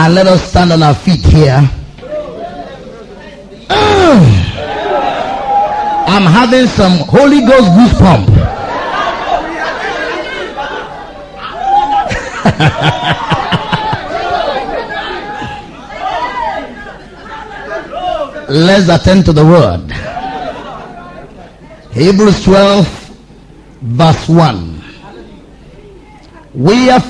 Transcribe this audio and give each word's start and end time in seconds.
And 0.00 0.14
let 0.14 0.28
us 0.28 0.48
stand 0.48 0.72
on 0.72 0.80
our 0.80 0.94
feet 0.94 1.24
here. 1.24 1.58
I'm 6.08 6.22
having 6.22 6.68
some 6.68 6.98
Holy 7.08 7.40
Ghost 7.40 7.66
goosebump. 7.76 8.28
Let's 18.48 18.88
attend 18.88 19.24
to 19.24 19.32
the 19.32 19.44
word. 19.44 19.90
Hebrews 21.92 22.44
12, 22.44 22.86
verse 23.82 24.28
1. 24.28 24.84
We 26.54 26.88
are 26.88 27.00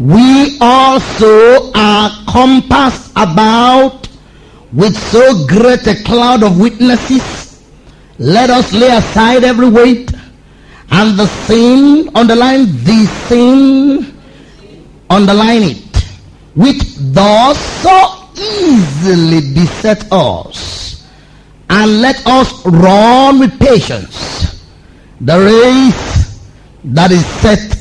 we 0.00 0.56
also 0.62 1.70
are 1.74 2.10
compassed 2.26 3.10
about 3.16 4.08
with 4.72 4.96
so 4.96 5.46
great 5.46 5.86
a 5.86 6.02
cloud 6.04 6.42
of 6.42 6.58
witnesses. 6.58 7.62
Let 8.18 8.48
us 8.48 8.72
lay 8.72 8.96
aside 8.96 9.44
every 9.44 9.68
weight 9.68 10.10
and 10.90 11.18
the 11.18 11.26
sin, 11.44 12.08
underline 12.14 12.64
the 12.82 13.04
sin, 13.28 14.16
underline 15.10 15.64
it, 15.64 15.96
which 16.54 16.80
does 17.12 17.58
so 17.58 18.26
easily 18.38 19.52
beset 19.52 20.10
us. 20.10 21.06
And 21.68 22.00
let 22.00 22.26
us 22.26 22.64
run 22.64 23.38
with 23.38 23.58
patience 23.60 24.64
the 25.20 25.38
race 25.38 26.40
that 26.84 27.10
is 27.12 27.26
set 27.26 27.76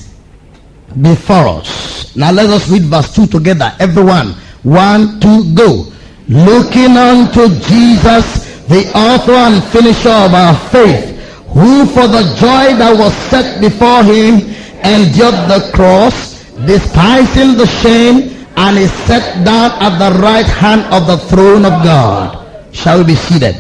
before 1.02 1.48
us. 1.48 1.89
Now 2.16 2.32
let 2.32 2.50
us 2.50 2.70
read 2.70 2.84
verse 2.84 3.14
2 3.16 3.28
together. 3.28 3.74
Everyone. 3.80 4.34
One, 4.64 5.20
two, 5.20 5.54
go. 5.54 5.86
Looking 6.28 6.98
unto 6.98 7.48
Jesus, 7.66 8.46
the 8.68 8.92
author 8.94 9.34
and 9.34 9.64
finisher 9.66 10.10
of 10.10 10.34
our 10.34 10.56
faith, 10.70 11.18
who 11.48 11.86
for 11.86 12.08
the 12.08 12.24
joy 12.38 12.78
that 12.78 12.96
was 12.98 13.14
set 13.30 13.62
before 13.62 14.04
him 14.04 14.42
endured 14.84 15.50
the 15.50 15.72
cross, 15.74 16.44
despising 16.66 17.58
the 17.58 17.66
shame, 17.66 18.46
and 18.58 18.78
is 18.78 18.92
set 19.08 19.44
down 19.46 19.72
at 19.82 19.98
the 19.98 20.20
right 20.20 20.46
hand 20.46 20.82
of 20.94 21.08
the 21.08 21.18
throne 21.30 21.66
of 21.66 21.72
God. 21.84 22.46
Shall 22.74 23.00
we 23.00 23.06
be 23.06 23.16
seated? 23.16 23.56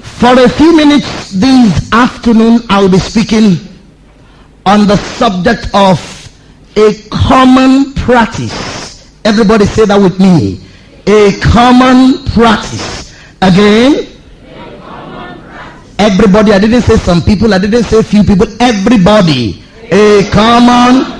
For 0.00 0.32
a 0.38 0.48
few 0.48 0.76
minutes 0.76 1.32
this 1.32 1.92
afternoon, 1.92 2.60
I 2.68 2.82
will 2.82 2.90
be 2.90 2.98
speaking 2.98 3.56
on 4.66 4.86
the 4.86 4.96
subject 4.96 5.68
of 5.72 5.98
a 6.76 6.92
common 7.10 7.94
practice. 7.94 9.16
Everybody 9.24 9.64
say 9.64 9.86
that 9.86 9.96
with 9.96 10.18
me. 10.20 10.60
A 11.06 11.38
common 11.40 12.24
practice. 12.26 13.14
Again. 13.40 14.06
Everybody. 15.98 16.52
I 16.52 16.58
didn't 16.58 16.82
say 16.82 16.96
some 16.96 17.22
people. 17.22 17.54
I 17.54 17.58
didn't 17.58 17.84
say 17.84 18.02
few 18.02 18.24
people. 18.24 18.46
Everybody. 18.60 19.62
A 19.90 20.28
common. 20.30 21.12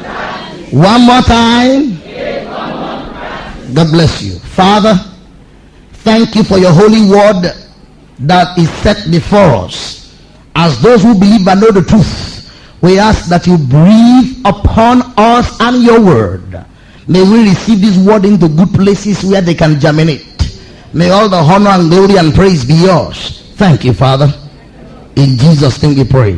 One 0.73 1.07
more 1.07 1.23
time. 1.23 2.03
God 3.75 3.91
bless 3.91 4.23
you. 4.23 4.39
Father, 4.39 4.95
thank 6.05 6.35
you 6.35 6.45
for 6.45 6.59
your 6.59 6.73
holy 6.73 7.09
word 7.09 7.53
that 8.21 8.59
is 8.59 8.71
set 8.83 9.11
before 9.11 9.67
us. 9.67 10.15
As 10.55 10.81
those 10.81 11.03
who 11.03 11.19
believe 11.19 11.47
and 11.47 11.61
know 11.61 11.71
the 11.71 11.83
truth, 11.83 12.36
we 12.83 12.99
ask 12.99 13.29
that 13.29 13.47
you 13.47 13.57
breathe 13.57 14.43
upon 14.45 15.03
us 15.17 15.57
and 15.61 15.83
your 15.83 16.01
word. 16.01 16.65
May 17.09 17.23
we 17.23 17.49
receive 17.49 17.81
this 17.81 17.97
word 17.99 18.25
into 18.25 18.49
good 18.49 18.73
places 18.75 19.25
where 19.25 19.41
they 19.41 19.55
can 19.55 19.79
germinate. 19.81 20.27
May 20.93 21.11
all 21.11 21.29
the 21.29 21.37
honor 21.37 21.71
and 21.71 21.91
glory 21.91 22.17
and 22.17 22.35
praise 22.35 22.65
be 22.65 22.75
yours. 22.75 23.53
Thank 23.55 23.85
you, 23.85 23.93
Father. 23.93 24.33
In 25.17 25.39
Jesus' 25.39 25.83
name 25.83 25.97
we 25.97 26.05
pray. 26.05 26.33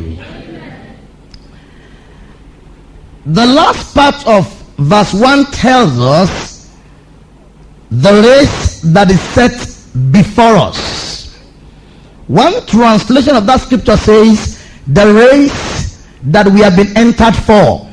The 3.27 3.47
last 3.47 3.95
part 3.95 4.27
of 4.27 4.47
verse 4.79 5.13
1 5.13 5.47
tells 5.47 5.99
us 5.99 6.77
the 7.91 8.13
race 8.23 8.81
that 8.83 9.11
is 9.11 9.21
set 9.21 9.53
before 10.13 10.57
us. 10.57 11.37
One 12.27 12.65
translation 12.67 13.37
of 13.37 13.47
that 13.47 13.61
scripture 13.61 13.97
says, 13.97 14.63
the 14.87 15.13
race 15.13 15.78
that 16.25 16.47
we 16.47 16.61
have 16.61 16.77
been 16.77 16.97
entered 16.97 17.35
for. 17.35 17.89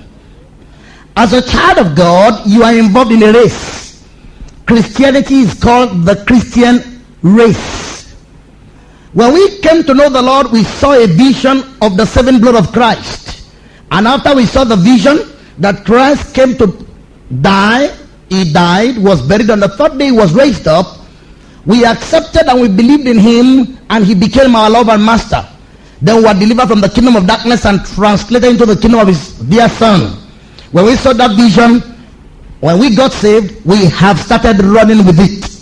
As 1.15 1.33
a 1.33 1.41
child 1.41 1.77
of 1.79 1.95
God, 1.95 2.45
you 2.45 2.63
are 2.63 2.73
involved 2.73 3.11
in 3.11 3.23
a 3.23 3.31
race. 3.31 4.03
Christianity 4.65 5.41
is 5.41 5.53
called 5.53 6.03
the 6.03 6.23
Christian 6.25 7.03
race. 7.21 8.15
When 9.13 9.33
we 9.33 9.59
came 9.59 9.83
to 9.83 9.93
know 9.93 10.09
the 10.09 10.21
Lord, 10.21 10.51
we 10.51 10.63
saw 10.63 10.93
a 10.93 11.07
vision 11.07 11.63
of 11.81 11.95
the 11.95 12.05
seven 12.05 12.41
blood 12.41 12.55
of 12.55 12.73
Christ. 12.73 13.47
And 13.91 14.07
after 14.07 14.35
we 14.35 14.45
saw 14.45 14.63
the 14.65 14.75
vision 14.75 15.19
that 15.59 15.85
Christ 15.85 16.35
came 16.35 16.57
to 16.57 16.85
die, 17.41 17.95
he 18.29 18.51
died, 18.51 18.97
was 18.97 19.21
buried, 19.21 19.49
on 19.49 19.61
the 19.61 19.69
third 19.69 19.97
day 19.97 20.11
was 20.11 20.33
raised 20.33 20.67
up. 20.67 20.99
We 21.65 21.85
accepted 21.85 22.47
and 22.47 22.59
we 22.59 22.67
believed 22.67 23.07
in 23.07 23.17
him 23.17 23.79
and 23.89 24.03
he 24.05 24.15
became 24.15 24.55
our 24.55 24.69
Lord 24.69 24.89
and 24.89 25.05
Master. 25.05 25.47
Then 26.01 26.17
we 26.17 26.23
were 26.23 26.33
delivered 26.33 26.67
from 26.67 26.81
the 26.81 26.89
kingdom 26.89 27.15
of 27.15 27.27
darkness 27.27 27.65
and 27.65 27.85
translated 27.85 28.51
into 28.51 28.65
the 28.65 28.75
kingdom 28.75 28.99
of 28.99 29.07
his 29.07 29.39
dear 29.39 29.69
son. 29.69 30.21
When 30.71 30.85
we 30.85 30.95
saw 30.95 31.13
that 31.13 31.35
vision, 31.35 31.81
when 32.59 32.79
we 32.79 32.95
got 32.95 33.13
saved, 33.13 33.65
we 33.65 33.85
have 33.85 34.19
started 34.19 34.63
running 34.63 35.05
with 35.05 35.19
it. 35.19 35.55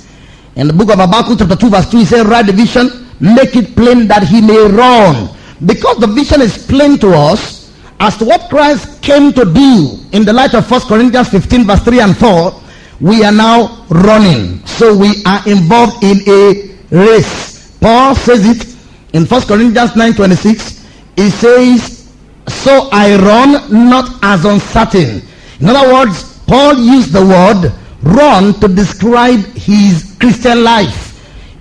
In 0.55 0.67
the 0.67 0.73
book 0.73 0.91
of 0.91 0.99
Habakkuk 0.99 1.39
chapter 1.39 1.55
2 1.55 1.69
verse 1.69 1.89
2, 1.89 1.97
he 1.99 2.05
said, 2.05 2.25
write 2.25 2.45
the 2.47 2.53
vision, 2.53 2.89
make 3.19 3.55
it 3.55 3.75
plain 3.75 4.07
that 4.07 4.23
he 4.23 4.41
may 4.41 4.67
run. 4.69 5.29
Because 5.65 5.97
the 5.97 6.07
vision 6.07 6.41
is 6.41 6.65
plain 6.65 6.97
to 6.99 7.13
us 7.13 7.71
as 7.99 8.17
to 8.17 8.25
what 8.25 8.49
Christ 8.49 9.01
came 9.01 9.31
to 9.33 9.45
do 9.45 9.99
in 10.11 10.25
the 10.25 10.33
light 10.33 10.53
of 10.53 10.69
1 10.69 10.81
Corinthians 10.81 11.29
15 11.29 11.65
verse 11.65 11.83
3 11.83 11.99
and 12.01 12.17
4, 12.17 12.61
we 13.01 13.23
are 13.23 13.31
now 13.31 13.85
running. 13.89 14.65
So 14.65 14.95
we 14.95 15.23
are 15.25 15.41
involved 15.47 16.03
in 16.03 16.17
a 16.27 16.75
race. 16.91 17.77
Paul 17.79 18.15
says 18.15 18.45
it 18.45 18.72
in 19.13 19.25
1 19.25 19.41
Corinthians 19.43 19.95
9 19.95 20.13
26. 20.13 20.85
He 21.15 21.29
says, 21.29 22.11
So 22.47 22.89
I 22.91 23.15
run 23.15 23.89
not 23.89 24.19
as 24.23 24.45
uncertain. 24.45 25.21
In 25.59 25.69
other 25.69 25.93
words, 25.93 26.39
Paul 26.47 26.77
used 26.77 27.13
the 27.13 27.25
word 27.25 27.71
run 28.03 28.53
to 28.59 28.67
describe 28.67 29.39
his 29.55 30.15
Christian 30.19 30.63
life. 30.63 31.11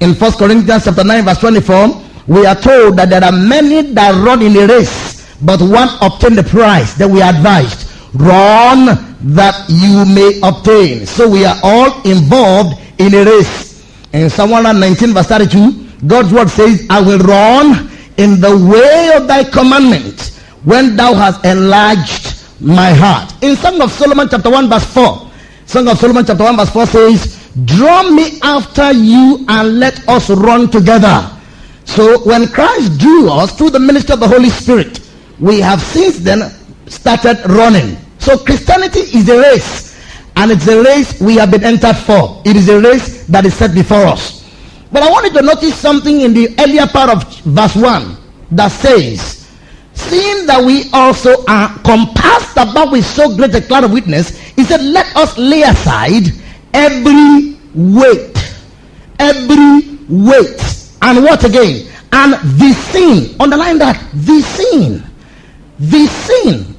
In 0.00 0.14
1 0.14 0.32
Corinthians 0.32 0.84
chapter 0.84 1.04
9 1.04 1.24
verse 1.24 1.38
24, 1.38 2.02
we 2.26 2.46
are 2.46 2.56
told 2.56 2.96
that 2.96 3.10
there 3.10 3.22
are 3.22 3.32
many 3.32 3.82
that 3.92 4.14
run 4.24 4.42
in 4.42 4.56
a 4.56 4.66
race, 4.66 5.36
but 5.42 5.60
one 5.60 5.88
obtained 6.00 6.38
the 6.38 6.42
prize. 6.42 6.94
Then 6.96 7.12
we 7.12 7.22
are 7.22 7.32
advised, 7.32 7.88
run 8.14 8.86
that 9.34 9.64
you 9.68 10.04
may 10.04 10.40
obtain. 10.42 11.06
So 11.06 11.28
we 11.28 11.44
are 11.44 11.56
all 11.62 12.02
involved 12.02 12.80
in 12.98 13.14
a 13.14 13.24
race. 13.24 13.84
In 14.12 14.28
Psalm 14.28 14.50
119 14.50 15.14
verse 15.14 15.26
32, 15.26 15.81
God's 16.06 16.32
word 16.32 16.50
says, 16.50 16.86
I 16.90 17.00
will 17.00 17.18
run 17.18 17.90
in 18.16 18.40
the 18.40 18.56
way 18.56 19.12
of 19.16 19.28
thy 19.28 19.44
commandment 19.44 20.38
when 20.64 20.96
thou 20.96 21.14
hast 21.14 21.44
enlarged 21.44 22.44
my 22.60 22.92
heart. 22.92 23.32
In 23.42 23.56
Song 23.56 23.80
of 23.80 23.90
Solomon 23.92 24.28
chapter 24.30 24.50
1 24.50 24.68
verse 24.68 24.84
4, 24.92 25.30
Song 25.66 25.88
of 25.88 25.98
Solomon 25.98 26.24
chapter 26.24 26.44
1 26.44 26.56
verse 26.56 26.70
4 26.70 26.86
says, 26.86 27.50
Draw 27.64 28.10
me 28.10 28.40
after 28.42 28.92
you 28.92 29.44
and 29.48 29.78
let 29.78 30.08
us 30.08 30.30
run 30.30 30.70
together. 30.70 31.30
So 31.84 32.20
when 32.24 32.48
Christ 32.48 32.98
drew 32.98 33.30
us 33.30 33.56
through 33.56 33.70
the 33.70 33.80
ministry 33.80 34.14
of 34.14 34.20
the 34.20 34.28
Holy 34.28 34.48
Spirit, 34.48 35.00
we 35.38 35.60
have 35.60 35.80
since 35.80 36.18
then 36.18 36.50
started 36.86 37.40
running. 37.48 37.96
So 38.18 38.38
Christianity 38.38 39.00
is 39.00 39.28
a 39.28 39.38
race. 39.38 39.92
And 40.36 40.50
it's 40.50 40.66
a 40.66 40.82
race 40.82 41.20
we 41.20 41.36
have 41.36 41.50
been 41.50 41.64
entered 41.64 41.96
for. 41.96 42.40
It 42.44 42.56
is 42.56 42.68
a 42.68 42.80
race 42.80 43.26
that 43.26 43.44
is 43.44 43.54
set 43.54 43.74
before 43.74 44.06
us. 44.06 44.41
But 44.92 45.02
I 45.02 45.10
wanted 45.10 45.32
to 45.34 45.42
notice 45.42 45.74
something 45.74 46.20
in 46.20 46.34
the 46.34 46.54
earlier 46.60 46.86
part 46.86 47.10
of 47.10 47.24
verse 47.44 47.74
1 47.74 48.16
that 48.52 48.68
says, 48.68 49.48
Seeing 49.94 50.46
that 50.46 50.62
we 50.64 50.90
also 50.92 51.44
are 51.48 51.68
compassed 51.80 52.56
about 52.56 52.92
with 52.92 53.04
so 53.04 53.34
great 53.36 53.54
a 53.54 53.60
cloud 53.60 53.84
of 53.84 53.92
witness, 53.92 54.38
he 54.38 54.64
said, 54.64 54.82
Let 54.82 55.14
us 55.16 55.36
lay 55.38 55.62
aside 55.62 56.24
every 56.74 57.58
weight. 57.74 58.36
Every 59.18 59.98
weight. 60.08 60.60
And 61.02 61.24
what 61.24 61.44
again? 61.44 61.88
And 62.12 62.34
the 62.58 62.72
sin. 62.90 63.36
Underline 63.40 63.78
that. 63.78 63.98
The 64.12 64.40
sin. 64.40 65.02
The 65.78 66.06
sin 66.06 66.72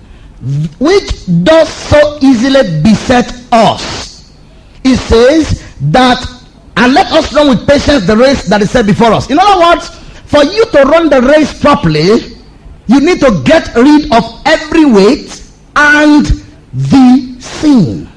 which 0.80 1.25
does 1.44 1.69
so 1.69 2.19
easily 2.21 2.81
beset 2.81 3.33
us. 3.51 4.31
It 4.83 4.98
says 4.98 5.63
that, 5.92 6.19
and 6.77 6.93
let 6.93 7.11
us 7.11 7.33
run 7.33 7.49
with 7.49 7.67
patience 7.67 8.05
the 8.05 8.17
race 8.17 8.43
that 8.47 8.61
is 8.61 8.71
set 8.71 8.85
before 8.85 9.11
us. 9.13 9.29
In 9.29 9.37
other 9.39 9.59
words, 9.59 9.89
for 10.25 10.43
you 10.43 10.65
to 10.65 10.83
run 10.83 11.09
the 11.09 11.21
race 11.21 11.59
properly, 11.59 12.37
you 12.87 12.99
need 12.99 13.19
to 13.19 13.41
get 13.45 13.73
rid 13.75 14.11
of 14.11 14.41
every 14.45 14.85
weight, 14.85 15.43
and 15.75 16.25
the 16.73 17.35
sin. 17.39 18.09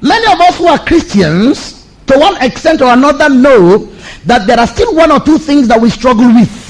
Many 0.00 0.32
of 0.32 0.40
us 0.40 0.58
who 0.58 0.66
are 0.66 0.78
Christians, 0.78 1.86
to 2.06 2.18
one 2.18 2.40
extent 2.42 2.82
or 2.82 2.92
another, 2.92 3.28
know 3.28 3.78
that 4.24 4.46
there 4.46 4.58
are 4.58 4.66
still 4.66 4.94
one 4.94 5.10
or 5.10 5.20
two 5.20 5.38
things 5.38 5.68
that 5.68 5.80
we 5.80 5.90
struggle 5.90 6.26
with. 6.26 6.62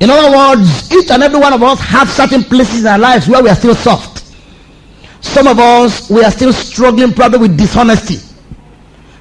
In 0.00 0.10
other 0.10 0.36
words, 0.36 0.90
each 0.92 1.10
and 1.10 1.22
every 1.22 1.38
one 1.38 1.52
of 1.52 1.62
us 1.62 1.78
have 1.80 2.08
certain 2.08 2.42
places 2.42 2.80
in 2.80 2.86
our 2.86 2.98
lives 2.98 3.28
where 3.28 3.42
we 3.42 3.50
are 3.50 3.54
still 3.54 3.74
soft. 3.74 4.24
Some 5.20 5.46
of 5.46 5.58
us, 5.58 6.10
we 6.10 6.24
are 6.24 6.30
still 6.30 6.52
struggling 6.52 7.12
probably 7.12 7.40
with 7.40 7.58
dishonesty. 7.58 8.18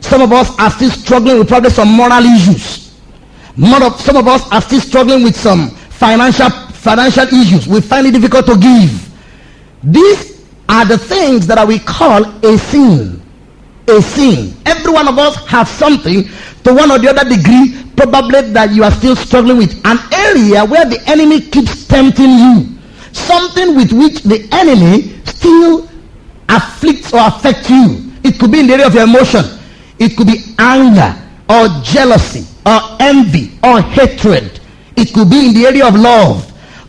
Some 0.01 0.21
of 0.21 0.31
us 0.31 0.57
are 0.59 0.69
still 0.71 0.91
struggling 0.91 1.39
with 1.39 1.47
probably 1.47 1.69
some 1.69 1.89
moral 1.89 2.23
issues. 2.23 2.91
Some 3.57 4.15
of 4.15 4.27
us 4.27 4.49
are 4.51 4.61
still 4.61 4.79
struggling 4.81 5.23
with 5.23 5.35
some 5.35 5.69
financial 5.69 6.49
financial 6.49 7.27
issues. 7.27 7.67
We 7.67 7.81
find 7.81 8.07
it 8.07 8.11
difficult 8.11 8.45
to 8.47 8.57
give. 8.57 9.09
These 9.83 10.45
are 10.69 10.85
the 10.85 10.97
things 10.97 11.45
that 11.47 11.67
we 11.67 11.79
call 11.79 12.25
a 12.45 12.57
sin. 12.57 13.21
A 13.87 14.01
sin. 14.01 14.55
Every 14.65 14.93
one 14.93 15.07
of 15.07 15.17
us 15.17 15.35
have 15.47 15.67
something 15.67 16.23
to 16.63 16.73
one 16.73 16.91
or 16.91 16.99
the 16.99 17.09
other 17.09 17.27
degree 17.27 17.83
probably 17.97 18.41
that 18.53 18.71
you 18.71 18.83
are 18.83 18.91
still 18.91 19.15
struggling 19.15 19.57
with. 19.57 19.73
An 19.85 19.97
area 20.13 20.63
where 20.63 20.85
the 20.85 21.01
enemy 21.07 21.41
keeps 21.41 21.85
tempting 21.85 22.29
you. 22.29 22.77
Something 23.11 23.75
with 23.75 23.91
which 23.91 24.23
the 24.23 24.47
enemy 24.53 25.19
still 25.25 25.89
afflicts 26.47 27.13
or 27.13 27.19
affects 27.27 27.69
you. 27.69 28.11
It 28.23 28.39
could 28.39 28.51
be 28.51 28.61
in 28.61 28.67
the 28.67 28.73
area 28.73 28.87
of 28.87 28.93
your 28.93 29.03
emotion. 29.03 29.58
It 29.99 30.15
could 30.15 30.27
be 30.27 30.55
anger 30.57 31.15
or 31.49 31.67
jealousy 31.83 32.45
or 32.65 32.79
envy 32.99 33.57
or 33.63 33.81
hatred. 33.81 34.59
It 34.95 35.13
could 35.13 35.29
be 35.29 35.47
in 35.47 35.53
the 35.53 35.65
area 35.67 35.87
of 35.87 35.95
love. 35.95 36.45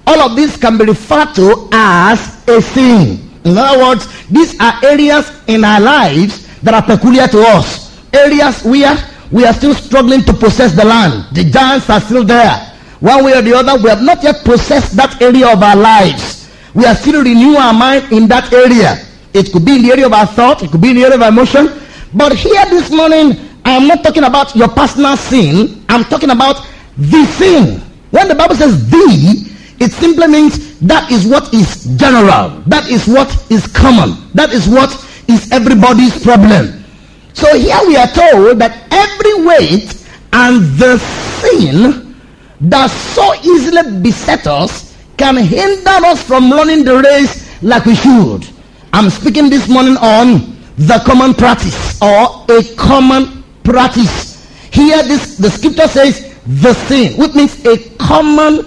All 0.06 0.20
of 0.20 0.36
this 0.36 0.56
can 0.56 0.78
be 0.78 0.84
referred 0.84 1.34
to 1.34 1.68
as 1.72 2.46
a 2.48 2.62
sin. 2.62 3.30
In 3.44 3.56
other 3.56 3.78
words, 3.82 4.06
these 4.28 4.58
are 4.60 4.74
areas 4.84 5.30
in 5.46 5.64
our 5.64 5.80
lives 5.80 6.46
that 6.62 6.74
are 6.74 6.82
peculiar 6.82 7.26
to 7.28 7.40
us. 7.42 7.98
Areas 8.12 8.62
where 8.64 8.96
we 9.30 9.44
are 9.46 9.54
still 9.54 9.74
struggling 9.74 10.22
to 10.22 10.32
possess 10.32 10.74
the 10.74 10.84
land. 10.84 11.24
The 11.34 11.44
giants 11.44 11.88
are 11.88 12.00
still 12.00 12.24
there. 12.24 12.66
One 13.00 13.24
way 13.24 13.32
or 13.38 13.42
the 13.42 13.54
other, 13.54 13.82
we 13.82 13.88
have 13.88 14.02
not 14.02 14.22
yet 14.22 14.44
possessed 14.44 14.94
that 14.96 15.22
area 15.22 15.48
of 15.48 15.62
our 15.62 15.76
lives. 15.76 16.50
We 16.74 16.84
are 16.84 16.94
still 16.94 17.22
renewing 17.24 17.56
our 17.56 17.72
mind 17.72 18.12
in 18.12 18.28
that 18.28 18.52
area. 18.52 18.98
It 19.32 19.52
could 19.52 19.64
be 19.64 19.76
in 19.76 19.82
the 19.82 19.92
area 19.92 20.06
of 20.06 20.12
our 20.12 20.26
thought. 20.26 20.62
It 20.62 20.70
could 20.70 20.80
be 20.80 20.90
in 20.90 20.96
the 20.96 21.04
area 21.04 21.16
of 21.16 21.22
our 21.22 21.28
emotion. 21.28 21.80
But 22.12 22.34
here 22.34 22.64
this 22.66 22.90
morning, 22.90 23.38
I 23.64 23.76
am 23.76 23.86
not 23.86 24.02
talking 24.02 24.24
about 24.24 24.56
your 24.56 24.68
personal 24.68 25.16
sin. 25.16 25.84
I'm 25.88 26.04
talking 26.04 26.30
about 26.30 26.66
the 26.96 27.24
sin. 27.38 27.80
When 28.10 28.26
the 28.26 28.34
Bible 28.34 28.56
says 28.56 28.90
the, 28.90 29.50
it 29.78 29.92
simply 29.92 30.26
means 30.26 30.78
that 30.80 31.10
is 31.10 31.26
what 31.26 31.54
is 31.54 31.84
general. 31.96 32.60
That 32.66 32.88
is 32.90 33.06
what 33.06 33.30
is 33.50 33.66
common. 33.68 34.16
That 34.34 34.52
is 34.52 34.68
what 34.68 34.90
is 35.28 35.50
everybody's 35.52 36.20
problem. 36.22 36.84
So 37.32 37.56
here 37.56 37.78
we 37.86 37.96
are 37.96 38.08
told 38.08 38.58
that 38.58 38.86
every 38.90 39.46
weight 39.46 40.06
and 40.32 40.62
the 40.78 40.98
sin 41.40 42.16
that 42.62 42.88
so 42.90 43.34
easily 43.36 44.00
beset 44.02 44.46
us 44.46 44.96
can 45.16 45.36
hinder 45.36 46.04
us 46.06 46.22
from 46.22 46.50
running 46.50 46.84
the 46.84 46.98
race 46.98 47.62
like 47.62 47.84
we 47.84 47.94
should. 47.94 48.46
I'm 48.92 49.08
speaking 49.10 49.48
this 49.48 49.68
morning 49.68 49.96
on 49.98 50.59
the 50.80 50.98
common 51.04 51.34
practice 51.34 52.00
or 52.00 52.46
a 52.48 52.64
common 52.74 53.44
practice. 53.62 54.48
Here 54.72 55.02
this 55.02 55.36
the 55.36 55.50
scripture 55.50 55.86
says 55.86 56.34
the 56.46 56.72
sin, 56.72 57.18
which 57.18 57.34
means 57.34 57.62
a 57.66 57.76
common 57.98 58.66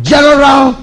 general, 0.00 0.82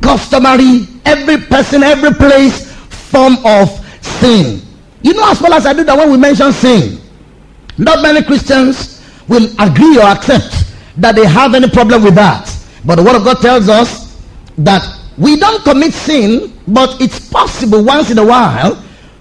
customary, 0.00 0.86
every 1.04 1.38
person, 1.38 1.82
every 1.82 2.12
place 2.14 2.70
form 3.10 3.36
of 3.44 3.68
sin. 4.00 4.62
You 5.02 5.14
know 5.14 5.28
as 5.28 5.40
well 5.40 5.54
as 5.54 5.66
I 5.66 5.72
do 5.72 5.82
that 5.82 5.98
when 5.98 6.12
we 6.12 6.18
mention 6.18 6.52
sin, 6.52 7.00
not 7.76 8.00
many 8.00 8.22
Christians 8.22 9.04
will 9.26 9.48
agree 9.58 9.98
or 9.98 10.04
accept 10.04 10.70
that 10.98 11.16
they 11.16 11.26
have 11.26 11.54
any 11.54 11.68
problem 11.68 12.04
with 12.04 12.14
that. 12.14 12.46
But 12.84 12.96
the 12.96 13.02
Word 13.02 13.16
of 13.16 13.24
God 13.24 13.40
tells 13.40 13.68
us 13.68 14.22
that 14.58 14.86
we 15.18 15.34
don't 15.36 15.64
commit 15.64 15.94
sin, 15.94 16.56
but 16.68 17.00
it's 17.00 17.28
possible 17.28 17.82
once 17.82 18.12
in 18.12 18.18
a 18.18 18.24
while 18.24 18.80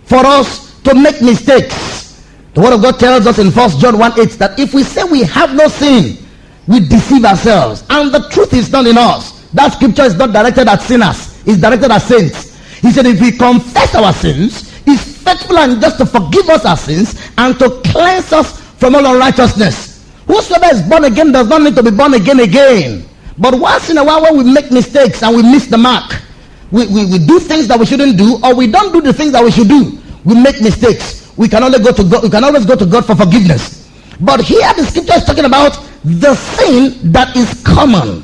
for 0.10 0.26
us 0.26 0.82
to 0.82 0.96
make 0.96 1.22
mistakes. 1.22 2.26
The 2.56 2.62
Word 2.62 2.74
of 2.74 2.82
God 2.82 3.00
tells 3.00 3.28
us 3.28 3.38
in 3.38 3.52
1 3.52 3.70
John 3.80 4.00
1 4.00 4.20
8 4.20 4.30
that 4.42 4.60
if 4.60 4.74
we 4.74 4.84
say 4.84 5.04
we 5.04 5.22
have 5.22 5.54
no 5.56 5.68
sin, 5.68 6.18
we 6.68 6.80
deceive 6.82 7.24
ourselves 7.24 7.86
and 7.90 8.12
the 8.12 8.28
truth 8.30 8.54
is 8.54 8.72
not 8.72 8.88
in 8.88 8.98
us. 8.98 9.48
That 9.54 9.74
scripture 9.74 10.04
is 10.04 10.16
not 10.16 10.34
directed 10.34 10.68
at 10.68 10.82
sinners, 10.82 11.42
it's 11.48 11.62
directed 11.62 11.92
at 11.92 12.00
saints. 12.02 12.58
He 12.82 12.92
said, 12.92 13.06
if 13.06 13.20
we 13.22 13.32
confess 13.32 13.94
our 13.94 14.14
sins, 14.14 14.72
he's 14.84 15.18
faithful 15.22 15.58
and 15.60 15.82
just 15.82 15.98
to 15.98 16.06
forgive 16.06 16.50
us 16.50 16.66
our 16.66 16.78
sins 16.78 17.20
and 17.38 17.58
to 17.60 17.70
cleanse 17.86 18.32
us 18.32 18.60
from 18.78 18.96
all 18.96 19.06
unrighteousness. 19.06 20.08
Whosoever 20.28 20.74
is 20.74 20.82
born 20.84 21.04
again 21.04 21.32
does 21.32 21.48
not 21.50 21.62
need 21.62 21.76
to 21.76 21.84
be 21.84 21.92
born 21.92 22.14
again 22.14 22.40
again. 22.40 23.06
But 23.38 23.56
once 23.60 23.90
in 23.90 23.98
a 23.98 24.04
while, 24.04 24.22
when 24.24 24.38
we 24.38 24.54
make 24.54 24.72
mistakes 24.72 25.24
and 25.24 25.36
we 25.36 25.44
miss 25.44 25.68
the 25.68 25.78
mark, 25.78 26.22
we, 26.72 26.88
we, 26.88 27.06
we 27.06 27.20
do 27.20 27.40
things 27.40 27.68
that 27.68 27.80
we 27.80 27.86
shouldn't 27.86 28.18
do, 28.18 28.38
or 28.44 28.56
we 28.56 28.68
don't 28.68 28.94
do 28.94 29.02
the 29.02 29.12
things 29.14 29.32
that 29.34 29.44
we 29.44 29.52
should 29.52 29.68
do. 29.68 29.99
We 30.26 30.36
make 30.36 30.62
mistakes. 30.62 31.34
We 31.38 31.48
can 31.48 31.64
only 31.64 31.80
go 31.80 31.92
to 31.92 32.04
God. 32.04 32.24
We 32.24 32.30
can 32.30 32.44
always 32.44 32.66
go 32.66 32.76
to 32.76 32.86
God 32.86 33.06
for 33.06 33.16
forgiveness. 33.16 33.90
But 34.20 34.42
here 34.42 34.74
the 34.76 34.86
scripture 34.86 35.14
is 35.16 35.24
talking 35.24 35.46
about 35.46 35.80
the 36.04 36.36
sin 36.36 37.12
that 37.12 37.36
is 37.36 37.62
common, 37.64 38.24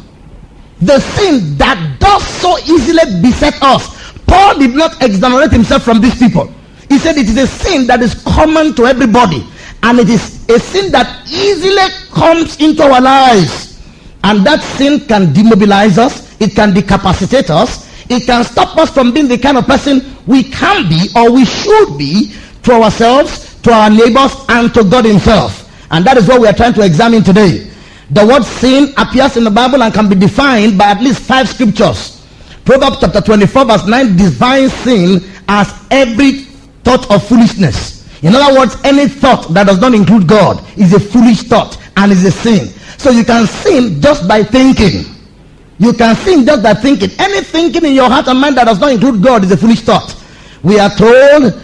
the 0.81 0.99
sin 0.99 1.57
that 1.57 1.97
does 1.99 2.25
so 2.27 2.57
easily 2.59 3.21
beset 3.21 3.61
us. 3.61 4.13
Paul 4.27 4.59
did 4.59 4.75
not 4.75 5.01
exonerate 5.01 5.51
himself 5.51 5.83
from 5.83 6.01
these 6.01 6.17
people. 6.17 6.51
He 6.89 6.97
said 6.97 7.17
it 7.17 7.27
is 7.27 7.37
a 7.37 7.47
sin 7.47 7.87
that 7.87 8.01
is 8.01 8.13
common 8.23 8.75
to 8.75 8.85
everybody, 8.85 9.47
and 9.83 9.99
it 9.99 10.09
is 10.09 10.47
a 10.49 10.59
sin 10.59 10.91
that 10.91 11.27
easily 11.27 11.87
comes 12.11 12.59
into 12.59 12.83
our 12.83 13.01
lives. 13.01 13.81
And 14.23 14.45
that 14.45 14.61
sin 14.61 15.01
can 15.01 15.33
demobilize 15.33 15.97
us, 15.97 16.35
it 16.41 16.55
can 16.55 16.73
decapacitate 16.73 17.49
us, 17.49 17.87
it 18.09 18.25
can 18.25 18.43
stop 18.43 18.77
us 18.77 18.89
from 18.91 19.13
being 19.13 19.27
the 19.27 19.37
kind 19.37 19.57
of 19.57 19.65
person 19.65 20.01
we 20.27 20.43
can 20.43 20.87
be 20.89 21.09
or 21.15 21.31
we 21.31 21.45
should 21.45 21.97
be 21.97 22.33
to 22.63 22.73
ourselves, 22.73 23.55
to 23.61 23.71
our 23.71 23.89
neighbors, 23.89 24.33
and 24.49 24.73
to 24.73 24.83
God 24.83 25.05
Himself. 25.05 25.61
And 25.91 26.05
that 26.05 26.17
is 26.17 26.27
what 26.27 26.41
we 26.41 26.47
are 26.47 26.53
trying 26.53 26.73
to 26.73 26.81
examine 26.81 27.23
today. 27.23 27.71
The 28.11 28.25
word 28.25 28.43
sin 28.43 28.93
appears 28.97 29.37
in 29.37 29.43
the 29.43 29.51
Bible 29.51 29.81
and 29.81 29.93
can 29.93 30.07
be 30.09 30.15
defined 30.15 30.77
by 30.77 30.85
at 30.91 31.01
least 31.01 31.21
five 31.21 31.49
scriptures. 31.49 32.23
Proverbs 32.63 32.97
chapter 32.99 33.21
24 33.21 33.65
verse 33.65 33.87
9 33.87 34.17
defines 34.17 34.73
sin 34.73 35.21
as 35.47 35.71
every 35.91 36.45
thought 36.83 37.09
of 37.11 37.27
foolishness. 37.27 37.95
In 38.23 38.35
other 38.35 38.57
words, 38.59 38.75
any 38.83 39.07
thought 39.07 39.53
that 39.53 39.67
does 39.67 39.79
not 39.79 39.93
include 39.93 40.27
God 40.27 40.63
is 40.77 40.93
a 40.93 40.99
foolish 40.99 41.43
thought 41.43 41.77
and 41.97 42.11
is 42.11 42.25
a 42.25 42.31
sin. 42.31 42.67
So 42.97 43.11
you 43.11 43.23
can 43.23 43.45
sin 43.45 44.01
just 44.01 44.27
by 44.27 44.43
thinking. 44.43 45.14
You 45.77 45.93
can 45.93 46.15
think 46.15 46.45
just 46.45 46.63
by 46.63 46.73
thinking. 46.73 47.09
Any 47.19 47.41
thinking 47.41 47.85
in 47.85 47.93
your 47.93 48.09
heart 48.09 48.27
and 48.27 48.39
mind 48.39 48.57
that 48.57 48.65
does 48.65 48.79
not 48.79 48.91
include 48.91 49.21
God 49.21 49.43
is 49.43 49.51
a 49.51 49.57
foolish 49.57 49.81
thought. 49.81 50.15
We 50.63 50.79
are 50.79 50.89
told 50.89 51.61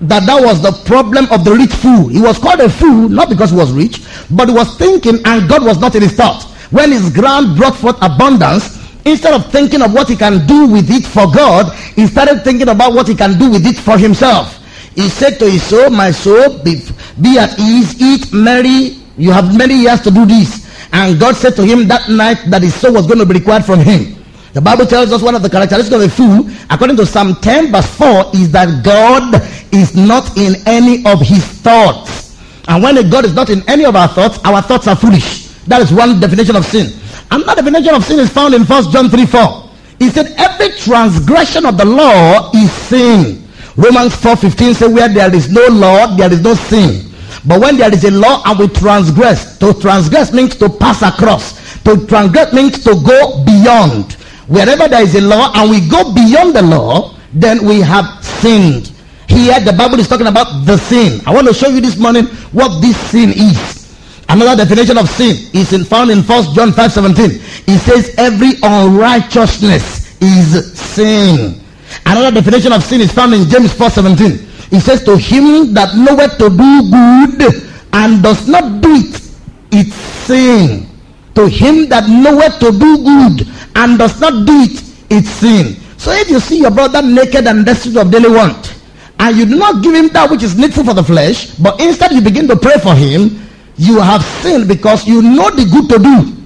that 0.00 0.26
that 0.26 0.40
was 0.42 0.62
the 0.62 0.72
problem 0.84 1.26
of 1.30 1.44
the 1.44 1.52
rich 1.52 1.72
fool. 1.72 2.08
He 2.08 2.20
was 2.20 2.38
called 2.38 2.60
a 2.60 2.68
fool 2.68 3.08
not 3.08 3.28
because 3.28 3.50
he 3.50 3.56
was 3.56 3.72
rich, 3.72 4.02
but 4.30 4.48
he 4.48 4.54
was 4.54 4.76
thinking 4.76 5.18
and 5.24 5.48
God 5.48 5.64
was 5.64 5.78
not 5.78 5.94
in 5.94 6.02
his 6.02 6.12
thought. 6.12 6.42
When 6.70 6.90
his 6.90 7.10
ground 7.10 7.56
brought 7.56 7.76
forth 7.76 7.96
abundance, 8.02 8.80
instead 9.04 9.34
of 9.34 9.50
thinking 9.52 9.82
of 9.82 9.92
what 9.92 10.08
he 10.08 10.16
can 10.16 10.46
do 10.46 10.66
with 10.66 10.90
it 10.90 11.04
for 11.04 11.30
God, 11.30 11.72
he 11.94 12.06
started 12.06 12.42
thinking 12.42 12.68
about 12.68 12.94
what 12.94 13.06
he 13.06 13.14
can 13.14 13.38
do 13.38 13.50
with 13.50 13.66
it 13.66 13.76
for 13.76 13.98
himself. 13.98 14.60
He 14.94 15.08
said 15.08 15.38
to 15.38 15.50
his 15.50 15.62
soul, 15.62 15.90
My 15.90 16.10
soul, 16.10 16.62
be, 16.62 16.80
be 17.20 17.38
at 17.38 17.58
ease, 17.58 18.00
eat 18.00 18.32
merry. 18.32 18.98
You 19.16 19.30
have 19.32 19.56
many 19.56 19.74
years 19.74 20.00
to 20.02 20.10
do 20.10 20.24
this. 20.24 20.63
And 20.94 21.18
God 21.18 21.34
said 21.34 21.56
to 21.56 21.66
him 21.66 21.88
that 21.88 22.08
night 22.08 22.38
that 22.46 22.62
his 22.62 22.72
soul 22.72 22.94
was 22.94 23.06
going 23.08 23.18
to 23.18 23.26
be 23.26 23.34
required 23.34 23.64
from 23.64 23.80
him. 23.80 24.14
The 24.52 24.60
Bible 24.60 24.86
tells 24.86 25.10
us 25.10 25.22
one 25.22 25.34
of 25.34 25.42
the 25.42 25.50
characteristics 25.50 25.92
of 25.92 26.00
a 26.00 26.08
fool, 26.08 26.48
according 26.70 26.96
to 26.98 27.04
Psalm 27.04 27.34
10 27.42 27.72
verse 27.72 27.90
4, 27.98 28.30
is 28.34 28.52
that 28.52 28.84
God 28.84 29.42
is 29.74 29.96
not 29.96 30.38
in 30.38 30.54
any 30.66 31.04
of 31.04 31.20
his 31.20 31.44
thoughts. 31.44 32.38
And 32.68 32.80
when 32.80 32.96
a 32.96 33.02
God 33.02 33.24
is 33.24 33.34
not 33.34 33.50
in 33.50 33.68
any 33.68 33.84
of 33.84 33.96
our 33.96 34.06
thoughts, 34.06 34.38
our 34.44 34.62
thoughts 34.62 34.86
are 34.86 34.94
foolish. 34.94 35.48
That 35.66 35.82
is 35.82 35.92
one 35.92 36.20
definition 36.20 36.54
of 36.54 36.64
sin. 36.64 36.96
Another 37.32 37.62
definition 37.62 37.96
of 37.96 38.04
sin 38.04 38.20
is 38.20 38.30
found 38.30 38.54
in 38.54 38.62
1 38.62 38.92
John 38.92 39.10
3 39.10 39.26
4. 39.26 39.70
He 39.98 40.10
said, 40.10 40.32
Every 40.38 40.70
transgression 40.78 41.66
of 41.66 41.76
the 41.76 41.84
law 41.84 42.52
is 42.54 42.70
sin. 42.70 43.42
Romans 43.74 44.14
4 44.14 44.36
15 44.36 44.74
says, 44.74 44.92
Where 44.92 45.08
there 45.08 45.34
is 45.34 45.50
no 45.50 45.66
law, 45.66 46.14
there 46.14 46.32
is 46.32 46.40
no 46.40 46.54
sin. 46.54 47.10
But 47.46 47.60
when 47.60 47.76
there 47.76 47.92
is 47.92 48.04
a 48.04 48.10
law 48.10 48.42
and 48.46 48.58
we 48.58 48.68
transgress, 48.68 49.58
to 49.58 49.74
transgress 49.74 50.32
means 50.32 50.56
to 50.56 50.68
pass 50.68 51.02
across. 51.02 51.78
To 51.84 52.06
transgress 52.06 52.52
means 52.52 52.82
to 52.84 52.94
go 53.04 53.44
beyond. 53.44 54.14
Wherever 54.46 54.88
there 54.88 55.02
is 55.02 55.14
a 55.14 55.20
law 55.20 55.52
and 55.54 55.70
we 55.70 55.86
go 55.88 56.12
beyond 56.14 56.56
the 56.56 56.62
law, 56.62 57.16
then 57.32 57.64
we 57.66 57.80
have 57.80 58.24
sinned. 58.24 58.92
Here 59.28 59.58
the 59.60 59.72
Bible 59.72 59.98
is 59.98 60.08
talking 60.08 60.26
about 60.26 60.64
the 60.64 60.76
sin. 60.76 61.20
I 61.26 61.34
want 61.34 61.48
to 61.48 61.54
show 61.54 61.68
you 61.68 61.80
this 61.80 61.98
morning 61.98 62.26
what 62.52 62.80
this 62.80 62.96
sin 63.10 63.30
is. 63.30 63.84
Another 64.28 64.64
definition 64.64 64.96
of 64.96 65.08
sin 65.08 65.36
is 65.52 65.72
in, 65.72 65.84
found 65.84 66.10
in 66.10 66.22
1 66.22 66.54
John 66.54 66.72
5 66.72 66.92
17. 66.92 67.30
It 67.66 67.78
says, 67.80 68.14
Every 68.16 68.52
unrighteousness 68.62 70.20
is 70.22 70.78
sin. 70.78 71.60
Another 72.06 72.30
definition 72.32 72.72
of 72.72 72.82
sin 72.82 73.00
is 73.00 73.12
found 73.12 73.34
in 73.34 73.48
James 73.48 73.72
4:17. 73.72 74.53
It 74.70 74.80
says, 74.80 75.02
To 75.04 75.16
him 75.16 75.74
that 75.74 75.94
knoweth 75.96 76.38
to 76.38 76.50
do 76.50 76.90
good 76.90 77.70
and 77.92 78.22
does 78.22 78.48
not 78.48 78.82
do 78.82 78.90
it, 78.94 79.30
it's 79.70 79.94
sin. 79.94 80.88
To 81.34 81.48
him 81.48 81.88
that 81.88 82.08
knoweth 82.08 82.60
to 82.60 82.70
do 82.70 82.98
good 82.98 83.48
and 83.76 83.98
does 83.98 84.20
not 84.20 84.46
do 84.46 84.52
it, 84.62 84.82
it's 85.10 85.28
sin. 85.28 85.76
So 85.96 86.12
if 86.12 86.28
you 86.30 86.38
see 86.40 86.60
your 86.60 86.70
brother 86.70 87.02
naked 87.02 87.46
and 87.46 87.64
destitute 87.64 87.98
of 87.98 88.10
daily 88.10 88.30
want, 88.30 88.74
and 89.18 89.36
you 89.36 89.46
do 89.46 89.56
not 89.56 89.82
give 89.82 89.94
him 89.94 90.08
that 90.08 90.30
which 90.30 90.42
is 90.42 90.56
needful 90.56 90.84
for 90.84 90.94
the 90.94 91.02
flesh, 91.02 91.54
but 91.56 91.80
instead 91.80 92.12
you 92.12 92.20
begin 92.20 92.46
to 92.48 92.56
pray 92.56 92.78
for 92.82 92.94
him, 92.94 93.40
you 93.76 94.00
have 94.00 94.22
sinned 94.42 94.68
because 94.68 95.06
you 95.06 95.22
know 95.22 95.50
the 95.50 95.64
good 95.64 95.88
to 95.88 95.98
do. 95.98 96.44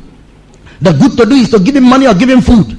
The 0.80 0.92
good 0.92 1.16
to 1.18 1.26
do 1.26 1.34
is 1.34 1.50
to 1.50 1.58
give 1.58 1.76
him 1.76 1.84
money 1.84 2.06
or 2.06 2.14
give 2.14 2.28
him 2.28 2.40
food. 2.40 2.78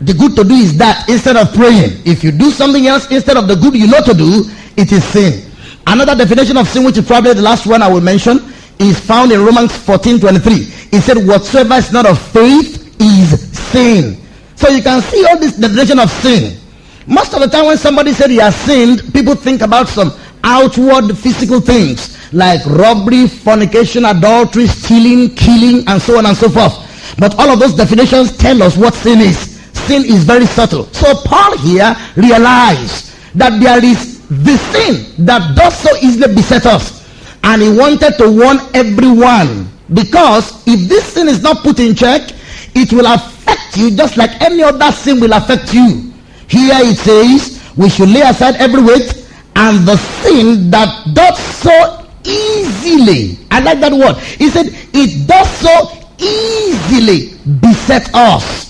The 0.00 0.14
good 0.14 0.34
to 0.36 0.44
do 0.44 0.54
is 0.54 0.76
that 0.78 1.08
instead 1.08 1.36
of 1.36 1.52
praying. 1.54 2.02
If 2.04 2.24
you 2.24 2.32
do 2.32 2.50
something 2.50 2.86
else 2.86 3.10
instead 3.10 3.36
of 3.36 3.46
the 3.48 3.56
good 3.56 3.74
you 3.74 3.86
know 3.86 4.00
to 4.02 4.14
do, 4.14 4.44
it 4.76 4.92
is 4.92 5.04
sin. 5.04 5.50
Another 5.86 6.14
definition 6.14 6.56
of 6.56 6.68
sin, 6.68 6.84
which 6.84 6.96
is 6.96 7.06
probably 7.06 7.34
the 7.34 7.42
last 7.42 7.66
one 7.66 7.82
I 7.82 7.88
will 7.88 8.00
mention, 8.00 8.38
is 8.78 8.98
found 8.98 9.32
in 9.32 9.44
Romans 9.44 9.76
14 9.76 10.20
23. 10.20 10.52
It 10.92 11.02
said, 11.02 11.16
Whatsoever 11.26 11.74
is 11.74 11.92
not 11.92 12.06
of 12.06 12.20
faith 12.20 12.96
is 13.00 13.50
sin. 13.58 14.18
So 14.56 14.68
you 14.68 14.82
can 14.82 15.02
see 15.02 15.24
all 15.26 15.38
this 15.38 15.56
definition 15.56 15.98
of 15.98 16.10
sin. 16.10 16.58
Most 17.06 17.34
of 17.34 17.40
the 17.40 17.48
time 17.48 17.66
when 17.66 17.76
somebody 17.78 18.12
said 18.12 18.30
he 18.30 18.36
has 18.36 18.54
sinned, 18.54 19.12
people 19.12 19.34
think 19.34 19.60
about 19.60 19.88
some 19.88 20.12
outward 20.44 21.16
physical 21.18 21.60
things 21.60 22.16
like 22.32 22.64
robbery, 22.66 23.26
fornication, 23.26 24.04
adultery, 24.04 24.66
stealing, 24.66 25.34
killing, 25.34 25.86
and 25.88 26.00
so 26.00 26.18
on 26.18 26.26
and 26.26 26.36
so 26.36 26.48
forth. 26.48 27.16
But 27.18 27.38
all 27.38 27.50
of 27.50 27.58
those 27.58 27.74
definitions 27.74 28.36
tell 28.36 28.62
us 28.62 28.76
what 28.76 28.94
sin 28.94 29.20
is. 29.20 29.38
Sin 29.86 30.04
is 30.04 30.24
very 30.24 30.46
subtle. 30.46 30.84
So 30.92 31.14
Paul 31.24 31.58
here 31.58 31.94
realized 32.16 33.12
that 33.34 33.60
there 33.60 33.84
is 33.84 34.11
the 34.40 34.56
sin 34.56 35.26
that 35.26 35.54
does 35.54 35.76
so 35.76 35.94
easily 35.98 36.34
beset 36.34 36.64
us. 36.64 37.06
And 37.44 37.60
he 37.60 37.68
wanted 37.68 38.16
to 38.16 38.30
warn 38.30 38.58
everyone 38.72 39.68
because 39.92 40.66
if 40.66 40.88
this 40.88 41.04
sin 41.04 41.28
is 41.28 41.42
not 41.42 41.58
put 41.58 41.78
in 41.80 41.94
check, 41.94 42.32
it 42.74 42.92
will 42.92 43.06
affect 43.06 43.76
you 43.76 43.94
just 43.94 44.16
like 44.16 44.40
any 44.40 44.62
other 44.62 44.90
sin 44.90 45.20
will 45.20 45.34
affect 45.34 45.74
you. 45.74 46.12
Here 46.48 46.80
it 46.80 46.96
says, 46.96 47.60
we 47.76 47.90
should 47.90 48.08
lay 48.08 48.22
aside 48.22 48.56
every 48.56 48.82
weight 48.82 49.28
and 49.56 49.86
the 49.86 49.96
sin 49.96 50.70
that 50.70 51.12
does 51.12 51.38
so 51.38 52.06
easily. 52.24 53.38
I 53.50 53.60
like 53.60 53.80
that 53.80 53.92
word. 53.92 54.16
He 54.16 54.48
said, 54.48 54.66
it 54.94 55.28
does 55.28 55.50
so 55.58 55.98
easily 56.18 57.36
beset 57.60 58.14
us. 58.14 58.61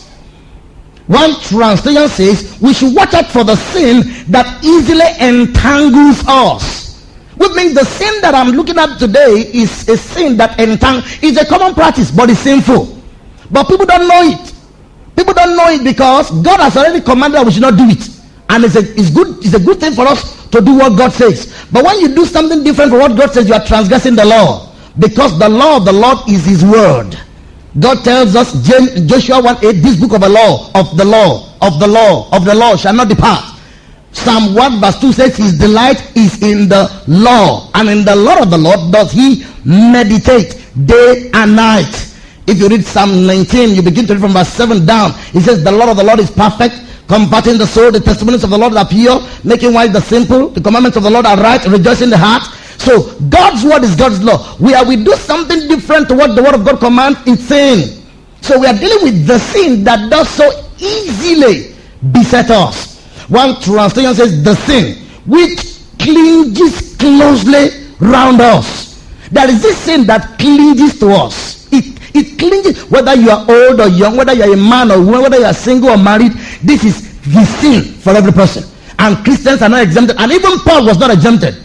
One 1.06 1.34
translation 1.40 2.08
says 2.08 2.58
we 2.60 2.72
should 2.72 2.94
watch 2.94 3.14
out 3.14 3.26
for 3.26 3.44
the 3.44 3.56
sin 3.56 4.02
that 4.30 4.64
easily 4.64 5.08
entangles 5.20 6.22
us. 6.26 6.82
Which 7.36 7.52
means 7.52 7.74
the 7.74 7.84
sin 7.84 8.20
that 8.20 8.34
I'm 8.34 8.48
looking 8.54 8.78
at 8.78 8.98
today 8.98 9.50
is 9.52 9.88
a 9.88 9.96
sin 9.96 10.36
that 10.36 10.60
entangles. 10.60 11.04
It's 11.22 11.40
a 11.40 11.46
common 11.46 11.74
practice, 11.74 12.10
but 12.10 12.30
it's 12.30 12.40
sinful. 12.40 13.00
But 13.50 13.68
people 13.68 13.86
don't 13.86 14.06
know 14.06 14.22
it. 14.22 14.52
People 15.16 15.34
don't 15.34 15.56
know 15.56 15.68
it 15.68 15.84
because 15.84 16.30
God 16.42 16.60
has 16.60 16.76
already 16.76 17.00
commanded 17.00 17.38
that 17.38 17.46
we 17.46 17.52
should 17.52 17.62
not 17.62 17.76
do 17.76 17.88
it. 17.88 18.08
And 18.48 18.64
it's 18.64 18.76
a, 18.76 18.80
it's 18.80 19.10
good, 19.10 19.38
it's 19.44 19.54
a 19.54 19.60
good 19.60 19.80
thing 19.80 19.92
for 19.92 20.06
us 20.06 20.46
to 20.50 20.60
do 20.60 20.76
what 20.76 20.96
God 20.96 21.12
says. 21.12 21.66
But 21.72 21.84
when 21.84 22.00
you 22.00 22.14
do 22.14 22.24
something 22.24 22.62
different 22.62 22.90
from 22.90 23.00
what 23.00 23.16
God 23.16 23.32
says, 23.32 23.48
you 23.48 23.54
are 23.54 23.64
transgressing 23.64 24.14
the 24.14 24.24
law. 24.24 24.72
Because 24.98 25.38
the 25.38 25.48
law 25.48 25.78
of 25.78 25.84
the 25.84 25.92
Lord 25.92 26.28
is 26.28 26.44
his 26.44 26.64
word. 26.64 27.18
God 27.78 28.04
tells 28.04 28.36
us, 28.36 28.52
Joshua 29.06 29.42
1 29.42 29.64
8, 29.64 29.72
this 29.82 29.96
book 29.96 30.12
of 30.12 30.20
the 30.20 30.28
law, 30.28 30.70
of 30.74 30.96
the 30.96 31.04
law, 31.04 31.56
of 31.62 31.78
the 31.80 31.86
law, 31.86 32.28
of 32.32 32.44
the 32.44 32.54
law 32.54 32.76
shall 32.76 32.92
not 32.92 33.08
depart. 33.08 33.52
Psalm 34.12 34.54
1 34.54 34.80
verse 34.80 35.00
2 35.00 35.12
says, 35.12 35.36
His 35.36 35.58
delight 35.58 36.14
is 36.14 36.42
in 36.42 36.68
the 36.68 36.90
law, 37.08 37.70
and 37.74 37.88
in 37.88 38.04
the 38.04 38.14
law 38.14 38.42
of 38.42 38.50
the 38.50 38.58
Lord 38.58 38.92
does 38.92 39.10
he 39.10 39.44
meditate 39.64 40.60
day 40.84 41.30
and 41.32 41.56
night. 41.56 42.12
If 42.46 42.58
you 42.58 42.68
read 42.68 42.84
Psalm 42.84 43.26
19, 43.26 43.70
you 43.70 43.82
begin 43.82 44.06
to 44.06 44.14
read 44.14 44.20
from 44.20 44.32
verse 44.32 44.48
7 44.48 44.84
down. 44.84 45.12
It 45.32 45.40
says, 45.40 45.64
The 45.64 45.72
law 45.72 45.90
of 45.90 45.96
the 45.96 46.04
Lord 46.04 46.20
is 46.20 46.30
perfect, 46.30 46.74
comforting 47.08 47.56
the 47.56 47.66
soul. 47.66 47.90
The 47.90 48.00
testimonies 48.00 48.44
of 48.44 48.50
the 48.50 48.58
Lord 48.58 48.74
are 48.74 48.86
pure, 48.86 49.20
making 49.44 49.72
wise 49.72 49.92
the 49.92 50.00
simple. 50.02 50.48
The 50.48 50.60
commandments 50.60 50.96
of 50.98 51.04
the 51.04 51.10
Lord 51.10 51.24
are 51.24 51.38
right, 51.38 51.64
rejoicing 51.64 52.10
the 52.10 52.18
heart. 52.18 52.42
So 52.82 53.14
God's 53.28 53.64
word 53.64 53.84
is 53.84 53.94
God's 53.94 54.22
law. 54.22 54.38
Where 54.58 54.84
we 54.84 54.96
do 55.04 55.14
something 55.14 55.68
different 55.68 56.08
to 56.08 56.14
what 56.14 56.34
the 56.34 56.42
word 56.42 56.56
of 56.56 56.64
God 56.64 56.80
commands, 56.80 57.20
it's 57.26 57.44
sin. 57.44 58.02
So 58.40 58.58
we 58.58 58.66
are 58.66 58.74
dealing 58.74 59.04
with 59.04 59.26
the 59.26 59.38
sin 59.38 59.84
that 59.84 60.10
does 60.10 60.28
so 60.28 60.50
easily 60.78 61.76
beset 62.10 62.50
us. 62.50 62.98
One 63.28 63.60
translation 63.60 64.14
says 64.14 64.42
the 64.42 64.56
sin 64.66 64.98
which 65.26 65.78
clinges 66.00 66.96
closely 66.96 67.86
round 68.00 68.40
us. 68.40 69.00
There 69.30 69.48
is 69.48 69.62
this 69.62 69.78
sin 69.78 70.04
that 70.08 70.38
clinges 70.40 70.98
to 70.98 71.10
us. 71.12 71.72
It 71.72 71.96
it 72.14 72.36
clinges 72.36 72.90
whether 72.90 73.14
you 73.14 73.30
are 73.30 73.46
old 73.48 73.80
or 73.80 73.88
young, 73.88 74.16
whether 74.16 74.34
you 74.34 74.42
are 74.42 74.52
a 74.52 74.56
man 74.56 74.90
or 74.90 74.98
woman, 74.98 75.22
whether 75.22 75.38
you 75.38 75.44
are 75.44 75.54
single 75.54 75.90
or 75.90 75.98
married. 75.98 76.32
This 76.62 76.82
is 76.82 77.22
the 77.32 77.44
sin 77.62 77.84
for 77.84 78.10
every 78.10 78.32
person. 78.32 78.64
And 78.98 79.16
Christians 79.24 79.62
are 79.62 79.68
not 79.68 79.82
exempted. 79.82 80.16
And 80.18 80.32
even 80.32 80.58
Paul 80.60 80.84
was 80.84 80.98
not 80.98 81.12
exempted. 81.12 81.61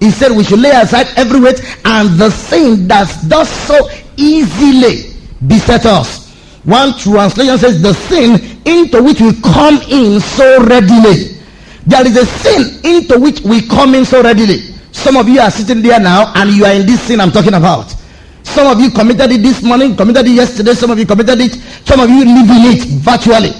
He 0.00 0.10
said 0.10 0.32
we 0.32 0.44
should 0.44 0.60
lay 0.60 0.70
aside 0.70 1.06
every 1.16 1.40
weight 1.40 1.60
and 1.84 2.18
the 2.18 2.30
sin 2.30 2.86
that 2.88 3.08
does 3.28 3.48
so 3.48 3.88
easily 4.16 5.14
beset 5.46 5.86
us. 5.86 6.26
One 6.64 6.98
translation 6.98 7.58
says 7.58 7.80
the 7.80 7.94
sin 7.94 8.60
into 8.64 9.02
which 9.02 9.20
we 9.20 9.40
come 9.40 9.80
in 9.88 10.20
so 10.20 10.62
readily. 10.64 11.38
There 11.86 12.04
is 12.06 12.16
a 12.16 12.26
sin 12.26 12.80
into 12.84 13.18
which 13.18 13.40
we 13.42 13.66
come 13.68 13.94
in 13.94 14.04
so 14.04 14.22
readily. 14.22 14.58
Some 14.92 15.16
of 15.16 15.28
you 15.28 15.40
are 15.40 15.50
sitting 15.50 15.82
there 15.82 16.00
now 16.00 16.32
and 16.34 16.50
you 16.50 16.64
are 16.64 16.72
in 16.72 16.84
this 16.86 17.00
sin 17.02 17.20
I'm 17.20 17.30
talking 17.30 17.54
about. 17.54 17.94
Some 18.42 18.66
of 18.66 18.80
you 18.80 18.90
committed 18.90 19.30
it 19.32 19.42
this 19.42 19.62
morning, 19.62 19.96
committed 19.96 20.26
it 20.26 20.30
yesterday, 20.30 20.74
some 20.74 20.90
of 20.90 20.98
you 20.98 21.06
committed 21.06 21.40
it, 21.40 21.54
some 21.84 22.00
of 22.00 22.08
you 22.08 22.24
live 22.24 22.50
in 22.50 22.72
it 22.74 22.84
virtually. 23.02 23.52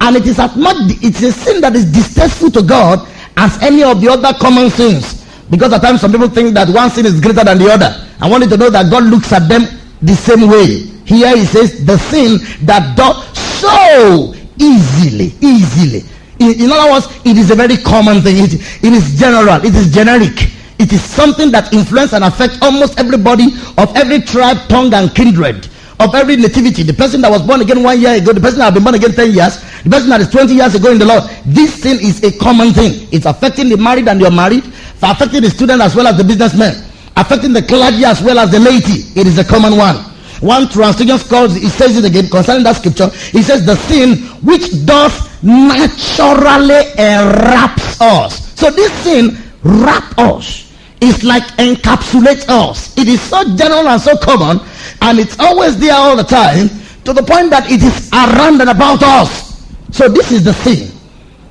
And 0.00 0.16
it 0.16 0.26
is 0.26 0.38
at 0.38 0.56
much 0.56 0.76
it's 1.02 1.22
a 1.22 1.32
sin 1.32 1.60
that 1.60 1.74
is 1.74 1.90
distasteful 1.90 2.50
to 2.52 2.62
God 2.62 3.08
as 3.36 3.60
any 3.62 3.82
of 3.82 4.00
the 4.00 4.08
other 4.08 4.36
common 4.38 4.68
sins. 4.70 5.21
Because 5.52 5.70
at 5.74 5.82
times 5.82 6.00
some 6.00 6.10
people 6.10 6.30
think 6.30 6.54
that 6.54 6.70
one 6.70 6.88
sin 6.88 7.04
is 7.04 7.20
greater 7.20 7.44
than 7.44 7.58
the 7.58 7.68
other. 7.70 7.92
I 8.18 8.28
want 8.28 8.42
you 8.42 8.48
to 8.48 8.56
know 8.56 8.70
that 8.70 8.90
God 8.90 9.04
looks 9.04 9.30
at 9.34 9.50
them 9.50 9.68
the 10.00 10.16
same 10.16 10.48
way. 10.48 10.88
Here 11.04 11.36
he 11.36 11.44
says 11.44 11.84
the 11.84 11.98
sin 11.98 12.38
that 12.64 12.96
does 12.96 13.20
so 13.60 14.32
easily, 14.56 15.34
easily. 15.44 16.08
In, 16.40 16.58
in, 16.58 16.72
other 16.72 16.90
words, 16.90 17.06
it 17.26 17.36
is 17.36 17.50
a 17.50 17.54
very 17.54 17.76
common 17.76 18.22
thing. 18.22 18.42
It, 18.42 18.54
it 18.54 18.92
is 18.94 19.20
general. 19.20 19.62
It 19.62 19.74
is 19.74 19.92
generic. 19.92 20.32
It 20.78 20.90
is 20.90 21.04
something 21.04 21.50
that 21.50 21.70
influences 21.70 22.14
and 22.14 22.24
affects 22.24 22.56
almost 22.62 22.98
everybody 22.98 23.52
of 23.76 23.94
every 23.94 24.22
tribe, 24.22 24.56
tongue, 24.70 24.94
and 24.94 25.14
kindred. 25.14 25.68
Of 26.00 26.14
every 26.14 26.36
nativity. 26.36 26.82
The 26.82 26.94
person 26.94 27.20
that 27.20 27.30
was 27.30 27.42
born 27.42 27.60
again 27.60 27.82
one 27.82 28.00
year 28.00 28.14
ago, 28.14 28.32
the 28.32 28.40
person 28.40 28.58
that 28.58 28.66
has 28.66 28.74
been 28.74 28.82
born 28.82 28.94
again 28.94 29.12
10 29.12 29.32
years, 29.32 29.58
the 29.84 29.90
person 29.90 30.08
that 30.10 30.20
is 30.20 30.30
20 30.30 30.54
years 30.54 30.74
ago 30.74 30.90
in 30.90 30.98
the 30.98 31.04
Lord. 31.04 31.22
This 31.44 31.82
sin 31.82 31.98
is 32.00 32.22
a 32.24 32.36
common 32.38 32.72
thing. 32.72 33.08
It's 33.12 33.26
affecting 33.26 33.68
the 33.68 33.76
married 33.76 34.08
and 34.08 34.20
the 34.20 34.26
unmarried 34.26 34.64
affecting 35.10 35.42
the 35.42 35.50
student 35.50 35.82
as 35.82 35.94
well 35.94 36.06
as 36.06 36.16
the 36.16 36.24
businessman, 36.24 36.74
affecting 37.16 37.52
the 37.52 37.62
clergy 37.62 38.04
as 38.04 38.22
well 38.22 38.38
as 38.38 38.50
the 38.50 38.60
laity. 38.60 39.10
It 39.18 39.26
is 39.26 39.38
a 39.38 39.44
common 39.44 39.76
one. 39.76 39.96
One 40.40 40.68
translation 40.68 41.18
calls 41.28 41.54
it 41.56 41.70
says 41.70 41.96
it 41.96 42.04
again 42.04 42.28
concerning 42.28 42.64
that 42.64 42.76
scripture. 42.76 43.10
It 43.36 43.44
says 43.44 43.64
the 43.64 43.76
sin 43.76 44.18
which 44.42 44.84
does 44.84 45.12
naturally 45.42 46.82
enwraps 46.98 48.00
us. 48.00 48.54
So 48.58 48.70
this 48.70 48.92
sin 49.04 49.38
wrap 49.62 50.18
us. 50.18 50.72
It's 51.00 51.24
like 51.24 51.42
encapsulate 51.58 52.48
us. 52.48 52.96
It 52.96 53.08
is 53.08 53.20
so 53.20 53.44
general 53.56 53.88
and 53.88 54.00
so 54.00 54.16
common, 54.16 54.58
and 55.00 55.18
it's 55.18 55.38
always 55.38 55.78
there 55.78 55.94
all 55.94 56.16
the 56.16 56.24
time 56.24 56.68
to 57.04 57.12
the 57.12 57.22
point 57.22 57.50
that 57.50 57.70
it 57.70 57.82
is 57.82 58.08
around 58.12 58.60
and 58.60 58.70
about 58.70 59.02
us. 59.02 59.66
So 59.90 60.08
this 60.08 60.32
is 60.32 60.44
the 60.44 60.52
sin 60.54 60.90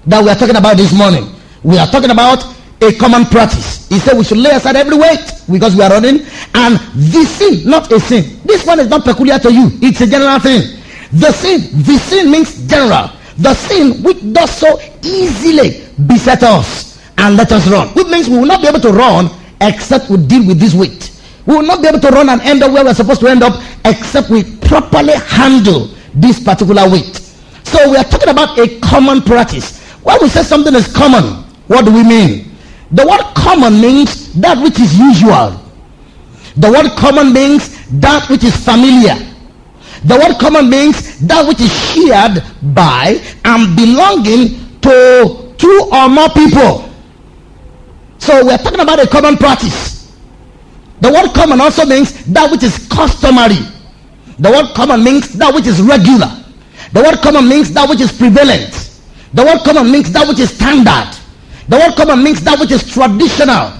that 0.07 0.23
we 0.23 0.29
are 0.29 0.35
talking 0.35 0.55
about 0.55 0.77
this 0.77 0.93
morning. 0.93 1.27
We 1.63 1.77
are 1.77 1.87
talking 1.87 2.11
about 2.11 2.43
a 2.81 2.93
common 2.95 3.25
practice. 3.25 3.87
He 3.89 3.99
said 3.99 4.17
we 4.17 4.23
should 4.23 4.39
lay 4.39 4.51
aside 4.51 4.75
every 4.75 4.97
weight 4.97 5.21
because 5.51 5.75
we 5.75 5.83
are 5.83 5.89
running. 5.91 6.25
And 6.55 6.77
the 6.95 7.23
sin, 7.25 7.69
not 7.69 7.91
a 7.91 7.99
sin. 7.99 8.39
This 8.45 8.65
one 8.65 8.79
is 8.79 8.87
not 8.87 9.03
peculiar 9.03 9.37
to 9.39 9.53
you. 9.53 9.69
It's 9.81 10.01
a 10.01 10.07
general 10.07 10.39
thing. 10.39 10.79
The 11.13 11.31
sin, 11.31 11.61
the 11.83 11.97
sin 11.97 12.31
means 12.31 12.67
general. 12.67 13.11
The 13.37 13.53
sin 13.53 14.01
which 14.01 14.21
does 14.33 14.49
so 14.49 14.79
easily 15.03 15.85
beset 16.07 16.41
us 16.43 16.99
and 17.17 17.35
let 17.37 17.51
us 17.51 17.67
run. 17.67 17.89
Which 17.89 18.07
means 18.07 18.27
we 18.27 18.37
will 18.37 18.45
not 18.45 18.61
be 18.61 18.67
able 18.67 18.79
to 18.79 18.91
run 18.91 19.29
except 19.59 20.09
we 20.09 20.17
deal 20.17 20.47
with 20.47 20.59
this 20.59 20.73
weight. 20.73 21.10
We 21.45 21.55
will 21.55 21.63
not 21.63 21.81
be 21.81 21.87
able 21.87 21.99
to 21.99 22.09
run 22.09 22.29
and 22.29 22.41
end 22.41 22.63
up 22.63 22.71
where 22.71 22.83
we're 22.83 22.93
supposed 22.93 23.19
to 23.21 23.27
end 23.27 23.43
up 23.43 23.61
except 23.85 24.29
we 24.29 24.43
properly 24.43 25.13
handle 25.13 25.89
this 26.13 26.39
particular 26.43 26.89
weight. 26.89 27.17
So 27.63 27.89
we 27.89 27.97
are 27.97 28.03
talking 28.03 28.29
about 28.29 28.57
a 28.59 28.79
common 28.79 29.21
practice. 29.21 29.79
When 30.03 30.17
we 30.21 30.29
say 30.29 30.43
something 30.43 30.75
is 30.75 30.91
common, 30.93 31.43
what 31.67 31.85
do 31.85 31.91
we 31.91 32.03
mean? 32.03 32.51
The 32.91 33.05
word 33.05 33.23
common 33.35 33.79
means 33.79 34.33
that 34.33 34.61
which 34.61 34.79
is 34.79 34.97
usual. 34.97 35.57
The 36.57 36.69
word 36.69 36.91
common 36.97 37.31
means 37.31 37.69
that 38.01 38.29
which 38.29 38.43
is 38.43 38.55
familiar. 38.55 39.15
The 40.03 40.17
word 40.17 40.37
common 40.39 40.69
means 40.69 41.19
that 41.27 41.47
which 41.47 41.61
is 41.61 41.71
shared 41.71 42.43
by 42.75 43.21
and 43.45 43.75
belonging 43.75 44.79
to 44.81 45.53
two 45.57 45.89
or 45.93 46.09
more 46.09 46.29
people. 46.29 46.89
So 48.17 48.45
we're 48.45 48.57
talking 48.57 48.79
about 48.81 48.99
a 48.99 49.07
common 49.07 49.37
practice. 49.37 49.90
The 51.01 51.11
word 51.11 51.33
common 51.33 51.59
also 51.59 51.85
means 51.85 52.25
that 52.31 52.49
which 52.51 52.63
is 52.63 52.87
customary. 52.87 53.59
The 54.39 54.49
word 54.49 54.73
common 54.75 55.03
means 55.03 55.33
that 55.33 55.53
which 55.53 55.67
is 55.67 55.81
regular. 55.81 56.29
The 56.93 57.01
word 57.01 57.19
common 57.21 57.47
means 57.49 57.73
that 57.73 57.89
which 57.89 58.01
is 58.01 58.11
prevalent. 58.11 58.91
The 59.33 59.43
word 59.43 59.63
common 59.63 59.91
means 59.91 60.11
that 60.11 60.27
which 60.27 60.39
is 60.39 60.53
standard. 60.53 61.17
The 61.67 61.77
word 61.77 61.95
common 61.95 62.23
means 62.23 62.41
that 62.41 62.59
which 62.59 62.71
is 62.71 62.87
traditional. 62.87 63.73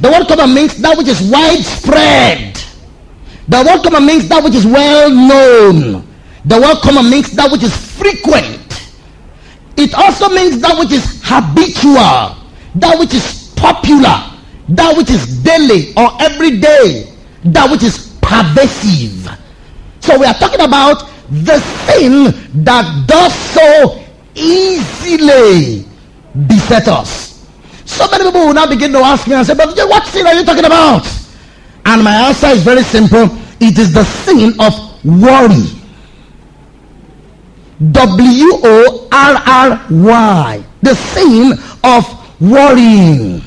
The 0.00 0.10
word 0.10 0.28
common 0.28 0.54
means 0.54 0.76
that 0.78 0.96
which 0.96 1.08
is 1.08 1.20
widespread. 1.30 2.54
The 3.48 3.64
word 3.64 3.82
common 3.82 4.06
means 4.06 4.28
that 4.28 4.44
which 4.44 4.54
is 4.54 4.66
well 4.66 5.10
known. 5.10 6.06
The 6.44 6.60
word 6.60 6.78
common 6.82 7.10
means 7.10 7.32
that 7.32 7.50
which 7.50 7.62
is 7.62 7.74
frequent. 7.74 8.90
It 9.76 9.94
also 9.94 10.28
means 10.28 10.60
that 10.60 10.78
which 10.78 10.92
is 10.92 11.20
habitual, 11.24 12.36
that 12.76 12.96
which 12.98 13.14
is 13.14 13.52
popular, 13.56 14.30
that 14.68 14.96
which 14.96 15.10
is 15.10 15.26
daily 15.42 15.92
or 15.96 16.10
everyday, 16.20 17.12
that 17.44 17.70
which 17.70 17.82
is 17.82 18.16
pervasive. 18.20 19.28
So 20.00 20.18
we 20.18 20.26
are 20.26 20.34
talking 20.34 20.60
about 20.60 21.08
the 21.30 21.58
sin 21.86 22.32
that 22.64 23.04
does 23.06 23.34
so 23.34 23.98
easily 24.34 25.84
beset 26.46 26.88
us. 26.88 27.46
So 27.84 28.06
many 28.10 28.24
people 28.24 28.46
will 28.46 28.54
now 28.54 28.66
begin 28.66 28.92
to 28.92 28.98
ask 28.98 29.26
me 29.26 29.34
and 29.34 29.46
say, 29.46 29.54
but 29.54 29.74
what 29.76 30.06
sin 30.06 30.26
are 30.26 30.34
you 30.34 30.44
talking 30.44 30.64
about? 30.64 31.06
And 31.86 32.04
my 32.04 32.28
answer 32.28 32.48
is 32.48 32.62
very 32.62 32.82
simple. 32.82 33.28
It 33.60 33.78
is 33.78 33.92
the 33.92 34.04
sin 34.04 34.54
of 34.60 34.74
worry. 35.04 35.64
W-O-R-R-Y. 37.92 39.04
The 40.82 40.94
sin 40.94 41.58
of 41.82 42.06
worrying. 42.40 43.42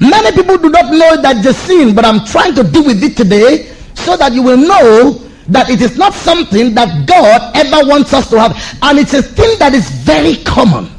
Many 0.00 0.32
people 0.32 0.58
do 0.58 0.70
not 0.70 0.92
know 0.92 1.20
that 1.22 1.42
the 1.42 1.52
sin, 1.52 1.94
but 1.94 2.04
I'm 2.04 2.24
trying 2.24 2.54
to 2.54 2.62
deal 2.62 2.84
with 2.84 3.02
it 3.02 3.16
today 3.16 3.72
so 3.94 4.16
that 4.16 4.32
you 4.32 4.42
will 4.42 4.56
know 4.56 5.22
that 5.48 5.70
it 5.70 5.80
is 5.80 5.96
not 5.96 6.12
something 6.12 6.74
that 6.74 7.06
God 7.06 7.56
ever 7.56 7.88
wants 7.88 8.12
us 8.12 8.28
to 8.30 8.40
have. 8.40 8.56
And 8.82 8.98
it's 8.98 9.14
a 9.14 9.22
thing 9.22 9.58
that 9.58 9.74
is 9.74 9.88
very 9.90 10.36
common 10.44 10.90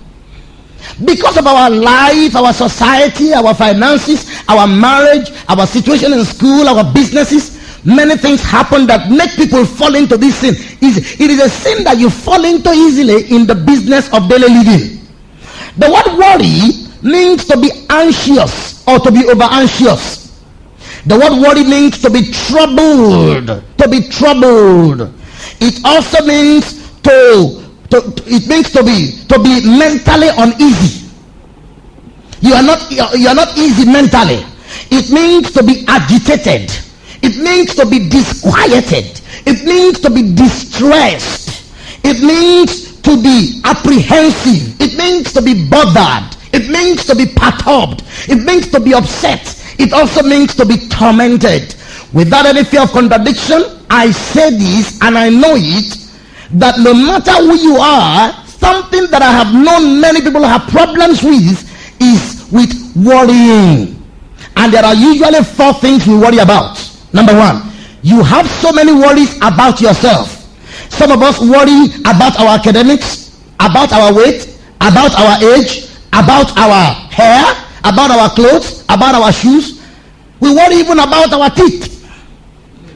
because 1.05 1.37
of 1.37 1.45
our 1.45 1.69
life, 1.69 2.35
our 2.35 2.53
society, 2.53 3.33
our 3.33 3.53
finances, 3.53 4.31
our 4.47 4.65
marriage, 4.67 5.31
our 5.47 5.67
situation 5.67 6.13
in 6.13 6.23
school, 6.25 6.67
our 6.67 6.91
businesses, 6.93 7.57
many 7.85 8.17
things 8.17 8.41
happen 8.41 8.87
that 8.87 9.11
make 9.11 9.31
people 9.31 9.65
fall 9.65 9.93
into 9.95 10.17
this 10.17 10.37
sin. 10.37 10.55
It 10.81 11.29
is 11.29 11.39
a 11.39 11.49
sin 11.49 11.83
that 11.83 11.97
you 11.97 12.09
fall 12.09 12.43
into 12.45 12.71
easily 12.71 13.29
in 13.35 13.45
the 13.45 13.55
business 13.55 14.11
of 14.11 14.27
daily 14.27 14.49
living. 14.49 15.05
The 15.77 15.91
word 15.91 16.17
worry 16.17 16.86
means 17.07 17.45
to 17.45 17.57
be 17.57 17.71
anxious 17.89 18.85
or 18.87 18.99
to 18.99 19.11
be 19.11 19.25
over 19.27 19.43
anxious. 19.49 20.27
The 21.05 21.15
word 21.17 21.39
worry 21.41 21.63
means 21.63 22.01
to 22.01 22.09
be 22.09 22.31
troubled, 22.31 23.47
to 23.47 23.87
be 23.89 24.01
troubled. 24.09 25.13
It 25.59 25.79
also 25.85 26.25
means 26.25 26.91
to 27.03 27.63
to, 27.89 27.97
it 28.27 28.47
means 28.47 28.71
to 28.71 28.83
be 28.83 29.15
to 29.31 29.39
be 29.39 29.63
mentally 29.79 30.27
uneasy. 30.37 31.07
You 32.41 32.53
are 32.53 32.63
not 32.63 32.91
you 32.91 33.27
are 33.27 33.35
not 33.35 33.57
easy 33.57 33.85
mentally. 33.85 34.43
It 34.91 35.09
means 35.09 35.51
to 35.53 35.63
be 35.63 35.85
agitated. 35.87 36.71
It 37.23 37.37
means 37.37 37.73
to 37.75 37.85
be 37.85 38.09
disquieted. 38.09 39.21
It 39.45 39.65
means 39.65 39.99
to 40.01 40.09
be 40.09 40.35
distressed. 40.35 41.65
It 42.03 42.21
means 42.21 43.01
to 43.01 43.21
be 43.21 43.61
apprehensive. 43.63 44.79
It 44.79 44.97
means 44.97 45.33
to 45.33 45.41
be 45.41 45.67
bothered. 45.67 46.36
It 46.57 46.71
means 46.71 47.05
to 47.05 47.13
be 47.15 47.27
perturbed. 47.27 48.01
It 48.27 48.41
means 48.43 48.71
to 48.71 48.79
be 48.79 48.95
upset. 48.95 49.45
It 49.77 49.93
also 49.93 50.23
means 50.23 50.55
to 50.55 50.65
be 50.65 50.89
tormented. 50.89 51.75
Without 52.13 52.47
any 52.47 52.63
fear 52.63 52.81
of 52.81 52.91
contradiction, 52.91 53.61
I 53.91 54.09
say 54.09 54.49
this 54.57 54.99
and 55.03 55.15
I 55.15 55.29
know 55.29 55.53
it 55.53 56.09
that 56.57 56.79
no 56.79 56.95
matter 56.95 57.33
who 57.45 57.55
you 57.61 57.75
are, 57.77 58.33
something 58.47 59.05
that 59.11 59.21
I 59.21 59.29
have 59.29 59.53
known 59.53 60.01
many 60.01 60.21
people 60.21 60.41
have 60.41 60.67
problems 60.69 61.21
with 61.21 61.61
is 62.01 62.49
with 62.51 62.73
worrying. 63.05 64.01
And 64.55 64.73
there 64.73 64.83
are 64.83 64.95
usually 64.95 65.43
four 65.43 65.73
things 65.75 66.07
we 66.07 66.17
worry 66.17 66.39
about. 66.39 66.81
Number 67.13 67.37
one, 67.37 67.69
you 68.01 68.23
have 68.23 68.49
so 68.49 68.71
many 68.71 68.93
worries 68.93 69.37
about 69.45 69.79
yourself. 69.79 70.33
Some 70.89 71.11
of 71.11 71.21
us 71.21 71.39
worry 71.39 71.93
about 72.01 72.39
our 72.39 72.57
academics, 72.57 73.37
about 73.59 73.93
our 73.93 74.11
weight, 74.11 74.57
about 74.81 75.13
our 75.13 75.53
age, 75.53 75.86
about 76.17 76.57
our 76.57 76.93
hair, 77.11 77.45
about 77.83 78.11
our 78.11 78.29
clothes, 78.29 78.83
about 78.89 79.15
our 79.15 79.31
shoes. 79.31 79.81
We 80.39 80.53
worry 80.53 80.75
even 80.75 80.99
about 80.99 81.33
our 81.33 81.49
teeth. 81.49 81.93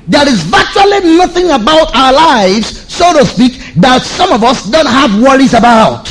There 0.07 0.27
is 0.27 0.41
virtually 0.43 1.17
nothing 1.17 1.49
about 1.51 1.95
our 1.95 2.13
lives 2.13 2.81
so 3.01 3.17
to 3.17 3.25
speak, 3.25 3.57
that 3.81 4.03
some 4.03 4.31
of 4.31 4.43
us 4.43 4.69
don't 4.69 4.85
have 4.85 5.17
worries 5.23 5.55
about. 5.55 6.05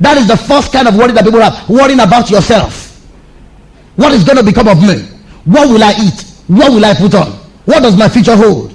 That 0.00 0.16
is 0.16 0.28
the 0.28 0.36
first 0.36 0.72
kind 0.72 0.88
of 0.88 0.96
worry 0.96 1.12
that 1.12 1.24
people 1.24 1.40
have. 1.40 1.68
Worrying 1.68 2.00
about 2.00 2.30
yourself. 2.30 3.04
What 3.96 4.12
is 4.12 4.24
going 4.24 4.38
to 4.38 4.44
become 4.44 4.68
of 4.68 4.80
me? 4.80 5.02
What 5.44 5.68
will 5.68 5.82
I 5.82 5.92
eat? 6.00 6.24
What 6.46 6.72
will 6.72 6.84
I 6.86 6.94
put 6.94 7.12
on? 7.14 7.32
What 7.66 7.82
does 7.82 7.98
my 7.98 8.08
future 8.08 8.36
hold? 8.36 8.72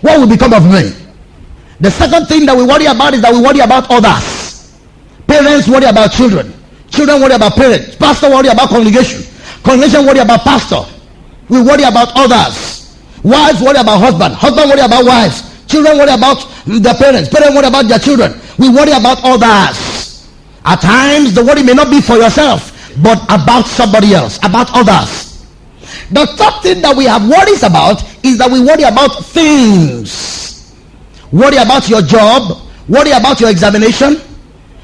What 0.00 0.18
will 0.18 0.26
become 0.26 0.52
of 0.52 0.64
me? 0.64 0.90
The 1.78 1.90
second 1.90 2.26
thing 2.26 2.46
that 2.46 2.56
we 2.56 2.64
worry 2.64 2.86
about 2.86 3.14
is 3.14 3.22
that 3.22 3.32
we 3.32 3.40
worry 3.40 3.60
about 3.60 3.86
others. 3.90 4.41
Parents 5.32 5.66
worry 5.66 5.86
about 5.86 6.12
children. 6.12 6.52
Children 6.90 7.22
worry 7.22 7.32
about 7.32 7.54
parents. 7.54 7.96
Pastor 7.96 8.28
worry 8.28 8.48
about 8.48 8.68
congregation. 8.68 9.24
Congregation 9.64 10.04
worry 10.04 10.18
about 10.18 10.44
pastor. 10.44 10.84
We 11.48 11.62
worry 11.62 11.84
about 11.84 12.12
others. 12.14 12.98
Wives 13.24 13.62
worry 13.62 13.80
about 13.80 13.96
husband. 13.96 14.34
Husband 14.34 14.68
worry 14.68 14.84
about 14.84 15.06
wives. 15.06 15.40
Children 15.68 15.96
worry 15.96 16.12
about 16.12 16.36
their 16.66 16.92
parents. 16.92 17.30
Parents 17.30 17.56
worry 17.56 17.66
about 17.66 17.88
their 17.88 17.98
children. 17.98 18.38
We 18.58 18.68
worry 18.68 18.92
about 18.92 19.24
others. 19.24 20.28
At 20.66 20.82
times, 20.82 21.32
the 21.32 21.42
worry 21.42 21.62
may 21.62 21.72
not 21.72 21.88
be 21.88 22.02
for 22.02 22.16
yourself, 22.16 22.68
but 23.02 23.24
about 23.32 23.64
somebody 23.64 24.12
else, 24.12 24.36
about 24.44 24.68
others. 24.76 25.48
The 26.12 26.26
third 26.36 26.60
thing 26.62 26.82
that 26.82 26.94
we 26.94 27.06
have 27.06 27.26
worries 27.26 27.62
about 27.62 28.04
is 28.22 28.36
that 28.36 28.50
we 28.52 28.60
worry 28.60 28.82
about 28.84 29.24
things. 29.24 30.76
Worry 31.32 31.56
about 31.56 31.88
your 31.88 32.02
job. 32.02 32.68
Worry 32.86 33.12
about 33.12 33.40
your 33.40 33.48
examination. 33.48 34.20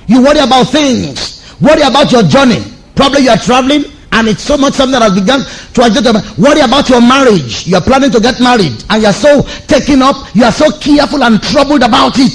You 0.08 0.22
worry 0.22 0.40
about 0.40 0.64
things. 0.68 1.44
Worry 1.60 1.82
about 1.82 2.10
your 2.10 2.22
journey. 2.24 2.64
Probably 2.96 3.22
you 3.22 3.30
are 3.30 3.36
traveling 3.38 3.84
and 4.12 4.26
it's 4.26 4.42
so 4.42 4.56
much 4.56 4.74
something 4.74 4.98
that 4.98 5.02
has 5.02 5.14
begun 5.14 5.44
to 5.44 5.80
adjust. 5.84 6.38
Worry 6.38 6.60
about 6.60 6.88
your 6.88 7.00
marriage. 7.00 7.66
You 7.66 7.76
are 7.76 7.84
planning 7.84 8.10
to 8.10 8.20
get 8.20 8.40
married 8.40 8.74
and 8.90 9.02
you 9.02 9.08
are 9.08 9.14
so 9.14 9.42
taken 9.68 10.02
up, 10.02 10.16
you 10.34 10.44
are 10.44 10.52
so 10.52 10.72
careful 10.80 11.22
and 11.22 11.40
troubled 11.42 11.82
about 11.82 12.18
it. 12.18 12.34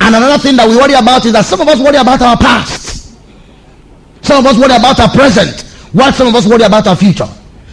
And 0.00 0.14
another 0.14 0.38
thing 0.38 0.56
that 0.56 0.68
we 0.68 0.76
worry 0.76 0.94
about 0.94 1.26
is 1.26 1.32
that 1.34 1.44
some 1.44 1.60
of 1.60 1.68
us 1.68 1.78
worry 1.78 1.98
about 1.98 2.22
our 2.22 2.36
past. 2.36 3.14
Some 4.22 4.46
of 4.46 4.46
us 4.46 4.56
worry 4.56 4.74
about 4.74 4.98
our 5.00 5.10
present, 5.10 5.62
while 5.92 6.12
some 6.12 6.28
of 6.28 6.34
us 6.34 6.46
worry 6.46 6.62
about 6.62 6.86
our 6.86 6.96
future. 6.96 7.28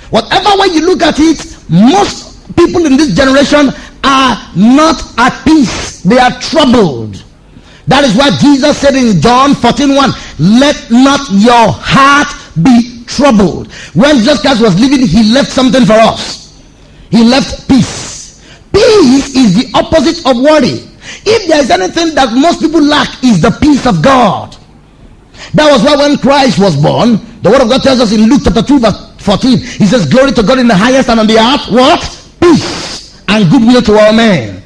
Whatever 0.10 0.58
way 0.60 0.68
you 0.74 0.82
look 0.82 1.02
at 1.02 1.16
it, 1.20 1.40
most 1.70 2.56
people 2.58 2.86
in 2.86 2.98
this 2.98 3.16
generation 3.16 3.70
are 4.04 4.34
not 4.56 5.02
at 5.18 5.46
peace. 5.46 6.02
They 6.02 6.18
are 6.18 6.32
troubled. 6.42 7.24
That 7.90 8.06
is 8.06 8.14
why 8.16 8.30
Jesus 8.38 8.78
said 8.78 8.94
in 8.94 9.20
John 9.20 9.56
14 9.56 9.96
1, 9.96 10.12
let 10.62 10.78
not 10.94 11.26
your 11.34 11.74
heart 11.74 12.30
be 12.62 13.04
troubled. 13.10 13.74
When 13.98 14.22
Jesus 14.22 14.42
Christ 14.42 14.62
was 14.62 14.80
living, 14.80 15.08
he 15.08 15.34
left 15.34 15.50
something 15.50 15.84
for 15.86 15.98
us. 15.98 16.54
He 17.10 17.26
left 17.26 17.68
peace. 17.68 18.46
Peace 18.72 19.34
is 19.36 19.58
the 19.58 19.72
opposite 19.74 20.22
of 20.30 20.38
worry. 20.38 20.86
If 21.26 21.50
there 21.50 21.60
is 21.66 21.72
anything 21.72 22.14
that 22.14 22.30
most 22.38 22.62
people 22.62 22.82
lack 22.82 23.10
is 23.24 23.42
the 23.42 23.58
peace 23.58 23.88
of 23.88 24.04
God. 24.04 24.56
That 25.56 25.72
was 25.72 25.82
why 25.82 25.98
when 25.98 26.18
Christ 26.20 26.60
was 26.60 26.78
born, 26.78 27.18
the 27.42 27.50
word 27.50 27.62
of 27.62 27.70
God 27.70 27.82
tells 27.82 28.02
us 28.02 28.12
in 28.12 28.30
Luke 28.30 28.42
chapter 28.44 28.62
2 28.62 28.80
verse 28.80 29.18
14, 29.18 29.58
he 29.58 29.86
says, 29.88 30.06
glory 30.06 30.32
to 30.34 30.44
God 30.44 30.60
in 30.60 30.68
the 30.68 30.78
highest 30.78 31.10
and 31.10 31.20
on 31.20 31.26
the 31.26 31.42
earth, 31.42 31.74
what? 31.74 32.06
Peace 32.40 33.20
and 33.28 33.50
goodwill 33.50 33.82
to 33.82 33.98
all 33.98 34.14
men. 34.14 34.62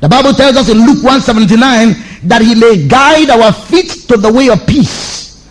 The 0.00 0.08
Bible 0.08 0.34
tells 0.34 0.56
us 0.56 0.68
in 0.68 0.78
Luke 0.78 1.02
179 1.04 1.94
that 2.24 2.42
he 2.42 2.54
may 2.54 2.86
guide 2.88 3.30
our 3.30 3.52
feet 3.52 3.90
to 4.08 4.16
the 4.16 4.32
way 4.32 4.48
of 4.48 4.66
peace. 4.66 5.48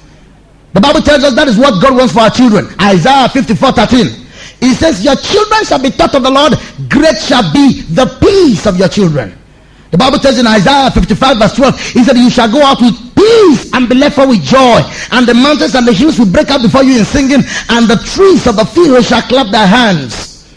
The 0.73 0.81
Bible 0.81 1.01
tells 1.01 1.23
us 1.23 1.35
that 1.35 1.47
is 1.47 1.57
what 1.57 1.81
God 1.81 1.95
wants 1.95 2.13
for 2.13 2.21
our 2.21 2.31
children. 2.31 2.67
Isaiah 2.81 3.29
54 3.29 3.71
13. 3.73 4.23
It 4.61 4.75
says, 4.75 5.03
Your 5.03 5.15
children 5.15 5.65
shall 5.65 5.81
be 5.81 5.91
taught 5.91 6.15
of 6.15 6.23
the 6.23 6.31
Lord, 6.31 6.53
great 6.89 7.17
shall 7.19 7.45
be 7.53 7.81
the 7.93 8.07
peace 8.19 8.65
of 8.65 8.77
your 8.77 8.87
children. 8.89 9.37
The 9.91 9.97
Bible 9.97 10.17
tells 10.17 10.39
in 10.39 10.47
Isaiah 10.47 10.89
55 10.89 11.37
verse 11.37 11.55
12, 11.55 11.79
He 11.93 12.03
said, 12.03 12.17
You 12.17 12.29
shall 12.29 12.51
go 12.51 12.63
out 12.63 12.81
with 12.81 12.95
peace 13.13 13.71
and 13.73 13.87
be 13.87 13.95
left 13.95 14.17
with 14.17 14.41
joy. 14.41 14.81
And 15.11 15.27
the 15.27 15.35
mountains 15.35 15.75
and 15.75 15.87
the 15.87 15.93
hills 15.93 16.17
will 16.17 16.31
break 16.31 16.49
out 16.49 16.61
before 16.63 16.83
you 16.83 16.97
in 16.97 17.05
singing, 17.05 17.43
and 17.69 17.85
the 17.85 18.01
trees 18.03 18.47
of 18.47 18.55
the 18.55 18.65
field 18.65 19.05
shall 19.05 19.21
clap 19.21 19.51
their 19.51 19.67
hands. 19.67 20.49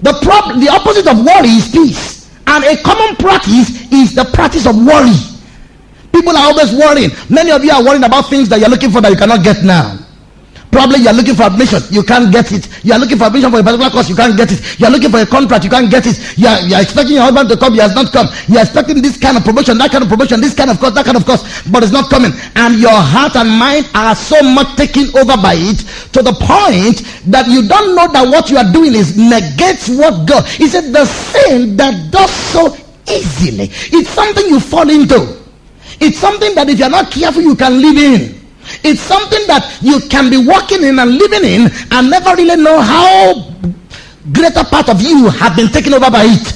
The 0.00 0.14
problem, 0.22 0.60
the 0.60 0.70
opposite 0.70 1.06
of 1.06 1.18
worry 1.18 1.50
is 1.50 1.68
peace. 1.70 2.30
And 2.46 2.64
a 2.64 2.76
common 2.82 3.16
practice 3.16 3.90
is 3.92 4.14
the 4.14 4.24
practice 4.32 4.66
of 4.66 4.76
worry. 4.76 5.31
People 6.12 6.36
are 6.36 6.52
always 6.52 6.72
worrying. 6.72 7.10
Many 7.28 7.50
of 7.50 7.64
you 7.64 7.70
are 7.70 7.82
worrying 7.82 8.04
about 8.04 8.28
things 8.28 8.48
that 8.50 8.60
you're 8.60 8.68
looking 8.68 8.90
for 8.90 9.00
that 9.00 9.10
you 9.10 9.16
cannot 9.16 9.42
get 9.42 9.64
now. 9.64 9.98
Probably 10.72 11.00
you're 11.04 11.12
looking 11.12 11.36
for 11.36 11.42
admission, 11.44 11.82
you 11.92 12.02
can't 12.02 12.32
get 12.32 12.50
it. 12.50 12.66
You're 12.82 12.96
looking 12.96 13.18
for 13.18 13.28
admission 13.28 13.52
for 13.52 13.60
a 13.60 13.62
particular 13.62 13.90
course, 13.90 14.08
you 14.08 14.16
can't 14.16 14.34
get 14.34 14.50
it. 14.50 14.80
You're 14.80 14.88
looking 14.88 15.10
for 15.10 15.20
a 15.20 15.26
contract, 15.26 15.64
you 15.64 15.70
can't 15.70 15.90
get 15.90 16.06
it. 16.06 16.16
You're, 16.38 16.56
you're 16.64 16.80
expecting 16.80 17.20
your 17.20 17.24
husband 17.28 17.50
to 17.50 17.58
come, 17.58 17.74
he 17.74 17.80
has 17.80 17.94
not 17.94 18.10
come. 18.10 18.28
You're 18.48 18.62
expecting 18.62 19.02
this 19.02 19.18
kind 19.20 19.36
of 19.36 19.44
promotion, 19.44 19.76
that 19.76 19.92
kind 19.92 20.02
of 20.02 20.08
promotion, 20.08 20.40
this 20.40 20.54
kind 20.54 20.70
of 20.70 20.80
course, 20.80 20.94
that 20.94 21.04
kind 21.04 21.18
of 21.18 21.26
course, 21.26 21.44
but 21.68 21.82
it's 21.82 21.92
not 21.92 22.08
coming. 22.08 22.32
And 22.56 22.80
your 22.80 22.96
heart 22.96 23.36
and 23.36 23.52
mind 23.52 23.84
are 23.92 24.16
so 24.16 24.40
much 24.40 24.72
taken 24.80 25.12
over 25.12 25.36
by 25.36 25.60
it 25.60 25.84
to 26.16 26.24
the 26.24 26.32
point 26.32 27.04
that 27.28 27.52
you 27.52 27.68
don't 27.68 27.92
know 27.94 28.08
that 28.08 28.24
what 28.32 28.48
you 28.48 28.56
are 28.56 28.72
doing 28.72 28.96
is 28.96 29.12
negates 29.12 29.92
what 29.92 30.24
God. 30.24 30.48
He 30.48 30.68
said, 30.68 30.88
the 30.88 31.04
sin 31.04 31.76
that 31.76 32.08
does 32.10 32.32
so 32.32 32.72
easily. 33.12 33.68
It's 33.92 34.08
something 34.08 34.46
you 34.48 34.58
fall 34.58 34.88
into. 34.88 35.41
It's 36.02 36.18
something 36.18 36.54
that 36.56 36.68
if 36.68 36.80
you're 36.80 36.90
not 36.90 37.12
careful, 37.12 37.42
you 37.42 37.54
can 37.54 37.80
live 37.80 37.96
in. 37.96 38.42
It's 38.82 39.00
something 39.00 39.46
that 39.46 39.78
you 39.82 40.00
can 40.10 40.30
be 40.30 40.36
walking 40.36 40.82
in 40.82 40.98
and 40.98 41.14
living 41.14 41.44
in 41.44 41.70
and 41.90 42.10
never 42.10 42.34
really 42.34 42.60
know 42.60 42.80
how 42.80 43.54
greater 44.32 44.64
part 44.64 44.88
of 44.88 45.00
you 45.00 45.28
have 45.28 45.54
been 45.54 45.68
taken 45.68 45.94
over 45.94 46.10
by 46.10 46.24
it. 46.26 46.46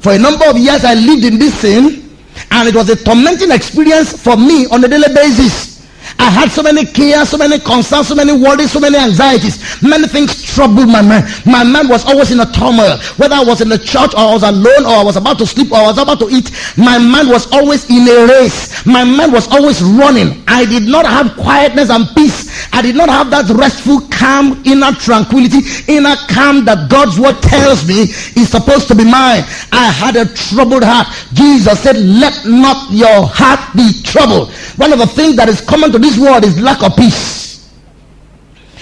For 0.00 0.12
a 0.12 0.18
number 0.18 0.48
of 0.48 0.56
years, 0.56 0.84
I 0.84 0.94
lived 0.94 1.24
in 1.24 1.38
this 1.38 1.52
sin, 1.60 2.16
and 2.50 2.68
it 2.68 2.74
was 2.74 2.88
a 2.88 2.96
tormenting 2.96 3.50
experience 3.50 4.16
for 4.16 4.36
me 4.36 4.66
on 4.72 4.84
a 4.84 4.88
daily 4.88 5.12
basis. 5.12 5.86
I 6.18 6.30
had 6.30 6.50
so 6.50 6.62
many 6.62 6.86
cares, 6.86 7.28
so 7.28 7.36
many 7.36 7.58
concerns, 7.58 8.08
so 8.08 8.14
many 8.14 8.32
worries, 8.32 8.72
so 8.72 8.80
many 8.80 8.96
anxieties. 8.96 9.82
Many 9.82 10.08
things 10.08 10.42
troubled 10.58 10.88
my 10.90 11.00
mind. 11.00 11.22
My 11.46 11.62
mind 11.62 11.88
was 11.88 12.04
always 12.04 12.32
in 12.32 12.40
a 12.40 12.50
turmoil. 12.50 12.98
Whether 13.14 13.36
I 13.36 13.44
was 13.44 13.60
in 13.60 13.68
the 13.68 13.78
church 13.78 14.10
or 14.14 14.26
I 14.26 14.32
was 14.34 14.42
alone 14.42 14.82
or 14.82 14.98
I 14.98 15.04
was 15.04 15.14
about 15.14 15.38
to 15.38 15.46
sleep 15.46 15.70
or 15.70 15.78
I 15.78 15.86
was 15.86 15.98
about 15.98 16.18
to 16.18 16.28
eat, 16.28 16.50
my 16.76 16.98
mind 16.98 17.30
was 17.30 17.46
always 17.52 17.88
in 17.88 18.02
a 18.02 18.26
race. 18.26 18.84
My 18.84 19.04
mind 19.04 19.32
was 19.32 19.46
always 19.54 19.80
running. 19.82 20.42
I 20.48 20.64
did 20.66 20.82
not 20.82 21.06
have 21.06 21.36
quietness 21.36 21.90
and 21.90 22.10
peace. 22.16 22.50
I 22.72 22.82
did 22.82 22.96
not 22.96 23.08
have 23.08 23.30
that 23.30 23.46
restful, 23.54 24.00
calm, 24.10 24.60
inner 24.66 24.90
tranquility, 24.98 25.62
inner 25.86 26.16
calm 26.26 26.64
that 26.64 26.90
God's 26.90 27.20
word 27.20 27.38
tells 27.40 27.86
me 27.86 28.10
is 28.34 28.50
supposed 28.50 28.88
to 28.88 28.96
be 28.96 29.04
mine. 29.04 29.46
I 29.70 29.94
had 29.94 30.16
a 30.16 30.26
troubled 30.34 30.82
heart. 30.82 31.06
Jesus 31.34 31.78
said, 31.78 31.94
Let 31.94 32.34
not 32.46 32.90
your 32.90 33.30
heart 33.30 33.62
be 33.76 33.94
troubled. 34.02 34.50
One 34.74 34.92
of 34.92 34.98
the 34.98 35.06
things 35.06 35.36
that 35.36 35.48
is 35.48 35.60
common 35.60 35.92
to 35.92 36.00
this 36.00 36.18
world 36.18 36.42
is 36.42 36.60
lack 36.60 36.82
of 36.82 36.96
peace. 36.96 37.47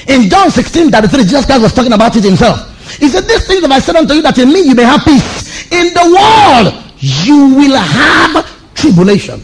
In 0.09 0.31
John 0.31 0.51
16 0.51 0.91
33, 0.91 1.23
Jesus 1.23 1.47
Christ 1.47 1.63
was 1.63 1.73
talking 1.73 1.93
about 1.93 2.15
it 2.17 2.25
himself. 2.25 2.73
He 2.99 3.09
said, 3.09 3.25
These 3.25 3.47
things 3.47 3.63
have 3.63 3.71
I 3.71 3.79
said 3.81 3.97
unto 3.97 4.15
you 4.15 4.23
that 4.23 4.39
in 4.39 4.53
me 4.53 4.61
you 4.63 4.75
may 4.75 4.85
have 4.85 5.05
peace. 5.05 5.71
In 5.73 5.93
the 5.93 6.07
world 6.07 6.85
you 6.99 7.55
will 7.55 7.77
have 7.77 8.75
tribulation. 8.75 9.41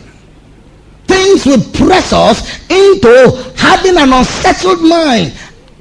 Things 1.06 1.44
will 1.44 1.62
press 1.72 2.12
us 2.12 2.60
into 2.70 3.52
having 3.56 3.96
an 3.96 4.12
unsettled 4.12 4.82
mind. 4.82 5.32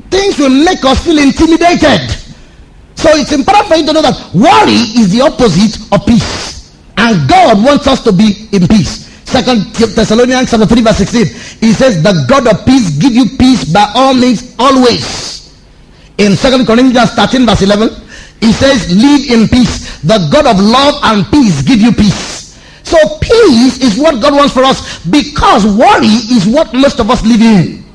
Things 0.09 0.37
will 0.37 0.49
make 0.49 0.83
us 0.83 1.05
feel 1.05 1.19
intimidated. 1.19 2.09
So 2.95 3.09
it's 3.13 3.31
important 3.31 3.67
for 3.67 3.75
you 3.75 3.85
to 3.85 3.93
know 3.93 4.01
that 4.01 4.33
worry 4.33 4.81
is 4.99 5.11
the 5.11 5.21
opposite 5.21 5.77
of 5.93 6.05
peace. 6.05 6.75
And 6.97 7.29
God 7.29 7.63
wants 7.63 7.87
us 7.87 8.03
to 8.03 8.11
be 8.11 8.49
in 8.51 8.67
peace. 8.67 9.10
Second 9.31 9.71
Thessalonians 9.95 10.51
chapter 10.51 10.65
3 10.65 10.81
verse 10.81 10.97
16. 10.97 11.25
He 11.63 11.71
says, 11.71 12.03
the 12.03 12.25
God 12.27 12.47
of 12.51 12.65
peace 12.65 12.91
give 12.99 13.13
you 13.13 13.37
peace 13.39 13.71
by 13.71 13.87
all 13.95 14.13
means 14.13 14.53
always. 14.59 15.55
In 16.17 16.35
Second 16.35 16.67
Corinthians 16.67 17.11
13 17.11 17.45
verse 17.45 17.61
11, 17.61 17.89
he 18.41 18.51
says, 18.51 18.91
live 18.91 19.23
in 19.31 19.47
peace. 19.47 20.01
The 20.01 20.27
God 20.31 20.47
of 20.47 20.59
love 20.59 20.99
and 21.03 21.25
peace 21.31 21.61
give 21.61 21.79
you 21.79 21.93
peace. 21.93 22.59
So 22.83 22.97
peace 23.21 23.79
is 23.79 23.97
what 23.97 24.21
God 24.21 24.35
wants 24.35 24.53
for 24.53 24.63
us 24.63 24.99
because 25.07 25.65
worry 25.65 26.19
is 26.27 26.45
what 26.45 26.73
most 26.73 26.99
of 26.99 27.09
us 27.09 27.23
live 27.23 27.41
in. 27.41 27.85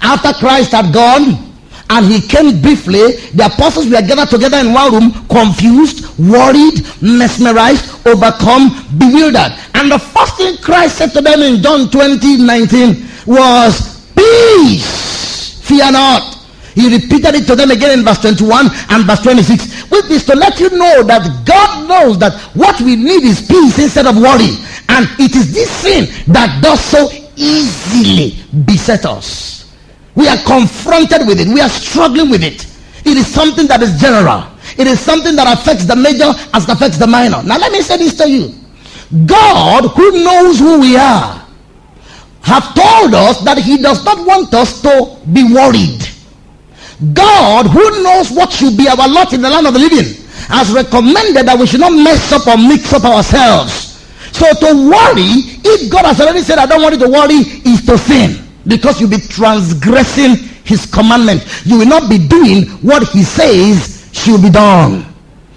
After 0.00 0.32
Christ 0.34 0.72
had 0.72 0.94
gone, 0.94 1.47
and 1.90 2.06
he 2.06 2.20
came 2.20 2.60
briefly. 2.60 3.16
The 3.34 3.46
apostles 3.46 3.86
were 3.86 4.02
gathered 4.02 4.28
together 4.28 4.58
in 4.58 4.72
one 4.72 4.92
room, 4.92 5.28
confused, 5.28 6.06
worried, 6.18 6.84
mesmerized, 7.00 8.06
overcome, 8.06 8.84
bewildered. 8.98 9.52
And 9.74 9.90
the 9.90 9.98
first 9.98 10.36
thing 10.36 10.56
Christ 10.58 10.98
said 10.98 11.12
to 11.12 11.20
them 11.20 11.40
in 11.40 11.62
John 11.62 11.90
20 11.90 12.38
19 12.38 13.08
was, 13.26 14.04
Peace, 14.14 15.60
fear 15.66 15.90
not. 15.90 16.36
He 16.74 16.94
repeated 16.94 17.34
it 17.34 17.46
to 17.46 17.56
them 17.56 17.72
again 17.72 17.98
in 17.98 18.04
verse 18.04 18.20
21 18.20 18.66
and 18.90 19.04
verse 19.04 19.20
26. 19.22 19.90
With 19.90 20.08
this 20.08 20.24
to 20.26 20.36
let 20.36 20.60
you 20.60 20.70
know 20.70 21.02
that 21.02 21.42
God 21.44 21.88
knows 21.88 22.18
that 22.20 22.38
what 22.54 22.80
we 22.80 22.94
need 22.94 23.24
is 23.24 23.44
peace 23.44 23.78
instead 23.78 24.06
of 24.06 24.14
worry. 24.16 24.54
And 24.88 25.08
it 25.18 25.34
is 25.34 25.52
this 25.52 25.68
sin 25.68 26.06
that 26.32 26.60
does 26.62 26.78
so 26.80 27.10
easily 27.34 28.36
beset 28.64 29.06
us. 29.06 29.57
We 30.18 30.26
are 30.26 30.36
confronted 30.38 31.28
with 31.28 31.38
it. 31.38 31.46
We 31.46 31.60
are 31.60 31.68
struggling 31.68 32.28
with 32.28 32.42
it. 32.42 32.66
It 33.06 33.16
is 33.16 33.28
something 33.28 33.68
that 33.68 33.80
is 33.82 34.00
general. 34.00 34.50
It 34.76 34.88
is 34.88 34.98
something 34.98 35.36
that 35.36 35.46
affects 35.46 35.86
the 35.86 35.94
major 35.94 36.34
as 36.52 36.64
it 36.64 36.70
affects 36.74 36.98
the 36.98 37.06
minor. 37.06 37.40
Now 37.44 37.56
let 37.56 37.70
me 37.70 37.80
say 37.82 37.98
this 37.98 38.18
to 38.18 38.28
you. 38.28 38.50
God, 39.26 39.94
who 39.94 40.24
knows 40.24 40.58
who 40.58 40.80
we 40.80 40.96
are, 40.96 41.46
have 42.42 42.74
told 42.74 43.14
us 43.14 43.42
that 43.46 43.58
he 43.62 43.78
does 43.78 44.04
not 44.04 44.26
want 44.26 44.52
us 44.54 44.82
to 44.82 45.22
be 45.32 45.54
worried. 45.54 46.02
God, 47.14 47.66
who 47.70 48.02
knows 48.02 48.32
what 48.32 48.50
should 48.50 48.76
be 48.76 48.88
our 48.88 49.06
lot 49.06 49.32
in 49.32 49.40
the 49.40 49.48
land 49.48 49.68
of 49.68 49.72
the 49.74 49.78
living, 49.78 50.18
has 50.50 50.72
recommended 50.72 51.46
that 51.46 51.56
we 51.56 51.68
should 51.68 51.78
not 51.78 51.94
mess 51.94 52.32
up 52.32 52.44
or 52.48 52.58
mix 52.58 52.92
up 52.92 53.04
ourselves. 53.04 54.02
So 54.34 54.50
to 54.50 54.90
worry, 54.90 55.62
if 55.62 55.88
God 55.92 56.06
has 56.06 56.20
already 56.20 56.40
said, 56.40 56.58
I 56.58 56.66
don't 56.66 56.82
want 56.82 56.98
you 56.98 57.06
to 57.06 57.08
worry, 57.08 57.62
is 57.62 57.86
to 57.86 57.96
sin 57.96 58.47
because 58.68 59.00
you'll 59.00 59.10
be 59.10 59.18
transgressing 59.18 60.36
his 60.64 60.86
commandment. 60.86 61.44
You 61.64 61.78
will 61.78 61.86
not 61.86 62.08
be 62.08 62.18
doing 62.18 62.66
what 62.84 63.08
he 63.08 63.22
says 63.22 64.08
should 64.12 64.42
be 64.42 64.50
done. 64.50 65.04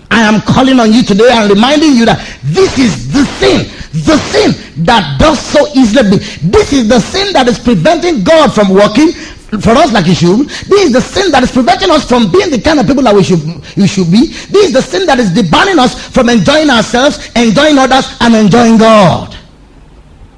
I 0.09 0.21
am 0.21 0.41
calling 0.41 0.79
on 0.79 0.91
you 0.91 1.03
today 1.03 1.29
and 1.31 1.49
reminding 1.49 1.95
you 1.95 2.05
that 2.05 2.19
this 2.43 2.77
is 2.77 3.11
the 3.13 3.23
sin, 3.39 3.67
the 3.91 4.17
sin 4.17 4.83
that 4.83 5.19
does 5.19 5.39
so 5.39 5.67
easily. 5.73 6.17
This 6.51 6.73
is 6.73 6.87
the 6.87 6.99
sin 6.99 7.31
that 7.33 7.47
is 7.47 7.59
preventing 7.59 8.23
God 8.23 8.53
from 8.53 8.69
working 8.69 9.11
for 9.59 9.71
us 9.71 9.91
like 9.91 10.05
he 10.05 10.15
should. 10.15 10.47
This 10.47 10.87
is 10.87 10.91
the 10.91 11.01
sin 11.01 11.31
that 11.31 11.43
is 11.43 11.51
preventing 11.51 11.91
us 11.91 12.07
from 12.07 12.31
being 12.31 12.51
the 12.51 12.59
kind 12.59 12.79
of 12.79 12.87
people 12.87 13.03
that 13.03 13.15
we 13.15 13.23
should, 13.23 13.43
we 13.75 13.87
should 13.87 14.11
be. 14.11 14.27
This 14.51 14.67
is 14.67 14.73
the 14.73 14.81
sin 14.81 15.05
that 15.07 15.19
is 15.19 15.31
debarring 15.31 15.79
us 15.79 15.95
from 16.09 16.29
enjoying 16.29 16.69
ourselves, 16.69 17.31
enjoying 17.35 17.77
others, 17.77 18.15
and 18.19 18.35
enjoying 18.35 18.77
God. 18.77 19.35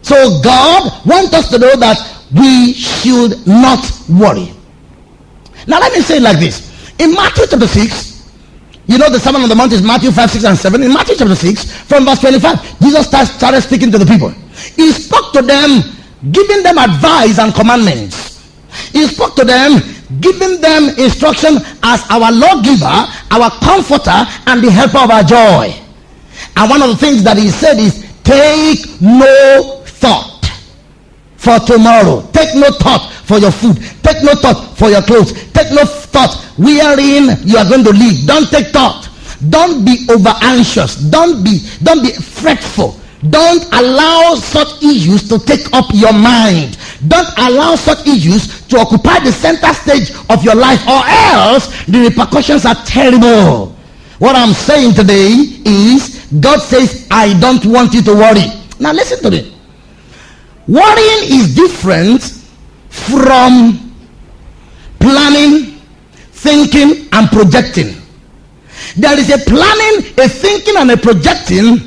So 0.03 0.41
God 0.43 1.05
wants 1.05 1.33
us 1.33 1.49
to 1.49 1.57
know 1.57 1.75
that 1.77 1.97
we 2.33 2.73
should 2.73 3.45
not 3.45 3.85
worry. 4.09 4.53
Now 5.67 5.79
let 5.79 5.93
me 5.93 6.01
say 6.01 6.17
it 6.17 6.23
like 6.23 6.39
this. 6.39 6.71
In 6.99 7.13
Matthew 7.13 7.45
chapter 7.49 7.67
6, 7.67 8.13
you 8.87 8.97
know 8.97 9.09
the 9.09 9.19
Sermon 9.19 9.41
on 9.41 9.49
the 9.49 9.55
Mount 9.55 9.71
is 9.71 9.81
Matthew 9.81 10.11
5, 10.11 10.29
6, 10.29 10.43
and 10.43 10.57
7. 10.57 10.83
In 10.83 10.91
Matthew 10.91 11.15
chapter 11.15 11.35
6, 11.35 11.81
from 11.83 12.05
verse 12.05 12.19
25, 12.19 12.79
Jesus 12.81 13.07
started 13.07 13.61
speaking 13.61 13.91
to 13.91 13.97
the 13.97 14.05
people. 14.05 14.29
He 14.75 14.91
spoke 14.91 15.31
to 15.33 15.41
them, 15.41 15.81
giving 16.31 16.63
them 16.63 16.77
advice 16.77 17.39
and 17.39 17.53
commandments. 17.53 18.43
He 18.91 19.07
spoke 19.07 19.35
to 19.35 19.45
them, 19.45 19.81
giving 20.19 20.59
them 20.59 20.89
instruction 20.97 21.57
as 21.83 22.03
our 22.09 22.31
lawgiver, 22.31 23.07
our 23.31 23.49
comforter, 23.61 24.25
and 24.47 24.61
the 24.61 24.71
helper 24.71 24.99
of 24.99 25.11
our 25.11 25.23
joy. 25.23 25.73
And 26.57 26.69
one 26.69 26.81
of 26.81 26.89
the 26.89 26.97
things 26.97 27.23
that 27.23 27.37
he 27.37 27.49
said 27.49 27.79
is, 27.79 28.03
take 28.23 29.01
no 29.01 29.81
thought 29.85 30.32
for 31.43 31.59
tomorrow. 31.59 32.23
Take 32.31 32.55
no 32.55 32.71
thought 32.71 33.11
for 33.27 33.37
your 33.37 33.51
food. 33.51 33.75
Take 34.01 34.23
no 34.23 34.33
thought 34.33 34.77
for 34.77 34.89
your 34.89 35.01
clothes. 35.01 35.33
Take 35.51 35.71
no 35.75 35.83
thought 35.83 36.39
wherein 36.57 37.35
you 37.43 37.57
are 37.57 37.67
going 37.67 37.83
to 37.83 37.91
live. 37.91 38.25
Don't 38.25 38.47
take 38.49 38.67
thought. 38.67 39.09
Don't 39.49 39.83
be 39.83 40.07
over 40.09 40.31
anxious. 40.41 40.95
Don't 40.95 41.43
be 41.43 41.59
don't 41.83 42.01
be 42.01 42.13
fretful. 42.13 42.97
Don't 43.29 43.63
allow 43.73 44.35
such 44.35 44.83
issues 44.83 45.27
to 45.29 45.39
take 45.39 45.71
up 45.73 45.85
your 45.93 46.13
mind. 46.13 46.77
Don't 47.07 47.27
allow 47.37 47.75
such 47.75 48.07
issues 48.07 48.65
to 48.67 48.77
occupy 48.79 49.19
the 49.19 49.31
center 49.31 49.73
stage 49.73 50.11
of 50.29 50.43
your 50.43 50.55
life 50.55 50.81
or 50.87 51.03
else 51.05 51.67
the 51.85 51.99
repercussions 51.99 52.65
are 52.65 52.75
terrible. 52.85 53.75
What 54.19 54.35
I'm 54.35 54.53
saying 54.53 54.93
today 54.95 55.31
is 55.65 56.25
God 56.39 56.59
says, 56.59 57.07
I 57.11 57.37
don't 57.39 57.65
want 57.65 57.93
you 57.93 58.01
to 58.03 58.13
worry. 58.13 58.47
Now 58.79 58.93
listen 58.93 59.21
to 59.23 59.31
me. 59.31 59.52
Worrying 60.67 61.23
is 61.23 61.55
different 61.55 62.21
from 62.89 63.93
planning, 64.99 65.79
thinking, 66.31 67.07
and 67.11 67.27
projecting. 67.29 67.95
There 68.95 69.17
is 69.19 69.29
a 69.29 69.37
planning, 69.39 70.13
a 70.17 70.29
thinking, 70.29 70.75
and 70.77 70.91
a 70.91 70.97
projecting 70.97 71.77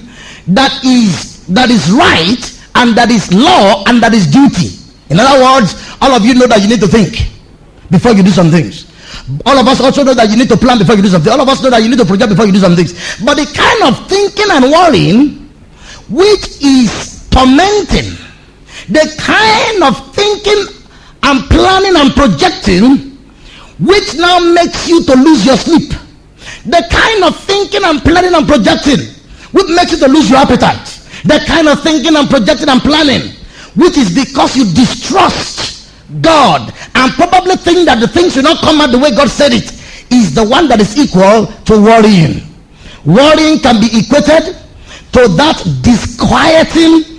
that 0.48 0.84
is 0.84 1.46
that 1.46 1.70
is 1.70 1.90
right 1.90 2.42
and 2.74 2.96
that 2.96 3.10
is 3.10 3.32
law 3.32 3.84
and 3.86 4.02
that 4.02 4.12
is 4.12 4.26
duty. 4.26 4.76
In 5.08 5.18
other 5.20 5.40
words, 5.42 5.74
all 6.00 6.12
of 6.12 6.24
you 6.24 6.34
know 6.34 6.46
that 6.46 6.60
you 6.60 6.68
need 6.68 6.80
to 6.80 6.88
think 6.88 7.30
before 7.90 8.12
you 8.12 8.22
do 8.22 8.30
some 8.30 8.50
things. 8.50 8.90
All 9.44 9.56
of 9.58 9.66
us 9.66 9.80
also 9.80 10.04
know 10.04 10.14
that 10.14 10.30
you 10.30 10.36
need 10.36 10.48
to 10.48 10.56
plan 10.56 10.78
before 10.78 10.96
you 10.96 11.02
do 11.02 11.08
something. 11.08 11.32
All 11.32 11.40
of 11.40 11.48
us 11.48 11.62
know 11.62 11.70
that 11.70 11.82
you 11.82 11.88
need 11.88 11.98
to 11.98 12.04
project 12.04 12.30
before 12.30 12.46
you 12.46 12.52
do 12.52 12.58
some 12.58 12.76
things. 12.76 12.92
But 13.24 13.34
the 13.34 13.46
kind 13.46 13.82
of 13.88 14.08
thinking 14.08 14.46
and 14.50 14.64
worrying 14.70 15.46
which 16.08 16.62
is 16.62 17.26
tormenting, 17.30 18.14
the 18.88 19.04
kind 19.18 19.82
of 19.82 20.14
thinking 20.14 20.82
and 21.22 21.44
planning 21.50 21.96
and 21.96 22.12
projecting 22.12 23.18
which 23.78 24.14
now 24.16 24.38
makes 24.38 24.88
you 24.88 25.02
to 25.04 25.14
lose 25.14 25.44
your 25.44 25.56
sleep. 25.56 25.90
The 26.64 26.86
kind 26.90 27.24
of 27.24 27.36
thinking 27.44 27.84
and 27.84 28.00
planning 28.00 28.34
and 28.34 28.46
projecting 28.46 29.00
which 29.52 29.68
makes 29.74 29.92
you 29.92 29.98
to 29.98 30.08
lose 30.08 30.30
your 30.30 30.38
appetite. 30.38 30.86
The 31.24 31.42
kind 31.46 31.68
of 31.68 31.82
thinking 31.82 32.16
and 32.16 32.28
projecting 32.28 32.68
and 32.68 32.80
planning 32.80 33.32
which 33.74 33.96
is 33.98 34.14
because 34.14 34.56
you 34.56 34.64
distrust 34.72 35.92
God 36.20 36.72
and 36.94 37.12
probably 37.12 37.56
think 37.56 37.86
that 37.86 38.00
the 38.00 38.08
things 38.08 38.36
will 38.36 38.44
not 38.44 38.58
come 38.60 38.80
out 38.80 38.90
the 38.90 38.98
way 38.98 39.10
God 39.10 39.28
said 39.28 39.52
it 39.52 39.70
is 40.10 40.34
the 40.34 40.46
one 40.46 40.68
that 40.68 40.80
is 40.80 40.96
equal 40.96 41.46
to 41.46 41.74
worrying. 41.80 42.42
Worrying 43.04 43.58
can 43.58 43.80
be 43.80 43.88
equated 43.92 44.56
to 45.12 45.28
that 45.36 45.62
disquieting, 45.82 47.15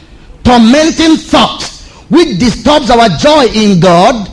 tormenting 0.48 1.18
thoughts 1.18 1.92
which 2.08 2.40
disturbs 2.40 2.90
our 2.90 3.10
joy 3.20 3.46
in 3.54 3.82
God, 3.82 4.30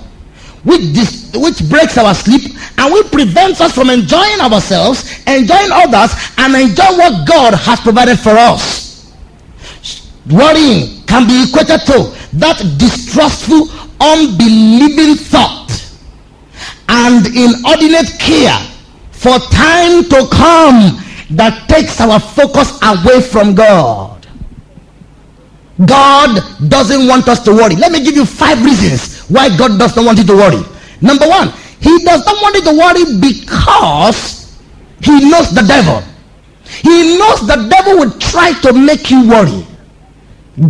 which, 0.62 0.94
dis- 0.94 1.32
which 1.34 1.68
breaks 1.68 1.98
our 1.98 2.14
sleep, 2.14 2.54
and 2.78 2.94
which 2.94 3.10
prevents 3.10 3.60
us 3.60 3.74
from 3.74 3.90
enjoying 3.90 4.40
ourselves, 4.40 5.02
enjoying 5.26 5.70
others, 5.72 6.14
and 6.38 6.54
enjoying 6.54 6.98
what 6.98 7.26
God 7.26 7.54
has 7.54 7.80
provided 7.80 8.18
for 8.18 8.30
us. 8.30 9.12
Worrying 10.30 11.02
can 11.06 11.26
be 11.26 11.44
equated 11.48 11.80
to 11.86 12.14
that 12.38 12.62
distrustful, 12.78 13.68
unbelieving 14.00 15.16
thought 15.16 15.64
and 16.88 17.26
inordinate 17.26 18.18
care 18.20 18.56
for 19.10 19.38
time 19.50 20.04
to 20.04 20.28
come 20.30 21.02
that 21.30 21.66
takes 21.68 22.00
our 22.00 22.20
focus 22.20 22.78
away 22.82 23.20
from 23.20 23.54
God. 23.54 24.13
God 25.86 26.40
doesn't 26.68 27.06
want 27.08 27.28
us 27.28 27.42
to 27.44 27.52
worry. 27.52 27.74
Let 27.74 27.90
me 27.90 28.04
give 28.04 28.14
you 28.14 28.24
five 28.24 28.64
reasons 28.64 29.26
why 29.28 29.54
God 29.56 29.78
does 29.78 29.96
not 29.96 30.04
want 30.04 30.18
you 30.18 30.24
to 30.24 30.34
worry. 30.36 30.62
Number 31.00 31.26
one, 31.26 31.48
he 31.80 31.98
does 32.04 32.24
not 32.24 32.36
want 32.42 32.54
you 32.54 32.62
to 32.62 32.78
worry 32.78 33.04
because 33.20 34.58
he 35.02 35.28
knows 35.30 35.50
the 35.54 35.62
devil. 35.66 36.02
He 36.64 37.18
knows 37.18 37.46
the 37.46 37.66
devil 37.68 37.98
will 37.98 38.18
try 38.18 38.52
to 38.60 38.72
make 38.72 39.10
you 39.10 39.28
worry. 39.28 39.66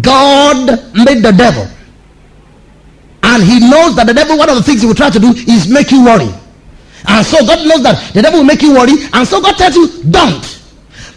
God 0.00 0.66
made 0.94 1.22
the 1.22 1.32
devil. 1.36 1.68
And 3.22 3.42
he 3.42 3.60
knows 3.60 3.96
that 3.96 4.06
the 4.06 4.14
devil, 4.14 4.38
one 4.38 4.48
of 4.48 4.56
the 4.56 4.62
things 4.62 4.80
he 4.80 4.86
will 4.86 4.94
try 4.94 5.10
to 5.10 5.18
do 5.18 5.30
is 5.30 5.68
make 5.68 5.90
you 5.90 6.04
worry. 6.04 6.32
And 7.06 7.24
so 7.26 7.44
God 7.44 7.66
knows 7.66 7.82
that 7.82 8.12
the 8.14 8.22
devil 8.22 8.40
will 8.40 8.46
make 8.46 8.62
you 8.62 8.74
worry. 8.74 8.94
And 9.12 9.28
so 9.28 9.40
God 9.40 9.56
tells 9.56 9.76
you, 9.76 10.02
don't. 10.10 10.62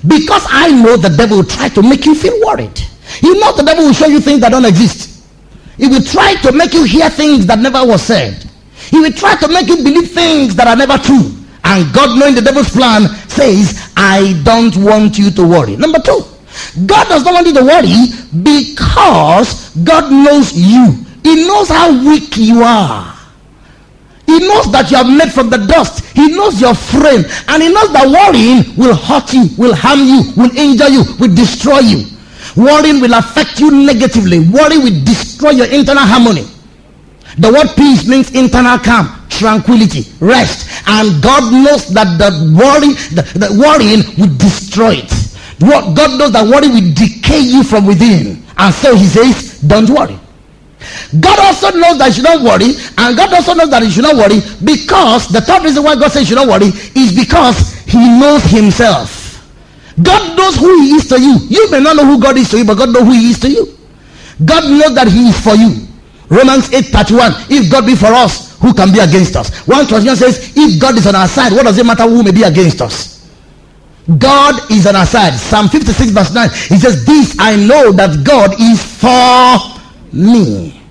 Because 0.06 0.46
I 0.50 0.72
know 0.72 0.98
the 0.98 1.10
devil 1.10 1.38
will 1.38 1.46
try 1.46 1.70
to 1.70 1.82
make 1.82 2.06
you 2.06 2.14
feel 2.16 2.38
worried. 2.46 2.80
You 3.22 3.40
know 3.40 3.56
the 3.56 3.64
devil 3.64 3.86
will 3.86 3.94
show 3.94 4.08
you 4.08 4.20
things 4.20 4.42
that 4.42 4.50
don't 4.50 4.66
exist. 4.66 5.26
He 5.78 5.88
will 5.88 6.04
try 6.04 6.36
to 6.42 6.52
make 6.52 6.74
you 6.74 6.84
hear 6.84 7.10
things 7.10 7.46
that 7.46 7.60
never 7.60 7.86
was 7.86 8.02
said. 8.04 8.44
He 8.90 9.00
will 9.00 9.12
try 9.12 9.36
to 9.36 9.48
make 9.48 9.68
you 9.68 9.78
believe 9.78 10.12
things 10.12 10.56
that 10.56 10.68
are 10.68 10.76
never 10.76 10.98
true. 10.98 11.34
And 11.64 11.94
God 11.94 12.18
knowing 12.18 12.36
the 12.36 12.42
devil's 12.42 12.70
plan 12.70 13.08
says, 13.28 13.92
I 13.98 14.40
don't 14.44 14.76
want 14.78 15.18
you 15.18 15.30
to 15.32 15.48
worry. 15.48 15.76
Number 15.76 16.00
two, 16.00 16.22
God 16.86 17.08
does 17.10 17.24
not 17.24 17.34
want 17.34 17.48
you 17.48 17.54
to 17.54 17.64
worry 17.64 18.08
because 18.42 19.76
God 19.84 20.12
knows 20.12 20.54
you. 20.54 20.96
He 21.24 21.48
knows 21.48 21.68
how 21.68 21.92
weak 22.08 22.38
you 22.38 22.64
are. 22.64 23.14
He 24.26 24.40
knows 24.40 24.72
that 24.72 24.92
you 24.92 24.98
are 24.98 25.04
made 25.08 25.32
from 25.32 25.50
the 25.50 25.58
dust. 25.58 26.06
He 26.16 26.28
knows 26.30 26.60
your 26.60 26.76
frame. 26.76 27.24
And 27.48 27.64
he 27.64 27.72
knows 27.72 27.92
that 27.94 28.08
worrying 28.08 28.76
will 28.76 28.96
hurt 28.96 29.34
you, 29.34 29.48
will 29.58 29.76
harm 29.76 30.00
you, 30.00 30.34
will 30.36 30.56
injure 30.58 30.90
you, 30.90 31.04
will 31.20 31.34
destroy 31.34 31.80
you. 31.80 32.17
Worrying 32.58 33.00
will 33.00 33.14
affect 33.14 33.60
you 33.60 33.70
negatively. 33.70 34.40
Worry 34.40 34.80
will 34.80 35.04
destroy 35.06 35.52
your 35.52 35.68
internal 35.68 36.04
harmony. 36.04 36.50
The 37.38 37.54
word 37.54 37.70
peace 37.78 38.08
means 38.08 38.34
internal 38.34 38.80
calm, 38.80 39.08
tranquility, 39.30 40.10
rest. 40.20 40.68
And 40.88 41.22
God 41.22 41.54
knows 41.54 41.88
that 41.94 42.18
the 42.18 42.34
worry, 42.58 42.98
the, 43.14 43.22
the 43.38 43.54
worrying 43.62 44.02
will 44.18 44.36
destroy 44.38 45.06
it. 45.06 45.14
What 45.62 45.96
God 45.96 46.18
knows 46.18 46.32
that 46.32 46.48
worry 46.50 46.68
will 46.68 46.94
decay 46.94 47.42
you 47.42 47.64
from 47.64 47.86
within. 47.86 48.44
And 48.58 48.74
so 48.74 48.96
he 48.96 49.06
says, 49.06 49.62
don't 49.62 49.90
worry. 49.90 50.18
God 51.20 51.40
also 51.40 51.72
knows 51.78 51.98
that 51.98 52.18
you 52.18 52.24
not 52.24 52.42
worry, 52.42 52.74
and 52.98 53.18
God 53.18 53.34
also 53.34 53.54
knows 53.54 53.70
that 53.70 53.82
you 53.84 53.90
should 53.90 54.04
not 54.04 54.16
worry 54.16 54.42
because 54.64 55.28
the 55.28 55.42
third 55.42 55.64
reason 55.64 55.84
why 55.84 55.96
God 55.96 56.12
says 56.12 56.30
you 56.30 56.36
not 56.36 56.48
worry 56.48 56.68
is 56.96 57.16
because 57.16 57.74
He 57.86 57.98
knows 57.98 58.44
Himself. 58.44 59.17
God 60.02 60.38
knows 60.38 60.56
who 60.58 60.82
He 60.82 60.96
is 60.96 61.08
to 61.10 61.20
you. 61.20 61.38
You 61.50 61.72
may 61.72 61.80
not 61.80 61.96
know 61.96 62.06
who 62.06 62.20
God 62.22 62.38
is 62.38 62.50
to 62.52 62.58
you, 62.58 62.66
but 62.66 62.78
God 62.78 62.90
knows 62.94 63.04
who 63.04 63.14
He 63.14 63.32
is 63.32 63.40
to 63.40 63.50
you. 63.50 63.78
God 64.46 64.70
knows 64.70 64.94
that 64.96 65.08
He 65.08 65.30
is 65.30 65.40
for 65.40 65.56
you. 65.56 65.88
Romans 66.30 66.72
8 66.74 66.86
31. 66.86 67.32
If 67.50 67.72
God 67.72 67.86
be 67.86 67.96
for 67.96 68.08
us, 68.14 68.60
who 68.60 68.74
can 68.74 68.92
be 68.92 69.00
against 69.00 69.36
us? 69.36 69.66
One 69.68 69.88
translation 69.88 70.18
says, 70.18 70.54
If 70.56 70.80
God 70.80 70.98
is 70.98 71.08
on 71.08 71.16
our 71.16 71.28
side, 71.28 71.52
what 71.54 71.64
does 71.64 71.78
it 71.78 71.86
matter 71.86 72.04
who 72.04 72.24
may 72.24 72.32
be 72.32 72.44
against 72.44 72.82
us? 72.82 73.18
God 74.18 74.72
is 74.72 74.88
on 74.88 74.96
our 74.96 75.06
side. 75.06 75.34
Psalm 75.34 75.68
56 75.68 76.12
verse 76.12 76.34
9. 76.34 76.50
He 76.50 76.78
says, 76.78 77.06
This 77.06 77.36
I 77.40 77.56
know 77.56 77.92
that 77.92 78.24
God 78.24 78.56
is 78.60 78.82
for 78.82 79.80
me. 80.14 80.82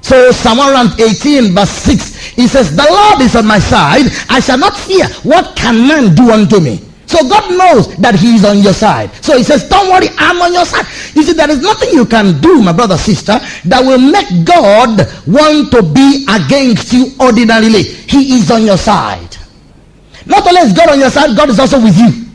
So 0.00 0.30
Psalm 0.30 0.58
118 0.58 1.52
verse 1.52 1.70
6, 1.70 2.16
he 2.38 2.46
says, 2.46 2.76
The 2.76 2.86
Lord 2.88 3.20
is 3.22 3.34
on 3.34 3.46
my 3.46 3.58
side. 3.58 4.06
I 4.28 4.40
shall 4.40 4.58
not 4.58 4.76
fear. 4.76 5.06
What 5.24 5.56
can 5.56 5.88
man 5.88 6.14
do 6.14 6.30
unto 6.30 6.60
me? 6.60 6.85
So 7.06 7.22
God 7.28 7.56
knows 7.56 7.96
that 7.98 8.16
he 8.16 8.34
is 8.34 8.44
on 8.44 8.58
your 8.58 8.72
side. 8.74 9.14
So 9.24 9.36
he 9.36 9.44
says, 9.44 9.68
don't 9.68 9.88
worry, 9.88 10.08
I'm 10.18 10.42
on 10.42 10.52
your 10.52 10.66
side. 10.66 10.86
You 11.14 11.22
see, 11.22 11.32
there 11.32 11.48
is 11.48 11.62
nothing 11.62 11.90
you 11.90 12.04
can 12.04 12.40
do, 12.40 12.60
my 12.60 12.72
brother, 12.72 12.98
sister, 12.98 13.38
that 13.66 13.80
will 13.80 13.98
make 14.02 14.26
God 14.44 15.06
want 15.26 15.70
to 15.70 15.82
be 15.82 16.26
against 16.28 16.92
you 16.92 17.14
ordinarily. 17.20 17.82
He 17.82 18.34
is 18.38 18.50
on 18.50 18.64
your 18.64 18.76
side. 18.76 19.36
Not 20.26 20.46
only 20.46 20.60
is 20.62 20.72
God 20.72 20.90
on 20.90 20.98
your 20.98 21.10
side, 21.10 21.36
God 21.36 21.48
is 21.48 21.60
also 21.60 21.80
with 21.80 21.96
you. 21.96 22.26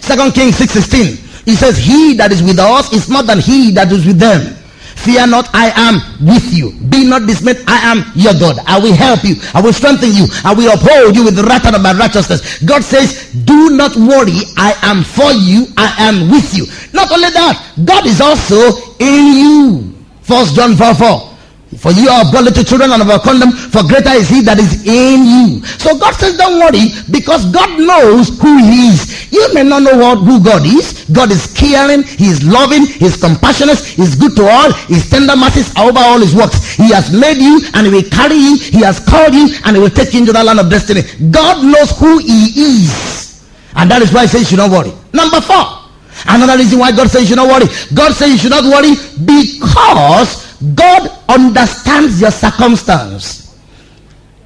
Second 0.00 0.32
Kings 0.32 0.56
6.16, 0.56 1.44
he 1.44 1.54
says, 1.54 1.76
he 1.76 2.14
that 2.14 2.32
is 2.32 2.42
with 2.42 2.58
us 2.58 2.92
is 2.92 3.08
more 3.10 3.22
than 3.22 3.38
he 3.38 3.70
that 3.72 3.92
is 3.92 4.06
with 4.06 4.18
them. 4.18 4.56
Fear 5.00 5.28
not, 5.28 5.48
I 5.54 5.72
am 5.74 6.26
with 6.26 6.52
you. 6.52 6.72
Be 6.88 7.08
not 7.08 7.26
dismayed, 7.26 7.64
I 7.66 7.80
am 7.88 8.04
your 8.14 8.34
God. 8.34 8.58
I 8.66 8.78
will 8.78 8.94
help 8.94 9.24
you. 9.24 9.36
I 9.54 9.60
will 9.62 9.72
strengthen 9.72 10.12
you. 10.12 10.26
I 10.44 10.52
will 10.52 10.72
uphold 10.72 11.16
you 11.16 11.24
with 11.24 11.36
the 11.36 11.42
right 11.44 11.62
hand 11.62 11.74
of 11.74 11.82
my 11.82 11.92
righteousness. 11.92 12.62
God 12.62 12.84
says, 12.84 13.32
do 13.44 13.70
not 13.70 13.96
worry. 13.96 14.44
I 14.56 14.76
am 14.82 15.02
for 15.02 15.32
you. 15.32 15.66
I 15.76 15.94
am 15.98 16.30
with 16.30 16.52
you. 16.52 16.66
Not 16.92 17.10
only 17.12 17.30
that, 17.30 17.56
God 17.84 18.04
is 18.04 18.20
also 18.20 18.94
in 19.00 19.24
you. 19.40 19.94
First 20.20 20.54
John 20.54 20.76
4 20.76 20.94
4. 20.94 21.30
For 21.78 21.92
you 21.92 22.08
are 22.08 22.30
born 22.32 22.44
little 22.44 22.64
children 22.64 22.90
and 22.90 23.00
overcome 23.02 23.52
for 23.52 23.86
greater 23.86 24.10
is 24.10 24.28
he 24.28 24.42
that 24.42 24.58
is 24.58 24.84
in 24.84 25.22
you. 25.22 25.64
So 25.78 25.96
God 25.96 26.14
says, 26.14 26.36
don't 26.36 26.58
worry, 26.58 26.90
because 27.10 27.46
God 27.52 27.78
knows 27.78 28.34
who 28.42 28.58
he 28.58 28.90
is. 28.90 29.19
You 29.30 29.54
may 29.54 29.62
not 29.62 29.82
know 29.82 29.96
what, 29.96 30.18
who 30.18 30.42
God 30.42 30.66
is. 30.66 31.04
God 31.12 31.30
is 31.30 31.52
caring, 31.54 32.02
he 32.02 32.26
is 32.26 32.42
loving, 32.44 32.86
he 32.86 33.06
is 33.06 33.16
compassionate, 33.16 33.78
he 33.78 34.02
is 34.02 34.14
good 34.14 34.34
to 34.36 34.46
all, 34.46 34.72
his 34.90 35.08
tender 35.08 35.36
mercies 35.36 35.74
are 35.76 35.88
over 35.88 35.98
all 35.98 36.18
his 36.18 36.34
works. 36.34 36.74
He 36.74 36.90
has 36.92 37.10
made 37.12 37.38
you 37.38 37.60
and 37.74 37.86
he 37.86 37.92
will 37.92 38.08
carry 38.10 38.34
you, 38.36 38.58
he 38.58 38.80
has 38.82 39.00
called 39.00 39.34
you 39.34 39.48
and 39.64 39.76
he 39.76 39.82
will 39.82 39.90
take 39.90 40.12
you 40.12 40.20
into 40.20 40.32
the 40.32 40.42
land 40.42 40.60
of 40.60 40.70
destiny. 40.70 41.02
God 41.30 41.64
knows 41.64 41.96
who 41.98 42.18
he 42.18 42.50
is. 42.56 43.48
And 43.76 43.90
that 43.90 44.02
is 44.02 44.12
why 44.12 44.22
he 44.22 44.28
says 44.28 44.50
you 44.50 44.56
not 44.56 44.70
worry. 44.70 44.92
Number 45.12 45.40
four. 45.40 45.78
Another 46.26 46.58
reason 46.58 46.78
why 46.78 46.92
God 46.92 47.08
says 47.08 47.22
you 47.22 47.28
should 47.28 47.36
not 47.36 47.48
worry. 47.48 47.66
God 47.94 48.12
says 48.12 48.30
you 48.30 48.38
should 48.38 48.50
not 48.50 48.64
worry 48.64 48.94
because 49.24 50.58
God 50.74 51.10
understands 51.28 52.20
your 52.20 52.30
circumstance. 52.30 53.58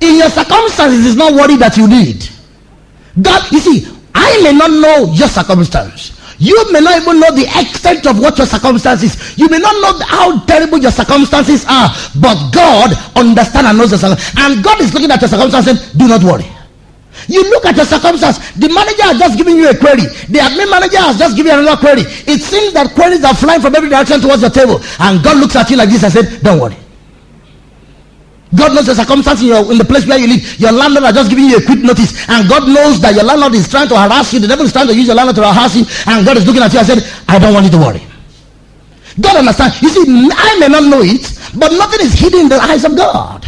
In 0.01 0.16
your 0.16 0.29
circumstances, 0.29 1.07
it's 1.07 1.16
not 1.16 1.33
worry 1.33 1.57
that 1.57 1.77
you 1.77 1.88
need. 1.88 2.29
God, 3.20 3.51
you 3.51 3.59
see, 3.59 3.93
I 4.14 4.40
may 4.42 4.53
not 4.53 4.70
know 4.70 5.12
your 5.12 5.29
circumstance. 5.29 6.14
You 6.38 6.57
may 6.72 6.81
not 6.81 7.00
even 7.00 7.20
know 7.20 7.31
the 7.31 7.46
extent 7.61 8.07
of 8.07 8.18
what 8.18 8.38
your 8.38 8.46
circumstances. 8.46 9.38
You 9.38 9.48
may 9.48 9.59
not 9.59 9.74
know 9.81 10.05
how 10.07 10.40
terrible 10.46 10.79
your 10.79 10.90
circumstances 10.90 11.64
are, 11.68 11.90
but 12.18 12.37
God 12.50 12.90
understands 13.14 13.70
and 13.70 13.79
knows 13.79 13.90
the 13.90 13.98
circumstances. 13.98 14.35
And 14.38 14.64
God 14.64 14.81
is 14.81 14.92
looking 14.94 15.11
at 15.11 15.20
your 15.20 15.29
circumstances. 15.31 15.90
And 15.90 15.98
do 15.98 16.09
not 16.09 16.22
worry. 16.22 16.46
You 17.29 17.42
look 17.50 17.64
at 17.64 17.77
your 17.77 17.87
circumstance. 17.87 18.38
The 18.59 18.68
manager 18.68 19.03
has 19.05 19.18
just 19.18 19.38
given 19.38 19.57
you 19.57 19.70
a 19.70 19.77
query. 19.77 20.11
The 20.29 20.42
admin 20.42 20.68
manager 20.70 20.98
has 20.98 21.18
just 21.18 21.37
given 21.37 21.53
you 21.53 21.59
another 21.61 21.81
query. 21.81 22.03
It 22.27 22.42
seems 22.42 22.72
that 22.74 22.92
queries 22.94 23.24
are 23.24 23.35
flying 23.35 23.61
from 23.62 23.74
every 23.74 23.88
direction 23.88 24.20
towards 24.20 24.42
your 24.42 24.50
table. 24.50 24.83
And 24.98 25.22
God 25.22 25.38
looks 25.38 25.55
at 25.57 25.70
you 25.70 25.77
like 25.77 25.88
this 25.88 26.03
and 26.03 26.12
said, 26.12 26.42
Don't 26.42 26.61
worry. 26.61 26.77
God 28.54 28.74
knows 28.74 28.86
the 28.86 28.94
circumstance 28.94 29.40
in, 29.40 29.48
your, 29.48 29.70
in 29.72 29.78
the 29.78 29.84
place 29.84 30.06
where 30.06 30.18
you 30.18 30.28
live. 30.28 30.42
Your 30.60 30.72
landlord 30.72 31.04
has 31.04 31.14
just 31.14 31.30
giving 31.30 31.46
you 31.46 31.58
a 31.58 31.64
quick 31.64 31.80
notice. 31.80 32.14
And 32.28 32.48
God 32.48 32.68
knows 32.68 33.00
that 33.00 33.14
your 33.14 33.24
landlord 33.24 33.54
is 33.54 33.68
trying 33.68 33.88
to 33.88 33.96
harass 33.98 34.32
you. 34.32 34.40
The 34.40 34.48
devil 34.48 34.64
is 34.64 34.72
trying 34.72 34.86
to 34.86 34.94
use 34.94 35.06
your 35.06 35.16
landlord 35.16 35.36
to 35.36 35.42
harass 35.42 35.74
you. 35.74 35.84
And 36.06 36.24
God 36.24 36.36
is 36.36 36.46
looking 36.46 36.62
at 36.62 36.72
you 36.72 36.78
and 36.78 36.86
said, 36.86 37.00
I 37.26 37.38
don't 37.38 37.52
want 37.52 37.66
you 37.66 37.72
to 37.72 37.78
worry. 37.82 38.02
God 39.20 39.36
understands. 39.36 39.82
You 39.82 39.88
see, 39.90 40.04
I 40.30 40.58
may 40.58 40.68
not 40.68 40.84
know 40.84 41.02
it, 41.02 41.22
but 41.58 41.72
nothing 41.72 42.06
is 42.06 42.14
hidden 42.14 42.46
in 42.46 42.48
the 42.48 42.58
eyes 42.58 42.84
of 42.84 42.96
God. 42.96 43.46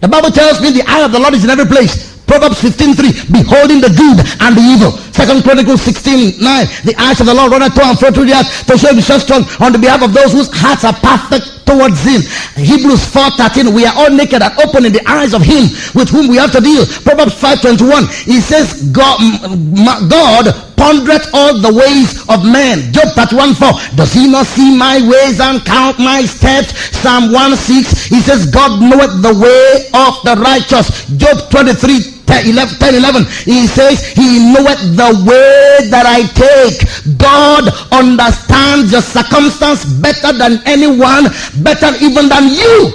The 0.00 0.08
Bible 0.08 0.30
tells 0.30 0.60
me 0.60 0.70
the 0.70 0.82
eye 0.86 1.04
of 1.04 1.12
the 1.12 1.18
Lord 1.18 1.34
is 1.34 1.44
in 1.44 1.50
every 1.50 1.66
place. 1.66 2.12
Proverbs 2.26 2.62
15:3, 2.62 3.30
beholding 3.30 3.80
the 3.80 3.90
good 3.90 4.18
and 4.40 4.56
the 4.56 4.62
evil. 4.62 4.90
Second 5.12 5.42
Chronicles 5.42 5.82
16:9, 5.82 6.40
the 6.82 6.94
eyes 6.98 7.20
of 7.20 7.26
the 7.26 7.34
Lord 7.34 7.52
run 7.52 7.70
to 7.70 7.84
and 7.84 7.98
fro 7.98 8.10
through 8.10 8.26
the 8.26 8.34
earth 8.34 8.66
to 8.66 8.78
show 8.78 8.88
himself 8.88 9.22
strong 9.22 9.44
on 9.60 9.72
the 9.72 9.78
behalf 9.78 10.02
of 10.02 10.12
those 10.14 10.32
whose 10.32 10.48
hearts 10.50 10.84
are 10.84 10.94
perfect 10.94 11.61
towards 11.64 12.02
him. 12.02 12.22
Hebrews 12.56 13.04
4:13, 13.06 13.74
we 13.74 13.86
are 13.86 13.94
all 13.96 14.10
naked 14.10 14.42
and 14.42 14.52
open 14.60 14.84
in 14.86 14.92
the 14.92 15.02
eyes 15.08 15.34
of 15.34 15.42
him 15.42 15.64
with 15.94 16.08
whom 16.08 16.28
we 16.28 16.36
have 16.36 16.52
to 16.52 16.60
deal. 16.60 16.86
Proverbs 16.86 17.34
5:21, 17.34 18.06
he 18.24 18.40
says, 18.40 18.82
God, 18.92 19.18
mm, 19.20 19.74
mm, 19.74 20.10
God 20.10 20.54
pondereth 20.76 21.30
all 21.32 21.58
the 21.60 21.72
ways 21.72 22.26
of 22.28 22.44
men. 22.44 22.92
Job 22.92 23.14
31 23.14 23.54
4. 23.54 23.72
Does 23.94 24.12
he 24.12 24.26
not 24.30 24.46
see 24.46 24.76
my 24.76 24.98
ways 25.06 25.38
and 25.40 25.64
count 25.64 25.98
my 25.98 26.24
steps? 26.24 26.74
Psalm 26.98 27.32
1 27.32 27.56
6. 27.56 28.06
He 28.06 28.20
says, 28.20 28.46
God 28.46 28.80
knoweth 28.80 29.22
the 29.22 29.34
way 29.34 29.86
of 29.94 30.18
the 30.26 30.34
righteous. 30.42 31.06
Job 31.16 31.50
23 31.50 32.21
10 32.32 32.48
11, 32.48 32.78
10, 32.78 32.94
11 32.94 33.24
he 33.44 33.66
says 33.66 34.00
he 34.16 34.40
knoweth 34.52 34.80
the 34.96 35.10
way 35.28 35.88
that 35.92 36.08
i 36.08 36.24
take 36.32 36.80
god 37.18 37.68
understands 37.92 38.90
your 38.90 39.02
circumstance 39.02 39.84
better 40.00 40.32
than 40.32 40.56
anyone 40.64 41.28
better 41.62 41.92
even 42.00 42.28
than 42.28 42.48
you 42.48 42.90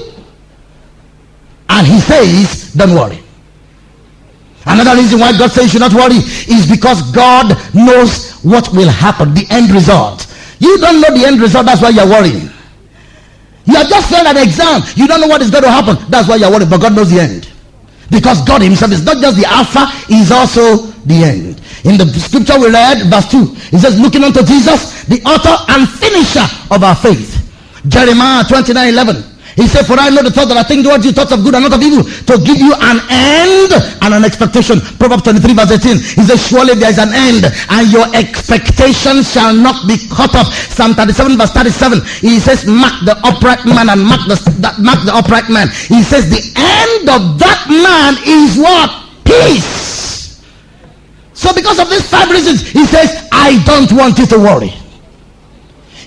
and 1.70 1.86
he 1.86 2.00
says 2.00 2.74
don't 2.74 2.96
worry 2.96 3.22
Another 4.70 5.00
reason 5.00 5.20
why 5.22 5.32
God 5.32 5.50
says 5.50 5.64
you 5.64 5.80
should 5.80 5.80
not 5.80 5.94
worry 5.94 6.18
is 6.52 6.70
because 6.70 7.02
God 7.14 7.56
knows 7.74 8.34
what 8.44 8.68
will 8.74 8.90
happen, 8.90 9.34
the 9.34 9.48
end 9.50 9.72
result. 9.72 10.28
You 10.60 10.78
don't 10.80 11.00
know 11.00 11.16
the 11.16 11.26
end 11.26 11.40
result, 11.40 11.68
that's 11.68 11.82
why 11.82 11.90
you're 11.90 12.06
worrying. 12.06 12.50
You 13.66 13.76
have 13.76 13.88
just 13.88 14.10
failed 14.10 14.28
an 14.28 14.38
exam. 14.38 14.82
You 14.96 15.08
don't 15.08 15.22
know 15.22 15.28
what 15.28 15.42
is 15.42 15.52
going 15.52 15.64
to 15.64 15.72
happen. 15.72 15.96
That's 16.10 16.28
why 16.28 16.36
you're 16.36 16.52
worried, 16.52 16.70
but 16.70 16.82
God 16.82 16.96
knows 16.96 17.10
the 17.12 17.22
end. 17.22 17.47
Because 18.10 18.42
God 18.44 18.62
himself 18.62 18.92
is 18.92 19.04
not 19.04 19.18
just 19.18 19.38
the 19.38 19.46
Alpha, 19.46 19.88
he's 20.08 20.32
also 20.32 20.78
the 21.06 21.24
end. 21.24 21.62
In 21.84 21.98
the 21.98 22.06
scripture 22.20 22.60
we 22.60 22.70
read, 22.70 23.08
verse 23.10 23.30
2, 23.32 23.76
it 23.76 23.80
says, 23.80 24.00
looking 24.00 24.24
unto 24.24 24.44
Jesus, 24.44 25.04
the 25.06 25.22
author 25.24 25.56
and 25.72 25.88
finisher 25.88 26.46
of 26.72 26.84
our 26.84 26.96
faith. 26.96 27.36
Jeremiah 27.88 28.44
29, 28.44 28.90
11. 28.90 29.37
He 29.58 29.66
said, 29.66 29.90
For 29.90 29.98
I 29.98 30.14
know 30.14 30.22
the 30.22 30.30
thought 30.30 30.54
that 30.54 30.62
I 30.62 30.62
think 30.62 30.86
towards 30.86 31.02
you, 31.02 31.10
thoughts 31.12 31.34
of 31.34 31.42
good 31.42 31.58
and 31.58 31.66
not 31.66 31.74
of 31.74 31.82
evil, 31.82 32.06
to 32.06 32.34
give 32.46 32.62
you 32.62 32.78
an 32.78 33.02
end 33.10 33.74
and 34.06 34.14
an 34.14 34.22
expectation. 34.22 34.78
Proverbs 35.02 35.26
23, 35.26 35.58
verse 35.58 35.74
18. 35.82 35.98
He 35.98 36.24
says, 36.30 36.38
Surely 36.38 36.78
there 36.78 36.94
is 36.94 37.02
an 37.02 37.10
end, 37.10 37.50
and 37.50 37.84
your 37.90 38.06
expectation 38.14 39.26
shall 39.26 39.58
not 39.58 39.90
be 39.90 39.98
cut 40.14 40.30
off. 40.38 40.54
Psalm 40.54 40.94
37, 40.94 41.42
verse 41.42 41.50
37. 41.58 42.06
He 42.22 42.38
says, 42.38 42.70
Mark 42.70 43.02
the 43.02 43.18
upright 43.26 43.66
man 43.66 43.90
and 43.90 44.06
mark 44.06 44.30
the, 44.30 44.38
mark 44.78 45.02
the 45.10 45.14
upright 45.18 45.50
man. 45.50 45.74
He 45.90 46.06
says, 46.06 46.30
The 46.30 46.46
end 46.54 47.10
of 47.10 47.42
that 47.42 47.66
man 47.66 48.14
is 48.30 48.62
what? 48.62 48.94
Peace. 49.26 50.38
So 51.34 51.50
because 51.58 51.82
of 51.82 51.90
these 51.90 52.06
five 52.06 52.30
reasons, 52.30 52.62
he 52.62 52.86
says, 52.86 53.26
I 53.34 53.58
don't 53.66 53.90
want 53.98 54.22
you 54.22 54.30
to 54.30 54.38
worry. 54.38 54.70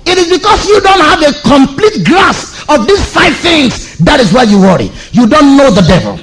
It 0.07 0.19
is 0.19 0.31
because 0.39 0.67
you 0.67 0.81
don't 0.81 1.03
have 1.03 1.23
a 1.23 1.35
complete 1.43 2.07
grasp 2.07 2.50
of 2.71 2.87
these 2.87 3.05
five 3.13 3.35
things. 3.37 3.99
That 3.99 4.21
is 4.21 4.33
why 4.33 4.45
you 4.45 4.59
worry. 4.61 4.91
You 5.13 5.27
don't 5.27 5.57
know 5.57 5.71
the 5.71 5.83
devil. 5.83 6.19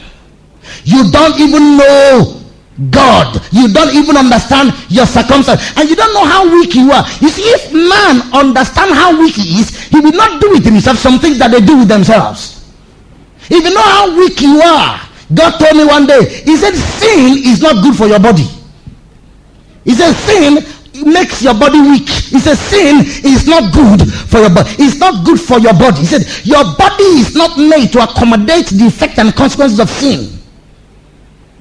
You 0.83 1.12
don't 1.12 1.39
even 1.39 1.77
know 1.77 2.41
God. 2.89 3.41
You 3.51 3.67
don't 3.73 3.93
even 3.93 4.17
understand 4.17 4.73
your 4.89 5.05
circumstance. 5.05 5.62
And 5.75 5.89
you 5.89 5.95
don't 5.95 6.13
know 6.13 6.25
how 6.25 6.47
weak 6.49 6.75
you 6.75 6.91
are. 6.91 7.03
You 7.19 7.29
see, 7.29 7.43
if 7.43 7.73
man 7.73 8.21
understand 8.33 8.93
how 8.93 9.19
weak 9.19 9.36
he 9.36 9.60
is, 9.60 9.75
he 9.89 9.99
will 9.99 10.13
not 10.13 10.41
do 10.41 10.53
it 10.55 10.63
himself 10.63 10.97
some 10.97 11.19
things 11.19 11.38
that 11.39 11.51
they 11.51 11.62
do 11.62 11.77
with 11.79 11.88
themselves. 11.88 12.71
If 13.49 13.63
you 13.63 13.73
know 13.73 13.81
how 13.81 14.17
weak 14.17 14.41
you 14.41 14.62
are, 14.62 15.01
God 15.33 15.57
told 15.60 15.75
me 15.75 15.86
one 15.86 16.05
day, 16.07 16.41
he 16.43 16.55
said, 16.55 16.73
sin 16.75 17.43
is 17.43 17.62
not 17.62 17.83
good 17.83 17.95
for 17.95 18.07
your 18.07 18.19
body. 18.19 18.47
He 19.83 19.93
said, 19.93 20.13
sin 20.13 20.63
makes 21.05 21.41
your 21.41 21.53
body 21.53 21.79
weak. 21.81 22.07
He 22.10 22.39
said, 22.39 22.55
sin 22.55 23.05
is 23.25 23.47
not 23.47 23.73
good 23.73 24.07
for 24.10 24.39
your 24.39 24.49
body. 24.49 24.69
It's 24.79 24.97
not 24.97 25.25
good 25.25 25.39
for 25.39 25.60
your 25.60 25.73
body. 25.73 25.99
He 25.99 26.05
said, 26.05 26.25
your 26.45 26.63
body 26.77 27.03
is 27.19 27.36
not 27.36 27.57
made 27.57 27.91
to 27.93 28.03
accommodate 28.03 28.67
the 28.67 28.88
effect 28.88 29.19
and 29.19 29.36
consequences 29.36 29.79
of 29.79 29.89
sin. 29.89 30.38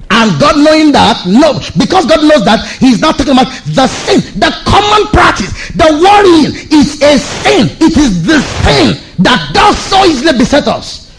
And 0.09 0.39
God 0.39 0.55
knowing 0.57 0.91
that, 0.93 1.27
no, 1.27 1.59
because 1.77 2.07
God 2.07 2.23
knows 2.23 2.45
that, 2.47 2.63
He's 2.79 3.01
not 3.01 3.17
talking 3.19 3.33
about 3.33 3.51
the 3.67 3.87
sin, 3.87 4.23
the 4.39 4.49
common 4.63 5.11
practice, 5.11 5.51
the 5.75 5.89
worrying 5.99 6.55
is 6.71 7.01
a 7.03 7.19
sin. 7.19 7.67
It 7.83 7.97
is 7.97 8.23
the 8.23 8.39
sin 8.63 8.95
that 9.19 9.51
does 9.53 9.77
so 9.77 10.05
easily 10.05 10.37
beset 10.37 10.67
us. 10.67 11.11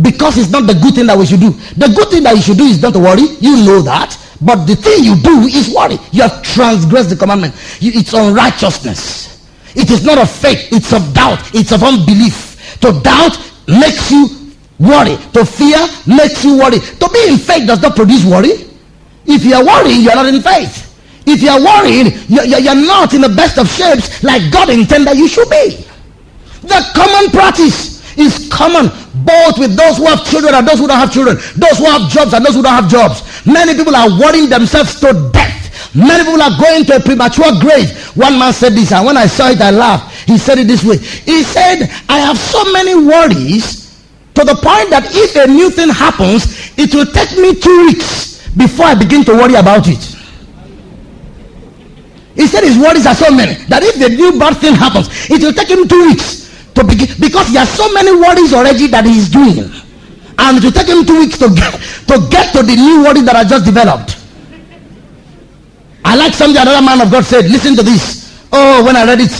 Because 0.00 0.38
it's 0.38 0.50
not 0.50 0.66
the 0.66 0.74
good 0.74 0.94
thing 0.94 1.06
that 1.06 1.18
we 1.18 1.26
should 1.26 1.40
do. 1.40 1.50
The 1.76 1.92
good 1.92 2.08
thing 2.08 2.22
that 2.22 2.34
you 2.34 2.42
should 2.42 2.56
do 2.56 2.64
is 2.64 2.80
not 2.80 2.94
to 2.94 3.00
worry. 3.00 3.28
You 3.40 3.56
know 3.66 3.82
that. 3.82 4.16
But 4.42 4.64
the 4.64 4.76
thing 4.76 5.04
you 5.04 5.16
do 5.16 5.42
is 5.46 5.74
worry. 5.74 5.98
You 6.12 6.22
have 6.22 6.42
transgressed 6.42 7.10
the 7.10 7.16
commandment. 7.16 7.54
It's 7.80 8.14
unrighteousness. 8.14 9.46
It 9.76 9.90
is 9.90 10.04
not 10.04 10.18
of 10.18 10.30
faith. 10.30 10.72
It's 10.72 10.92
of 10.92 11.12
doubt. 11.12 11.54
It's 11.54 11.72
of 11.72 11.82
unbelief. 11.82 12.78
To 12.80 12.98
doubt 13.00 13.36
makes 13.68 14.10
you 14.10 14.54
worry. 14.78 15.16
To 15.34 15.44
fear 15.44 15.78
makes 16.06 16.44
you 16.44 16.58
worry. 16.58 16.80
To 16.80 17.08
be 17.12 17.28
in 17.28 17.38
faith 17.38 17.66
does 17.66 17.82
not 17.82 17.94
produce 17.94 18.24
worry. 18.24 18.66
If 19.26 19.44
you 19.44 19.54
are 19.54 19.64
worrying, 19.64 20.00
you 20.00 20.10
are 20.10 20.16
not 20.16 20.26
in 20.26 20.40
faith. 20.40 20.88
If 21.26 21.42
you 21.42 21.50
are 21.50 21.60
worried, 21.60 22.16
you're 22.28 22.74
not 22.74 23.12
in 23.12 23.20
the 23.20 23.28
best 23.28 23.58
of 23.58 23.68
shapes 23.68 24.24
like 24.24 24.50
God 24.50 24.70
intended 24.70 25.16
you 25.16 25.28
should 25.28 25.48
be. 25.50 25.84
The 26.62 26.80
common 26.94 27.30
practice 27.30 27.99
is 28.16 28.48
common 28.50 28.90
both 29.24 29.58
with 29.58 29.76
those 29.76 29.98
who 29.98 30.06
have 30.06 30.24
children 30.24 30.54
and 30.54 30.66
those 30.66 30.78
who 30.78 30.86
don't 30.86 30.98
have 30.98 31.12
children, 31.12 31.36
those 31.56 31.78
who 31.78 31.84
have 31.84 32.10
jobs 32.10 32.32
and 32.32 32.44
those 32.44 32.54
who 32.54 32.62
don't 32.62 32.74
have 32.74 32.88
jobs. 32.90 33.22
Many 33.46 33.74
people 33.74 33.94
are 33.94 34.08
worrying 34.18 34.48
themselves 34.48 34.98
to 35.00 35.30
death. 35.32 35.94
Many 35.94 36.24
people 36.24 36.42
are 36.42 36.56
going 36.58 36.84
to 36.86 36.96
a 36.96 37.00
premature 37.00 37.50
grave. 37.60 37.90
One 38.16 38.38
man 38.38 38.52
said 38.52 38.74
this, 38.74 38.92
and 38.92 39.04
when 39.04 39.16
I 39.16 39.26
saw 39.26 39.50
it, 39.50 39.60
I 39.60 39.70
laughed. 39.70 40.28
He 40.28 40.38
said 40.38 40.58
it 40.58 40.66
this 40.66 40.84
way. 40.84 40.98
He 40.98 41.42
said, 41.42 41.90
I 42.08 42.18
have 42.20 42.38
so 42.38 42.62
many 42.72 42.94
worries 42.94 44.04
to 44.34 44.44
the 44.44 44.54
point 44.54 44.90
that 44.90 45.08
if 45.10 45.34
a 45.36 45.46
new 45.50 45.70
thing 45.70 45.88
happens, 45.88 46.72
it 46.78 46.94
will 46.94 47.06
take 47.06 47.32
me 47.38 47.58
two 47.60 47.86
weeks 47.86 48.48
before 48.56 48.86
I 48.86 48.94
begin 48.94 49.24
to 49.24 49.32
worry 49.32 49.54
about 49.54 49.88
it. 49.88 50.16
He 52.36 52.46
said 52.46 52.62
his 52.62 52.78
worries 52.78 53.06
are 53.06 53.14
so 53.14 53.30
many 53.34 53.54
that 53.66 53.82
if 53.82 53.98
the 53.98 54.08
new 54.08 54.38
bad 54.38 54.56
thing 54.58 54.74
happens, 54.74 55.08
it 55.28 55.42
will 55.42 55.52
take 55.52 55.68
him 55.68 55.86
two 55.88 56.06
weeks 56.06 56.39
to 56.74 56.84
begin 56.84 57.08
because 57.20 57.52
there 57.52 57.62
are 57.62 57.66
so 57.66 57.92
many 57.92 58.12
worries 58.12 58.52
already 58.52 58.86
that 58.88 59.04
he 59.04 59.18
is 59.18 59.28
doing. 59.28 59.70
And 60.38 60.56
it 60.58 60.64
will 60.64 60.72
take 60.72 60.88
him 60.88 61.04
two 61.04 61.18
weeks 61.20 61.38
to 61.38 61.48
get 61.52 61.72
to 62.08 62.16
get 62.30 62.52
to 62.54 62.62
the 62.62 62.74
new 62.76 63.04
worry 63.04 63.22
that 63.22 63.36
I 63.36 63.44
just 63.44 63.64
developed. 63.64 64.16
I 66.04 66.16
like 66.16 66.32
something 66.34 66.60
another 66.60 66.84
man 66.84 67.00
of 67.00 67.10
God 67.10 67.24
said 67.24 67.46
listen 67.50 67.76
to 67.76 67.82
this. 67.82 68.28
Oh 68.52 68.84
when 68.84 68.96
I 68.96 69.04
read 69.04 69.20
it 69.20 69.32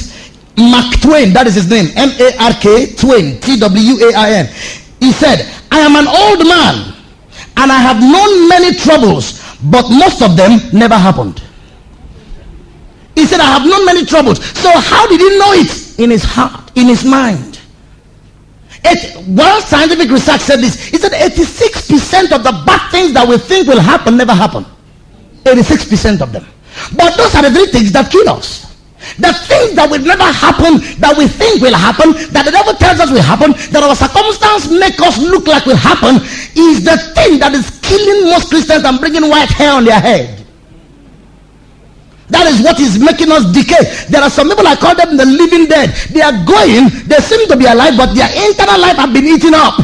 Mark 0.58 1.00
Twain 1.00 1.32
that 1.32 1.46
is 1.46 1.54
his 1.54 1.70
name 1.70 1.88
M-A-R-K 1.96 2.94
Twain 2.94 3.40
T-W-A-I-N 3.40 4.46
he 5.00 5.10
said 5.10 5.48
I 5.72 5.80
am 5.80 5.96
an 5.96 6.06
old 6.06 6.46
man 6.46 6.94
and 7.56 7.72
I 7.72 7.78
have 7.80 7.98
known 7.98 8.48
many 8.48 8.76
troubles 8.76 9.40
but 9.64 9.88
most 9.90 10.22
of 10.22 10.36
them 10.36 10.58
never 10.72 10.96
happened. 10.96 11.42
He 13.14 13.26
said, 13.26 13.40
I 13.40 13.58
have 13.58 13.66
known 13.66 13.84
many 13.84 14.06
troubles. 14.06 14.42
So 14.58 14.70
how 14.70 15.06
did 15.08 15.20
he 15.20 15.38
know 15.38 15.52
it? 15.52 15.98
In 15.98 16.10
his 16.10 16.24
heart, 16.24 16.69
in 16.80 16.88
his 16.88 17.04
mind. 17.04 17.60
It, 18.82 19.14
well, 19.28 19.60
scientific 19.60 20.10
research 20.10 20.40
said 20.40 20.60
this. 20.60 20.88
He 20.88 20.96
said 20.96 21.12
86% 21.12 22.32
of 22.32 22.42
the 22.42 22.62
bad 22.64 22.90
things 22.90 23.12
that 23.12 23.28
we 23.28 23.36
think 23.36 23.68
will 23.68 23.80
happen 23.80 24.16
never 24.16 24.32
happen. 24.32 24.64
86% 25.44 26.20
of 26.20 26.32
them. 26.32 26.46
But 26.96 27.16
those 27.16 27.34
are 27.34 27.42
the 27.42 27.50
three 27.50 27.66
things 27.66 27.92
that 27.92 28.10
kill 28.10 28.28
us. 28.28 28.70
The 29.18 29.32
things 29.32 29.74
that 29.76 29.88
will 29.88 30.00
never 30.00 30.24
happen, 30.24 30.80
that 31.00 31.16
we 31.16 31.26
think 31.26 31.60
will 31.60 31.74
happen, 31.74 32.12
that 32.32 32.44
the 32.44 32.52
devil 32.52 32.72
tells 32.76 33.00
us 33.00 33.10
will 33.10 33.24
happen, 33.24 33.52
that 33.72 33.80
our 33.80 33.96
circumstance 33.96 34.68
make 34.68 35.00
us 35.00 35.16
look 35.18 35.48
like 35.48 35.64
will 35.64 35.76
happen, 35.76 36.20
is 36.56 36.84
the 36.84 36.96
thing 37.16 37.40
that 37.40 37.52
is 37.52 37.80
killing 37.80 38.28
most 38.28 38.48
Christians 38.48 38.84
and 38.84 39.00
bringing 39.00 39.28
white 39.28 39.48
hair 39.48 39.72
on 39.72 39.84
their 39.84 40.00
head. 40.00 40.39
That 42.31 42.47
is 42.47 42.62
what 42.62 42.78
is 42.78 42.99
making 42.99 43.31
us 43.35 43.45
decay. 43.51 44.07
There 44.07 44.22
are 44.22 44.31
some 44.31 44.49
people, 44.49 44.66
I 44.66 44.76
call 44.76 44.95
them 44.95 45.16
the 45.16 45.26
living 45.26 45.66
dead. 45.66 45.91
They 46.14 46.22
are 46.22 46.35
going, 46.47 46.89
they 47.11 47.18
seem 47.18 47.47
to 47.51 47.57
be 47.59 47.66
alive, 47.66 47.99
but 47.99 48.14
their 48.14 48.31
internal 48.47 48.78
life 48.78 48.97
have 48.97 49.12
been 49.12 49.26
eaten 49.26 49.55
up. 49.55 49.83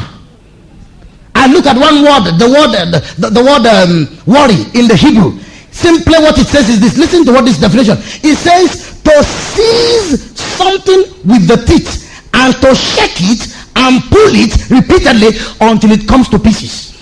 I 1.35 1.51
look 1.51 1.67
at 1.67 1.77
one 1.77 2.01
word, 2.07 2.39
the 2.39 2.49
word, 2.49 2.73
the, 2.73 2.99
the, 3.19 3.29
the 3.31 3.43
word 3.43 3.67
um, 3.67 4.09
worry 4.25 4.63
in 4.79 4.89
the 4.89 4.97
Hebrew. 4.97 5.39
Simply 5.71 6.17
what 6.23 6.39
it 6.39 6.47
says 6.47 6.71
is 6.71 6.81
this. 6.81 6.97
Listen 6.97 7.25
to 7.27 7.33
what 7.33 7.45
this 7.45 7.59
definition. 7.59 7.99
It 8.25 8.37
says 8.41 9.03
to 9.03 9.15
seize 9.23 10.33
something 10.41 11.03
with 11.29 11.47
the 11.47 11.61
teeth 11.67 12.09
and 12.33 12.55
to 12.63 12.75
shake 12.75 13.21
it 13.21 13.53
and 13.77 14.01
pull 14.09 14.33
it 14.33 14.57
repeatedly 14.71 15.37
until 15.61 15.93
it 15.93 16.09
comes 16.09 16.31
to 16.31 16.39
pieces. 16.39 16.96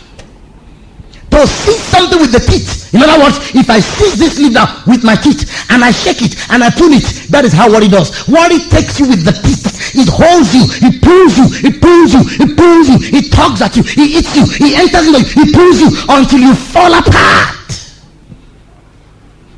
To 1.40 1.46
seize 1.46 1.82
something 1.82 2.20
with 2.20 2.30
the 2.30 2.38
teeth. 2.38 2.94
In 2.94 3.02
other 3.02 3.18
words, 3.18 3.38
if 3.54 3.66
I 3.68 3.80
seize 3.82 4.18
this 4.18 4.38
now 4.38 4.82
with 4.86 5.02
my 5.02 5.18
teeth 5.18 5.50
and 5.70 5.82
I 5.82 5.90
shake 5.90 6.22
it 6.22 6.38
and 6.50 6.62
I 6.62 6.70
pull 6.70 6.94
it, 6.94 7.02
that 7.34 7.44
is 7.44 7.52
how 7.52 7.66
worry 7.66 7.90
does. 7.90 8.14
Worry 8.30 8.62
takes 8.70 9.02
you 9.02 9.10
with 9.10 9.26
the 9.26 9.34
teeth. 9.34 9.66
It 9.98 10.06
holds 10.06 10.54
you, 10.54 10.62
it 10.78 11.02
pulls 11.02 11.34
you, 11.34 11.46
it 11.66 11.82
pulls 11.82 12.14
you, 12.14 12.22
it 12.22 12.50
pulls 12.54 12.86
you, 12.86 12.98
it 13.18 13.34
tugs 13.34 13.62
at 13.62 13.74
you, 13.74 13.82
it 13.82 13.98
eats 13.98 14.34
you, 14.38 14.46
it 14.46 14.78
enters 14.78 15.10
you, 15.10 15.18
it 15.18 15.50
pulls 15.50 15.78
you 15.82 15.90
until 16.06 16.38
you 16.38 16.54
fall 16.54 16.94
apart. 16.94 17.70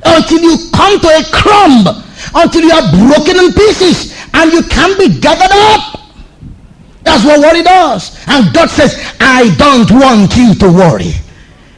Until 0.01 0.41
you 0.41 0.57
come 0.73 0.97
to 0.97 1.09
a 1.13 1.23
crumb, 1.29 1.85
until 2.33 2.63
you 2.65 2.73
are 2.73 2.89
broken 3.05 3.37
in 3.37 3.53
pieces 3.53 4.17
and 4.33 4.51
you 4.51 4.63
can't 4.65 4.97
be 4.97 5.19
gathered 5.19 5.53
up. 5.77 6.09
That's 7.05 7.23
what 7.23 7.39
worry 7.39 7.61
does. 7.61 8.17
And 8.27 8.53
God 8.53 8.69
says, 8.69 8.97
I 9.19 9.53
don't 9.57 9.89
want 9.93 10.35
you 10.35 10.55
to 10.55 10.67
worry. 10.73 11.13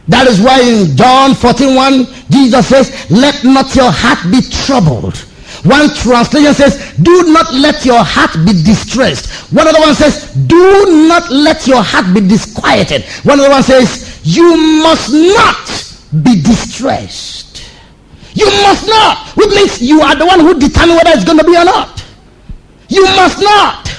That 0.10 0.26
is 0.26 0.41
why 0.41 0.60
in 0.62 0.97
John 0.97 1.36
14 1.36 1.76
1, 1.76 2.05
Jesus 2.32 2.68
says, 2.68 3.12
Let 3.12 3.43
not 3.43 3.76
your 3.76 3.91
heart 3.93 4.20
be 4.34 4.41
troubled. 4.41 5.18
One 5.64 5.93
translation 5.93 6.53
says, 6.53 6.97
Do 6.97 7.32
not 7.32 7.53
let 7.53 7.86
your 7.86 8.01
heart 8.01 8.34
be 8.43 8.53
distressed. 8.64 9.53
One 9.53 9.68
other 9.68 9.80
one 9.80 9.93
says, 9.93 10.34
Do 10.47 11.05
not 11.07 11.30
let 11.30 11.68
your 11.68 11.84
heart 11.84 12.14
be 12.14 12.22
disquieted. 12.28 13.05
One 13.22 13.39
other 13.39 13.51
one 13.51 13.62
says, 13.62 14.20
You 14.24 14.57
must 14.82 15.14
not 15.14 15.70
be 16.24 16.41
distressed. 16.41 17.70
You 18.34 18.45
must 18.66 18.88
not. 18.88 19.28
Which 19.38 19.49
means 19.49 19.82
you 19.82 20.01
are 20.01 20.16
the 20.16 20.26
one 20.26 20.39
who 20.39 20.57
determines 20.57 20.97
whether 21.03 21.12
it's 21.14 21.26
going 21.26 21.38
to 21.38 21.43
be 21.43 21.55
or 21.55 21.66
not. 21.66 22.03
You 22.88 23.03
must 23.14 23.41
not. 23.41 23.93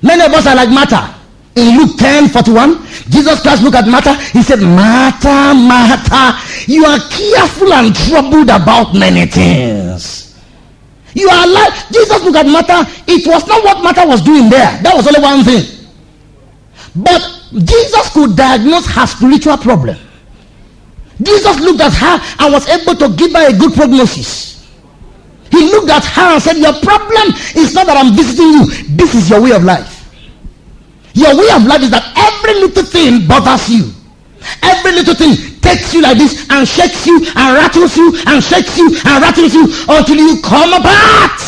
Many 0.00 0.24
of 0.24 0.32
us 0.32 0.46
are 0.46 0.56
like 0.56 0.70
Martha. 0.70 1.21
In 1.54 1.76
Luke 1.76 1.98
10 1.98 2.28
41, 2.28 2.82
Jesus 3.10 3.42
Christ 3.42 3.62
looked 3.62 3.76
at 3.76 3.86
Martha. 3.86 4.14
He 4.32 4.42
said, 4.42 4.60
Martha, 4.60 5.52
Martha, 5.52 6.40
you 6.66 6.84
are 6.84 6.98
careful 7.10 7.72
and 7.74 7.94
troubled 7.94 8.48
about 8.48 8.94
many 8.94 9.26
things. 9.26 10.40
You 11.14 11.28
are 11.28 11.46
like, 11.46 11.74
Jesus 11.92 12.24
looked 12.24 12.36
at 12.38 12.46
Martha. 12.46 12.88
It 13.06 13.26
was 13.26 13.46
not 13.46 13.62
what 13.64 13.82
Martha 13.82 14.06
was 14.06 14.22
doing 14.22 14.48
there. 14.48 14.80
That 14.82 14.96
was 14.96 15.06
only 15.06 15.20
one 15.20 15.44
thing. 15.44 15.60
But 16.96 17.20
Jesus 17.52 18.12
could 18.12 18.34
diagnose 18.34 18.86
her 18.86 19.06
spiritual 19.06 19.58
problem. 19.58 19.98
Jesus 21.20 21.60
looked 21.60 21.82
at 21.82 21.92
her 21.92 22.16
and 22.40 22.52
was 22.52 22.66
able 22.68 22.96
to 22.96 23.14
give 23.14 23.32
her 23.32 23.50
a 23.50 23.52
good 23.52 23.74
prognosis. 23.74 24.66
He 25.50 25.68
looked 25.68 25.90
at 25.90 26.04
her 26.04 26.32
and 26.34 26.42
said, 26.42 26.56
Your 26.56 26.72
problem 26.80 27.28
is 27.54 27.74
not 27.74 27.86
that 27.86 27.96
I'm 27.98 28.16
visiting 28.16 28.52
you, 28.52 28.96
this 28.96 29.14
is 29.14 29.28
your 29.28 29.42
way 29.42 29.52
of 29.52 29.64
life. 29.64 29.91
Your 31.14 31.36
way 31.36 31.48
of 31.54 31.64
life 31.66 31.82
is 31.82 31.90
that 31.90 32.04
every 32.16 32.60
little 32.60 32.84
thing 32.84 33.26
bothers 33.26 33.68
you. 33.68 33.92
Every 34.62 34.92
little 34.92 35.14
thing 35.14 35.60
takes 35.60 35.94
you 35.94 36.02
like 36.02 36.18
this 36.18 36.48
and 36.50 36.66
shakes 36.66 37.06
you 37.06 37.22
and 37.36 37.54
rattles 37.54 37.96
you 37.96 38.16
and 38.26 38.42
shakes 38.42 38.76
you 38.76 38.88
and 38.88 39.22
rattles 39.22 39.54
you 39.54 39.64
until 39.88 40.16
you 40.16 40.40
come 40.42 40.72
apart. 40.72 41.40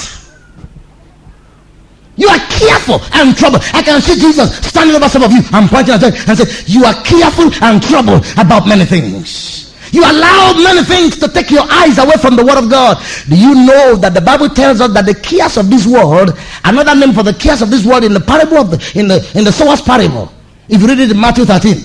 You 2.16 2.28
are 2.28 2.38
careful 2.46 3.00
and 3.12 3.36
troubled. 3.36 3.62
I 3.72 3.82
can 3.82 4.00
see 4.00 4.14
Jesus 4.14 4.56
standing 4.58 4.94
over 4.94 5.08
some 5.08 5.24
of 5.24 5.32
you 5.32 5.42
and 5.52 5.68
pointing 5.68 5.94
at 5.94 6.00
them 6.00 6.12
and 6.28 6.38
say, 6.38 6.46
You 6.66 6.84
are 6.84 6.94
careful 7.02 7.50
and 7.62 7.82
troubled 7.82 8.24
about 8.38 8.68
many 8.68 8.84
things. 8.84 9.63
You 9.94 10.02
allow 10.02 10.54
many 10.58 10.82
things 10.82 11.16
to 11.18 11.28
take 11.28 11.52
your 11.52 11.62
eyes 11.70 11.98
away 11.98 12.16
from 12.20 12.34
the 12.34 12.44
word 12.44 12.58
of 12.58 12.68
God. 12.68 12.98
Do 13.28 13.38
you 13.38 13.54
know 13.54 13.94
that 13.94 14.12
the 14.12 14.20
Bible 14.20 14.48
tells 14.48 14.80
us 14.80 14.92
that 14.92 15.06
the 15.06 15.14
cares 15.14 15.56
of 15.56 15.70
this 15.70 15.86
world, 15.86 16.36
another 16.64 16.98
name 16.98 17.14
for 17.14 17.22
the 17.22 17.32
cares 17.32 17.62
of 17.62 17.70
this 17.70 17.86
world 17.86 18.02
in 18.02 18.12
the 18.12 18.18
parable 18.18 18.58
of 18.58 18.72
the 18.72 18.98
in 18.98 19.06
the 19.06 19.22
in 19.38 19.44
the 19.44 19.52
sower's 19.52 19.80
parable. 19.80 20.32
If 20.68 20.82
you 20.82 20.88
read 20.88 20.98
it 20.98 21.12
in 21.12 21.20
Matthew 21.20 21.44
13 21.44 21.78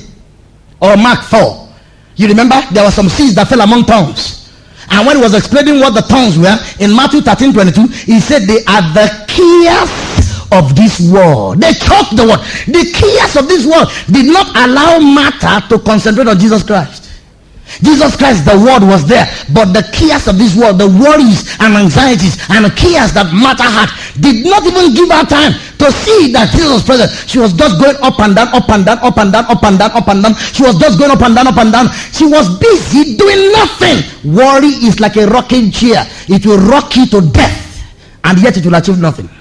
or 0.82 0.98
Mark 0.98 1.22
4, 1.22 1.70
you 2.16 2.28
remember 2.28 2.56
there 2.72 2.84
were 2.84 2.90
some 2.90 3.10
seeds 3.10 3.36
that 3.36 3.48
fell 3.48 3.62
among 3.62 3.86
tongues. 3.86 4.50
And 4.90 5.06
when 5.06 5.18
he 5.18 5.22
was 5.22 5.36
explaining 5.36 5.80
what 5.80 5.94
the 5.94 6.02
tongues 6.02 6.34
were 6.34 6.58
in 6.80 6.96
Matthew 6.96 7.22
13 7.22 7.54
22, 7.54 8.10
he 8.10 8.20
said 8.20 8.50
they 8.50 8.66
are 8.66 8.82
the 8.90 9.06
cares 9.30 10.50
of 10.50 10.76
this 10.76 10.98
world. 11.14 11.62
They 11.62 11.78
choked 11.78 12.18
the 12.18 12.26
word. 12.26 12.42
The 12.66 12.90
cares 12.90 13.38
of 13.38 13.46
this 13.46 13.70
world 13.70 13.94
did 14.10 14.26
not 14.34 14.50
allow 14.58 14.98
Martha 14.98 15.62
to 15.70 15.78
concentrate 15.78 16.26
on 16.26 16.40
Jesus 16.40 16.64
Christ. 16.64 17.09
Jesus 17.82 18.16
Christ, 18.20 18.44
the 18.44 18.60
word 18.60 18.84
was 18.84 19.08
there, 19.08 19.24
but 19.56 19.72
the 19.72 19.88
cares 19.96 20.28
of 20.28 20.38
this 20.38 20.52
world, 20.56 20.80
the 20.80 20.88
worries 20.88 21.48
and 21.64 21.80
anxieties 21.80 22.36
and 22.52 22.68
cares 22.76 23.16
that 23.16 23.32
Martha 23.32 23.64
had, 23.64 23.88
did 24.20 24.44
not 24.44 24.68
even 24.68 24.92
give 24.92 25.08
her 25.08 25.24
time 25.24 25.56
to 25.80 25.88
see 25.88 26.36
that 26.36 26.52
Jesus 26.52 26.84
was 26.84 26.84
present. 26.84 27.08
She 27.24 27.40
was 27.40 27.56
just 27.56 27.80
going 27.80 27.96
up 28.04 28.20
and 28.20 28.36
down, 28.36 28.52
up 28.52 28.68
and 28.68 28.84
down, 28.84 29.00
up 29.00 29.16
and 29.16 29.32
down, 29.32 29.46
up 29.48 29.64
and 29.64 29.80
down, 29.80 29.92
up 29.96 30.08
and 30.12 30.20
down. 30.20 30.36
She 30.36 30.64
was 30.64 30.76
just 30.76 31.00
going 31.00 31.12
up 31.12 31.24
and 31.24 31.32
down, 31.32 31.48
up 31.48 31.56
and 31.56 31.72
down. 31.72 31.88
She 32.12 32.28
was 32.28 32.52
busy 32.60 33.16
doing 33.16 33.52
nothing. 33.56 34.04
Worry 34.28 34.76
is 34.84 35.00
like 35.00 35.16
a 35.16 35.28
rocking 35.28 35.72
chair. 35.72 36.04
It 36.28 36.44
will 36.46 36.60
rock 36.60 37.00
you 37.00 37.08
to 37.16 37.24
death, 37.32 37.80
and 38.28 38.44
yet 38.44 38.60
it 38.60 38.66
will 38.68 38.76
achieve 38.76 39.00
nothing. 39.00 39.32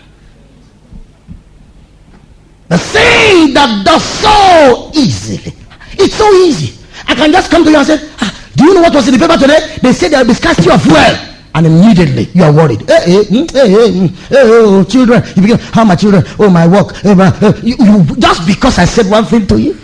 The 2.70 2.78
thing 2.78 3.54
that 3.54 3.82
does 3.82 4.04
so 4.04 4.92
easily. 4.94 5.58
It's 5.98 6.14
so 6.14 6.30
easy 6.46 6.77
I 7.08 7.14
can 7.14 7.32
just 7.32 7.50
come 7.50 7.64
to 7.64 7.70
you 7.70 7.78
and 7.78 7.86
say, 7.86 7.98
ah, 8.20 8.30
do 8.54 8.64
you 8.64 8.74
know 8.74 8.82
what 8.82 8.94
was 8.94 9.08
in 9.08 9.14
the 9.14 9.20
paper 9.20 9.38
today? 9.40 9.76
They 9.82 9.92
said 9.92 10.12
there 10.12 10.20
will 10.20 10.28
be 10.28 10.34
scarcity 10.34 10.70
of 10.70 10.82
fuel. 10.82 11.16
And 11.54 11.66
immediately 11.66 12.28
you 12.34 12.44
are 12.44 12.52
worried. 12.52 12.82
Hey, 12.86 13.02
hey, 13.10 13.24
hmm, 13.24 13.46
hey, 13.50 13.68
hey, 13.70 13.88
hmm, 13.90 14.06
hey, 14.28 14.42
oh, 14.44 14.84
children. 14.84 15.22
You 15.34 15.42
begin, 15.42 15.58
how 15.58 15.84
my 15.84 15.96
children? 15.96 16.22
Oh, 16.38 16.50
my 16.50 16.68
work. 16.68 16.92
Oh, 17.04 17.14
my, 17.14 17.28
uh, 17.40 17.52
you, 17.64 17.74
you, 17.80 18.04
just 18.16 18.46
because 18.46 18.78
I 18.78 18.84
said 18.84 19.10
one 19.10 19.24
thing 19.24 19.46
to 19.48 19.58
you. 19.58 19.76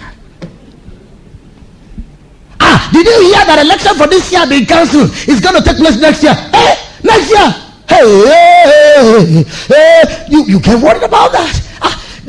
Ah, 2.61 2.91
did 2.93 3.07
you 3.07 3.33
hear 3.33 3.45
that 3.47 3.59
election 3.65 3.95
for 3.97 4.07
this 4.07 4.31
year 4.31 4.47
being 4.47 4.67
cancelled? 4.67 5.11
It's 5.27 5.41
going 5.41 5.57
to 5.57 5.63
take 5.65 5.79
place 5.79 5.99
next 5.99 6.23
year. 6.23 6.35
Hey, 6.35 6.77
next 7.03 7.31
year. 7.31 7.49
Hey, 7.89 8.05
hey, 8.05 8.65
Hey, 8.65 9.45
hey, 9.45 9.45
hey, 9.69 10.27
you, 10.29 10.45
you 10.45 10.61
get 10.61 10.83
worried 10.83 11.03
about 11.03 11.33
that. 11.33 11.64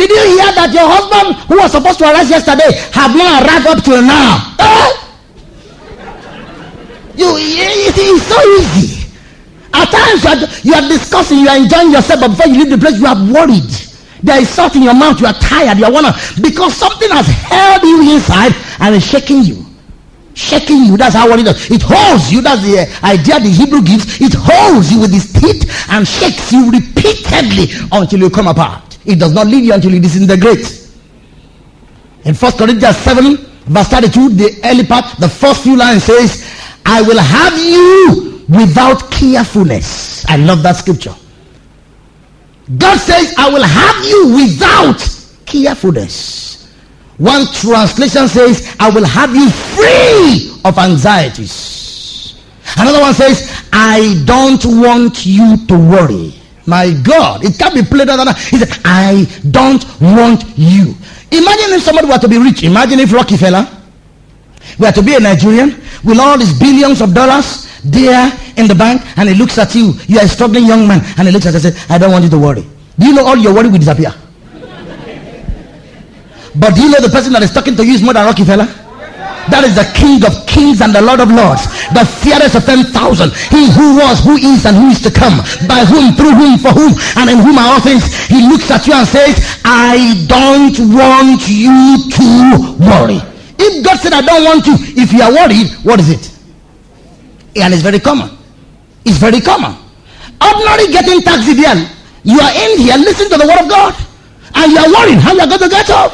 Did 0.06 0.22
you 0.22 0.38
hear 0.38 0.54
that 0.54 0.70
your 0.70 0.86
husband, 0.86 1.34
who 1.50 1.58
was 1.58 1.74
supposed 1.74 1.98
to 1.98 2.06
arrive 2.06 2.30
yesterday, 2.30 2.78
have 2.94 3.18
not 3.18 3.42
arrived 3.42 3.66
up 3.66 3.82
till 3.82 4.06
now? 4.06 4.54
Eh? 4.62 4.90
You, 7.18 7.34
it's 7.42 8.30
so 8.30 8.38
easy. 8.62 9.10
At 9.74 9.90
times 9.90 10.22
you 10.22 10.30
are, 10.30 10.40
you 10.62 10.74
are 10.78 10.86
discussing, 10.86 11.42
you 11.42 11.50
are 11.50 11.58
enjoying 11.58 11.90
yourself, 11.90 12.22
but 12.22 12.38
before 12.38 12.54
you 12.54 12.62
leave 12.62 12.70
the 12.70 12.78
place, 12.78 13.02
you 13.02 13.10
are 13.10 13.18
worried. 13.18 13.66
There 14.22 14.38
is 14.38 14.46
salt 14.46 14.78
in 14.78 14.86
your 14.86 14.94
mouth, 14.94 15.18
you 15.20 15.26
are 15.26 15.34
tired, 15.42 15.82
you 15.82 15.86
are 15.90 15.92
wanna 15.92 16.14
because 16.38 16.78
something 16.78 17.10
has 17.10 17.26
held 17.26 17.82
you 17.82 18.14
inside 18.14 18.54
and 18.86 18.94
is 18.94 19.02
shaking 19.02 19.42
you. 19.42 19.66
Shaking 20.38 20.86
you, 20.86 20.98
that's 20.98 21.16
how 21.16 21.34
it 21.34 21.42
does. 21.42 21.66
It 21.72 21.82
holds 21.82 22.30
you, 22.32 22.46
that's 22.46 22.62
the 22.62 22.86
idea 23.02 23.42
the 23.42 23.50
Hebrew 23.50 23.82
gives. 23.82 24.22
It 24.22 24.38
holds 24.38 24.94
you 24.94 25.02
with 25.02 25.18
its 25.18 25.34
teeth 25.34 25.66
and 25.90 26.06
shakes 26.06 26.54
you 26.54 26.70
repeatedly 26.70 27.74
until 27.92 28.20
you 28.20 28.30
come 28.30 28.48
apart. 28.54 28.95
It 29.06 29.20
does 29.20 29.34
not 29.34 29.48
leave 29.48 29.66
you 29.66 29.74
until 29.74 29.94
you 29.94 30.00
disintegrate. 30.00 30.90
In 32.24 32.34
First 32.34 32.58
Corinthians 32.58 32.98
7, 32.98 33.38
verse 33.66 33.88
32, 33.88 34.30
the 34.30 34.60
early 34.64 34.86
part, 34.86 35.18
the 35.20 35.30
first 35.30 35.64
few 35.64 35.78
lines 35.78 36.04
says, 36.04 36.52
I 36.86 37.02
will 37.02 37.20
have 37.20 37.58
you 37.58 38.44
without 38.50 39.12
carefulness. 39.12 40.26
I 40.28 40.38
love 40.38 40.64
that 40.64 40.76
scripture. 40.78 41.16
God 42.78 42.98
says, 42.98 43.36
I 43.38 43.50
will 43.50 43.64
have 43.64 44.06
you 44.06 44.36
without 44.36 45.00
carefulness. 45.46 46.74
One 47.18 47.46
translation 47.54 48.28
says, 48.28 48.76
I 48.80 48.90
will 48.90 49.06
have 49.06 49.36
you 49.36 49.50
free 49.50 50.60
of 50.66 50.78
anxieties. 50.78 52.42
Another 52.78 53.00
one 53.00 53.14
says, 53.14 53.68
I 53.72 54.22
don't 54.26 54.66
want 54.66 55.26
you 55.26 55.58
to 55.68 55.78
worry. 55.78 56.34
My 56.66 56.92
God, 57.04 57.44
it 57.46 57.58
can't 57.60 57.74
be 57.76 57.84
played 57.84 58.10
other 58.10 58.26
than 58.26 58.36
He 58.36 58.58
said, 58.58 58.80
I 58.84 59.26
don't 59.52 59.84
want 60.02 60.44
you. 60.58 60.96
Imagine 61.32 61.78
if 61.78 61.82
somebody 61.84 62.08
were 62.08 62.18
to 62.18 62.28
be 62.28 62.38
rich. 62.38 62.64
Imagine 62.64 63.00
if 63.00 63.12
Rockefeller 63.14 63.68
were 64.80 64.92
to 64.92 65.02
be 65.04 65.16
a 65.16 65.20
Nigerian 65.20 65.82
with 66.04 66.20
all 66.20 66.38
these 66.38 66.58
billions 66.58 67.02
of 67.02 67.14
dollars 67.14 67.68
there 67.84 68.32
in 68.58 68.68
the 68.68 68.76
bank 68.76 69.02
and 69.18 69.30
he 69.30 69.36
looks 69.36 69.58
at 69.58 69.76
you. 69.76 69.94
You 70.08 70.20
are 70.20 70.26
a 70.26 70.28
struggling 70.28 70.66
young 70.66 70.88
man 70.88 71.02
and 71.18 71.28
he 71.28 71.32
looks 71.32 71.46
at 71.46 71.54
you 71.54 71.56
and 71.56 71.64
says, 71.64 71.86
I 71.90 71.98
don't 71.98 72.12
want 72.12 72.24
you 72.24 72.30
to 72.32 72.40
worry. 72.40 72.66
Do 72.98 73.06
you 73.06 73.14
know 73.14 73.26
all 73.26 73.38
your 73.38 73.54
worry 73.54 73.70
will 73.70 73.78
disappear? 73.80 74.14
but 76.56 76.74
do 76.74 76.82
you 76.82 76.90
know 76.90 77.02
the 77.02 77.10
person 77.12 77.34
that 77.34 77.44
is 77.44 77.52
talking 77.54 77.76
to 77.76 77.86
you 77.86 77.94
is 77.94 78.02
more 78.02 78.14
than 78.14 78.26
Rockefeller? 78.26 78.85
That 79.54 79.62
is 79.62 79.78
the 79.78 79.86
King 79.94 80.26
of 80.26 80.46
kings 80.50 80.82
and 80.82 80.90
the 80.90 81.02
Lord 81.02 81.22
of 81.22 81.30
lords, 81.30 81.70
the 81.94 82.02
fairest 82.02 82.58
of 82.58 82.66
ten 82.66 82.82
thousand. 82.90 83.30
He 83.54 83.70
who 83.70 84.00
was, 84.02 84.24
who 84.26 84.36
is, 84.42 84.66
and 84.66 84.74
who 84.74 84.90
is 84.90 85.00
to 85.06 85.12
come, 85.14 85.38
by 85.70 85.86
whom, 85.86 86.18
through 86.18 86.34
whom, 86.34 86.58
for 86.58 86.74
whom, 86.74 86.98
and 87.22 87.30
in 87.30 87.38
whom 87.38 87.62
are 87.62 87.78
all 87.78 87.84
things. 87.84 88.10
He 88.26 88.42
looks 88.42 88.72
at 88.74 88.88
you 88.90 88.98
and 88.98 89.06
says, 89.06 89.62
I 89.64 90.26
don't 90.26 90.78
want 90.92 91.46
you 91.46 92.10
to 92.10 92.28
worry. 92.82 93.22
If 93.62 93.86
God 93.86 94.02
said, 94.02 94.14
I 94.14 94.22
don't 94.26 94.44
want 94.44 94.66
you, 94.66 94.76
if 94.98 95.14
you 95.14 95.22
are 95.22 95.32
worried, 95.32 95.72
what 95.86 96.00
is 96.00 96.10
it? 96.10 96.26
And 97.62 97.74
it's 97.74 97.84
very 97.84 98.00
common. 98.00 98.36
It's 99.06 99.18
very 99.18 99.40
common. 99.40 99.78
Ordinary 100.42 100.92
getting 100.92 101.22
taxi 101.22 101.54
there. 101.54 101.78
You 102.24 102.40
are 102.42 102.52
in 102.52 102.80
here, 102.82 102.98
listen 102.98 103.30
to 103.30 103.38
the 103.38 103.46
word 103.46 103.62
of 103.62 103.70
God, 103.70 103.94
and 104.56 104.72
you 104.72 104.78
are 104.80 104.90
worried 104.90 105.20
how 105.22 105.34
you 105.34 105.42
are 105.42 105.48
going 105.48 105.62
to 105.62 105.70
get 105.70 105.90
up. 105.92 106.12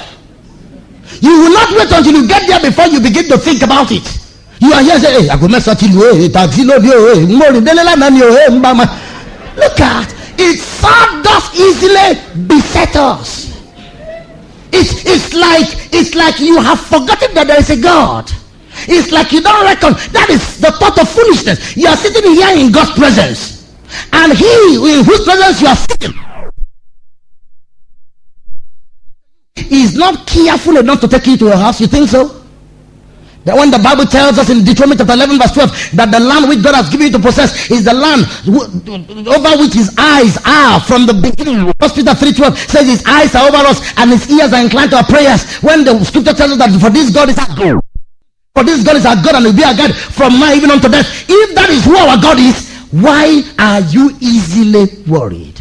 You 1.22 1.30
will 1.39 1.53
not 1.53 1.69
wait 1.72 1.91
until 1.91 2.13
you 2.13 2.28
get 2.28 2.47
there 2.47 2.59
before 2.59 2.88
you 2.88 2.99
begin 2.99 3.30
to 3.30 3.38
think 3.38 3.61
about 3.61 3.91
it. 3.91 4.03
You 4.59 4.74
are 4.74 4.82
here 4.82 4.99
say, 4.99 5.22
hey, 5.24 5.30
I 5.30 5.38
go 5.39 5.47
mess 5.47 5.65
hey, 5.65 5.74
no 6.65 6.80
hey, 6.82 7.26
more 7.26 7.53
mama. 8.59 8.84
Eh, 8.84 9.55
Look 9.55 9.80
at 9.80 10.13
it, 10.38 10.59
so 10.59 11.22
does 11.22 11.45
easily 11.53 12.47
beset 12.47 12.95
us. 12.95 13.51
It's, 14.74 15.05
it's 15.05 15.34
like 15.34 15.67
it's 15.91 16.15
like 16.15 16.39
you 16.39 16.61
have 16.61 16.80
forgotten 16.80 17.34
that 17.36 17.47
there 17.47 17.59
is 17.59 17.69
a 17.69 17.78
God. 17.80 18.32
It's 18.88 19.11
like 19.11 19.32
you 19.32 19.41
don't 19.41 19.63
reckon. 19.65 19.93
That 20.13 20.30
is 20.30 20.59
the 20.59 20.72
thought 20.72 20.97
of 20.97 21.09
foolishness. 21.09 21.76
You 21.76 21.88
are 21.88 21.97
sitting 21.97 22.32
here 22.32 22.57
in 22.57 22.72
God's 22.72 22.91
presence. 22.97 23.76
And 24.13 24.32
he 24.32 24.76
in 24.76 25.03
whose 25.03 25.24
presence 25.26 25.61
you 25.61 25.67
are 25.67 25.76
sitting 25.76 26.13
is 29.72 29.95
not 29.95 30.28
careful 30.28 30.78
enough 30.78 30.99
to 31.01 31.07
take 31.07 31.26
you 31.28 31.38
to 31.38 31.45
your 31.45 31.57
house. 31.57 31.80
You 31.80 31.88
think 31.88 32.09
so? 32.09 32.38
That 33.43 33.57
when 33.57 33.72
the 33.72 33.80
Bible 33.82 34.05
tells 34.05 34.38
us 34.38 34.51
in 34.53 34.61
Deuteronomy 34.63 34.97
chapter 35.01 35.13
11 35.17 35.39
verse 35.41 35.51
12 35.57 35.97
that 35.97 36.13
the 36.13 36.19
land 36.22 36.45
which 36.45 36.61
God 36.61 36.76
has 36.78 36.93
given 36.93 37.09
you 37.09 37.13
to 37.17 37.24
possess 37.24 37.72
is 37.74 37.82
the 37.89 37.93
land 37.95 38.22
over 38.45 39.51
which 39.57 39.74
his 39.74 39.89
eyes 39.97 40.38
are 40.45 40.78
from 40.78 41.09
the 41.09 41.15
beginning. 41.17 41.65
First 41.82 41.95
Peter 41.97 42.13
3.12 42.13 42.53
says 42.69 42.86
his 42.86 43.01
eyes 43.09 43.34
are 43.34 43.49
over 43.49 43.65
us 43.65 43.82
and 43.97 44.11
his 44.13 44.30
ears 44.30 44.53
are 44.53 44.61
inclined 44.61 44.91
to 44.93 45.01
our 45.01 45.07
prayers. 45.09 45.41
When 45.65 45.82
the 45.84 45.97
scripture 46.05 46.38
tells 46.38 46.53
us 46.53 46.59
that 46.61 46.69
for 46.78 46.93
this 46.93 47.09
God 47.09 47.34
is 47.34 47.39
our 47.41 47.49
God. 47.57 47.82
For 48.53 48.63
this 48.63 48.86
God 48.86 48.97
is 49.01 49.05
our 49.09 49.17
God 49.17 49.41
and 49.41 49.45
will 49.49 49.57
be 49.57 49.65
our 49.65 49.74
God 49.74 49.89
from 49.95 50.38
now 50.38 50.53
even 50.53 50.69
unto 50.69 50.86
death. 50.86 51.09
If 51.26 51.55
that 51.57 51.72
is 51.74 51.82
who 51.82 51.97
our 51.97 52.22
God 52.22 52.38
is, 52.38 52.69
why 52.93 53.41
are 53.57 53.82
you 53.89 54.13
easily 54.22 54.86
worried? 55.09 55.57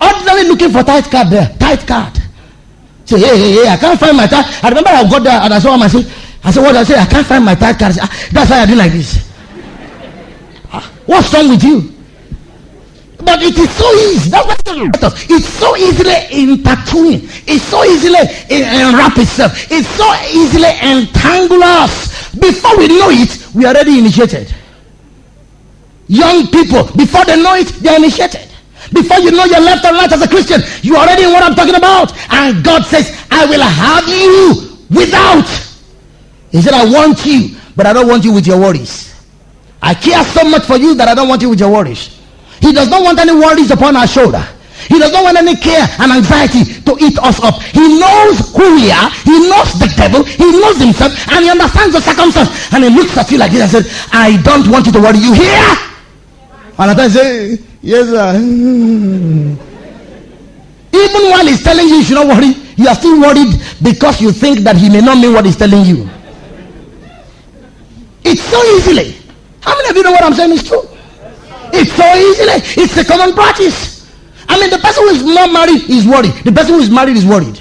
Ordinarily 0.00 0.48
looking 0.48 0.70
for 0.72 0.80
tight 0.80 1.10
card 1.12 1.28
there. 1.28 1.52
Tight 1.60 1.84
card. 1.84 2.16
Say, 3.08 3.18
hey, 3.20 3.38
hey, 3.38 3.52
hey, 3.64 3.68
I 3.68 3.76
can't 3.78 3.98
find 3.98 4.14
my 4.14 4.26
tight. 4.26 4.44
I 4.62 4.68
remember 4.68 4.90
I 4.90 5.08
got 5.08 5.22
there 5.24 5.40
and 5.40 5.54
I 5.54 5.58
saw 5.58 5.72
him. 5.72 5.80
I 5.80 5.88
said, 5.88 6.04
I 6.44 6.50
said, 6.50 6.60
what 6.60 6.76
I 6.76 6.84
say? 6.84 6.94
I 7.00 7.06
can't 7.06 7.26
find 7.26 7.42
my 7.42 7.54
card. 7.54 7.76
ah, 7.80 8.28
that's 8.32 8.50
why 8.50 8.60
I 8.60 8.66
do 8.66 8.74
like 8.74 8.92
this. 8.92 9.32
Ah, 10.70 10.92
what's 11.06 11.32
wrong 11.32 11.48
with 11.48 11.64
you? 11.64 11.90
But 13.24 13.40
it 13.40 13.56
is 13.56 13.70
so 13.70 13.88
easy. 14.12 14.28
That's 14.28 14.46
what 14.46 14.60
it's 15.30 15.48
so 15.48 15.74
easily 15.76 16.52
intertwined. 16.52 17.24
It's 17.48 17.64
so 17.64 17.82
easily 17.84 18.28
enwrap 18.52 19.16
itself. 19.16 19.56
It's 19.72 19.88
so 19.88 20.04
easily 20.28 20.68
entangle 20.84 21.62
us. 21.64 22.34
Before 22.36 22.76
we 22.76 22.88
know 22.88 23.08
it, 23.08 23.54
we 23.54 23.64
are 23.64 23.72
already 23.72 24.00
initiated. 24.00 24.54
Young 26.08 26.46
people, 26.48 26.84
before 26.94 27.24
they 27.24 27.42
know 27.42 27.54
it, 27.54 27.68
they 27.80 27.88
are 27.88 27.96
initiated. 27.96 28.47
Before 28.92 29.18
you 29.18 29.30
know 29.30 29.44
your 29.44 29.60
left 29.60 29.84
and 29.84 29.96
right 29.96 30.10
as 30.10 30.22
a 30.22 30.28
Christian, 30.28 30.60
you 30.82 30.96
already 30.96 31.22
know 31.22 31.32
what 31.32 31.42
I'm 31.42 31.54
talking 31.54 31.74
about. 31.74 32.12
And 32.30 32.64
God 32.64 32.84
says, 32.84 33.16
I 33.30 33.46
will 33.46 33.62
have 33.62 34.08
you 34.08 34.78
without 34.90 35.46
he 36.50 36.62
said, 36.62 36.72
I 36.72 36.84
want 36.84 37.24
you, 37.26 37.56
but 37.76 37.86
I 37.86 37.92
don't 37.92 38.08
want 38.08 38.24
you 38.24 38.32
with 38.32 38.46
your 38.46 38.58
worries. 38.58 39.14
I 39.82 39.94
care 39.94 40.24
so 40.24 40.48
much 40.48 40.64
for 40.64 40.76
you 40.76 40.94
that 40.96 41.08
I 41.08 41.14
don't 41.14 41.28
want 41.28 41.42
you 41.42 41.50
with 41.50 41.60
your 41.60 41.70
worries. 41.70 42.18
He 42.60 42.72
does 42.72 42.88
not 42.88 43.02
want 43.02 43.18
any 43.18 43.32
worries 43.32 43.70
upon 43.70 43.96
our 43.96 44.06
shoulder. 44.06 44.42
He 44.88 44.98
does 44.98 45.12
not 45.12 45.22
want 45.22 45.36
any 45.36 45.54
care 45.54 45.86
and 46.00 46.10
anxiety 46.12 46.64
to 46.82 46.96
eat 47.04 47.18
us 47.18 47.38
up. 47.42 47.60
He 47.60 48.00
knows 48.00 48.54
who 48.56 48.74
we 48.80 48.90
are. 48.90 49.10
He 49.22 49.36
knows 49.46 49.76
the 49.78 49.92
devil. 49.96 50.24
He 50.24 50.50
knows 50.58 50.78
himself. 50.80 51.12
And 51.28 51.44
he 51.44 51.50
understands 51.50 51.94
the 51.94 52.00
circumstance. 52.00 52.72
And 52.72 52.84
he 52.84 52.90
looks 52.90 53.16
at 53.16 53.30
you 53.30 53.38
like 53.38 53.52
this 53.52 53.62
and 53.62 53.84
says, 53.84 54.08
I 54.12 54.40
don't 54.42 54.68
want 54.68 54.86
you 54.86 54.92
to 54.92 55.00
worry. 55.00 55.18
You 55.18 55.34
hear? 55.34 55.68
And 56.78 56.90
I 56.90 57.08
say, 57.08 57.58
yes, 57.82 58.06
sir. 58.08 58.34
Even 60.92 61.30
while 61.30 61.46
he's 61.46 61.62
telling 61.62 61.88
you 61.88 61.96
you 61.96 62.02
should 62.04 62.14
not 62.14 62.26
worry, 62.26 62.54
you 62.76 62.88
are 62.88 62.94
still 62.94 63.20
worried 63.20 63.54
because 63.82 64.20
you 64.20 64.32
think 64.32 64.60
that 64.60 64.76
he 64.76 64.88
may 64.88 65.00
not 65.00 65.18
mean 65.18 65.32
what 65.32 65.44
he's 65.44 65.56
telling 65.56 65.84
you. 65.84 66.08
It's 68.24 68.42
so 68.42 68.60
easily. 68.76 69.16
How 69.60 69.76
many 69.76 69.90
of 69.90 69.96
you 69.96 70.02
know 70.02 70.12
what 70.12 70.22
I'm 70.24 70.34
saying 70.34 70.52
is 70.52 70.62
true? 70.66 70.82
It's 71.72 71.92
so 71.92 72.04
easily. 72.04 72.82
It's 72.82 72.96
a 72.96 73.04
common 73.04 73.34
practice. 73.34 74.06
I 74.48 74.58
mean, 74.58 74.70
the 74.70 74.78
person 74.78 75.04
who 75.04 75.10
is 75.10 75.22
not 75.22 75.52
married 75.52 75.88
is 75.90 76.06
worried. 76.06 76.32
The 76.44 76.52
person 76.52 76.74
who 76.74 76.80
is 76.80 76.90
married 76.90 77.16
is 77.16 77.26
worried. 77.26 77.60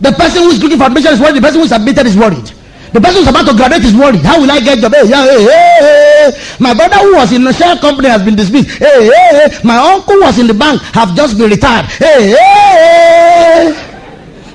The 0.00 0.12
person 0.12 0.42
who 0.42 0.50
is 0.50 0.62
looking 0.62 0.78
for 0.78 0.84
admission 0.84 1.12
is 1.14 1.20
worried. 1.20 1.36
The 1.36 1.40
person 1.40 1.60
who 1.60 1.64
is 1.64 1.72
admitted 1.72 2.06
is 2.06 2.16
worried. 2.16 2.50
The 2.92 3.00
person 3.00 3.22
is 3.22 3.28
about 3.28 3.48
to 3.48 3.56
graduate 3.56 3.84
is 3.84 3.96
worried. 3.96 4.20
How 4.20 4.38
will 4.40 4.50
I 4.50 4.60
get 4.60 4.78
job? 4.78 4.92
Hey, 4.92 5.06
hey, 5.06 5.44
hey. 5.44 6.56
My 6.60 6.74
brother 6.74 6.96
who 6.96 7.16
was 7.16 7.32
in 7.32 7.42
the 7.42 7.52
share 7.52 7.76
company 7.76 8.08
has 8.08 8.22
been 8.22 8.36
dismissed. 8.36 8.78
Hey, 8.78 9.08
hey, 9.08 9.48
hey. 9.48 9.58
My 9.64 9.78
uncle 9.78 10.20
was 10.20 10.38
in 10.38 10.46
the 10.46 10.54
bank 10.54 10.82
have 10.92 11.16
just 11.16 11.38
been 11.38 11.48
retired. 11.48 11.86
Hey, 11.86 12.36
hey, 12.36 13.72
hey. 13.72 13.92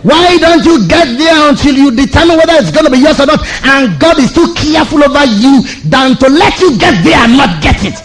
Why 0.03 0.37
don't 0.37 0.63
you 0.63 0.87
get 0.87 1.17
there 1.17 1.49
until 1.49 1.73
you 1.73 1.91
determine 1.91 2.37
whether 2.37 2.53
it's 2.61 2.71
going 2.71 2.85
to 2.85 2.91
be 2.91 2.99
yours 2.99 3.19
or 3.19 3.25
not? 3.25 3.41
And 3.63 3.99
God 3.99 4.19
is 4.19 4.31
too 4.31 4.53
careful 4.53 5.03
over 5.03 5.25
you 5.25 5.63
than 5.89 6.15
to 6.17 6.29
let 6.29 6.59
you 6.61 6.77
get 6.77 7.03
there 7.03 7.17
and 7.17 7.35
not 7.35 7.61
get 7.61 7.83
it. 7.83 7.99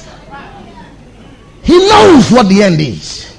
He 1.62 1.76
knows 1.76 2.33
what 2.33 2.49
the 2.49 2.62
end 2.62 2.80
is. 2.80 3.37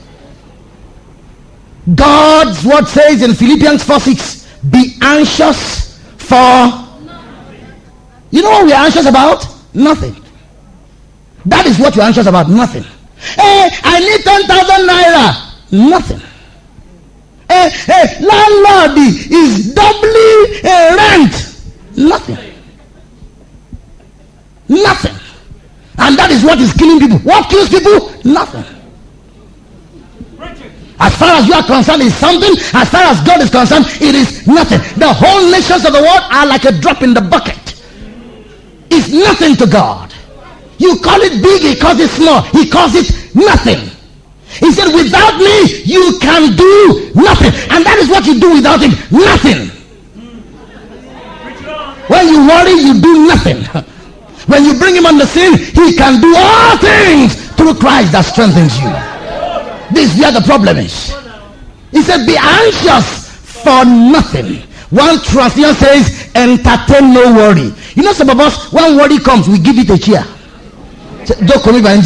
God's 1.95 2.63
word 2.63 2.85
says 2.87 3.23
in 3.23 3.33
Philippians 3.33 3.83
4 3.83 3.99
6, 3.99 4.47
be 4.69 4.93
anxious 5.01 5.99
for. 6.17 6.82
You 8.33 8.41
know 8.41 8.49
what 8.49 8.65
we 8.65 8.73
are 8.73 8.85
anxious 8.85 9.05
about? 9.05 9.45
Nothing. 9.73 10.15
That 11.45 11.65
is 11.65 11.77
what 11.77 11.95
you're 11.95 12.05
anxious 12.05 12.25
about. 12.25 12.49
Nothing. 12.49 12.83
Hey, 13.37 13.69
I 13.83 13.99
need 14.01 14.21
10,000 14.25 14.87
naira. 14.89 15.89
Nothing 15.89 16.21
a, 17.53 17.69
a 17.69 18.01
landlord 18.25 18.97
is 19.29 19.73
doubling 19.73 20.39
a 20.65 20.95
rent. 20.97 21.35
Nothing. 21.95 22.37
Nothing. 24.67 25.15
And 25.97 26.17
that 26.17 26.31
is 26.31 26.43
what 26.43 26.59
is 26.59 26.73
killing 26.73 26.99
people. 26.99 27.19
What 27.19 27.49
kills 27.49 27.69
people? 27.69 28.11
Nothing. 28.23 28.65
As 30.99 31.15
far 31.17 31.35
as 31.35 31.47
you 31.47 31.53
are 31.53 31.63
concerned, 31.63 32.01
is 32.01 32.15
something. 32.15 32.53
As 32.73 32.89
far 32.89 33.03
as 33.03 33.19
God 33.21 33.41
is 33.41 33.49
concerned, 33.49 33.85
it 34.01 34.15
is 34.15 34.47
nothing. 34.47 34.79
The 34.97 35.11
whole 35.13 35.51
nations 35.51 35.85
of 35.85 35.93
the 35.93 36.01
world 36.01 36.21
are 36.31 36.47
like 36.47 36.65
a 36.65 36.71
drop 36.71 37.01
in 37.03 37.13
the 37.13 37.21
bucket. 37.21 37.62
It's 38.95 39.09
nothing 39.09 39.55
to 39.57 39.65
God. 39.65 40.13
You 40.77 40.99
call 40.99 41.19
it 41.21 41.41
big, 41.41 41.61
he 41.63 41.75
calls 41.75 41.99
it 41.99 42.09
small. 42.09 42.43
He 42.53 42.69
calls 42.69 42.93
it 42.93 43.09
nothing. 43.33 43.89
He 44.61 44.71
said, 44.71 44.93
without 44.93 45.37
me, 45.37 45.81
you 45.81 46.19
can 46.21 46.55
do 46.55 47.09
nothing. 47.15 47.49
And 47.73 47.81
that 47.85 47.97
is 47.97 48.07
what 48.07 48.25
you 48.25 48.39
do 48.39 48.53
without 48.53 48.81
him. 48.81 48.93
Nothing. 49.09 49.73
When 52.05 52.27
you 52.27 52.45
worry, 52.45 52.77
you 52.77 53.01
do 53.01 53.27
nothing. 53.27 53.65
When 54.45 54.65
you 54.65 54.73
bring 54.77 54.93
him 54.93 55.05
on 55.05 55.17
the 55.17 55.25
scene, 55.25 55.57
he 55.57 55.95
can 55.95 56.19
do 56.19 56.35
all 56.35 56.77
things 56.77 57.33
through 57.55 57.75
Christ 57.75 58.11
that 58.11 58.25
strengthens 58.25 58.75
you. 58.75 58.91
This 59.95 60.13
is 60.13 60.19
where 60.19 60.33
the 60.33 60.41
problem 60.41 60.77
is. 60.77 61.15
He 61.91 62.01
said, 62.01 62.27
be 62.27 62.35
anxious 62.35 63.31
for 63.63 63.85
nothing. 63.85 64.67
One 64.93 65.17
translation 65.25 65.73
says, 65.73 66.29
entertain 66.35 67.17
no 67.17 67.33
worry. 67.33 67.73
You 67.97 68.03
know, 68.03 68.13
some 68.13 68.29
of 68.29 68.39
us, 68.39 68.71
when 68.71 68.95
worry 68.95 69.17
comes, 69.17 69.49
we 69.49 69.57
give 69.57 69.79
it 69.79 69.89
a 69.89 69.97
cheer. 69.97 70.21
Don't 71.49 71.63
call 71.63 71.73
me 71.73 71.81
by 71.81 71.97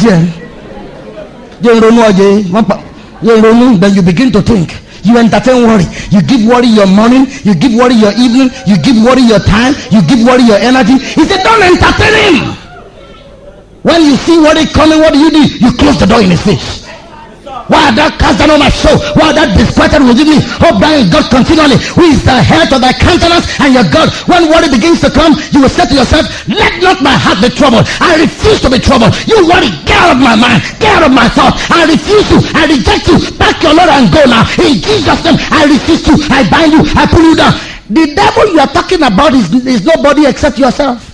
then 3.76 3.92
you 3.92 4.00
begin 4.00 4.32
to 4.32 4.40
think. 4.40 4.72
You 5.04 5.18
entertain 5.18 5.68
worry. 5.68 5.84
You 6.10 6.22
give 6.22 6.48
worry 6.48 6.68
your 6.68 6.86
morning 6.86 7.26
you 7.44 7.54
give 7.54 7.74
worry 7.74 7.94
your 7.94 8.12
evening 8.16 8.48
you 8.66 8.80
give 8.80 8.96
worry 9.04 9.22
your 9.22 9.40
time 9.40 9.74
you 9.90 10.00
give 10.08 10.24
worry 10.24 10.42
your 10.48 10.56
energy. 10.58 10.96
He 10.96 11.24
said 11.28 11.42
don't 11.44 11.60
entertain 11.62 12.14
him. 12.16 12.56
When 13.82 14.00
you 14.02 14.16
see 14.16 14.38
worry 14.38 14.64
coming 14.66 14.98
what 15.00 15.12
do 15.12 15.18
you 15.18 15.30
do? 15.30 15.44
You 15.60 15.72
close 15.76 16.00
the 16.00 16.06
door 16.06 16.20
in 16.22 16.30
his 16.30 16.40
face 16.42 16.87
why 17.68 17.92
that 17.92 18.16
cast 18.16 18.40
down 18.40 18.56
on 18.56 18.60
my 18.64 18.72
soul? 18.72 18.96
Why 19.12 19.36
that 19.36 19.52
disquieted 19.52 20.00
within 20.00 20.32
me? 20.32 20.40
Oh, 20.64 20.72
thou 20.80 20.92
in 20.96 21.12
God 21.12 21.28
continually, 21.28 21.76
who 21.92 22.08
is 22.08 22.24
the 22.24 22.32
head 22.32 22.72
of 22.72 22.80
thy 22.80 22.96
countenance 22.96 23.44
and 23.60 23.76
your 23.76 23.84
God. 23.92 24.08
When 24.24 24.48
worry 24.48 24.72
begins 24.72 25.04
to 25.04 25.12
come, 25.12 25.36
you 25.52 25.60
will 25.60 25.72
say 25.72 25.84
to 25.84 25.92
yourself, 25.92 26.24
Let 26.48 26.80
not 26.80 27.04
my 27.04 27.12
heart 27.12 27.44
be 27.44 27.52
troubled. 27.52 27.84
I 28.00 28.24
refuse 28.24 28.64
to 28.64 28.72
be 28.72 28.80
troubled. 28.80 29.12
You 29.28 29.44
worry, 29.44 29.68
get 29.84 30.00
out 30.00 30.16
of 30.16 30.20
my 30.24 30.32
mind, 30.32 30.64
get 30.80 30.96
out 30.96 31.04
of 31.08 31.12
my 31.12 31.28
thought. 31.28 31.60
I 31.68 31.84
refuse 31.84 32.24
to, 32.32 32.40
I 32.56 32.72
reject 32.72 33.04
you. 33.12 33.20
Back 33.36 33.60
your 33.60 33.76
Lord 33.76 33.92
and 33.92 34.08
go 34.08 34.24
now. 34.24 34.48
In 34.64 34.80
Jesus' 34.80 35.20
name, 35.28 35.36
I 35.52 35.68
refuse 35.68 36.02
to, 36.08 36.16
I 36.32 36.48
bind 36.48 36.72
you, 36.72 36.82
I 36.96 37.04
pull 37.04 37.20
you 37.20 37.36
down. 37.36 37.52
The 37.92 38.16
devil 38.16 38.48
you 38.52 38.60
are 38.64 38.72
talking 38.72 39.04
about 39.04 39.36
is, 39.36 39.52
is 39.68 39.84
nobody 39.84 40.24
except 40.24 40.56
yourself. 40.56 41.04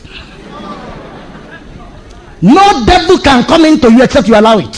No 2.42 2.84
devil 2.86 3.18
can 3.18 3.42
come 3.42 3.64
into 3.66 3.90
you 3.90 4.02
except 4.02 4.28
you 4.28 4.38
allow 4.38 4.58
it. 4.58 4.74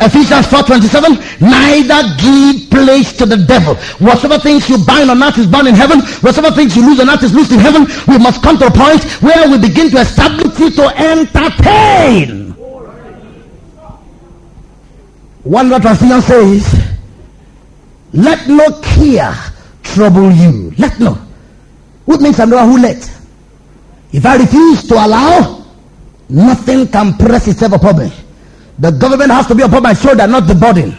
Ephesians 0.00 0.46
4:27, 0.46 1.40
neither 1.40 2.00
give 2.16 2.70
place 2.70 3.12
to 3.12 3.26
the 3.26 3.36
devil. 3.36 3.74
Whatever 3.98 4.38
things 4.38 4.68
you 4.68 4.78
bind 4.78 5.10
on 5.10 5.22
earth 5.22 5.38
is 5.38 5.46
bound 5.46 5.68
in 5.68 5.74
heaven. 5.74 6.00
Whatever 6.20 6.50
things 6.50 6.74
you 6.76 6.86
lose 6.86 7.00
on 7.00 7.10
earth 7.10 7.22
is 7.22 7.34
loosed 7.34 7.52
in 7.52 7.58
heaven. 7.58 7.86
We 8.08 8.18
must 8.18 8.42
come 8.42 8.56
to 8.58 8.66
a 8.66 8.70
point 8.70 9.04
where 9.20 9.48
we 9.50 9.58
begin 9.58 9.90
to 9.90 9.98
establish 9.98 10.58
you 10.58 10.70
to 10.70 10.88
entertain. 10.96 12.50
One 15.42 15.72
other 15.72 15.82
translation 15.82 16.22
says, 16.22 16.90
let 18.12 18.48
no 18.48 18.80
care 18.80 19.34
trouble 19.82 20.30
you. 20.30 20.72
Let 20.78 20.98
no. 20.98 21.14
What 22.04 22.20
means 22.20 22.40
I 22.40 22.44
know 22.44 22.66
who 22.66 22.78
let? 22.80 22.98
If 24.12 24.26
I 24.26 24.36
refuse 24.36 24.86
to 24.88 24.94
allow, 24.94 25.64
nothing 26.28 26.88
can 26.88 27.14
press 27.16 27.48
itself 27.48 27.72
upon 27.74 27.98
me. 27.98 28.12
The 28.80 28.90
government 28.90 29.30
has 29.30 29.46
to 29.48 29.54
be 29.54 29.62
upon 29.62 29.82
my 29.82 29.92
shoulder, 29.92 30.26
not 30.26 30.46
the 30.46 30.54
burden. 30.54 30.96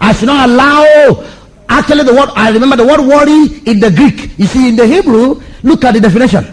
I 0.00 0.12
should 0.12 0.26
not 0.26 0.48
allow. 0.48 1.24
Actually, 1.68 2.04
the 2.04 2.14
word 2.14 2.30
I 2.34 2.50
remember 2.50 2.76
the 2.76 2.86
word 2.86 3.00
worry 3.00 3.60
in 3.68 3.80
the 3.80 3.90
Greek. 3.94 4.38
You 4.38 4.46
see, 4.46 4.68
in 4.70 4.76
the 4.76 4.86
Hebrew, 4.86 5.42
look 5.62 5.84
at 5.84 5.92
the 5.94 6.00
definition. 6.00 6.44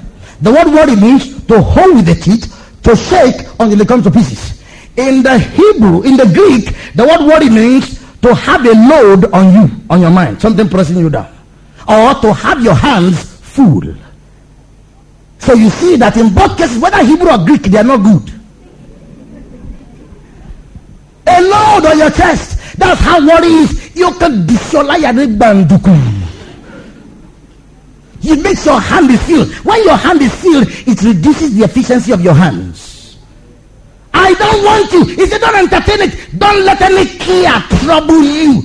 The 0.42 0.52
word 0.52 0.68
worry 0.68 0.96
means 0.96 1.46
to 1.48 1.62
hold 1.62 1.96
with 1.96 2.06
the 2.06 2.16
teeth, 2.16 2.48
to 2.84 2.96
shake 2.96 3.48
until 3.60 3.80
it 3.82 3.88
comes 3.88 4.04
to 4.04 4.12
pieces. 4.12 4.62
In 4.98 5.24
the 5.24 5.40
Hebrew, 5.40 6.04
in 6.04 6.18
the 6.18 6.26
Greek, 6.26 6.76
the 6.94 7.08
word 7.08 7.26
worry 7.26 7.50
means 7.50 8.00
to 8.22 8.36
have 8.36 8.66
a 8.66 8.74
load 8.74 9.32
on 9.34 9.54
you, 9.54 9.82
on 9.90 10.02
your 10.02 10.12
mind, 10.12 10.42
something 10.42 10.68
pressing 10.68 10.98
you 10.98 11.10
down, 11.10 11.34
or 11.88 12.14
to 12.16 12.34
have 12.34 12.62
your 12.62 12.76
hands 12.76 13.24
full. 13.24 13.84
So 15.40 15.54
you 15.54 15.70
see 15.70 15.96
that 15.96 16.18
in 16.18 16.34
both 16.34 16.58
cases, 16.58 16.80
whether 16.80 17.04
Hebrew 17.04 17.30
or 17.32 17.46
Greek, 17.46 17.64
they 17.64 17.78
are 17.78 17.84
not 17.84 18.04
good. 18.04 18.39
On 21.86 21.98
your 21.98 22.12
chest. 22.12 22.78
That's 22.78 23.00
how 23.00 23.26
worry 23.26 23.48
is. 23.48 23.96
You 23.96 24.12
can 24.20 24.46
It 28.22 28.44
makes 28.44 28.66
your 28.66 28.80
hand 28.80 29.10
is 29.10 29.24
filled. 29.24 29.50
When 29.66 29.84
your 29.84 29.96
hand 29.96 30.22
is 30.22 30.34
filled, 30.36 30.68
it 30.68 31.02
reduces 31.02 31.56
the 31.56 31.64
efficiency 31.64 32.12
of 32.12 32.22
your 32.22 32.34
hands. 32.34 33.18
I 34.14 34.34
don't 34.34 34.64
want 34.66 34.92
you. 34.92 35.24
If 35.24 35.32
you 35.32 35.40
don't 35.40 35.56
entertain 35.56 36.10
it, 36.10 36.38
don't 36.38 36.64
let 36.66 36.82
any 36.82 37.06
care 37.18 37.60
trouble 37.84 38.22
you. 38.22 38.64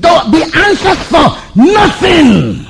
Don't 0.00 0.32
be 0.32 0.42
anxious 0.42 1.00
for 1.06 1.38
nothing. 1.54 2.66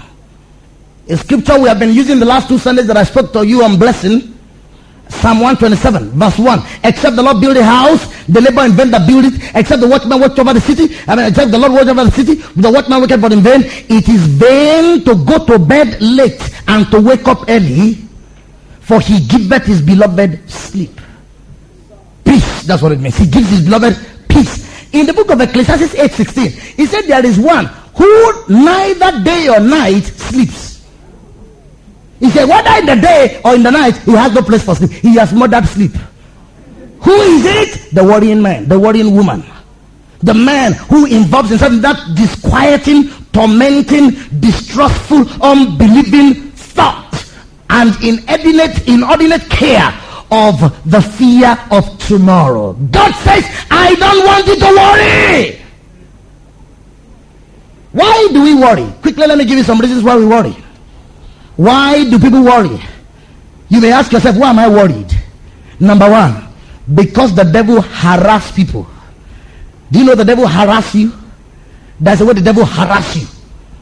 A 1.09 1.17
scripture 1.17 1.59
we 1.59 1.69
have 1.69 1.79
been 1.79 1.95
using 1.95 2.19
the 2.19 2.27
last 2.27 2.49
two 2.49 2.59
Sundays 2.59 2.87
that 2.89 2.97
I 2.97 3.05
spoke 3.05 3.33
to 3.33 3.47
you 3.47 3.65
on 3.65 3.79
blessing. 3.79 4.36
Psalm 5.09 5.39
127, 5.41 6.11
verse 6.11 6.39
1. 6.39 6.63
Except 6.85 7.17
the 7.17 7.23
Lord 7.23 7.41
build 7.41 7.57
a 7.57 7.65
house, 7.65 8.07
the 8.27 8.41
labor 8.41 8.65
in 8.65 8.73
vain 8.73 8.91
that 8.91 9.07
build 9.07 9.25
it. 9.25 9.35
Except 9.55 9.81
the 9.81 9.89
watchman 9.89 10.21
watch 10.21 10.39
over 10.39 10.53
the 10.53 10.61
city. 10.61 10.97
I 11.07 11.15
mean, 11.15 11.27
except 11.27 11.51
the 11.53 11.59
Lord 11.59 11.73
watch 11.73 11.87
over 11.87 12.05
the 12.05 12.11
city. 12.11 12.35
The 12.35 12.71
watchman 12.71 13.01
worketh 13.01 13.21
but 13.21 13.33
in 13.33 13.41
vain. 13.41 13.63
It 13.65 14.09
is 14.09 14.27
vain 14.27 15.05
to 15.05 15.15
go 15.15 15.45
to 15.47 15.59
bed 15.59 16.01
late 16.01 16.43
and 16.67 16.91
to 16.91 17.01
wake 17.01 17.27
up 17.29 17.45
early. 17.49 17.99
For 18.81 19.01
he 19.01 19.21
giveth 19.27 19.65
his 19.65 19.81
beloved 19.81 20.49
sleep. 20.51 21.01
Peace. 22.25 22.65
That's 22.65 22.83
what 22.83 22.93
it 22.93 23.01
means. 23.01 23.17
He 23.17 23.27
gives 23.27 23.49
his 23.49 23.65
beloved 23.65 23.97
peace. 24.29 24.67
In 24.93 25.07
the 25.07 25.13
book 25.13 25.31
of 25.31 25.41
Ecclesiastes 25.41 25.95
8.16, 25.95 26.51
he 26.77 26.87
said 26.87 27.03
there 27.03 27.25
is 27.25 27.39
one 27.39 27.67
who 27.95 28.45
neither 28.49 29.23
day 29.23 29.49
or 29.49 29.61
night 29.61 30.03
sleeps. 30.03 30.76
He 32.21 32.31
said, 32.31 32.47
whether 32.47 32.71
in 32.79 32.87
the 32.87 32.97
day 32.97 33.41
or 33.45 33.55
in 33.55 33.63
the 33.63 33.71
night, 33.71 33.97
he 33.99 34.13
has 34.13 34.33
no 34.33 34.43
place 34.43 34.65
for 34.65 34.75
sleep. 34.75 34.91
He 34.91 35.17
has 35.17 35.33
murdered 35.33 35.67
sleep. 35.67 35.93
Who 37.01 37.13
is 37.13 37.45
it? 37.45 37.95
The 37.95 38.03
worrying 38.03 38.41
man, 38.43 38.69
the 38.69 38.79
worrying 38.79 39.15
woman. 39.15 39.45
The 40.21 40.35
man 40.35 40.73
who 40.73 41.05
involves 41.07 41.51
himself 41.51 41.73
in 41.73 41.81
that 41.83 42.15
disquieting, 42.17 43.11
tormenting, 43.33 44.11
distrustful, 44.41 45.29
unbelieving 45.43 46.51
thought 46.53 47.25
and 47.69 47.95
inordinate, 48.03 48.89
inordinate 48.89 49.49
care 49.51 49.93
of 50.31 50.59
the 50.91 51.01
fear 51.01 51.57
of 51.71 51.99
tomorrow. 51.99 52.73
God 52.73 53.13
says, 53.17 53.45
I 53.71 53.95
don't 53.95 54.27
want 54.27 54.47
you 54.47 54.57
to 54.57 54.65
worry. 54.65 55.61
Why 57.93 58.29
do 58.33 58.43
we 58.43 58.55
worry? 58.55 58.91
Quickly, 59.03 59.27
let 59.27 59.39
me 59.39 59.45
give 59.45 59.59
you 59.59 59.65
some 59.65 59.79
reasons 59.81 60.03
why 60.03 60.17
we 60.17 60.27
worry. 60.27 60.57
Why 61.57 62.09
do 62.09 62.19
people 62.19 62.45
worry? 62.45 62.81
You 63.69 63.81
may 63.81 63.93
ask 63.93 64.13
yourself, 64.13 64.37
why 64.37 64.51
am 64.51 64.59
I 64.59 64.69
worried? 64.69 65.13
Number 65.81 66.11
one, 66.11 66.49
because 66.95 67.35
the 67.35 67.45
devil 67.45 67.81
harass 67.81 68.53
people. 68.53 68.87
Do 69.91 69.99
you 69.99 70.05
know 70.05 70.15
the 70.15 70.25
devil 70.25 70.47
harass 70.47 70.95
you? 70.95 71.13
That's 71.99 72.21
the 72.21 72.27
way 72.27 72.35
the 72.35 72.43
devil 72.43 72.65
harass 72.65 73.17
you. 73.17 73.27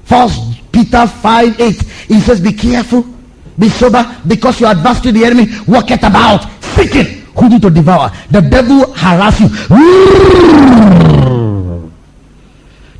First 0.05 0.73
Peter 0.73 1.07
5 1.07 1.61
8. 1.61 1.83
He 2.09 2.21
says, 2.21 2.41
Be 2.41 2.53
careful, 2.53 3.05
be 3.59 3.69
sober, 3.69 4.05
because 4.27 4.61
your 4.61 4.71
adversary, 4.71 5.13
the 5.13 5.25
enemy, 5.25 5.47
walketh 5.67 6.03
about, 6.03 6.49
seeking 6.63 7.23
whom 7.37 7.61
to 7.61 7.71
devour. 7.71 8.11
The 8.31 8.41
devil 8.41 8.93
harass 8.95 9.41
you. 9.41 11.34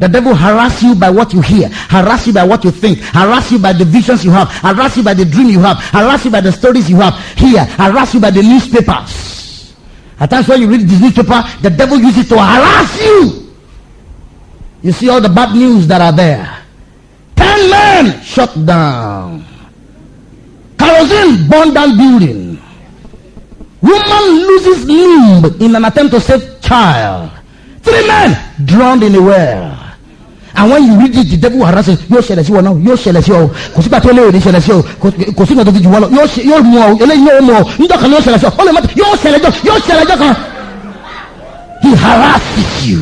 The 0.05 0.09
devil 0.11 0.35
harass 0.35 0.83
you 0.83 0.95
by 0.95 1.09
what 1.09 1.33
you 1.33 1.41
hear, 1.41 1.71
harass 1.73 2.27
you 2.27 2.35
by 2.35 2.45
what 2.45 2.63
you 2.63 2.71
think, 2.71 2.99
harass 2.99 3.51
you 3.51 3.59
by 3.59 3.73
the 3.73 3.87
visions 3.87 4.23
you 4.23 4.31
have, 4.33 4.51
harass 4.51 4.99
you 4.99 5.03
by 5.03 5.15
the 5.15 5.25
dream 5.25 5.49
you 5.49 5.61
have, 5.61 5.79
harass 5.79 6.27
you 6.27 6.31
by 6.31 6.43
the 6.43 6.53
stories 6.53 6.91
you 6.91 6.97
have 6.97 7.17
here, 7.39 7.65
harass 7.65 8.13
you 8.13 8.21
by 8.21 8.31
the 8.31 8.43
newspapers. 8.43 9.75
At 10.21 10.29
times 10.29 10.47
when 10.47 10.61
you 10.61 10.69
read 10.69 10.83
this 10.83 11.01
newspaper, 11.01 11.43
the 11.63 11.71
devil 11.71 11.97
uses 11.97 12.27
it 12.27 12.29
to 12.29 12.37
harass 12.37 13.01
you. 13.01 13.51
You 14.83 14.93
see 14.93 15.09
all 15.09 15.23
the 15.23 15.31
bad 15.31 15.57
news 15.57 15.87
that 15.87 16.03
are 16.03 16.13
there. 16.13 16.55
Ten 17.35 17.71
men 17.71 18.21
shut 18.21 18.53
down. 18.67 19.43
Kerosene 20.79 21.49
burned 21.49 21.73
down 21.73 21.97
building. 21.97 22.61
Woman 23.81 24.25
loses 24.53 24.85
limb 24.85 25.63
in 25.63 25.75
an 25.75 25.87
attempt 25.87 26.13
to 26.13 26.21
save 26.21 26.61
child. 26.61 27.31
Three 27.81 28.07
men 28.07 28.67
drowned 28.67 29.03
in 29.03 29.15
a 29.15 29.23
well 29.23 29.84
and 30.57 30.71
when 30.71 30.85
you 30.87 30.95
read 30.99 31.15
it 31.17 31.29
the 31.31 31.37
devil 31.37 31.59
will 31.59 31.67
harass 31.67 31.89
you 31.89 31.97
yóò 32.11 32.21
ṣẹlẹ̀ 32.23 32.45
sí 32.45 32.53
wọn 32.53 32.63
náà 32.65 32.73
yóò 32.87 32.97
ṣẹlẹ̀ 32.97 33.23
sí 33.23 33.33
ọ 33.33 33.49
kò 33.75 33.83
sígbà 33.83 34.01
tó 34.01 34.11
léèrè 34.13 34.41
ṣẹlẹ̀ 34.41 34.61
sí 34.61 34.73
ọ 34.73 34.83
kò 35.37 35.45
sígbà 35.47 35.65
tó 35.65 35.71
fi 35.73 35.81
jù 35.83 35.91
wọn 35.91 36.01
lọ 36.03 36.09
yóò 36.51 36.63
mú 36.63 36.79
ọ 36.79 36.87
eléyìí 37.03 37.27
yóò 37.29 37.41
mú 37.43 37.53
ọ 37.53 37.63
níjọ́ 37.79 37.99
kan 38.01 38.11
yóò 38.13 38.21
ṣẹlẹ̀ 38.21 38.39
sí 38.39 38.47
ọ 38.47 38.51
ó 38.59 38.65
lè 38.65 38.73
má 38.73 38.81
yóò 39.01 39.15
ṣẹlẹ̀ 39.23 39.41
jọ 39.45 39.51
yóò 39.69 39.79
ṣẹlẹ̀ 39.87 40.07
jọ 40.11 40.17
kan 40.23 40.35
he 41.83 41.91
harasses 41.97 42.87
you 42.89 43.01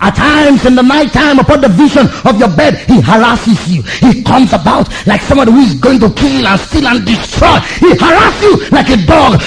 at 0.00 0.14
times 0.14 0.66
in 0.66 0.74
the 0.74 0.82
night 0.82 1.10
time 1.12 1.38
upon 1.38 1.60
the 1.62 1.68
vision 1.68 2.06
of 2.28 2.38
your 2.38 2.50
bed 2.50 2.74
he 2.86 3.00
harasses 3.00 3.60
you 3.68 3.80
he 4.04 4.22
comes 4.22 4.52
about 4.52 4.86
like 5.06 5.22
somebody 5.22 5.50
who 5.50 5.60
is 5.60 5.74
going 5.80 5.98
to 5.98 6.10
kill 6.10 6.46
and 6.46 6.60
steal 6.60 6.86
and 6.86 7.06
destroy 7.06 7.56
he 7.80 7.94
harasses 7.96 8.42
you 8.42 8.54
like 8.70 8.90
a 8.90 8.96
dog 9.06 9.40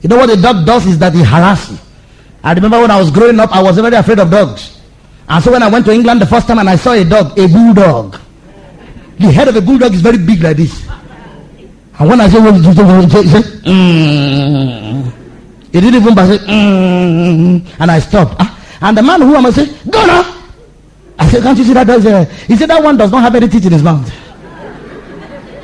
you 0.00 0.08
know 0.08 0.16
what 0.16 0.30
a 0.30 0.36
dog 0.40 0.64
does 0.64 0.86
is 0.86 0.98
that 0.98 1.12
he 1.12 1.22
harasses 1.22 1.72
you 1.72 1.78
I 2.42 2.52
remember 2.52 2.80
when 2.80 2.90
I 2.90 2.98
was 2.98 3.10
growing 3.10 3.38
up, 3.40 3.54
I 3.54 3.62
was 3.62 3.78
very 3.78 3.96
afraid 3.96 4.18
of 4.18 4.30
dogs. 4.30 4.80
And 5.28 5.44
so 5.44 5.52
when 5.52 5.62
I 5.62 5.68
went 5.68 5.84
to 5.86 5.92
England 5.92 6.20
the 6.22 6.26
first 6.26 6.46
time 6.46 6.58
and 6.58 6.70
I 6.70 6.76
saw 6.76 6.92
a 6.92 7.04
dog, 7.04 7.38
a 7.38 7.46
bulldog, 7.48 8.18
the 9.18 9.30
head 9.32 9.48
of 9.48 9.56
a 9.56 9.60
bulldog 9.60 9.92
is 9.92 10.00
very 10.00 10.18
big 10.18 10.42
like 10.42 10.56
this. 10.56 10.86
And 11.98 12.08
when 12.08 12.20
I 12.20 12.28
said, 12.28 12.44
well, 12.44 12.62
said, 12.62 13.44
mm. 13.66 15.12
He 15.72 15.80
didn't 15.80 16.00
even 16.00 16.14
say, 16.14 16.38
mm. 16.38 17.66
and 17.80 17.90
I 17.90 17.98
stopped. 17.98 18.36
Ah. 18.38 18.54
And 18.80 18.96
the 18.96 19.02
man 19.02 19.20
who 19.20 19.34
am 19.34 19.46
I 19.46 19.50
say, 19.50 19.66
go 19.90 20.06
now. 20.06 20.34
I 21.18 21.28
said, 21.28 21.42
can't 21.42 21.58
you 21.58 21.64
see 21.64 21.72
that 21.74 21.86
dog? 21.86 22.06
Uh, 22.06 22.24
he 22.24 22.56
said, 22.56 22.70
that 22.70 22.82
one 22.82 22.96
does 22.96 23.10
not 23.10 23.22
have 23.22 23.34
any 23.34 23.48
teeth 23.48 23.66
in 23.66 23.72
his 23.72 23.82
mouth. 23.82 24.08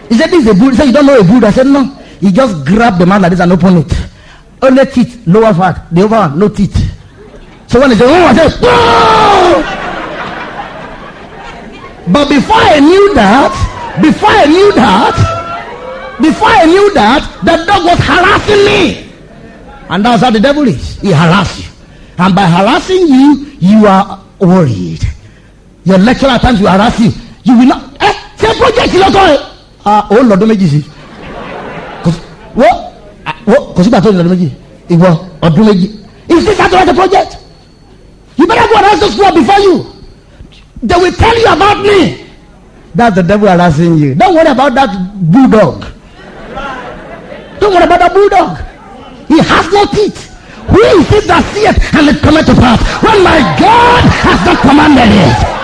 He 0.08 0.16
said, 0.16 0.30
this 0.30 0.44
is 0.44 0.50
a 0.50 0.54
bull. 0.54 0.70
He 0.70 0.76
said, 0.76 0.86
you 0.86 0.92
don't 0.92 1.06
know 1.06 1.20
a 1.20 1.24
bull. 1.24 1.44
I 1.44 1.50
said, 1.52 1.66
no. 1.68 1.84
He 2.20 2.32
just 2.32 2.66
grabbed 2.66 2.98
the 2.98 3.06
man 3.06 3.22
like 3.22 3.30
this 3.30 3.40
and 3.40 3.52
opened 3.52 3.78
it. 3.78 3.92
Only 4.64 4.86
teeth, 4.86 5.26
lower 5.26 5.52
part. 5.52 5.76
The 5.92 6.04
upper 6.04 6.14
one, 6.16 6.38
no 6.38 6.48
teeth. 6.48 6.74
So 7.66 7.80
when 7.80 7.90
they 7.90 7.96
say, 7.96 8.04
oh, 8.06 8.26
I 8.26 8.34
say, 8.34 8.58
oh! 8.62 9.80
But 12.10 12.28
before 12.28 12.56
I 12.56 12.80
knew 12.80 13.14
that, 13.14 13.52
before 14.00 14.30
I 14.30 14.46
knew 14.46 14.72
that, 14.72 16.16
before 16.20 16.48
I 16.48 16.64
knew 16.64 16.94
that, 16.94 17.20
the 17.44 17.64
dog 17.66 17.84
was 17.84 17.98
harassing 17.98 18.64
me. 18.64 19.10
And 19.90 20.04
that's 20.04 20.22
how 20.22 20.30
the 20.30 20.40
devil 20.40 20.66
is. 20.66 20.98
He 21.00 21.10
harasses 21.12 21.66
you. 21.66 21.72
And 22.18 22.34
by 22.34 22.46
harassing 22.46 23.06
you, 23.08 23.52
you 23.60 23.86
are 23.86 24.22
worried. 24.40 25.02
Your 25.84 25.98
lecturer 25.98 26.30
at 26.30 26.40
times 26.40 26.60
will 26.60 26.68
harass 26.70 26.98
you. 27.00 27.10
You 27.42 27.58
will 27.58 27.66
not. 27.66 28.00
Eh, 28.00 28.12
say 28.36 28.54
project 28.58 28.94
lọ́tọ̀ 28.94 29.50
Ah, 29.86 30.06
oh 30.10 30.22
Lord, 30.22 30.40
méjì 30.40 30.68
sí. 30.68 30.84
What? 32.54 32.83
Kò 33.46 33.82
sígbà 33.82 34.00
tó 34.00 34.10
ìlànà 34.10 34.28
méjì. 34.30 34.48
Ìwọ 34.88 35.16
ọdún 35.42 35.64
méjì. 35.66 35.90
Is 36.28 36.44
this 36.44 36.58
how 36.58 36.68
to 36.68 36.76
write 36.76 36.88
a 36.88 36.94
project 36.94 37.36
you 38.36 38.46
better 38.46 38.66
go 38.68 38.76
and 38.76 38.86
ask 38.86 39.00
those 39.00 39.14
people 39.14 39.32
before 39.32 39.60
you. 39.60 39.86
They 40.82 40.96
will 40.96 41.12
tell 41.12 41.38
you 41.38 41.46
about 41.52 41.80
me. 41.82 42.24
That's 42.94 43.14
the 43.16 43.22
devil 43.22 43.48
harassing 43.48 43.96
you. 43.96 44.14
Don't 44.14 44.34
worry 44.34 44.48
about 44.48 44.74
that 44.74 44.90
bulldog. 45.30 45.84
Don't 47.60 47.72
worry 47.74 47.84
about 47.84 47.98
that 48.00 48.12
bulldog. 48.12 48.58
He 49.28 49.38
has 49.38 49.70
no 49.72 49.84
teeth. 49.86 50.30
Who 50.68 50.80
is 50.80 51.12
it 51.12 51.24
that 51.26 51.44
seeth 51.54 51.94
and 51.94 52.08
it 52.08 52.20
cometh 52.22 52.46
to 52.46 52.54
pass? 52.54 52.80
When 53.02 53.22
my 53.22 53.38
God 53.60 54.02
has 54.24 54.44
not 54.46 54.60
commanded 54.62 55.10
it. 55.12 55.54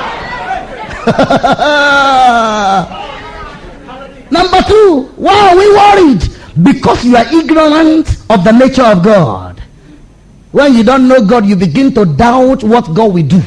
Number 4.31 4.61
two 4.68 5.09
why 5.16 5.51
are 5.51 5.57
we 5.57 5.66
worried 5.74 6.22
because 6.63 7.05
you 7.05 7.17
are 7.17 7.27
ignorant 7.33 8.09
of 8.31 8.45
the 8.45 8.53
nature 8.53 8.83
of 8.85 9.03
God. 9.03 9.63
When 10.53 10.75
you 10.75 10.83
don't 10.83 11.07
know 11.07 11.25
God, 11.25 11.47
you 11.47 11.57
begin 11.57 11.95
to 11.95 12.05
doubt 12.05 12.65
what 12.65 12.93
God 12.95 13.15
will 13.15 13.27
do. 13.27 13.43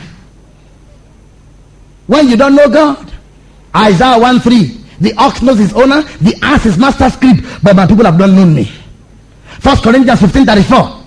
When 2.08 2.28
you 2.30 2.38
don't 2.38 2.56
know 2.56 2.70
God, 2.70 3.12
Isaiah 3.76 4.20
1 4.20 4.40
3. 4.40 4.80
The 5.02 5.14
ox 5.18 5.42
knows 5.42 5.58
his 5.58 5.74
owner, 5.74 6.02
the 6.22 6.38
ass 6.42 6.64
his 6.64 6.78
master's 6.78 7.16
crib, 7.18 7.44
but 7.62 7.76
my 7.76 7.86
people 7.86 8.06
have 8.06 8.18
not 8.18 8.30
known 8.30 8.54
me. 8.56 8.72
First 9.60 9.84
Corinthians 9.84 10.22
15 10.22 10.46
34. 10.46 11.04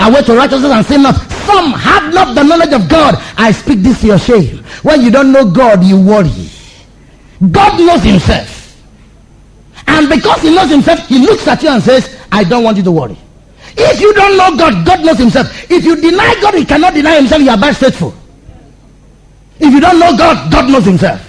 I 0.00 0.10
went 0.10 0.26
to 0.26 0.34
righteousness 0.36 0.72
and 0.72 0.86
sin 0.86 1.02
not. 1.02 1.14
Some 1.46 1.72
have 1.72 2.12
not 2.12 2.34
the 2.34 2.42
knowledge 2.42 2.72
of 2.72 2.88
God. 2.88 3.14
I 3.36 3.52
speak 3.52 3.80
this 3.80 4.00
to 4.00 4.08
your 4.08 4.18
shame. 4.18 4.58
When 4.82 5.02
you 5.02 5.10
don't 5.10 5.30
know 5.30 5.48
God, 5.48 5.84
you 5.84 6.00
worry. 6.00 6.50
God 7.50 7.78
knows 7.78 8.02
himself. 8.02 8.55
And 9.88 10.08
because 10.08 10.42
he 10.42 10.54
knows 10.54 10.70
himself, 10.70 11.06
he 11.08 11.18
looks 11.18 11.46
at 11.46 11.62
you 11.62 11.68
and 11.70 11.82
says, 11.82 12.18
I 12.32 12.44
don't 12.44 12.64
want 12.64 12.76
you 12.76 12.82
to 12.84 12.92
worry. 12.92 13.16
If 13.76 14.00
you 14.00 14.12
don't 14.14 14.36
know 14.36 14.56
God, 14.56 14.86
God 14.86 15.04
knows 15.04 15.18
himself. 15.18 15.70
If 15.70 15.84
you 15.84 15.96
deny 15.96 16.34
God, 16.40 16.54
he 16.54 16.64
cannot 16.64 16.94
deny 16.94 17.16
himself. 17.16 17.42
You 17.42 17.50
are 17.50 17.58
bad 17.58 17.76
faithful. 17.76 18.14
If 19.58 19.72
you 19.72 19.80
don't 19.80 19.98
know 19.98 20.16
God, 20.16 20.50
God 20.50 20.70
knows 20.70 20.84
himself. 20.84 21.22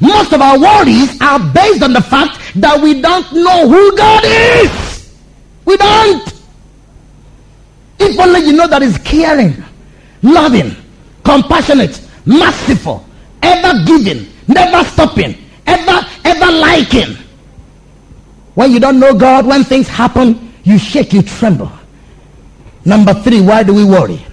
Most 0.00 0.32
of 0.32 0.40
our 0.40 0.58
worries 0.58 1.20
are 1.20 1.38
based 1.52 1.82
on 1.82 1.92
the 1.92 2.00
fact 2.00 2.38
that 2.56 2.80
we 2.80 3.00
don't 3.00 3.32
know 3.32 3.68
who 3.68 3.96
God 3.96 4.22
is. 4.24 5.14
We 5.64 5.76
don't. 5.76 6.32
If 7.98 8.18
only 8.18 8.40
you 8.40 8.52
know 8.52 8.66
that 8.66 8.82
He's 8.82 8.98
caring, 8.98 9.62
loving, 10.22 10.76
compassionate, 11.24 12.00
merciful, 12.26 13.06
ever 13.42 13.84
giving, 13.86 14.28
never 14.48 14.84
stopping, 14.88 15.36
ever, 15.66 16.06
ever 16.24 16.52
liking. 16.52 17.16
When 18.54 18.70
you 18.72 18.80
don't 18.80 19.00
know 19.00 19.14
God, 19.14 19.46
when 19.46 19.64
things 19.64 19.88
happen, 19.88 20.52
you 20.62 20.78
shake, 20.78 21.12
you 21.12 21.22
tremble. 21.22 21.70
Number 22.84 23.14
three, 23.14 23.40
why 23.40 23.62
do 23.62 23.74
we 23.74 23.84
worry? 23.84 24.24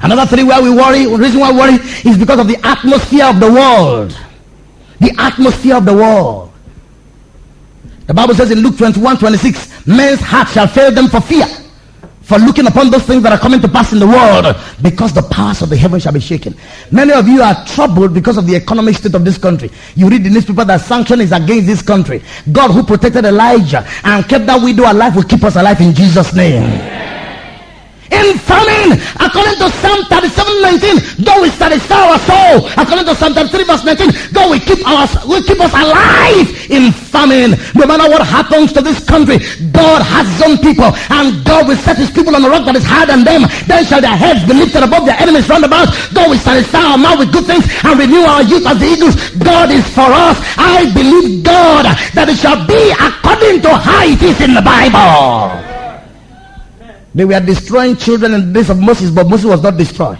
Another 0.00 0.26
three 0.26 0.42
why 0.42 0.60
we 0.60 0.70
worry, 0.70 1.04
the 1.04 1.16
reason 1.16 1.40
why 1.40 1.52
we 1.52 1.58
worry 1.58 1.74
is 2.04 2.18
because 2.18 2.40
of 2.40 2.48
the 2.48 2.58
atmosphere 2.66 3.24
of 3.26 3.38
the 3.38 3.50
world. 3.52 4.18
The 4.98 5.14
atmosphere 5.18 5.76
of 5.76 5.84
the 5.84 5.94
world. 5.94 6.52
The 8.06 8.14
Bible 8.14 8.34
says 8.34 8.50
in 8.50 8.60
Luke 8.60 8.76
21, 8.76 9.18
26, 9.18 9.86
men's 9.86 10.20
hearts 10.20 10.52
shall 10.52 10.66
fail 10.66 10.90
them 10.90 11.08
for 11.08 11.20
fear 11.20 11.46
for 12.22 12.38
looking 12.38 12.66
upon 12.66 12.90
those 12.90 13.04
things 13.04 13.22
that 13.22 13.32
are 13.32 13.38
coming 13.38 13.60
to 13.60 13.68
pass 13.68 13.92
in 13.92 13.98
the 13.98 14.06
world 14.06 14.56
because 14.80 15.12
the 15.12 15.22
powers 15.22 15.62
of 15.62 15.68
the 15.70 15.76
heaven 15.76 16.00
shall 16.00 16.12
be 16.12 16.20
shaken. 16.20 16.54
Many 16.90 17.12
of 17.12 17.26
you 17.28 17.42
are 17.42 17.64
troubled 17.66 18.14
because 18.14 18.36
of 18.36 18.46
the 18.46 18.56
economic 18.56 18.96
state 18.96 19.14
of 19.14 19.24
this 19.24 19.38
country. 19.38 19.70
You 19.94 20.08
read 20.08 20.24
the 20.24 20.30
newspaper 20.30 20.64
that 20.64 20.80
sanction 20.80 21.20
is 21.20 21.32
against 21.32 21.66
this 21.66 21.82
country. 21.82 22.22
God 22.50 22.70
who 22.70 22.82
protected 22.84 23.24
Elijah 23.24 23.86
and 24.04 24.28
kept 24.28 24.46
that 24.46 24.62
widow 24.62 24.90
alive 24.90 25.16
will 25.16 25.24
keep 25.24 25.42
us 25.44 25.56
alive 25.56 25.80
in 25.80 25.94
Jesus' 25.94 26.34
name 26.34 27.01
in 28.12 28.36
famine. 28.38 29.00
According 29.16 29.56
to 29.56 29.66
Psalm 29.80 30.04
37, 30.06 31.24
19, 31.24 31.24
though 31.24 31.40
we 31.40 31.48
satisfy 31.56 31.96
our 31.96 32.20
soul. 32.28 32.68
According 32.76 33.08
to 33.08 33.14
Psalm 33.16 33.32
33 33.32 33.64
verse 33.64 33.84
19, 33.84 34.12
though 34.30 34.52
we 34.52 34.60
keep 34.60 34.84
our 34.84 35.08
we 35.24 35.40
keep 35.42 35.58
us 35.58 35.72
alive 35.72 36.48
in 36.68 36.92
famine. 36.92 37.56
No 37.74 37.88
matter 37.88 38.06
what 38.08 38.20
happens 38.26 38.72
to 38.76 38.80
this 38.84 39.00
country, 39.04 39.40
God 39.72 40.04
has 40.04 40.28
own 40.44 40.58
people, 40.60 40.92
and 41.08 41.40
God 41.44 41.68
will 41.68 41.80
set 41.80 41.96
his 41.96 42.10
people 42.10 42.36
on 42.36 42.44
a 42.44 42.50
rock 42.50 42.64
that 42.68 42.76
is 42.76 42.84
higher 42.84 43.08
than 43.08 43.24
them. 43.24 43.48
Then 43.66 43.84
shall 43.84 44.00
their 44.00 44.16
heads 44.16 44.44
be 44.44 44.54
lifted 44.54 44.84
above 44.84 45.08
their 45.08 45.16
enemies 45.16 45.48
round 45.48 45.64
about. 45.64 45.88
Though 46.12 46.28
we 46.28 46.36
satisfy 46.36 46.84
our 46.84 46.98
mouth 47.00 47.18
with 47.18 47.32
good 47.32 47.48
things 47.48 47.64
and 47.84 47.96
renew 47.98 48.22
our 48.28 48.44
youth 48.44 48.66
as 48.68 48.78
the 48.78 48.88
eagles, 48.92 49.16
God 49.40 49.72
is 49.72 49.84
for 49.96 50.12
us. 50.12 50.36
I 50.60 50.92
believe 50.92 51.42
God 51.42 51.88
that 52.12 52.28
it 52.28 52.36
shall 52.36 52.60
be 52.68 52.92
according 52.92 53.62
to 53.62 53.70
how 53.72 54.04
it 54.04 54.20
is 54.20 54.40
in 54.40 54.52
the 54.54 54.62
Bible. 54.62 55.71
They 57.14 57.24
were 57.24 57.40
destroying 57.40 57.96
children 57.96 58.34
in 58.34 58.46
the 58.46 58.60
days 58.60 58.70
of 58.70 58.78
Moses, 58.78 59.10
but 59.10 59.28
Moses 59.28 59.46
was 59.46 59.62
not 59.62 59.76
destroyed. 59.76 60.18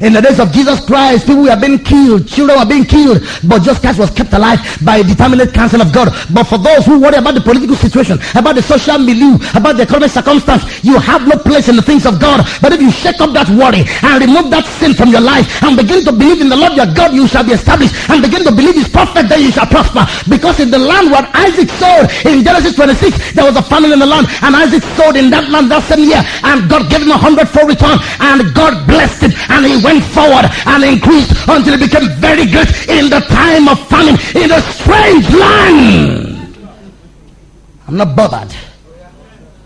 In 0.00 0.12
the 0.12 0.20
days 0.20 0.40
of 0.40 0.50
Jesus 0.50 0.84
Christ, 0.84 1.26
people 1.26 1.44
were 1.44 1.56
being 1.56 1.78
killed, 1.78 2.26
children 2.26 2.58
were 2.58 2.66
being 2.66 2.84
killed, 2.84 3.22
but 3.46 3.62
Jesus 3.62 3.78
Christ 3.78 3.98
was 3.98 4.10
kept 4.10 4.32
alive 4.32 4.58
by 4.82 4.98
a 4.98 5.04
determinate 5.04 5.54
counsel 5.54 5.80
of 5.80 5.92
God. 5.92 6.10
But 6.34 6.44
for 6.50 6.58
those 6.58 6.84
who 6.84 6.98
worry 6.98 7.14
about 7.14 7.34
the 7.34 7.40
political 7.40 7.76
situation, 7.76 8.18
about 8.34 8.58
the 8.58 8.62
social 8.62 8.98
milieu, 8.98 9.38
about 9.54 9.78
the 9.78 9.86
economic 9.86 10.10
circumstance, 10.10 10.66
you 10.82 10.98
have 10.98 11.26
no 11.28 11.38
place 11.38 11.68
in 11.68 11.76
the 11.76 11.82
things 11.82 12.06
of 12.06 12.18
God. 12.18 12.42
But 12.60 12.72
if 12.74 12.82
you 12.82 12.90
shake 12.90 13.20
up 13.22 13.30
that 13.38 13.46
worry 13.54 13.86
and 14.02 14.18
remove 14.18 14.50
that 14.50 14.66
sin 14.82 14.98
from 14.98 15.14
your 15.14 15.22
life 15.22 15.46
and 15.62 15.78
begin 15.78 16.02
to 16.04 16.12
believe 16.12 16.42
in 16.42 16.50
the 16.50 16.58
Lord 16.58 16.74
your 16.74 16.90
God, 16.90 17.14
you 17.14 17.30
shall 17.30 17.46
be 17.46 17.54
established 17.54 17.94
and 18.10 18.18
begin 18.18 18.42
to 18.42 18.50
believe 18.50 18.74
his 18.74 18.90
prophet, 18.90 19.30
then 19.30 19.46
you 19.46 19.54
shall 19.54 19.70
prosper. 19.70 20.02
Because 20.26 20.58
in 20.58 20.74
the 20.74 20.78
land 20.78 21.14
where 21.14 21.22
Isaac 21.38 21.70
sowed 21.78 22.10
in 22.26 22.42
Genesis 22.42 22.74
26, 22.74 23.38
there 23.38 23.46
was 23.46 23.54
a 23.54 23.62
famine 23.62 23.94
in 23.94 24.02
the 24.02 24.10
land, 24.10 24.26
and 24.42 24.58
Isaac 24.58 24.82
sowed 24.98 25.14
in 25.14 25.30
that 25.30 25.46
land 25.54 25.70
that 25.70 25.86
same 25.86 26.02
year, 26.02 26.22
and 26.42 26.66
God 26.66 26.90
gave 26.90 27.06
him 27.06 27.14
a 27.14 27.20
hundredfold 27.20 27.70
return, 27.70 28.02
and 28.18 28.42
God 28.58 28.90
blessed 28.90 29.30
him, 29.30 29.32
and 29.54 29.62
he 29.62 29.83
went 29.84 30.02
forward 30.02 30.48
and 30.66 30.82
increased 30.82 31.30
until 31.46 31.74
it 31.74 31.80
became 31.80 32.08
very 32.18 32.46
great 32.48 32.72
in 32.88 33.10
the 33.12 33.20
time 33.28 33.68
of 33.68 33.78
famine 33.86 34.16
in 34.34 34.50
a 34.50 34.60
strange 34.72 35.28
land. 35.30 36.56
I'm 37.86 37.96
not 37.98 38.16
bothered. 38.16 38.52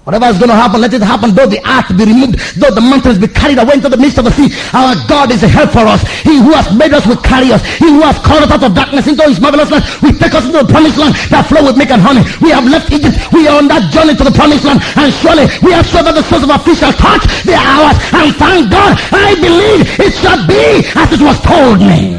Whatever 0.09 0.33
is 0.33 0.41
going 0.41 0.49
to 0.49 0.57
happen, 0.57 0.81
let 0.81 0.89
it 0.97 1.05
happen. 1.05 1.37
Though 1.37 1.45
the 1.45 1.61
earth 1.69 1.93
be 1.93 2.09
removed, 2.09 2.41
though 2.57 2.73
the 2.73 2.81
mountains 2.81 3.21
be 3.21 3.29
carried 3.29 3.61
away 3.61 3.77
into 3.77 3.93
the 3.93 4.01
midst 4.01 4.17
of 4.17 4.25
the 4.25 4.33
sea, 4.33 4.49
our 4.73 4.97
God 5.05 5.29
is 5.29 5.45
a 5.45 5.49
help 5.53 5.69
for 5.69 5.85
us. 5.85 6.01
He 6.25 6.41
who 6.41 6.57
has 6.57 6.65
made 6.73 6.97
us 6.97 7.05
will 7.05 7.21
carry 7.21 7.53
us. 7.53 7.61
He 7.77 7.93
who 7.93 8.01
has 8.01 8.17
called 8.25 8.49
us 8.49 8.49
out 8.49 8.65
of 8.65 8.73
darkness 8.73 9.05
into 9.05 9.21
his 9.29 9.37
marvelous 9.37 9.69
light 9.69 9.85
will 10.01 10.17
take 10.17 10.33
us 10.33 10.49
into 10.49 10.65
the 10.65 10.69
promised 10.73 10.97
land 10.97 11.13
that 11.29 11.45
flow 11.45 11.61
with 11.61 11.77
milk 11.77 11.93
and 11.93 12.01
honey. 12.01 12.25
We 12.41 12.57
have 12.57 12.65
left 12.65 12.89
Egypt. 12.89 13.21
We 13.37 13.53
are 13.53 13.61
on 13.61 13.69
that 13.69 13.93
journey 13.93 14.17
to 14.17 14.25
the 14.25 14.33
promised 14.33 14.65
land. 14.65 14.81
And 14.97 15.13
surely 15.13 15.45
we 15.61 15.77
have 15.77 15.85
sure 15.85 16.01
that 16.01 16.17
the 16.17 16.25
source 16.25 16.41
of 16.41 16.57
our 16.57 16.63
feet 16.65 16.81
shall 16.81 16.97
touch 16.97 17.29
their 17.45 17.61
hours. 17.61 18.01
And 18.17 18.33
thank 18.41 18.73
God, 18.73 18.97
I 19.13 19.37
believe 19.37 19.93
it 19.93 20.17
shall 20.25 20.41
be 20.49 20.89
as 20.89 21.13
it 21.13 21.21
was 21.21 21.37
told 21.45 21.85
me. 21.85 22.17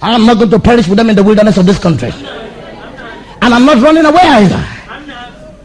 I 0.00 0.16
am 0.16 0.24
not 0.24 0.40
going 0.40 0.48
to 0.48 0.56
perish 0.64 0.88
with 0.88 0.96
them 0.96 1.12
in 1.12 1.16
the 1.20 1.22
wilderness 1.22 1.60
of 1.60 1.68
this 1.68 1.76
country. 1.76 2.08
And 3.44 3.52
I'm 3.52 3.68
not 3.68 3.84
running 3.84 4.08
away 4.08 4.48
either. 4.48 4.73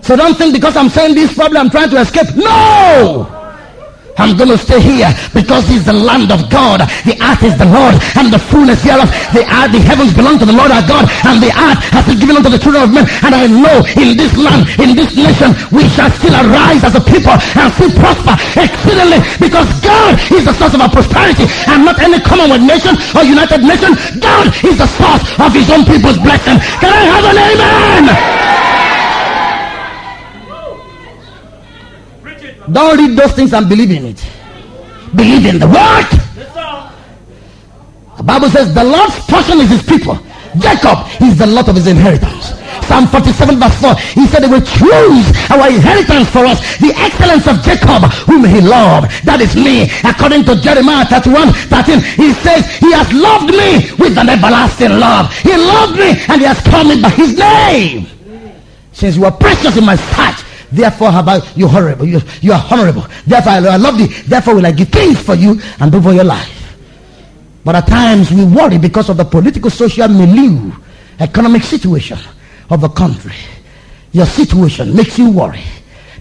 So 0.10 0.18
don't 0.18 0.34
think 0.34 0.58
because 0.58 0.74
I'm 0.74 0.90
saying 0.90 1.14
this 1.14 1.38
problem, 1.38 1.62
I'm 1.62 1.70
trying 1.70 1.94
to 1.94 2.02
escape. 2.02 2.34
No! 2.34 3.30
I'm 4.18 4.34
going 4.34 4.50
to 4.50 4.58
stay 4.58 4.82
here 4.82 5.06
because 5.38 5.70
it's 5.70 5.86
the 5.86 5.94
land 5.94 6.34
of 6.34 6.50
God. 6.50 6.82
The 7.06 7.14
earth 7.22 7.46
is 7.46 7.54
the 7.62 7.70
Lord 7.70 7.94
and 8.18 8.34
the 8.34 8.42
fullness 8.42 8.82
thereof. 8.82 9.06
The 9.38 9.46
earth, 9.46 9.70
the 9.70 9.78
heavens 9.86 10.10
belong 10.18 10.42
to 10.42 10.50
the 10.50 10.58
Lord 10.58 10.74
our 10.74 10.82
God 10.82 11.06
and 11.30 11.38
the 11.38 11.54
earth 11.54 11.78
has 11.94 12.10
been 12.10 12.18
given 12.18 12.42
unto 12.42 12.50
the 12.50 12.58
children 12.58 12.90
of 12.90 12.92
men. 12.92 13.06
And 13.22 13.38
I 13.38 13.46
know 13.54 13.86
in 14.02 14.18
this 14.18 14.34
land, 14.34 14.66
in 14.82 14.98
this 14.98 15.14
nation, 15.14 15.54
we 15.70 15.86
shall 15.94 16.10
still 16.10 16.34
arise 16.34 16.82
as 16.82 16.98
a 16.98 17.04
people 17.06 17.38
and 17.38 17.70
still 17.78 17.94
prosper 17.94 18.34
exceedingly 18.58 19.22
because 19.38 19.70
God 19.86 20.18
is 20.34 20.42
the 20.42 20.58
source 20.58 20.74
of 20.74 20.82
our 20.82 20.90
prosperity 20.90 21.46
and 21.70 21.86
not 21.86 22.02
any 22.02 22.18
Commonwealth 22.18 22.66
nation 22.66 22.98
or 23.14 23.22
United 23.22 23.62
Nation. 23.62 23.94
God 24.18 24.50
is 24.66 24.74
the 24.74 24.90
source 24.90 25.22
of 25.38 25.54
his 25.54 25.70
own 25.70 25.86
people's 25.86 26.18
blessing. 26.18 26.58
Can 26.82 26.90
I 26.98 27.06
have 27.14 27.26
an 27.30 27.38
amen? 27.38 28.69
Don't 32.72 32.98
read 32.98 33.18
those 33.18 33.34
things 33.34 33.54
and 33.54 33.68
believe 33.68 33.92
in 33.92 34.06
it. 34.06 34.26
Believe 35.16 35.46
in 35.46 35.60
the 35.60 35.68
word. 35.68 36.10
The 38.18 38.24
Bible 38.24 38.50
says 38.50 38.74
the 38.74 38.84
Lord's 38.84 39.18
portion 39.26 39.60
is 39.60 39.70
his 39.70 39.84
people. 39.84 40.20
Jacob 40.60 41.08
is 41.22 41.38
the 41.38 41.48
lot 41.48 41.70
of 41.70 41.76
his 41.76 41.88
inheritance. 41.88 42.54
Psalm 42.90 43.06
47 43.08 43.60
verse 43.60 43.80
4, 43.80 43.96
he 44.18 44.26
said 44.28 44.44
he 44.44 44.50
will 44.50 44.66
choose 44.66 45.28
our 45.54 45.70
inheritance 45.70 46.28
for 46.30 46.44
us. 46.46 46.60
The 46.82 46.92
excellence 46.98 47.46
of 47.46 47.62
Jacob, 47.62 48.10
whom 48.26 48.44
he 48.46 48.62
loved. 48.62 49.14
That 49.24 49.42
is 49.42 49.56
me. 49.56 49.88
According 50.04 50.46
to 50.46 50.58
Jeremiah 50.58 51.06
31, 51.06 51.54
13, 51.70 52.02
he 52.18 52.34
says, 52.42 52.66
he 52.82 52.92
has 52.92 53.08
loved 53.14 53.54
me 53.54 53.94
with 54.02 54.18
an 54.18 54.30
everlasting 54.30 54.98
love. 54.98 55.32
He 55.38 55.54
loved 55.56 56.02
me 56.02 56.18
and 56.28 56.42
he 56.42 56.48
has 56.50 56.60
called 56.66 56.90
me 56.90 57.00
by 57.02 57.14
his 57.14 57.38
name. 57.38 58.10
Since 58.92 59.16
you 59.16 59.26
are 59.26 59.38
precious 59.38 59.78
in 59.78 59.86
my 59.86 59.96
sight, 59.96 60.44
Therefore 60.72 61.12
have 61.12 61.28
I 61.28 61.42
you 61.56 61.68
horrible. 61.68 62.06
You, 62.06 62.22
you 62.42 62.52
are 62.54 62.66
honorable. 62.70 63.06
Therefore 63.26 63.52
I 63.54 63.78
love 63.78 63.98
thee. 63.98 64.08
Therefore 64.08 64.56
will 64.56 64.66
I 64.66 64.72
give 64.72 64.90
things 64.90 65.20
for 65.22 65.36
you 65.36 65.60
and 65.80 65.92
do 65.92 66.02
for 66.02 66.14
your 66.14 66.24
life. 66.24 66.78
But 67.64 67.76
at 67.76 67.88
times 67.88 68.32
we 68.32 68.46
worry 68.46 68.78
because 68.78 69.10
of 69.10 69.18
the 69.18 69.26
political, 69.26 69.70
social 69.70 70.08
milieu, 70.08 70.72
economic 71.20 71.64
situation 71.64 72.20
of 72.70 72.82
the 72.82 72.90
country. 72.90 73.36
Your 74.12 74.26
situation 74.26 74.96
makes 74.96 75.18
you 75.18 75.30
worry. 75.32 75.64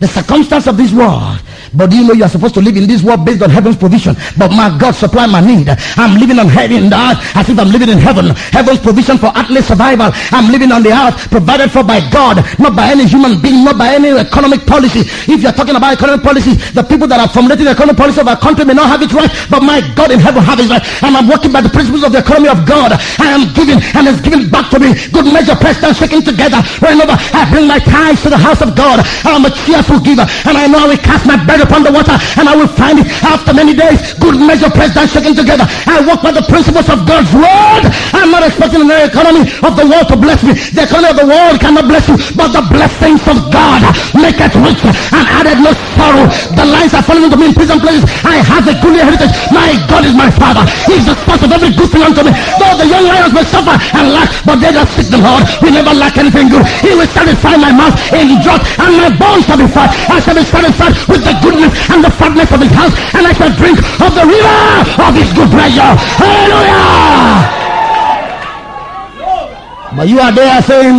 The 0.01 0.09
circumstance 0.09 0.67
of 0.67 0.77
this 0.77 0.93
world 0.93 1.39
but 1.75 1.91
do 1.91 1.97
you 1.97 2.07
know 2.07 2.15
you 2.15 2.25
are 2.25 2.29
supposed 2.29 2.55
to 2.55 2.61
live 2.61 2.77
in 2.77 2.87
this 2.87 3.03
world 3.03 3.25
based 3.25 3.43
on 3.43 3.51
heaven's 3.51 3.77
provision? 3.77 4.17
But 4.37 4.51
my 4.51 4.73
God 4.79 4.93
supply 4.93 5.27
my 5.27 5.41
need. 5.41 5.69
I'm 5.97 6.19
living 6.19 6.39
on 6.39 6.49
heaven 6.49 6.89
the 6.89 6.97
earth 6.97 7.21
as 7.37 7.49
if 7.49 7.59
I'm 7.59 7.69
living 7.69 7.89
in 7.89 7.99
heaven. 7.99 8.33
Heaven's 8.55 8.79
provision 8.81 9.19
for 9.19 9.33
earthly 9.35 9.61
survival. 9.61 10.11
I'm 10.33 10.51
living 10.53 10.73
on 10.73 10.83
the 10.83 10.93
earth 10.93 11.29
provided 11.31 11.71
for 11.71 11.83
by 11.83 12.01
God, 12.11 12.45
not 12.59 12.77
by 12.77 12.93
any 12.93 13.07
human 13.07 13.41
being, 13.41 13.65
not 13.65 13.77
by 13.77 13.95
any 13.95 14.11
economic 14.17 14.65
policy. 14.65 15.05
If 15.29 15.43
you're 15.43 15.53
talking 15.53 15.77
about 15.77 15.93
economic 15.93 16.25
policy, 16.25 16.55
the 16.73 16.83
people 16.83 17.07
that 17.09 17.21
are 17.21 17.29
formulating 17.29 17.65
the 17.65 17.73
economic 17.73 17.97
policy 17.97 18.21
of 18.21 18.29
our 18.29 18.39
country 18.39 18.65
may 18.65 18.75
not 18.75 18.89
have 18.89 19.03
it 19.03 19.13
right, 19.13 19.31
but 19.51 19.61
my 19.61 19.81
God 19.95 20.13
in 20.13 20.21
heaven 20.21 20.43
have 20.43 20.61
it 20.61 20.69
right. 20.69 20.85
And 21.03 21.17
I'm 21.17 21.29
working 21.29 21.53
by 21.53 21.61
the 21.61 21.73
principles 21.73 22.05
of 22.05 22.13
the 22.13 22.21
economy 22.21 22.49
of 22.49 22.65
God. 22.65 22.93
I 23.19 23.33
am 23.33 23.53
giving 23.53 23.81
and 23.97 24.09
it's 24.09 24.21
given 24.21 24.49
back 24.49 24.71
to 24.73 24.79
me. 24.81 24.95
Good 25.13 25.29
measure, 25.29 25.57
pressed 25.57 25.85
and 25.85 25.95
shaken 25.97 26.25
together. 26.25 26.61
Whenever 26.81 27.17
I 27.37 27.45
bring 27.51 27.69
my 27.69 27.79
tithes 27.79 28.23
to 28.25 28.31
the 28.31 28.41
house 28.41 28.61
of 28.61 28.77
God, 28.77 29.01
I'm 29.25 29.45
a 29.45 29.53
cheerful 29.65 29.88
who 29.89 30.01
give. 30.01 30.19
And 30.21 30.55
I 30.57 30.69
know 30.69 30.85
I 30.85 30.89
will 30.93 31.01
cast 31.01 31.25
my 31.25 31.41
bread 31.41 31.65
upon 31.65 31.83
the 31.83 31.93
water 31.93 32.13
and 32.37 32.45
I 32.49 32.55
will 32.55 32.69
find 32.69 33.01
it 33.01 33.09
after 33.25 33.53
many 33.57 33.73
days. 33.73 34.15
Good 34.21 34.37
measure 34.37 34.71
pressed 34.71 34.95
down, 34.95 35.09
shaken 35.09 35.35
together. 35.35 35.65
I 35.89 36.05
walk 36.05 36.23
by 36.23 36.33
the 36.33 36.45
principles 36.45 36.89
of 36.93 37.07
God's 37.09 37.33
word. 37.33 37.85
I'm 38.13 38.31
not 38.31 38.45
expecting 38.45 38.85
the 38.85 39.09
economy 39.09 39.49
of 39.65 39.73
the 39.79 39.87
world 39.89 40.09
to 40.13 40.17
bless 40.17 40.45
me. 40.45 40.53
The 40.55 40.85
economy 40.85 41.11
of 41.15 41.19
the 41.19 41.29
world 41.29 41.57
cannot 41.61 41.87
bless 41.89 42.09
you, 42.09 42.17
but 42.37 42.53
the 42.53 42.65
blessings 42.69 43.23
of 43.31 43.49
God 43.49 43.81
make 44.15 44.39
it 44.39 44.53
rich 44.61 44.83
and 44.85 45.25
added 45.29 45.63
no 45.63 45.73
sorrow. 45.97 46.27
The 46.53 46.67
lines 46.67 46.93
are 46.93 47.05
falling 47.05 47.31
into 47.31 47.39
me 47.39 47.51
in 47.51 47.55
prison 47.55 47.79
places. 47.81 48.05
I 48.27 48.43
have 48.43 48.67
a 48.69 48.75
good 48.83 48.99
heritage. 48.99 49.33
My 49.55 49.73
God 49.89 50.05
is 50.05 50.15
my 50.15 50.29
father. 50.35 50.67
He's 50.85 51.07
the 51.07 51.17
source 51.25 51.43
of 51.47 51.51
every 51.55 51.73
good 51.73 51.89
thing 51.89 52.03
unto 52.03 52.27
me. 52.27 52.33
Though 52.59 52.77
the 52.77 52.89
young 52.91 53.07
lions 53.07 53.33
may 53.33 53.47
suffer 53.47 53.77
and 53.97 54.13
lack, 54.13 54.29
but 54.45 54.59
they 54.61 54.73
that 54.75 54.89
seek 54.93 55.09
the 55.09 55.21
Lord 55.23 55.45
will 55.63 55.75
never 55.75 55.95
lack 55.95 56.19
anything 56.19 56.49
good. 56.51 56.67
He 56.83 56.93
will 56.95 57.09
satisfy 57.11 57.57
my 57.57 57.73
mouth 57.73 57.95
in 58.13 58.39
drought, 58.43 58.63
and 58.79 58.93
my 58.99 59.11
bones 59.15 59.47
shall 59.47 59.59
be 59.59 59.69
fat. 59.79 59.95
I 60.11 60.19
shall 60.21 60.35
be 60.35 60.43
satisfied 60.43 60.95
with 61.07 61.23
the 61.23 61.35
goodness 61.39 61.71
and 61.91 62.03
the 62.03 62.11
fatness 62.11 62.51
of 62.51 62.59
his 62.61 62.73
house, 62.75 62.95
and 63.15 63.23
I 63.27 63.33
shall 63.33 63.55
drink 63.55 63.79
of 63.79 64.11
the 64.19 64.27
river 64.27 64.59
of 65.07 65.15
his 65.15 65.31
good 65.33 65.51
pleasure. 65.55 65.95
Hallelujah! 66.19 67.59
But 69.95 70.09
you 70.09 70.19
are 70.21 70.33
there 70.33 70.63
saying, 70.63 70.95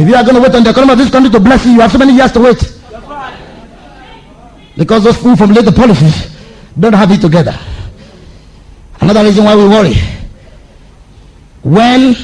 if 0.00 0.08
you 0.08 0.14
are 0.14 0.22
going 0.24 0.34
to 0.36 0.40
wait 0.40 0.54
on 0.54 0.62
the 0.64 0.70
economy 0.70 0.92
of 0.92 0.98
this 0.98 1.10
country 1.10 1.30
to 1.32 1.40
bless 1.40 1.64
you, 1.66 1.72
you 1.72 1.80
have 1.80 1.90
so 1.92 1.98
many 1.98 2.12
years 2.14 2.32
to 2.32 2.40
wait. 2.40 2.58
Because 4.76 5.04
those 5.04 5.16
people 5.16 5.36
from 5.36 5.52
later 5.52 5.72
policies 5.72 6.30
don't 6.78 6.92
have 6.94 7.10
it 7.10 7.20
together. 7.20 7.56
Another 9.00 9.24
reason 9.24 9.44
why 9.44 9.54
we 9.54 9.68
worry. 9.68 9.94
When 11.62 12.14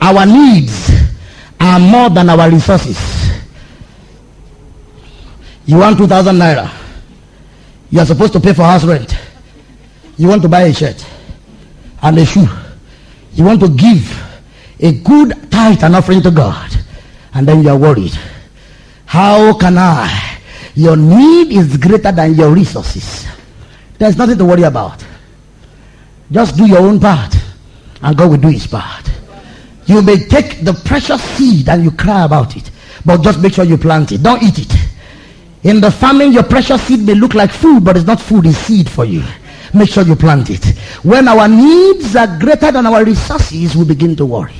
our 0.00 0.26
needs 0.26 0.90
are 1.60 1.78
more 1.80 2.10
than 2.10 2.28
our 2.30 2.50
resources. 2.50 3.17
You 5.68 5.76
want 5.76 5.98
2,000 5.98 6.34
naira. 6.34 6.72
You 7.90 8.00
are 8.00 8.06
supposed 8.06 8.32
to 8.32 8.40
pay 8.40 8.54
for 8.54 8.62
house 8.62 8.84
rent. 8.84 9.14
You 10.16 10.28
want 10.28 10.40
to 10.40 10.48
buy 10.48 10.62
a 10.62 10.72
shirt 10.72 11.06
and 12.00 12.16
a 12.18 12.24
shoe. 12.24 12.48
You 13.34 13.44
want 13.44 13.60
to 13.60 13.68
give 13.68 14.10
a 14.80 14.92
good 14.92 15.50
tithe 15.50 15.84
and 15.84 15.94
offering 15.94 16.22
to 16.22 16.30
God. 16.30 16.74
And 17.34 17.46
then 17.46 17.62
you 17.62 17.68
are 17.68 17.76
worried. 17.76 18.16
How 19.04 19.58
can 19.58 19.76
I? 19.76 20.40
Your 20.74 20.96
need 20.96 21.52
is 21.52 21.76
greater 21.76 22.12
than 22.12 22.34
your 22.34 22.50
resources. 22.50 23.26
There's 23.98 24.16
nothing 24.16 24.38
to 24.38 24.46
worry 24.46 24.62
about. 24.62 25.04
Just 26.32 26.56
do 26.56 26.66
your 26.66 26.78
own 26.78 26.98
part. 26.98 27.36
And 28.00 28.16
God 28.16 28.30
will 28.30 28.38
do 28.38 28.48
his 28.48 28.66
part. 28.66 29.06
You 29.84 30.00
may 30.00 30.16
take 30.16 30.64
the 30.64 30.72
precious 30.72 31.22
seed 31.36 31.68
and 31.68 31.84
you 31.84 31.90
cry 31.90 32.24
about 32.24 32.56
it. 32.56 32.70
But 33.04 33.20
just 33.20 33.40
make 33.42 33.52
sure 33.52 33.66
you 33.66 33.76
plant 33.76 34.12
it. 34.12 34.22
Don't 34.22 34.42
eat 34.42 34.60
it. 34.60 34.77
In 35.64 35.80
the 35.80 35.90
famine, 35.90 36.32
your 36.32 36.44
precious 36.44 36.80
seed 36.82 37.00
may 37.00 37.14
look 37.14 37.34
like 37.34 37.50
food, 37.50 37.84
but 37.84 37.96
it's 37.96 38.06
not 38.06 38.20
food, 38.20 38.46
it's 38.46 38.58
seed 38.58 38.88
for 38.88 39.04
you. 39.04 39.22
Make 39.74 39.90
sure 39.90 40.04
you 40.04 40.16
plant 40.16 40.50
it. 40.50 40.64
When 41.02 41.28
our 41.28 41.48
needs 41.48 42.14
are 42.16 42.38
greater 42.38 42.70
than 42.72 42.86
our 42.86 43.04
resources, 43.04 43.76
we 43.76 43.84
begin 43.84 44.16
to 44.16 44.26
worry. 44.26 44.54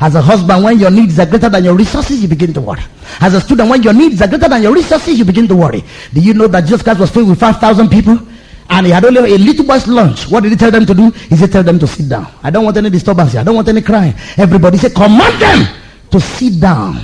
As 0.00 0.14
a 0.14 0.22
husband, 0.22 0.62
when 0.62 0.78
your 0.78 0.90
needs 0.90 1.18
are 1.18 1.26
greater 1.26 1.48
than 1.48 1.64
your 1.64 1.74
resources, 1.74 2.22
you 2.22 2.28
begin 2.28 2.52
to 2.54 2.60
worry. 2.60 2.82
As 3.20 3.34
a 3.34 3.40
student, 3.40 3.68
when 3.68 3.82
your 3.82 3.92
needs 3.92 4.22
are 4.22 4.28
greater 4.28 4.48
than 4.48 4.62
your 4.62 4.72
resources, 4.72 5.18
you 5.18 5.24
begin 5.24 5.48
to 5.48 5.56
worry. 5.56 5.82
Do 6.14 6.20
you 6.20 6.34
know 6.34 6.46
that 6.46 6.62
Jesus 6.62 6.82
Christ 6.82 7.00
was 7.00 7.10
filled 7.10 7.28
with 7.28 7.40
5,000 7.40 7.88
people? 7.88 8.18
And 8.70 8.86
he 8.86 8.92
had 8.92 9.04
only 9.04 9.34
a 9.34 9.38
little 9.38 9.64
boy's 9.64 9.86
lunch. 9.88 10.28
What 10.30 10.42
did 10.42 10.52
he 10.52 10.56
tell 10.56 10.70
them 10.70 10.86
to 10.86 10.94
do? 10.94 11.10
He 11.10 11.36
said, 11.36 11.50
tell 11.50 11.62
them 11.62 11.78
to 11.80 11.86
sit 11.86 12.08
down. 12.08 12.32
I 12.42 12.50
don't 12.50 12.64
want 12.64 12.76
any 12.76 12.90
disturbance. 12.90 13.34
I 13.34 13.42
don't 13.42 13.56
want 13.56 13.68
any 13.68 13.82
crying. 13.82 14.14
Everybody 14.36 14.78
said, 14.78 14.94
command 14.94 15.40
them 15.40 15.74
to 16.10 16.20
sit 16.20 16.60
down. 16.60 16.98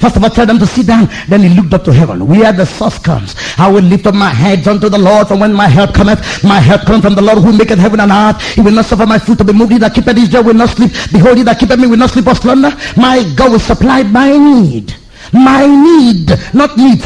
First 0.00 0.16
of 0.16 0.24
all, 0.24 0.30
tell 0.30 0.46
them 0.46 0.58
to 0.58 0.66
sit 0.66 0.86
down. 0.86 1.10
Then 1.28 1.42
he 1.42 1.50
looked 1.50 1.74
up 1.74 1.84
to 1.84 1.92
heaven. 1.92 2.26
Where 2.26 2.52
the 2.52 2.64
source 2.64 2.98
comes. 2.98 3.36
I 3.58 3.70
will 3.70 3.82
lift 3.82 4.06
up 4.06 4.14
my 4.14 4.30
heads 4.30 4.66
unto 4.66 4.88
the 4.88 4.96
Lord 4.96 5.28
from 5.28 5.40
when 5.40 5.52
my 5.52 5.68
help 5.68 5.92
cometh. 5.92 6.42
My 6.42 6.58
help 6.58 6.86
cometh 6.86 7.02
from 7.02 7.14
the 7.14 7.20
Lord 7.20 7.38
who 7.38 7.52
maketh 7.52 7.78
heaven 7.78 8.00
and 8.00 8.10
earth. 8.10 8.40
He 8.54 8.62
will 8.62 8.72
not 8.72 8.86
suffer 8.86 9.04
my 9.04 9.18
foot 9.18 9.36
to 9.38 9.44
be 9.44 9.52
moved. 9.52 9.72
He 9.72 9.78
that 9.78 9.94
keepeth 9.94 10.16
Israel 10.16 10.44
will 10.44 10.54
not 10.54 10.70
sleep. 10.70 10.90
Behold, 11.12 11.36
he 11.36 11.42
that 11.44 11.58
keepeth 11.58 11.78
me 11.78 11.86
will 11.86 11.98
not 11.98 12.10
sleep 12.10 12.26
or 12.26 12.34
slumber. 12.34 12.72
My 12.96 13.22
God 13.36 13.52
will 13.52 13.60
supply 13.60 14.02
my 14.02 14.32
need. 14.36 14.96
My 15.34 15.66
need, 15.66 16.32
not 16.54 16.78
needs. 16.78 17.04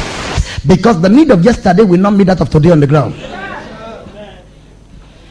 Because 0.65 1.01
the 1.01 1.09
need 1.09 1.31
of 1.31 1.43
yesterday 1.43 1.83
will 1.83 1.99
not 1.99 2.13
meet 2.13 2.27
that 2.27 2.39
of 2.39 2.49
today 2.49 2.71
on 2.71 2.79
the 2.79 2.87
ground. 2.87 3.13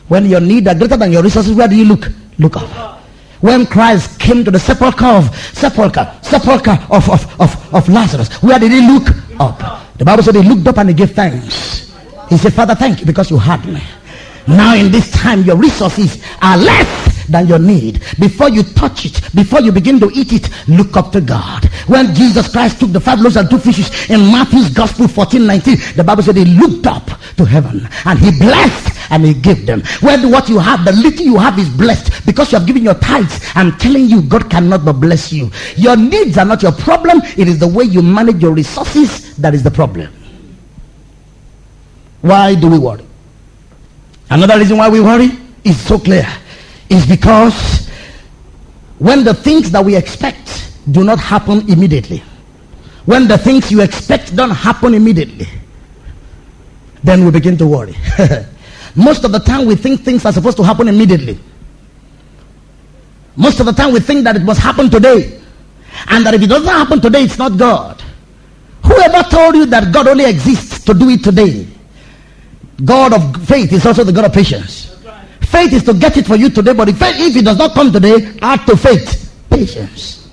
When 0.06 0.26
your 0.26 0.40
need 0.40 0.68
are 0.68 0.74
greater 0.74 0.98
than 0.98 1.12
your 1.12 1.22
resources, 1.22 1.54
where 1.54 1.66
do 1.66 1.76
you 1.76 1.86
look? 1.86 2.10
Look 2.38 2.58
up. 2.58 2.93
When 3.44 3.66
Christ 3.66 4.18
came 4.18 4.42
to 4.42 4.50
the 4.50 4.58
sepulchre 4.58 5.04
of 5.04 5.36
sepulchre, 5.52 6.10
sepulchre 6.22 6.78
of, 6.90 7.10
of, 7.10 7.38
of, 7.38 7.74
of 7.74 7.88
Lazarus, 7.90 8.32
where 8.42 8.58
did 8.58 8.72
he 8.72 8.80
look? 8.80 9.06
Up. 9.38 9.98
The 9.98 10.04
Bible 10.06 10.22
said 10.22 10.36
he 10.36 10.42
looked 10.42 10.66
up 10.66 10.78
and 10.78 10.88
he 10.88 10.94
gave 10.94 11.10
thanks. 11.10 11.92
He 12.30 12.38
said, 12.38 12.54
Father, 12.54 12.74
thank 12.74 13.00
you 13.00 13.06
because 13.06 13.30
you 13.30 13.36
had 13.36 13.62
me. 13.66 13.82
Now 14.48 14.74
in 14.74 14.90
this 14.90 15.10
time, 15.10 15.42
your 15.42 15.56
resources 15.56 16.24
are 16.40 16.56
less 16.56 17.13
than 17.28 17.46
your 17.46 17.58
need. 17.58 18.00
Before 18.18 18.48
you 18.48 18.62
touch 18.62 19.06
it, 19.06 19.20
before 19.34 19.60
you 19.60 19.72
begin 19.72 20.00
to 20.00 20.10
eat 20.14 20.32
it, 20.32 20.48
look 20.68 20.96
up 20.96 21.12
to 21.12 21.20
God. 21.20 21.64
When 21.86 22.14
Jesus 22.14 22.50
Christ 22.50 22.80
took 22.80 22.92
the 22.92 23.00
five 23.00 23.20
loaves 23.20 23.36
and 23.36 23.48
two 23.48 23.58
fishes 23.58 24.10
in 24.10 24.20
Matthew's 24.32 24.70
Gospel 24.70 25.08
14, 25.08 25.46
19, 25.46 25.76
the 25.96 26.04
Bible 26.04 26.22
said 26.22 26.36
he 26.36 26.44
looked 26.44 26.86
up 26.86 27.06
to 27.36 27.44
heaven 27.44 27.88
and 28.04 28.18
he 28.18 28.30
blessed 28.38 28.94
and 29.10 29.24
he 29.24 29.34
gave 29.34 29.66
them. 29.66 29.82
When 30.00 30.30
what 30.30 30.48
you 30.48 30.58
have, 30.58 30.84
the 30.84 30.92
little 30.92 31.24
you 31.24 31.38
have 31.38 31.58
is 31.58 31.68
blessed 31.68 32.26
because 32.26 32.52
you 32.52 32.58
have 32.58 32.66
given 32.66 32.82
your 32.82 32.94
tithes. 32.94 33.40
I'm 33.54 33.76
telling 33.78 34.06
you, 34.06 34.22
God 34.22 34.50
cannot 34.50 34.84
but 34.84 34.94
bless 34.94 35.32
you. 35.32 35.50
Your 35.76 35.96
needs 35.96 36.38
are 36.38 36.44
not 36.44 36.62
your 36.62 36.72
problem. 36.72 37.20
It 37.36 37.48
is 37.48 37.58
the 37.58 37.68
way 37.68 37.84
you 37.84 38.02
manage 38.02 38.42
your 38.42 38.52
resources 38.52 39.36
that 39.36 39.54
is 39.54 39.62
the 39.62 39.70
problem. 39.70 40.12
Why 42.22 42.54
do 42.54 42.68
we 42.68 42.78
worry? 42.78 43.04
Another 44.30 44.58
reason 44.58 44.78
why 44.78 44.88
we 44.88 45.00
worry 45.00 45.30
is 45.62 45.78
so 45.80 45.98
clear. 45.98 46.26
Is 46.94 47.06
because 47.06 47.88
when 48.98 49.24
the 49.24 49.34
things 49.34 49.70
that 49.72 49.84
we 49.84 49.96
expect 49.96 50.72
do 50.92 51.02
not 51.02 51.18
happen 51.18 51.68
immediately, 51.68 52.22
when 53.04 53.26
the 53.26 53.36
things 53.36 53.72
you 53.72 53.80
expect 53.80 54.36
don't 54.36 54.50
happen 54.50 54.94
immediately, 54.94 55.48
then 57.02 57.24
we 57.24 57.32
begin 57.32 57.56
to 57.58 57.66
worry. 57.66 57.96
Most 58.94 59.24
of 59.24 59.32
the 59.32 59.40
time 59.40 59.66
we 59.66 59.74
think 59.74 60.02
things 60.02 60.24
are 60.24 60.32
supposed 60.32 60.56
to 60.58 60.62
happen 60.62 60.86
immediately. 60.86 61.38
Most 63.34 63.58
of 63.58 63.66
the 63.66 63.72
time 63.72 63.92
we 63.92 63.98
think 63.98 64.22
that 64.22 64.36
it 64.36 64.42
must 64.42 64.60
happen 64.60 64.88
today. 64.88 65.40
And 66.06 66.24
that 66.24 66.34
if 66.34 66.42
it 66.42 66.46
doesn't 66.46 66.68
happen 66.68 67.00
today, 67.00 67.24
it's 67.24 67.38
not 67.38 67.58
God. 67.58 68.00
Whoever 68.84 69.28
told 69.28 69.56
you 69.56 69.66
that 69.66 69.92
God 69.92 70.06
only 70.06 70.26
exists 70.26 70.84
to 70.84 70.94
do 70.94 71.08
it 71.08 71.24
today? 71.24 71.66
God 72.84 73.12
of 73.12 73.48
faith 73.48 73.72
is 73.72 73.84
also 73.84 74.04
the 74.04 74.12
God 74.12 74.26
of 74.26 74.32
patience. 74.32 74.93
Faith 75.54 75.72
is 75.72 75.84
to 75.84 75.94
get 75.94 76.16
it 76.16 76.26
for 76.26 76.34
you 76.34 76.50
today, 76.50 76.72
but 76.72 76.88
if, 76.88 77.00
if 77.00 77.36
it 77.36 77.44
does 77.44 77.56
not 77.56 77.74
come 77.74 77.92
today, 77.92 78.36
add 78.42 78.66
to 78.66 78.76
faith 78.76 79.32
patience. 79.48 80.28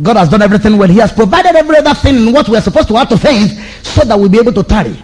God 0.00 0.16
has 0.16 0.30
done 0.30 0.40
everything 0.40 0.78
well. 0.78 0.88
He 0.88 1.00
has 1.00 1.12
provided 1.12 1.54
every 1.54 1.76
other 1.76 1.92
thing 1.92 2.26
in 2.26 2.32
what 2.32 2.48
we 2.48 2.56
are 2.56 2.62
supposed 2.62 2.88
to 2.88 2.96
add 2.96 3.10
to 3.10 3.18
faith 3.18 3.52
so 3.84 4.00
that 4.04 4.18
we'll 4.18 4.30
be 4.30 4.38
able 4.38 4.54
to 4.54 4.62
tarry. 4.62 4.96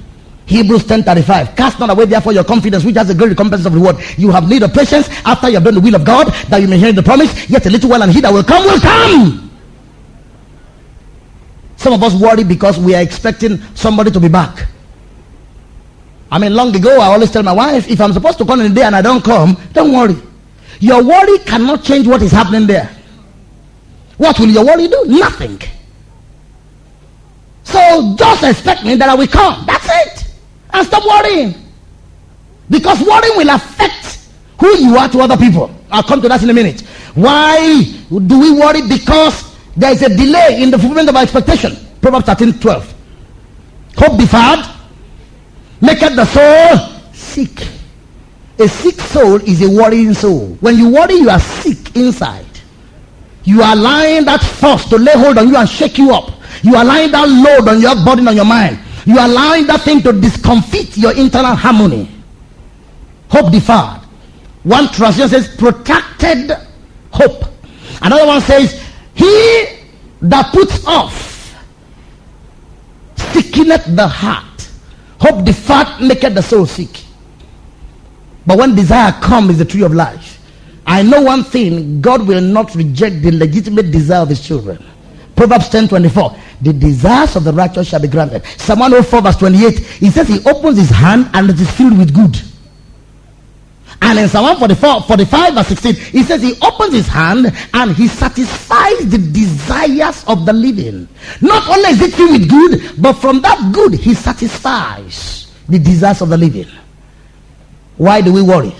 Hebrews 0.46 0.84
10:35. 0.84 1.54
Cast 1.54 1.78
not 1.78 1.90
away 1.90 2.06
therefore 2.06 2.32
your 2.32 2.42
confidence, 2.42 2.84
which 2.84 2.96
has 2.96 3.10
a 3.10 3.14
great 3.14 3.28
recompense 3.28 3.66
of 3.66 3.74
reward. 3.74 3.98
You 4.16 4.30
have 4.30 4.48
need 4.48 4.62
of 4.62 4.72
patience 4.72 5.10
after 5.26 5.48
you 5.50 5.56
have 5.56 5.64
done 5.64 5.74
the 5.74 5.80
will 5.80 5.94
of 5.94 6.06
God, 6.06 6.28
that 6.48 6.62
you 6.62 6.66
may 6.66 6.78
hear 6.78 6.94
the 6.94 7.02
promise. 7.02 7.50
Yet 7.50 7.66
a 7.66 7.70
little 7.70 7.90
while, 7.90 8.02
and 8.02 8.10
he 8.10 8.22
that 8.22 8.32
will 8.32 8.42
come 8.42 8.64
will 8.64 8.80
come. 8.80 9.50
Some 11.76 11.92
of 11.92 12.02
us 12.02 12.14
worry 12.14 12.44
because 12.44 12.78
we 12.78 12.94
are 12.94 13.02
expecting 13.02 13.60
somebody 13.74 14.10
to 14.10 14.20
be 14.20 14.28
back. 14.28 14.66
I 16.30 16.38
mean, 16.38 16.54
long 16.54 16.74
ago, 16.74 17.00
I 17.00 17.06
always 17.06 17.30
tell 17.30 17.42
my 17.42 17.52
wife, 17.52 17.88
if 17.88 18.00
I'm 18.00 18.12
supposed 18.12 18.38
to 18.38 18.44
come 18.44 18.60
in 18.60 18.70
a 18.70 18.74
day 18.74 18.82
and 18.82 18.94
I 18.94 19.02
don't 19.02 19.24
come, 19.24 19.56
don't 19.72 19.92
worry. 19.92 20.16
Your 20.80 21.02
worry 21.02 21.38
cannot 21.40 21.82
change 21.82 22.06
what 22.06 22.22
is 22.22 22.32
happening 22.32 22.66
there. 22.66 22.90
What 24.18 24.38
will 24.38 24.48
your 24.48 24.64
worry 24.64 24.88
do? 24.88 25.04
Nothing. 25.06 25.60
So 27.64 28.14
just 28.16 28.42
expect 28.44 28.84
me 28.84 28.94
that 28.96 29.08
I 29.08 29.14
will 29.14 29.26
come. 29.26 29.64
That's 29.66 29.86
it. 29.88 30.34
And 30.72 30.86
stop 30.86 31.04
worrying. 31.04 31.54
Because 32.68 33.00
worrying 33.00 33.36
will 33.36 33.50
affect 33.50 34.28
who 34.60 34.76
you 34.78 34.96
are 34.96 35.08
to 35.08 35.20
other 35.20 35.36
people. 35.36 35.74
I'll 35.90 36.02
come 36.02 36.20
to 36.22 36.28
that 36.28 36.42
in 36.42 36.50
a 36.50 36.54
minute. 36.54 36.82
Why 37.14 37.82
do 38.10 38.38
we 38.38 38.52
worry? 38.52 38.82
Because 38.86 39.56
there 39.76 39.92
is 39.92 40.02
a 40.02 40.08
delay 40.08 40.62
in 40.62 40.70
the 40.70 40.78
fulfillment 40.78 41.08
of 41.08 41.16
our 41.16 41.22
expectation. 41.22 41.76
Proverbs 42.00 42.26
13 42.26 42.58
12. 42.58 42.94
Hope 43.96 44.18
deferred 44.18 44.77
maketh 45.80 46.16
the 46.16 46.24
soul 46.24 47.00
sick. 47.12 47.66
A 48.58 48.68
sick 48.68 49.00
soul 49.00 49.36
is 49.42 49.62
a 49.62 49.70
worrying 49.70 50.14
soul. 50.14 50.56
When 50.60 50.76
you 50.76 50.88
worry, 50.88 51.14
you 51.14 51.30
are 51.30 51.38
sick 51.38 51.94
inside. 51.96 52.44
You 53.44 53.62
are 53.62 53.72
allowing 53.72 54.24
that 54.24 54.42
force 54.42 54.84
to 54.90 54.96
lay 54.96 55.12
hold 55.12 55.38
on 55.38 55.48
you 55.48 55.56
and 55.56 55.68
shake 55.68 55.96
you 55.98 56.12
up. 56.12 56.32
You 56.62 56.74
are 56.74 56.82
allowing 56.82 57.12
that 57.12 57.28
load 57.28 57.68
on 57.68 57.80
your 57.80 57.94
body 58.04 58.20
and 58.20 58.28
on 58.28 58.36
your 58.36 58.44
mind. 58.44 58.80
You 59.06 59.18
are 59.18 59.26
allowing 59.26 59.66
that 59.68 59.82
thing 59.82 60.02
to 60.02 60.12
discomfit 60.12 60.96
your 60.98 61.16
internal 61.16 61.54
harmony. 61.54 62.10
Hope 63.30 63.52
deferred. 63.52 64.00
One 64.64 64.88
translation 64.88 65.28
says 65.28 65.56
protracted 65.56 66.52
hope. 67.12 67.44
Another 68.02 68.26
one 68.26 68.40
says, 68.40 68.84
He 69.14 69.66
that 70.22 70.52
puts 70.52 70.84
off 70.86 71.54
sickeneth 73.16 73.84
the 73.96 74.06
heart. 74.06 74.47
Hope 75.20 75.38
the 75.38 75.52
deferred 75.52 76.00
maketh 76.00 76.34
the 76.34 76.42
soul 76.42 76.66
sick. 76.66 77.04
But 78.46 78.58
when 78.58 78.74
desire 78.74 79.12
comes, 79.20 79.50
is 79.50 79.58
the 79.58 79.64
tree 79.64 79.82
of 79.82 79.92
life. 79.92 80.40
I 80.86 81.02
know 81.02 81.20
one 81.20 81.44
thing 81.44 82.00
God 82.00 82.26
will 82.26 82.40
not 82.40 82.74
reject 82.74 83.20
the 83.22 83.30
legitimate 83.32 83.90
desire 83.90 84.22
of 84.22 84.30
his 84.30 84.40
children. 84.46 84.82
Proverbs 85.36 85.68
10 85.68 85.88
24. 85.88 86.36
The 86.62 86.72
desires 86.72 87.36
of 87.36 87.44
the 87.44 87.52
righteous 87.52 87.88
shall 87.88 88.00
be 88.00 88.08
granted. 88.08 88.44
Psalm 88.56 88.80
104, 88.80 89.20
verse 89.22 89.36
28. 89.36 89.78
He 89.78 90.10
says 90.10 90.28
he 90.28 90.40
opens 90.48 90.78
his 90.78 90.90
hand 90.90 91.30
and 91.34 91.50
it 91.50 91.60
is 91.60 91.70
filled 91.70 91.98
with 91.98 92.14
good. 92.14 92.40
And 94.00 94.18
in 94.18 94.28
Psalm 94.28 94.44
144, 94.44 95.02
45, 95.02 95.54
verse 95.54 95.66
16, 95.68 95.94
he 95.94 96.22
says 96.22 96.40
he 96.40 96.54
opens 96.62 96.94
his 96.94 97.08
hand 97.08 97.52
and 97.74 97.96
he 97.96 98.06
satisfies 98.06 99.10
the 99.10 99.18
desires 99.18 100.24
of 100.28 100.46
the 100.46 100.52
living. 100.52 101.08
Not 101.40 101.68
only 101.68 101.90
is 101.90 102.00
it 102.00 102.14
filled 102.14 102.32
with 102.32 102.48
good, 102.48 103.02
but 103.02 103.14
from 103.14 103.40
that 103.42 103.72
good 103.72 103.94
he 103.94 104.14
satisfies 104.14 105.52
the 105.68 105.78
desires 105.78 106.22
of 106.22 106.28
the 106.28 106.36
living. 106.38 106.68
Why 107.96 108.20
do 108.20 108.32
we 108.32 108.42
worry? 108.42 108.74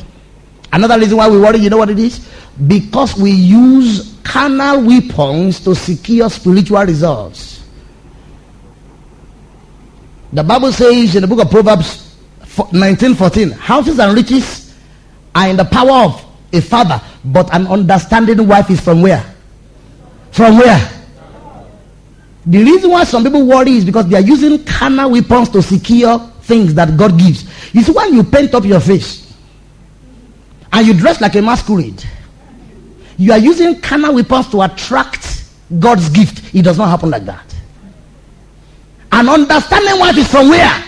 Another 0.73 0.99
reason 0.99 1.17
why 1.17 1.29
we 1.29 1.41
worry, 1.41 1.59
you 1.59 1.71
know 1.71 1.79
what 1.79 1.91
it 1.91 1.99
is? 1.99 2.29
Because 2.67 3.17
we 3.17 3.31
use 3.33 4.17
carnal 4.23 4.83
weapons 4.83 5.61
to 5.61 5.75
secure 5.75 6.31
spiritual 6.31 6.85
results. 6.85 7.65
The 10.33 10.45
Bible 10.45 10.73
says 10.73 11.17
in 11.17 11.23
the 11.23 11.27
book 11.27 11.41
of 11.41 11.51
Proverbs 11.51 12.15
19:14, 12.45 13.53
houses 13.53 13.99
and 13.99 14.15
riches 14.15 14.68
are 15.35 15.49
in 15.49 15.57
the 15.57 15.65
power 15.65 16.05
of 16.05 16.25
a 16.53 16.61
father, 16.61 17.01
but 17.25 17.53
an 17.55 17.67
understanding 17.67 18.47
wife 18.47 18.71
is 18.71 18.81
from 18.81 19.03
where? 19.03 19.25
From 20.33 20.59
where? 20.59 20.91
The 22.47 22.65
reason 22.65 22.91
why 22.91 23.05
some 23.05 23.23
people 23.25 23.47
worry 23.47 23.73
is 23.73 23.85
because 23.85 24.09
they 24.09 24.17
are 24.17 24.23
using 24.23 24.65
carnal 24.65 25.11
weapons 25.11 25.51
to 25.51 25.63
secure 25.63 26.19
things 26.43 26.73
that 26.75 26.97
God 26.97 27.19
gives. 27.19 27.45
You 27.75 27.83
see, 27.83 27.93
when 27.93 28.15
you 28.15 28.25
paint 28.25 28.55
up 28.55 28.65
your 28.65 28.81
face 28.81 29.35
and 30.73 30.87
you 30.87 30.95
dress 30.95 31.21
like 31.21 31.35
a 31.35 31.43
masquerade, 31.43 32.03
you 33.19 33.33
are 33.33 33.39
using 33.39 33.81
carnal 33.81 34.15
weapons 34.15 34.49
to 34.49 34.63
attract 34.63 35.45
God's 35.79 36.09
gift. 36.09 36.55
It 36.55 36.63
does 36.63 36.79
not 36.79 36.89
happen 36.89 37.11
like 37.11 37.25
that. 37.27 37.55
An 39.13 39.29
understanding 39.29 39.99
wife 39.99 40.17
is 40.17 40.31
from 40.31 40.49
where? 40.49 40.85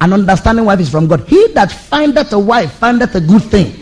An 0.00 0.12
understanding 0.12 0.64
wife 0.64 0.80
is 0.80 0.88
from 0.90 1.06
God. 1.06 1.26
He 1.28 1.48
that 1.54 1.70
findeth 1.70 2.32
a 2.32 2.38
wife 2.38 2.72
findeth 2.72 3.14
a 3.14 3.20
good 3.20 3.42
thing 3.42 3.74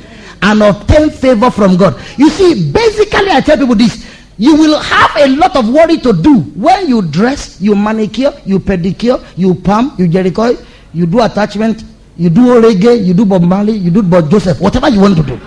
and 0.43 0.63
obtain 0.63 1.11
favor 1.11 1.51
from 1.51 1.77
God. 1.77 2.01
You 2.17 2.29
see, 2.31 2.71
basically, 2.73 3.31
I 3.31 3.41
tell 3.41 3.57
people 3.57 3.75
this. 3.75 4.05
You 4.37 4.55
will 4.57 4.79
have 4.81 5.17
a 5.17 5.29
lot 5.37 5.57
of 5.57 5.69
worry 5.69 5.99
to 5.99 6.13
do 6.13 6.41
when 6.55 6.89
you 6.89 7.03
dress, 7.03 7.61
you 7.61 7.75
manicure, 7.75 8.33
you 8.45 8.61
pedicure, 8.61 9.25
you 9.37 9.55
palm, 9.55 9.95
you 9.99 10.07
Jericho, 10.07 10.57
you 10.93 11.07
do 11.07 11.21
attachment, 11.23 11.83
you 12.17 12.31
do 12.31 12.61
reggae, 12.61 13.05
you 13.05 13.15
do 13.15 13.25
Bob 13.25 13.43
Marley, 13.43 13.73
you 13.73 13.91
do 13.91 14.03
Bob 14.03 14.31
Joseph, 14.31 14.61
whatever 14.61 14.89
you 14.89 15.01
want 15.01 15.17
to 15.17 15.23
do 15.25 15.41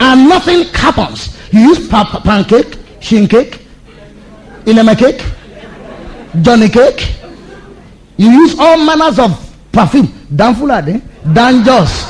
and 0.00 0.28
nothing 0.28 0.64
happens. 0.74 1.36
You 1.52 1.60
use 1.60 1.88
pa- 1.88 2.20
pancake, 2.24 2.76
shin 3.00 3.28
cake, 3.28 3.60
inema 4.66 4.94
cake, 4.96 5.22
johnny 6.42 6.68
cake. 6.68 7.14
You 8.16 8.30
use 8.30 8.58
all 8.58 8.78
manners 8.78 9.18
of 9.18 9.32
perfume, 9.72 10.08
dan 10.34 10.54
fulade, 10.54 11.02
dan 11.34 11.64
jos, 11.64 12.06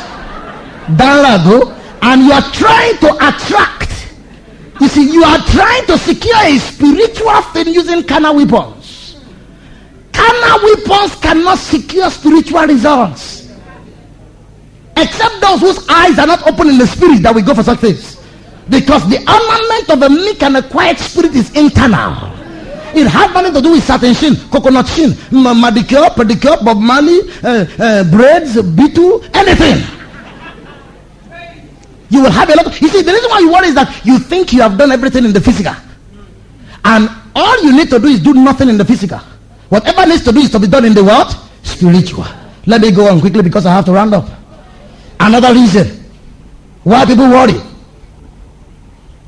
dan 0.97 1.23
lago, 1.23 1.73
and 2.03 2.23
you 2.25 2.33
are 2.33 2.45
trying 2.53 2.97
to 2.99 3.11
attract. 3.27 4.13
You 4.81 4.89
see, 4.89 5.11
you 5.11 5.25
are 5.25 5.39
trying 5.49 5.87
to 5.87 5.97
secure 5.97 6.37
a 6.45 6.59
spiritual 6.59 7.41
thing 7.55 7.69
using 7.73 8.03
carnal 8.05 8.37
weapons. 8.37 9.17
Carnal 10.13 10.61
weapons 10.63 11.15
cannot 11.21 11.59
secure 11.59 12.11
spiritual 12.11 12.67
results. 12.67 13.49
Except 14.97 15.41
those 15.41 15.61
whose 15.61 15.89
eyes 15.89 16.19
are 16.19 16.27
not 16.27 16.47
open 16.47 16.69
in 16.69 16.79
the 16.79 16.87
spirit 16.87 17.23
that 17.23 17.35
we 17.35 17.43
go 17.43 17.55
for 17.55 17.63
such 17.63 17.81
things. 17.81 18.21
Because 18.69 19.09
the 19.09 19.19
armament 19.27 19.91
of 19.91 20.03
a 20.03 20.11
meek 20.11 20.43
and 20.43 20.57
a 20.57 20.63
quiet 20.63 20.99
spirit 20.99 21.35
is 21.35 21.51
internal. 21.57 22.33
It 22.97 23.07
has 23.09 23.35
nothing 23.35 23.53
to 23.55 23.61
do 23.61 23.73
with 23.73 23.85
certain 23.85 24.15
shin, 24.15 24.37
coconut 24.51 24.87
shin, 24.89 25.11
manicure, 25.33 26.09
pedicure, 26.15 26.65
Bob 26.65 26.79
Marley, 26.79 27.21
uh, 27.43 27.67
uh, 27.79 28.05
braids, 28.05 28.61
beetle, 28.63 29.25
anything. 29.35 29.83
You 32.11 32.23
will 32.23 32.31
have 32.31 32.49
a 32.49 32.55
lot. 32.55 32.67
Of, 32.67 32.81
you 32.81 32.89
see, 32.89 33.03
the 33.03 33.13
reason 33.13 33.29
why 33.31 33.41
you 33.41 33.53
worry 33.53 33.69
is 33.69 33.75
that 33.75 34.07
you 34.07 34.19
think 34.19 34.53
you 34.53 34.61
have 34.63 34.79
done 34.79 34.93
everything 34.93 35.25
in 35.25 35.33
the 35.33 35.41
physical. 35.41 35.75
And 36.85 37.09
all 37.35 37.65
you 37.65 37.73
need 37.75 37.91
to 37.91 37.99
do 37.99 38.07
is 38.07 38.21
do 38.21 38.35
nothing 38.35 38.69
in 38.69 38.77
the 38.79 38.85
physical. 38.85 39.19
Whatever 39.69 40.07
needs 40.07 40.23
to 40.25 40.33
do 40.33 40.39
is 40.41 40.51
to 40.51 40.61
be 40.61 40.69
done 40.69 40.85
in 40.85 40.95
the 40.95 41.03
what? 41.03 41.37
Spiritual. 41.65 42.27
Let 42.67 42.81
me 42.81 42.93
go 42.93 43.09
on 43.09 43.21
quickly 43.21 43.43
because 43.43 43.67
I 43.67 43.73
have 43.73 43.85
to 43.87 43.93
round 43.93 44.15
up. 44.15 44.29
Another 45.19 45.53
reason 45.53 46.05
why 46.85 47.05
people 47.05 47.29
worry 47.29 47.61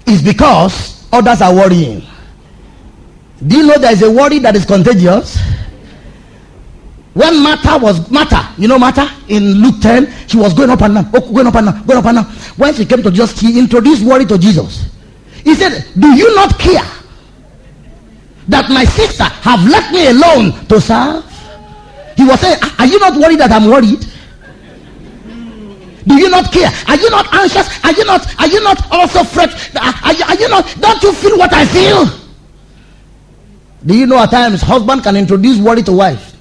is 0.06 0.22
because 0.22 1.08
others 1.12 1.40
are 1.40 1.54
worrying. 1.54 2.06
Do 3.44 3.56
you 3.56 3.66
know 3.66 3.78
there 3.78 3.92
is 3.92 4.02
a 4.02 4.10
worry 4.10 4.38
that 4.40 4.56
is 4.56 4.64
contagious? 4.64 5.38
When 7.12 7.42
Martha 7.42 7.78
was 7.78 8.10
Martha, 8.10 8.52
you 8.60 8.68
know 8.68 8.78
Martha 8.78 9.10
in 9.28 9.62
Luke 9.62 9.80
10, 9.80 10.28
she 10.28 10.36
was 10.36 10.52
going 10.52 10.70
up 10.70 10.82
and 10.82 10.94
down, 10.94 11.10
oh, 11.14 11.32
going 11.32 11.46
up 11.46 11.54
and 11.54 11.66
down, 11.66 11.86
going 11.86 11.98
up 11.98 12.04
and 12.04 12.16
down. 12.16 12.24
When 12.56 12.74
she 12.74 12.84
came 12.84 13.02
to 13.02 13.10
Jesus, 13.10 13.40
he 13.40 13.58
introduced 13.58 14.04
worry 14.04 14.26
to 14.26 14.36
Jesus. 14.38 14.90
He 15.42 15.54
said, 15.54 15.86
Do 15.98 16.08
you 16.14 16.34
not 16.34 16.58
care 16.58 16.84
that 18.48 18.68
my 18.68 18.84
sister 18.84 19.24
have 19.24 19.66
left 19.66 19.92
me 19.92 20.08
alone 20.08 20.52
to 20.66 20.80
serve? 20.80 21.24
He 22.16 22.24
was 22.24 22.40
saying, 22.40 22.58
Are 22.78 22.86
you 22.86 22.98
not 22.98 23.16
worried 23.16 23.40
that 23.40 23.50
I'm 23.50 23.70
worried? 23.70 24.04
Do 26.06 26.14
you 26.14 26.30
not 26.30 26.52
care? 26.52 26.70
Are 26.86 26.96
you 26.96 27.10
not 27.10 27.32
anxious? 27.32 27.82
Are 27.84 27.92
you 27.92 28.04
not? 28.04 28.40
Are 28.40 28.46
you 28.46 28.62
not 28.62 28.92
also 28.92 29.24
fret? 29.24 29.50
Are 29.76 30.12
you, 30.12 30.24
are 30.24 30.36
you 30.36 30.48
not? 30.48 30.76
Don't 30.80 31.02
you 31.02 31.12
feel 31.12 31.38
what 31.38 31.52
I 31.52 31.64
feel? 31.66 32.25
Do 33.86 33.94
you 33.96 34.06
know 34.06 34.18
at 34.18 34.30
times 34.30 34.62
husband 34.62 35.02
can 35.04 35.14
introduce 35.16 35.58
worry 35.58 35.82
to 35.82 35.92
wife? 35.92 36.34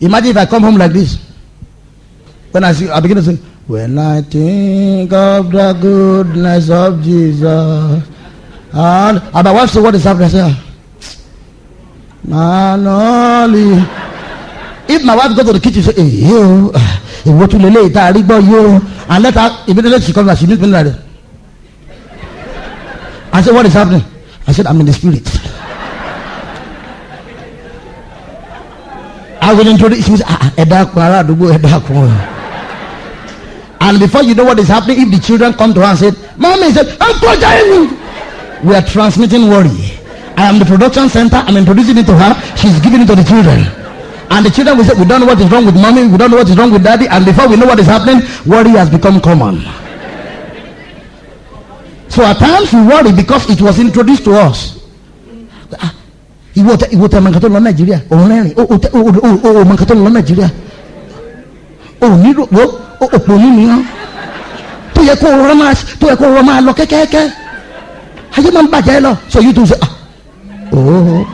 Imagine 0.00 0.30
if 0.30 0.36
I 0.36 0.46
come 0.46 0.62
home 0.64 0.76
like 0.76 0.92
this. 0.92 1.16
When 2.50 2.64
I 2.64 2.72
see, 2.72 2.90
I 2.90 2.98
begin 2.98 3.16
to 3.18 3.22
sing. 3.22 3.36
When 3.68 3.96
I 3.98 4.20
think 4.22 5.12
of 5.12 5.52
the 5.52 5.72
goodness 5.80 6.68
of 6.70 7.02
Jesus, 7.04 8.02
and, 8.72 9.18
and 9.22 9.44
my 9.44 9.52
wife 9.52 9.70
say, 9.70 9.80
"What 9.80 9.94
is 9.94 10.02
happening?" 10.02 10.26
I 10.26 10.30
say, 10.30 10.40
ah, 10.42 10.56
"Man, 12.24 12.86
only." 12.86 13.78
If 14.92 15.04
my 15.04 15.14
wife 15.14 15.36
goes 15.36 15.46
to 15.46 15.52
the 15.52 15.60
kitchen, 15.60 15.82
she 15.82 15.92
say, 15.92 15.94
eh, 16.02 16.02
"Hey, 16.02 16.26
eh, 16.26 16.34
you." 16.34 16.72
ìwọ 17.28 17.46
tún 17.50 17.60
lélẹ̀ 17.62 17.86
ìta 17.88 18.00
àrígbọ́ 18.08 18.38
yìí 18.48 18.56
o 18.64 18.80
and 19.12 19.22
let 19.24 19.34
her 19.34 19.50
immediately 19.66 20.00
she 20.00 20.12
comes 20.12 20.28
and 20.30 20.38
she 20.38 20.46
meets 20.46 20.60
me 20.62 20.68
like 20.68 20.84
that 20.86 20.98
I 23.32 23.42
said 23.42 23.54
what 23.54 23.66
is 23.66 23.74
happening 23.74 24.04
I 24.48 24.52
said 24.52 24.66
I'm 24.66 24.80
in 24.80 24.86
the 24.86 24.92
spirit 24.92 25.26
I 29.50 29.52
will 29.52 29.66
introduce 29.66 30.22
ah 30.26 30.52
kun 31.86 32.10
and 33.82 33.98
before 33.98 34.22
you 34.22 34.34
know 34.34 34.44
what 34.44 34.58
is 34.60 34.68
happening 34.68 35.00
if 35.00 35.10
the 35.10 35.18
children 35.18 35.52
come 35.54 35.74
to 35.74 35.80
her 35.80 35.86
and 35.86 35.98
say 35.98 36.10
mommy 36.36 36.70
said 36.70 36.86
I'm 37.00 37.18
projecting 37.18 37.98
we 38.62 38.74
are 38.74 38.82
transmitting 38.82 39.48
worry. 39.48 39.96
I 40.36 40.44
am 40.48 40.58
the 40.58 40.64
production 40.64 41.08
center. 41.08 41.36
I'm 41.36 41.56
introducing 41.56 41.96
it 41.96 42.06
to 42.06 42.16
her. 42.16 42.56
She's 42.56 42.78
giving 42.80 43.00
it 43.02 43.06
to 43.06 43.14
the 43.16 43.24
children. 43.24 43.64
And 44.30 44.44
the 44.46 44.50
children 44.50 44.76
will 44.76 44.84
say, 44.84 44.94
We 44.98 45.04
don't 45.06 45.20
know 45.20 45.26
what 45.26 45.40
is 45.40 45.50
wrong 45.50 45.64
with 45.66 45.74
mommy, 45.74 46.06
we 46.06 46.16
don't 46.18 46.30
know 46.30 46.36
what 46.38 46.48
is 46.48 46.56
wrong 46.56 46.70
with 46.70 46.84
daddy. 46.84 47.08
And 47.08 47.24
before 47.24 47.48
we 47.48 47.56
know 47.56 47.66
what 47.66 47.80
is 47.80 47.86
happening, 47.86 48.20
worry 48.46 48.70
has 48.76 48.90
become 48.90 49.20
common. 49.20 49.60
So 52.08 52.22
at 52.24 52.38
times 52.38 52.72
we 52.72 52.82
worry 52.84 53.12
because 53.12 53.48
it 53.50 53.60
was 53.60 53.78
introduced 53.78 54.24
to 54.24 54.34
us. 54.34 54.78
Ìwọ 56.56 56.76
tẹ 56.76 56.86
ìwọ 56.94 57.06
tẹ 57.08 57.18
tó 57.42 57.48
lọ 57.48 57.58
nàìjíríà 57.60 57.98
òun 58.10 58.28
rẹ́rìn 58.30 58.54
ọmọ 59.60 59.72
nǹkan 59.72 59.86
tó 59.88 59.94
lọ 59.94 60.08
nàìjíríà 60.16 60.48
ó 62.00 62.06
nílò 62.22 62.44
wo 62.56 62.62
òpò 63.00 63.32
nínú 63.42 63.60
yẹn 63.68 63.82
tó 64.94 65.02
yẹ 65.08 65.14
kó 65.20 65.28
rọ 65.48 65.54
máa 65.54 65.72
tó 66.00 66.06
yẹ 66.08 66.16
kó 66.16 66.26
rọ 66.34 66.42
máa 66.42 66.60
lọ 66.60 66.72
kẹ́kẹ́kẹ́ 66.72 67.28
ayé 68.36 68.50
máa 68.54 68.62
ń 68.62 68.68
bàjẹ́ 68.72 69.00
lọ 69.04 69.12
so 69.32 69.40
you 69.40 69.52
too 69.52 69.66
say 69.66 69.78
ah 69.82 69.90
oh. 70.76 71.26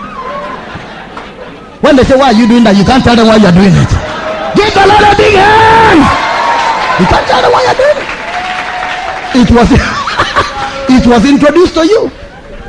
When 1.87 1.95
they 1.95 2.03
say, 2.03 2.17
Why 2.19 2.33
are 2.33 2.37
you 2.37 2.49
doing 2.49 2.65
that? 2.65 2.75
You 2.75 2.83
can't 2.83 2.99
tell 3.05 3.15
them 3.15 3.31
why 3.31 3.37
you're 3.39 3.55
doing 3.55 3.71
it. 3.71 3.91
Give 4.59 4.73
the 4.75 4.85
Lord 4.91 5.07
a 5.07 5.13
big 5.15 5.39
hand. 5.39 6.03
You 6.99 7.07
can't 7.07 7.27
tell 7.31 7.39
them 7.47 7.53
why 7.55 7.63
you're 7.63 7.79
doing 7.79 7.99
it. 8.03 8.11
It 9.39 9.49
was 9.55 9.69
it 10.99 11.05
was 11.07 11.23
introduced 11.31 11.75
to 11.79 11.87
you. 11.87 12.11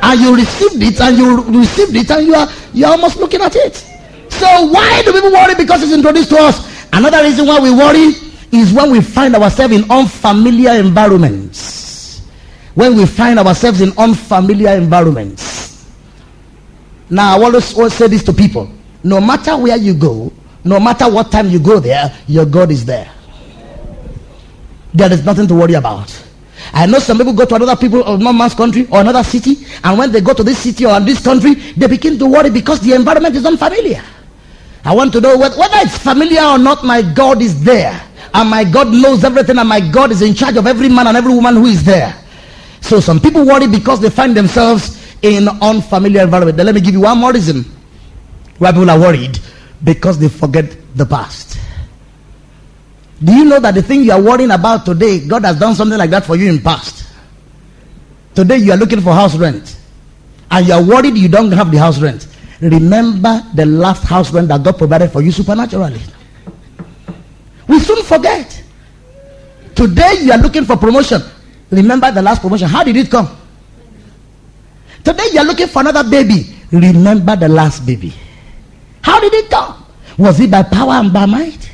And 0.02 0.20
you 0.20 0.34
received 0.36 0.82
it 0.82 1.00
and 1.00 1.16
you 1.18 1.42
received 1.60 1.96
it 1.96 2.10
and 2.10 2.26
you 2.26 2.34
are 2.34 2.48
you're 2.72 2.88
almost 2.90 3.16
looking 3.16 3.40
at 3.40 3.54
it. 3.56 3.74
So 4.30 4.46
why 4.66 5.02
do 5.04 5.12
people 5.12 5.32
worry? 5.32 5.54
Because 5.54 5.82
it's 5.82 5.92
introduced 5.92 6.30
to 6.30 6.36
us. 6.38 6.86
Another 6.92 7.22
reason 7.22 7.46
why 7.46 7.58
we 7.60 7.70
worry 7.70 8.14
is 8.52 8.72
when 8.72 8.90
we 8.90 9.00
find 9.00 9.34
ourselves 9.34 9.74
in 9.74 9.90
unfamiliar 9.90 10.72
environments. 10.72 12.22
When 12.74 12.96
we 12.96 13.06
find 13.06 13.38
ourselves 13.38 13.80
in 13.80 13.92
unfamiliar 13.98 14.72
environments. 14.72 15.84
Now 17.10 17.36
I 17.38 17.42
always, 17.42 17.74
always 17.74 17.94
say 17.94 18.06
this 18.06 18.22
to 18.24 18.32
people 18.32 18.70
no 19.02 19.20
matter 19.20 19.56
where 19.56 19.76
you 19.76 19.94
go, 19.94 20.32
no 20.64 20.80
matter 20.80 21.10
what 21.10 21.30
time 21.30 21.48
you 21.48 21.58
go 21.58 21.78
there, 21.80 22.14
your 22.26 22.44
God 22.44 22.70
is 22.70 22.84
there. 22.84 23.10
There 24.92 25.12
is 25.12 25.24
nothing 25.24 25.46
to 25.48 25.54
worry 25.54 25.74
about. 25.74 26.10
I 26.72 26.86
know 26.86 26.98
some 26.98 27.18
people 27.18 27.32
go 27.32 27.44
to 27.44 27.54
another 27.54 27.76
people 27.76 28.04
uh, 28.04 28.14
or 28.14 28.18
no 28.18 28.32
man's 28.32 28.54
country 28.54 28.86
or 28.90 29.00
another 29.00 29.22
city, 29.24 29.66
and 29.82 29.98
when 29.98 30.12
they 30.12 30.20
go 30.20 30.32
to 30.34 30.42
this 30.44 30.58
city 30.58 30.86
or 30.86 30.98
this 31.00 31.22
country, 31.22 31.54
they 31.54 31.86
begin 31.86 32.18
to 32.18 32.26
worry 32.26 32.50
because 32.50 32.80
the 32.80 32.92
environment 32.92 33.34
is 33.36 33.44
unfamiliar. 33.46 34.02
I 34.84 34.94
want 34.94 35.12
to 35.12 35.20
know 35.20 35.36
whether, 35.36 35.56
it's 35.58 35.98
familiar 35.98 36.42
or 36.42 36.58
not, 36.58 36.84
my 36.84 37.02
God 37.02 37.42
is 37.42 37.62
there. 37.62 38.00
And 38.34 38.50
my 38.50 38.62
God 38.64 38.88
knows 38.88 39.24
everything, 39.24 39.58
and 39.58 39.68
my 39.68 39.80
God 39.80 40.12
is 40.12 40.22
in 40.22 40.34
charge 40.34 40.56
of 40.56 40.66
every 40.66 40.88
man 40.88 41.06
and 41.06 41.16
every 41.16 41.32
woman 41.34 41.56
who 41.56 41.66
is 41.66 41.84
there. 41.84 42.14
So 42.80 43.00
some 43.00 43.20
people 43.20 43.44
worry 43.44 43.66
because 43.66 44.00
they 44.00 44.10
find 44.10 44.36
themselves 44.36 44.98
in 45.22 45.48
unfamiliar 45.60 46.22
environment. 46.22 46.56
Then 46.56 46.66
let 46.66 46.74
me 46.74 46.80
give 46.80 46.94
you 46.94 47.00
one 47.00 47.18
more 47.18 47.32
reason 47.32 47.64
why 48.58 48.70
people 48.72 48.90
are 48.90 48.98
worried 48.98 49.38
because 49.82 50.18
they 50.18 50.28
forget 50.28 50.76
the 50.96 51.06
past. 51.06 51.57
Do 53.22 53.32
you 53.32 53.44
know 53.44 53.58
that 53.58 53.74
the 53.74 53.82
thing 53.82 54.04
you 54.04 54.12
are 54.12 54.20
worrying 54.20 54.50
about 54.50 54.86
today, 54.86 55.26
God 55.26 55.44
has 55.44 55.58
done 55.58 55.74
something 55.74 55.98
like 55.98 56.10
that 56.10 56.24
for 56.24 56.36
you 56.36 56.48
in 56.48 56.60
past? 56.60 57.06
Today 58.34 58.58
you 58.58 58.70
are 58.72 58.76
looking 58.76 59.00
for 59.00 59.12
house 59.12 59.36
rent. 59.36 59.76
And 60.50 60.66
you 60.66 60.72
are 60.74 60.82
worried 60.82 61.16
you 61.16 61.28
don't 61.28 61.50
have 61.52 61.70
the 61.70 61.78
house 61.78 62.00
rent. 62.00 62.28
Remember 62.60 63.42
the 63.54 63.66
last 63.66 64.04
house 64.04 64.32
rent 64.32 64.48
that 64.48 64.62
God 64.62 64.78
provided 64.78 65.10
for 65.10 65.20
you 65.20 65.32
supernaturally. 65.32 66.00
We 67.66 67.80
soon 67.80 68.02
forget. 68.04 68.62
Today 69.74 70.18
you 70.22 70.32
are 70.32 70.38
looking 70.38 70.64
for 70.64 70.76
promotion. 70.76 71.20
Remember 71.70 72.10
the 72.10 72.22
last 72.22 72.40
promotion. 72.40 72.68
How 72.68 72.84
did 72.84 72.96
it 72.96 73.10
come? 73.10 73.36
Today 75.04 75.28
you 75.32 75.40
are 75.40 75.44
looking 75.44 75.66
for 75.66 75.80
another 75.80 76.08
baby. 76.08 76.54
Remember 76.70 77.36
the 77.36 77.48
last 77.48 77.84
baby. 77.84 78.14
How 79.02 79.20
did 79.20 79.34
it 79.34 79.50
come? 79.50 79.84
Was 80.16 80.40
it 80.40 80.50
by 80.50 80.62
power 80.62 80.92
and 80.94 81.12
by 81.12 81.26
might? 81.26 81.67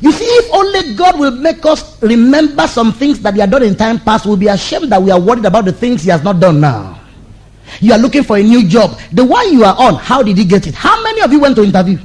You 0.00 0.12
see, 0.12 0.24
if 0.24 0.52
only 0.52 0.94
God 0.94 1.18
will 1.18 1.30
make 1.30 1.64
us 1.66 2.00
remember 2.02 2.66
some 2.66 2.92
things 2.92 3.20
that 3.20 3.34
He 3.34 3.40
had 3.40 3.50
done 3.50 3.62
in 3.62 3.76
time 3.76 4.00
past, 4.00 4.26
we'll 4.26 4.36
be 4.36 4.48
ashamed 4.48 4.90
that 4.92 5.02
we 5.02 5.10
are 5.10 5.20
worried 5.20 5.44
about 5.44 5.64
the 5.64 5.72
things 5.72 6.02
He 6.02 6.10
has 6.10 6.22
not 6.22 6.40
done 6.40 6.60
now. 6.60 7.00
You 7.80 7.92
are 7.92 7.98
looking 7.98 8.22
for 8.22 8.36
a 8.36 8.42
new 8.42 8.66
job. 8.68 8.98
The 9.12 9.24
one 9.24 9.52
you 9.52 9.64
are 9.64 9.76
on, 9.78 9.96
how 9.96 10.22
did 10.22 10.36
He 10.36 10.44
get 10.44 10.66
it? 10.66 10.74
How 10.74 11.02
many 11.02 11.20
of 11.22 11.32
you 11.32 11.40
went 11.40 11.56
to 11.56 11.62
interview? 11.64 11.98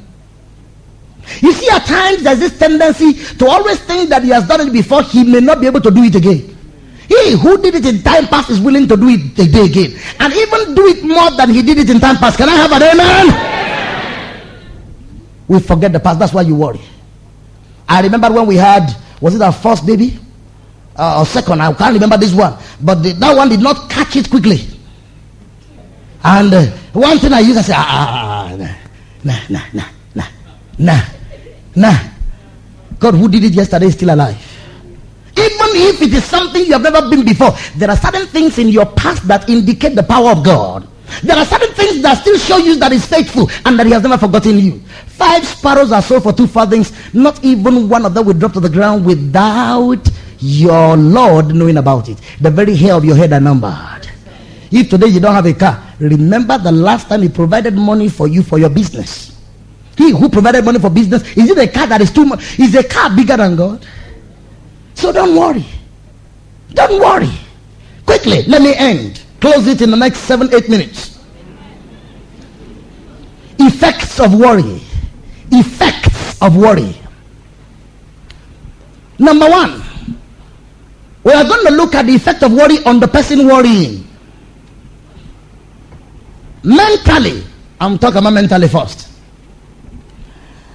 You 1.41 1.53
see, 1.53 1.69
at 1.69 1.85
times 1.85 2.23
there's 2.23 2.39
this 2.39 2.57
tendency 2.57 3.13
to 3.35 3.47
always 3.47 3.79
think 3.81 4.09
that 4.09 4.23
He 4.23 4.29
has 4.29 4.47
done 4.47 4.61
it 4.61 4.73
before, 4.73 5.03
He 5.03 5.23
may 5.23 5.39
not 5.39 5.59
be 5.59 5.67
able 5.67 5.81
to 5.81 5.91
do 5.91 6.03
it 6.03 6.15
again. 6.15 6.57
He 7.09 7.31
who 7.31 7.57
did 7.57 7.73
it 7.73 7.85
in 7.87 8.03
time 8.03 8.27
past 8.27 8.51
is 8.51 8.61
willing 8.61 8.87
to 8.87 8.95
do 8.95 9.09
it 9.09 9.35
today 9.35 9.65
again. 9.65 9.99
And 10.19 10.31
even 10.31 10.75
do 10.75 10.85
it 10.85 11.03
more 11.03 11.31
than 11.31 11.49
he 11.49 11.63
did 11.63 11.79
it 11.79 11.89
in 11.89 11.99
time 11.99 12.17
past. 12.17 12.37
Can 12.37 12.47
I 12.47 12.53
have 12.53 12.71
an 12.71 12.83
amen? 12.83 13.25
We 15.47 15.59
forget 15.59 15.91
the 15.91 15.99
past. 15.99 16.19
That's 16.19 16.33
why 16.33 16.43
you 16.43 16.55
worry. 16.55 16.79
I 17.89 18.01
remember 18.01 18.31
when 18.31 18.45
we 18.45 18.55
had, 18.55 18.95
was 19.19 19.33
it 19.33 19.41
our 19.41 19.51
first 19.51 19.85
baby? 19.85 20.19
Uh, 20.95 21.19
or 21.19 21.25
second, 21.25 21.59
I 21.59 21.73
can't 21.73 21.93
remember 21.93 22.17
this 22.17 22.33
one. 22.33 22.55
But 22.79 23.01
the, 23.01 23.13
that 23.13 23.35
one 23.35 23.49
did 23.49 23.61
not 23.61 23.89
catch 23.89 24.15
it 24.15 24.29
quickly. 24.29 24.67
And 26.23 26.53
uh, 26.53 26.65
one 26.93 27.17
thing 27.17 27.33
I 27.33 27.39
used, 27.39 27.57
I 27.57 27.61
said, 27.61 27.75
ah, 27.77 27.87
ah, 27.89 28.49
ah, 28.51 28.57
nah, 29.23 29.39
nah, 29.49 29.65
nah, 29.73 29.87
nah, 30.13 30.27
nah, 30.77 31.01
nah. 31.75 31.97
God 32.99 33.15
who 33.15 33.27
did 33.27 33.45
it 33.45 33.53
yesterday 33.53 33.87
is 33.87 33.93
still 33.93 34.13
alive. 34.13 34.37
Even 35.37 35.69
if 35.87 36.01
it 36.01 36.13
is 36.13 36.25
something 36.25 36.65
you 36.65 36.73
have 36.73 36.81
never 36.83 37.09
been 37.09 37.23
before, 37.23 37.51
there 37.77 37.89
are 37.89 37.95
certain 37.95 38.27
things 38.27 38.59
in 38.59 38.67
your 38.67 38.85
past 38.85 39.25
that 39.27 39.49
indicate 39.49 39.95
the 39.95 40.03
power 40.03 40.31
of 40.31 40.43
God. 40.43 40.87
There 41.23 41.37
are 41.37 41.45
certain 41.45 41.73
things 41.73 42.01
that 42.01 42.19
still 42.21 42.37
show 42.37 42.57
you 42.57 42.75
that 42.77 42.91
He's 42.91 43.05
faithful 43.05 43.49
and 43.65 43.77
that 43.79 43.85
He 43.85 43.91
has 43.91 44.03
never 44.03 44.17
forgotten 44.17 44.57
you. 44.59 44.79
Five 45.07 45.45
sparrows 45.45 45.91
are 45.91 46.01
sold 46.01 46.23
for 46.23 46.33
two 46.33 46.47
farthings. 46.47 46.91
Not 47.13 47.43
even 47.43 47.89
one 47.89 48.05
of 48.05 48.13
them 48.13 48.25
will 48.25 48.33
drop 48.33 48.53
to 48.53 48.59
the 48.59 48.69
ground 48.69 49.05
without 49.05 50.07
your 50.39 50.95
Lord 50.97 51.53
knowing 51.53 51.77
about 51.77 52.09
it. 52.09 52.17
The 52.39 52.49
very 52.49 52.75
hair 52.75 52.93
of 52.95 53.05
your 53.05 53.15
head 53.15 53.33
are 53.33 53.39
numbered. 53.39 54.09
If 54.71 54.89
today 54.89 55.07
you 55.07 55.19
don't 55.19 55.33
have 55.33 55.45
a 55.45 55.53
car, 55.53 55.83
remember 55.99 56.57
the 56.57 56.71
last 56.71 57.09
time 57.09 57.21
He 57.23 57.29
provided 57.29 57.73
money 57.73 58.09
for 58.09 58.27
you 58.27 58.43
for 58.43 58.59
your 58.59 58.69
business. 58.69 59.37
He 59.97 60.11
who 60.11 60.29
provided 60.29 60.63
money 60.63 60.79
for 60.79 60.89
business, 60.89 61.23
is 61.35 61.49
it 61.49 61.57
a 61.57 61.67
car 61.67 61.85
that 61.87 61.99
is 61.99 62.11
too 62.11 62.23
much? 62.25 62.57
Is 62.59 62.73
a 62.75 62.83
car 62.83 63.13
bigger 63.13 63.35
than 63.35 63.55
God? 63.57 63.85
So 64.93 65.11
don't 65.11 65.35
worry. 65.35 65.65
Don't 66.73 67.01
worry. 67.01 67.31
Quickly, 68.05 68.43
let 68.43 68.61
me 68.61 68.73
end. 68.75 69.21
Close 69.39 69.67
it 69.67 69.81
in 69.81 69.91
the 69.91 69.97
next 69.97 70.19
seven, 70.19 70.53
eight 70.53 70.69
minutes. 70.69 71.19
Effects 73.59 74.19
of 74.19 74.33
worry 74.33 74.81
effects 75.51 76.41
of 76.41 76.55
worry. 76.55 76.95
Number 79.17 79.49
one, 79.49 79.83
we 81.23 81.31
are 81.33 81.43
going 81.43 81.65
to 81.65 81.73
look 81.73 81.95
at 81.95 82.05
the 82.05 82.15
effect 82.15 82.43
of 82.43 82.53
worry 82.53 82.83
on 82.85 82.99
the 82.99 83.07
person 83.07 83.45
worrying. 83.45 84.07
Mentally, 86.63 87.43
I'm 87.79 87.97
talking 87.97 88.19
about 88.19 88.33
mentally 88.33 88.67
first. 88.67 89.09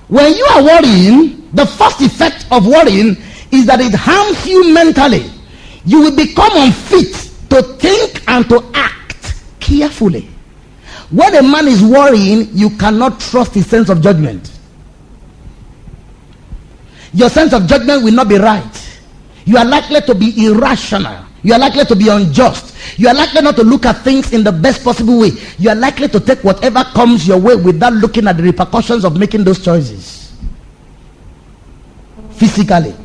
When 0.09 0.33
you 0.35 0.45
are 0.45 0.63
worrying, 0.63 1.49
the 1.53 1.67
first 1.67 2.01
effect 2.03 2.47
of 2.51 2.67
worrying 2.67 3.17
is 3.51 3.67
that 3.67 3.81
it 3.81 3.95
harms 3.95 4.47
you 4.47 4.73
mentally. 4.73 5.31
You 5.85 6.01
will 6.01 6.17
become 6.17 6.51
unfit 6.55 7.24
to 7.55 7.63
think 7.79 8.23
and 8.29 8.49
to 8.49 8.61
act 8.75 9.35
carefully. 9.61 10.29
When 11.11 11.37
a 11.37 11.43
man 11.43 11.69
is 11.69 11.83
worrying, 11.83 12.49
you 12.53 12.71
cannot 12.71 13.21
trust 13.21 13.55
his 13.55 13.67
sense 13.67 13.89
of 13.89 14.03
judgment. 14.03 14.51
Your 17.13 17.29
sense 17.29 17.53
of 17.53 17.69
judgment 17.69 18.03
will 18.03 18.13
not 18.13 18.29
be 18.29 18.39
right. 18.39 18.99
You 19.45 19.57
are 19.59 19.65
likely 19.65 20.01
to 20.01 20.15
be 20.17 20.47
irrational. 20.47 21.27
You 21.45 21.53
are 21.53 21.59
likely 21.61 21.85
to 21.85 21.95
be 21.95 22.09
unjust. 22.09 22.75
You 22.99 23.07
are 23.09 23.15
likely 23.15 23.43
not 23.43 23.55
to 23.57 23.63
look 23.63 23.87
at 23.87 23.99
things 24.03 24.33
in 24.33 24.43
the 24.43 24.51
best 24.51 24.83
possible 24.83 25.21
way. 25.21 25.31
You 25.59 25.71
are 25.71 25.77
likely 25.77 26.09
to 26.09 26.19
take 26.19 26.43
whatever 26.43 26.83
comes 26.83 27.29
your 27.29 27.39
way 27.39 27.55
without 27.55 27.93
looking 27.93 28.27
at 28.27 28.37
the 28.37 28.43
repercussions 28.43 29.05
of 29.05 29.17
making 29.17 29.45
those 29.45 29.63
choices. 29.63 30.33
Physically, 32.33 32.97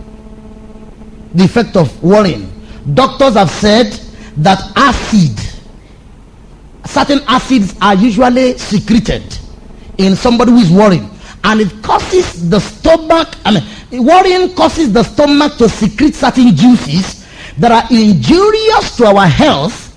the 1.35 1.43
effect 1.43 1.75
of 1.75 2.01
worrying. 2.01 2.49
Doctors 2.95 3.35
have 3.35 3.51
said 3.51 4.08
that 4.43 4.59
acid, 4.75 5.37
certain 6.85 7.19
acids 7.27 7.75
are 7.81 7.95
usually 7.95 8.57
secreted 8.57 9.23
in 9.97 10.15
somebody 10.15 10.51
who 10.51 10.59
is 10.59 10.71
worrying. 10.71 11.09
And 11.43 11.61
it 11.61 11.81
causes 11.81 12.49
the 12.49 12.59
stomach 12.59 13.29
i 13.45 13.51
mean 13.51 14.05
worrying 14.05 14.53
causes 14.55 14.91
the 14.91 15.03
stomach 15.03 15.57
to 15.57 15.69
secrete 15.69 16.13
certain 16.13 16.53
juices 16.55 17.25
that 17.57 17.71
are 17.71 17.87
injurious 17.89 18.97
to 18.97 19.05
our 19.05 19.25
health 19.27 19.95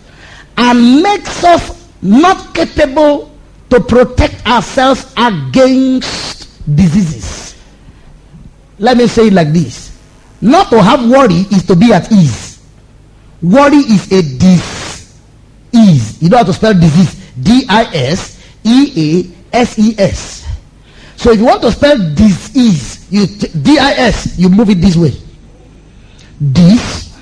and 0.56 1.02
makes 1.02 1.42
us 1.44 1.88
not 2.00 2.54
capable 2.54 3.30
to 3.70 3.80
protect 3.80 4.46
ourselves 4.46 5.12
against 5.16 6.48
diseases. 6.76 7.56
Let 8.78 8.96
me 8.96 9.06
say 9.06 9.28
it 9.28 9.32
like 9.32 9.52
this. 9.52 9.96
Not 10.40 10.70
to 10.70 10.82
have 10.82 11.08
worry 11.08 11.46
is 11.50 11.64
to 11.66 11.76
be 11.76 11.92
at 11.92 12.10
ease 12.12 12.51
worry 13.42 13.76
is 13.78 14.10
a 14.12 14.22
disease 14.38 16.22
you 16.22 16.28
know 16.28 16.38
how 16.38 16.44
to 16.44 16.52
spell 16.52 16.74
disease 16.74 17.14
d-i-s-e-a-s-e-s 17.42 18.42
so 21.22 21.30
if 21.30 21.38
you 21.38 21.44
want 21.46 21.62
to 21.62 21.70
spell 21.70 21.96
disease, 22.16 23.06
you 23.08 23.28
D-I-S, 23.30 24.36
you 24.40 24.48
move 24.48 24.70
it 24.70 24.80
this 24.82 24.96
way. 24.96 25.14
This 26.40 27.16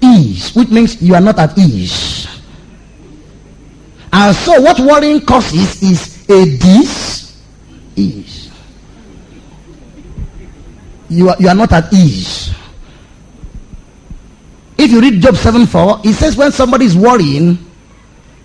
ease, 0.00 0.54
which 0.54 0.68
means 0.68 1.02
you 1.02 1.16
are 1.16 1.20
not 1.20 1.36
at 1.40 1.58
ease. 1.58 2.28
And 4.12 4.36
so 4.36 4.60
what 4.60 4.78
worrying 4.78 5.26
causes 5.26 5.82
is 5.82 6.30
a 6.30 6.56
dis 6.56 7.42
ease. 7.96 8.52
You 11.08 11.30
are, 11.30 11.36
you 11.40 11.48
are 11.48 11.54
not 11.56 11.72
at 11.72 11.92
ease. 11.92 12.49
If 14.80 14.90
you 14.90 15.00
read 15.00 15.20
Job 15.20 15.36
7 15.36 15.66
4, 15.66 16.00
it 16.04 16.14
says 16.14 16.36
when 16.36 16.52
somebody 16.52 16.86
is 16.86 16.96
worrying, 16.96 17.58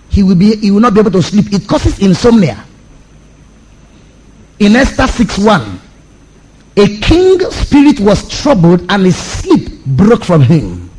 he 0.09 0.21
will 0.21 0.35
be 0.35 0.57
he 0.57 0.69
will 0.69 0.81
not 0.81 0.93
be 0.93 0.99
able 0.99 1.11
to 1.11 1.23
sleep. 1.23 1.53
It 1.53 1.67
causes 1.67 1.99
insomnia 1.99 2.65
in 4.59 4.75
Esther 4.75 5.07
6 5.07 5.37
1, 5.37 5.81
a 6.77 6.97
king 6.99 7.39
spirit 7.51 7.99
was 7.99 8.27
troubled 8.29 8.85
and 8.89 9.03
his 9.05 9.17
sleep 9.17 9.83
broke 9.85 10.23
from 10.23 10.41
him. 10.41 10.89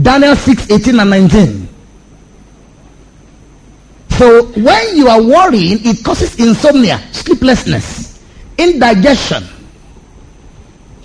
Daniel 0.00 0.36
6 0.36 0.70
18 0.70 1.00
and 1.00 1.10
19. 1.10 1.68
So 4.10 4.44
when 4.52 4.96
you 4.96 5.08
are 5.08 5.22
worrying, 5.22 5.78
it 5.84 6.04
causes 6.04 6.38
insomnia, 6.38 6.98
sleeplessness, 7.12 8.22
indigestion. 8.58 9.44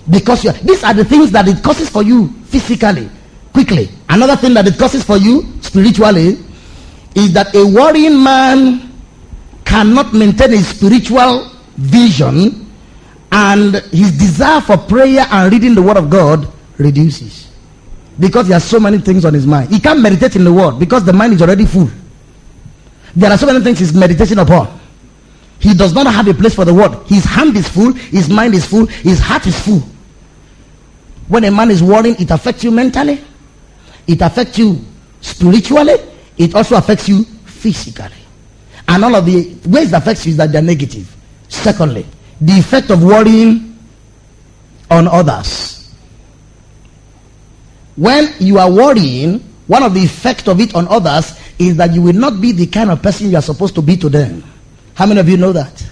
Because 0.08 0.46
are, 0.46 0.52
these 0.52 0.84
are 0.84 0.94
the 0.94 1.04
things 1.04 1.30
that 1.32 1.48
it 1.48 1.62
causes 1.62 1.90
for 1.90 2.02
you 2.02 2.28
physically, 2.44 3.10
quickly. 3.52 3.88
Another 4.08 4.36
thing 4.36 4.54
that 4.54 4.66
it 4.66 4.78
causes 4.78 5.04
for 5.04 5.16
you 5.16 5.42
spiritually 5.60 6.38
is 7.14 7.32
that 7.32 7.54
a 7.54 7.64
worrying 7.66 8.22
man 8.22 8.92
cannot 9.64 10.14
maintain 10.14 10.50
his 10.50 10.68
spiritual 10.68 11.50
vision 11.76 12.66
and 13.30 13.74
his 13.92 14.16
desire 14.16 14.60
for 14.60 14.76
prayer 14.76 15.26
and 15.30 15.52
reading 15.52 15.74
the 15.74 15.82
word 15.82 15.96
of 15.96 16.08
God 16.08 16.48
reduces. 16.78 17.50
Because 18.18 18.46
he 18.46 18.52
has 18.52 18.64
so 18.64 18.80
many 18.80 18.98
things 18.98 19.24
on 19.24 19.34
his 19.34 19.46
mind. 19.46 19.70
He 19.70 19.78
can't 19.78 20.00
meditate 20.00 20.36
in 20.36 20.44
the 20.44 20.52
word 20.52 20.78
because 20.78 21.04
the 21.04 21.12
mind 21.12 21.34
is 21.34 21.42
already 21.42 21.66
full. 21.66 21.88
There 23.14 23.30
are 23.30 23.38
so 23.38 23.46
many 23.46 23.60
things 23.60 23.78
he's 23.78 23.94
meditating 23.94 24.38
upon. 24.38 24.78
He 25.60 25.74
does 25.74 25.92
not 25.92 26.06
have 26.06 26.26
a 26.28 26.34
place 26.34 26.54
for 26.54 26.64
the 26.64 26.74
word. 26.74 26.92
His 27.06 27.24
hand 27.24 27.56
is 27.56 27.68
full, 27.68 27.92
his 27.92 28.28
mind 28.28 28.54
is 28.54 28.64
full, 28.64 28.86
his 28.86 29.18
heart 29.18 29.46
is 29.46 29.58
full. 29.60 29.82
When 31.26 31.44
a 31.44 31.50
man 31.50 31.70
is 31.70 31.82
worrying, 31.82 32.16
it 32.18 32.30
affects 32.30 32.64
you 32.64 32.70
mentally, 32.70 33.22
it 34.08 34.22
affects 34.22 34.58
you 34.58 34.80
spiritually, 35.20 35.94
it 36.38 36.54
also 36.54 36.76
affects 36.76 37.08
you 37.08 37.24
physically. 37.24 38.10
And 38.88 39.04
all 39.04 39.14
of 39.14 39.26
the 39.26 39.54
ways 39.66 39.92
it 39.92 39.96
affects 39.96 40.24
you 40.24 40.30
is 40.30 40.36
that 40.38 40.50
they're 40.50 40.62
negative. 40.62 41.14
Secondly, 41.48 42.06
the 42.40 42.52
effect 42.58 42.90
of 42.90 43.04
worrying 43.04 43.78
on 44.90 45.06
others. 45.06 45.94
When 47.96 48.32
you 48.40 48.58
are 48.58 48.70
worrying, 48.70 49.40
one 49.66 49.82
of 49.82 49.92
the 49.92 50.00
effects 50.00 50.48
of 50.48 50.60
it 50.60 50.74
on 50.74 50.88
others 50.88 51.38
is 51.58 51.76
that 51.76 51.92
you 51.92 52.00
will 52.00 52.14
not 52.14 52.40
be 52.40 52.52
the 52.52 52.66
kind 52.66 52.90
of 52.90 53.02
person 53.02 53.28
you 53.28 53.36
are 53.36 53.42
supposed 53.42 53.74
to 53.74 53.82
be 53.82 53.96
to 53.98 54.08
them. 54.08 54.42
How 54.94 55.04
many 55.04 55.20
of 55.20 55.28
you 55.28 55.36
know 55.36 55.52
that? 55.52 55.84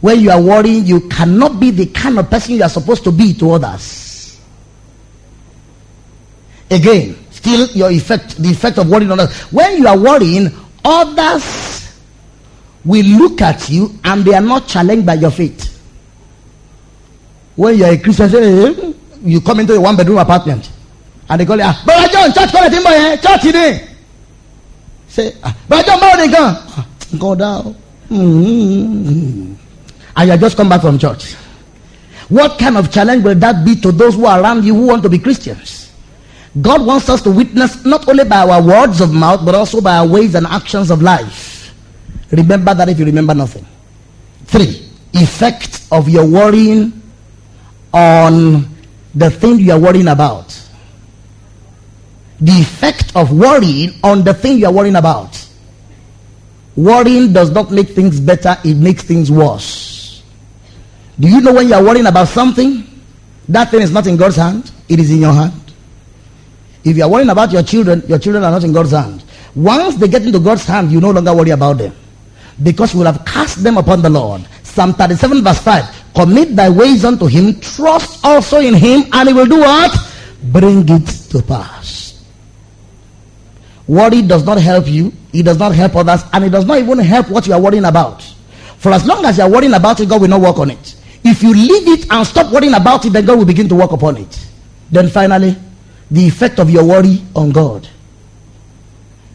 When 0.00 0.20
you 0.20 0.30
are 0.30 0.40
worrying, 0.40 0.84
you 0.84 1.08
cannot 1.08 1.60
be 1.60 1.70
the 1.70 1.86
kind 1.86 2.18
of 2.18 2.28
person 2.28 2.56
you 2.56 2.62
are 2.62 2.68
supposed 2.68 3.04
to 3.04 3.12
be 3.12 3.32
to 3.34 3.52
others. 3.52 4.40
Again, 6.70 7.23
still 7.44 7.68
your 7.76 7.90
effect, 7.90 8.36
the 8.42 8.48
effect 8.50 8.78
of 8.78 8.88
worrying 8.88 9.12
on 9.12 9.20
others. 9.20 9.36
When 9.52 9.76
you 9.76 9.86
are 9.86 9.98
worrying, 9.98 10.48
others 10.84 11.92
will 12.84 13.04
look 13.04 13.42
at 13.42 13.68
you 13.68 13.90
and 14.04 14.24
they 14.24 14.32
are 14.34 14.40
not 14.40 14.66
challenged 14.66 15.04
by 15.06 15.14
your 15.14 15.30
faith. 15.30 15.70
When 17.56 17.76
you 17.76 17.84
are 17.84 17.92
a 17.92 17.98
Christian, 17.98 18.30
say, 18.30 18.64
eh, 18.64 18.92
you 19.22 19.40
come 19.42 19.60
into 19.60 19.74
a 19.74 19.80
one 19.80 19.96
bedroom 19.96 20.18
apartment 20.18 20.70
and 21.28 21.40
they 21.40 21.44
call 21.46 21.56
you, 21.56 21.64
ah, 21.66 22.08
John, 22.10 22.32
church 22.32 22.50
call 22.50 22.64
it 22.64 22.72
eh? 22.72 23.16
church 23.16 23.42
today. 23.42 23.88
Say, 25.08 25.36
ah, 25.44 25.54
Brother 25.68 25.84
John, 25.84 26.00
báwo 26.00 26.16
nìkan? 26.16 27.18
Go 27.18 27.34
down. 27.34 27.76
And 30.16 30.26
you 30.26 30.30
have 30.30 30.40
just 30.40 30.56
come 30.56 30.68
back 30.68 30.80
from 30.80 30.98
church. 30.98 31.34
What 32.28 32.58
kind 32.58 32.76
of 32.78 32.90
challenge 32.90 33.22
will 33.22 33.34
that 33.36 33.64
be 33.64 33.76
to 33.76 33.92
those 33.92 34.14
who 34.14 34.24
are 34.26 34.40
around 34.40 34.64
you 34.64 34.74
who 34.74 34.86
want 34.86 35.02
to 35.02 35.08
be 35.08 35.18
Christians? 35.18 35.83
God 36.60 36.86
wants 36.86 37.08
us 37.08 37.20
to 37.22 37.30
witness 37.30 37.84
not 37.84 38.06
only 38.08 38.24
by 38.24 38.48
our 38.48 38.62
words 38.62 39.00
of 39.00 39.12
mouth, 39.12 39.44
but 39.44 39.54
also 39.54 39.80
by 39.80 39.96
our 39.96 40.06
ways 40.06 40.34
and 40.34 40.46
actions 40.46 40.90
of 40.90 41.02
life. 41.02 41.74
Remember 42.30 42.74
that 42.74 42.88
if 42.88 42.98
you 42.98 43.04
remember 43.04 43.34
nothing. 43.34 43.66
Three, 44.46 44.88
effect 45.14 45.86
of 45.90 46.08
your 46.08 46.26
worrying 46.26 47.02
on 47.92 48.68
the 49.14 49.30
thing 49.30 49.58
you 49.58 49.72
are 49.72 49.78
worrying 49.78 50.08
about. 50.08 50.60
The 52.40 52.52
effect 52.52 53.16
of 53.16 53.32
worrying 53.32 53.92
on 54.02 54.22
the 54.22 54.34
thing 54.34 54.58
you 54.58 54.66
are 54.66 54.72
worrying 54.72 54.96
about. 54.96 55.40
Worrying 56.76 57.32
does 57.32 57.50
not 57.50 57.70
make 57.70 57.90
things 57.90 58.18
better, 58.20 58.56
it 58.64 58.76
makes 58.76 59.02
things 59.02 59.30
worse. 59.30 60.22
Do 61.18 61.28
you 61.28 61.40
know 61.40 61.52
when 61.54 61.68
you 61.68 61.74
are 61.74 61.82
worrying 61.82 62.06
about 62.06 62.28
something, 62.28 62.84
that 63.48 63.70
thing 63.70 63.82
is 63.82 63.92
not 63.92 64.06
in 64.06 64.16
God's 64.16 64.36
hand, 64.36 64.72
it 64.88 64.98
is 64.98 65.10
in 65.10 65.20
your 65.20 65.32
hand. 65.32 65.63
If 66.84 66.96
you 66.96 67.04
are 67.04 67.10
worrying 67.10 67.30
about 67.30 67.50
your 67.50 67.62
children, 67.62 68.02
your 68.06 68.18
children 68.18 68.44
are 68.44 68.50
not 68.50 68.62
in 68.62 68.72
God's 68.72 68.90
hand. 68.92 69.24
Once 69.54 69.96
they 69.96 70.08
get 70.08 70.22
into 70.22 70.38
God's 70.38 70.66
hand, 70.66 70.92
you 70.92 71.00
no 71.00 71.10
longer 71.10 71.34
worry 71.34 71.50
about 71.50 71.78
them. 71.78 71.94
Because 72.62 72.92
you 72.92 73.00
will 73.00 73.06
have 73.06 73.24
cast 73.24 73.62
them 73.62 73.78
upon 73.78 74.02
the 74.02 74.10
Lord. 74.10 74.46
Psalm 74.62 74.92
37 74.92 75.42
verse 75.42 75.58
5. 75.60 76.04
Commit 76.14 76.54
thy 76.54 76.68
ways 76.68 77.04
unto 77.04 77.26
him, 77.26 77.58
trust 77.60 78.24
also 78.24 78.58
in 78.58 78.74
him, 78.74 79.04
and 79.12 79.28
he 79.28 79.34
will 79.34 79.46
do 79.46 79.60
what? 79.60 79.96
Bring 80.44 80.88
it 80.88 81.06
to 81.30 81.42
pass. 81.42 82.24
Worry 83.86 84.22
does 84.22 84.44
not 84.44 84.58
help 84.58 84.86
you, 84.86 85.12
it 85.32 85.42
does 85.42 85.58
not 85.58 85.74
help 85.74 85.96
others, 85.96 86.22
and 86.32 86.44
it 86.44 86.50
does 86.50 86.64
not 86.64 86.78
even 86.78 86.98
help 86.98 87.30
what 87.30 87.46
you 87.46 87.52
are 87.52 87.60
worrying 87.60 87.84
about. 87.84 88.22
For 88.78 88.92
as 88.92 89.06
long 89.06 89.24
as 89.24 89.38
you 89.38 89.44
are 89.44 89.50
worrying 89.50 89.74
about 89.74 90.00
it, 90.00 90.08
God 90.08 90.20
will 90.20 90.28
not 90.28 90.40
work 90.40 90.58
on 90.58 90.70
it. 90.70 90.96
If 91.24 91.42
you 91.42 91.52
leave 91.52 91.88
it 91.88 92.10
and 92.10 92.26
stop 92.26 92.52
worrying 92.52 92.74
about 92.74 93.04
it, 93.04 93.10
then 93.10 93.24
God 93.24 93.38
will 93.38 93.46
begin 93.46 93.68
to 93.70 93.74
work 93.74 93.92
upon 93.92 94.18
it. 94.18 94.46
Then 94.90 95.08
finally, 95.08 95.56
the 96.10 96.26
effect 96.26 96.58
of 96.58 96.70
your 96.70 96.84
worry 96.84 97.22
on 97.34 97.50
God. 97.50 97.88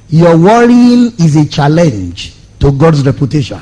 Your 0.09 0.37
worrying 0.37 1.13
is 1.19 1.35
a 1.35 1.45
challenge 1.47 2.33
to 2.59 2.71
God's 2.71 3.05
reputation. 3.05 3.61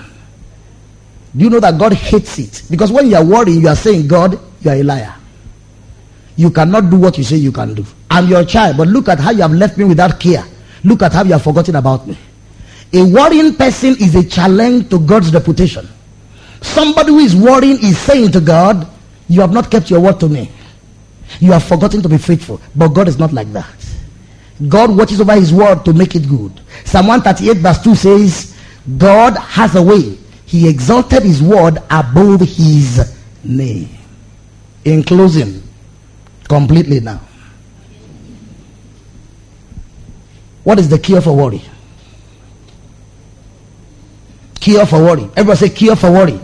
Do 1.35 1.43
you 1.43 1.49
know 1.49 1.59
that 1.59 1.77
God 1.77 1.93
hates 1.93 2.39
it? 2.39 2.63
Because 2.69 2.91
when 2.91 3.07
you 3.07 3.15
are 3.15 3.23
worrying, 3.25 3.61
you 3.61 3.67
are 3.67 3.75
saying, 3.75 4.07
God, 4.07 4.39
you 4.61 4.71
are 4.71 4.75
a 4.75 4.84
liar. 4.84 5.15
You 6.35 6.51
cannot 6.51 6.89
do 6.89 6.97
what 6.97 7.17
you 7.17 7.23
say 7.23 7.35
you 7.35 7.51
can 7.51 7.73
do. 7.73 7.85
I'm 8.09 8.27
your 8.27 8.45
child, 8.45 8.77
but 8.77 8.88
look 8.88 9.09
at 9.09 9.19
how 9.19 9.31
you 9.31 9.41
have 9.41 9.51
left 9.51 9.77
me 9.77 9.84
without 9.84 10.19
care. 10.19 10.43
Look 10.84 11.01
at 11.01 11.11
how 11.11 11.23
you 11.23 11.34
have 11.34 11.43
forgotten 11.43 11.75
about 11.75 12.07
me. 12.07 12.17
A 12.93 13.03
worrying 13.03 13.55
person 13.55 13.95
is 13.99 14.15
a 14.15 14.23
challenge 14.23 14.89
to 14.89 14.99
God's 14.99 15.34
reputation. 15.34 15.88
Somebody 16.61 17.11
who 17.11 17.19
is 17.19 17.35
worrying 17.35 17.77
is 17.84 17.97
saying 17.97 18.31
to 18.31 18.39
God, 18.39 18.88
You 19.27 19.41
have 19.41 19.51
not 19.51 19.69
kept 19.69 19.89
your 19.89 19.99
word 19.99 20.19
to 20.21 20.29
me. 20.29 20.49
You 21.39 21.51
have 21.51 21.63
forgotten 21.63 22.01
to 22.01 22.09
be 22.09 22.17
faithful. 22.17 22.61
But 22.75 22.89
God 22.89 23.07
is 23.07 23.17
not 23.17 23.33
like 23.33 23.51
that. 23.53 23.67
God 24.67 24.95
watches 24.95 25.21
over 25.21 25.33
his 25.33 25.53
word 25.53 25.85
to 25.85 25.93
make 25.93 26.15
it 26.15 26.27
good. 26.27 26.59
Psalm 26.83 27.07
138 27.07 27.57
verse 27.57 27.81
2 27.83 27.95
says, 27.95 28.57
God 28.97 29.37
has 29.37 29.75
a 29.75 29.81
way 29.83 30.17
he 30.45 30.67
exalted 30.67 31.23
his 31.23 31.43
word 31.43 31.77
above 31.91 32.39
his 32.39 33.15
name. 33.43 33.89
In 34.85 35.03
closing, 35.03 35.61
completely 36.47 37.01
now. 37.01 37.19
What 40.63 40.79
is 40.79 40.89
the 40.89 40.97
cure 40.97 41.21
for 41.21 41.35
worry? 41.35 41.61
Cure 44.59 44.85
for 44.85 45.01
worry. 45.03 45.23
Everybody 45.35 45.57
say 45.57 45.69
cure 45.69 45.95
for 45.95 46.11
worry. 46.11 46.39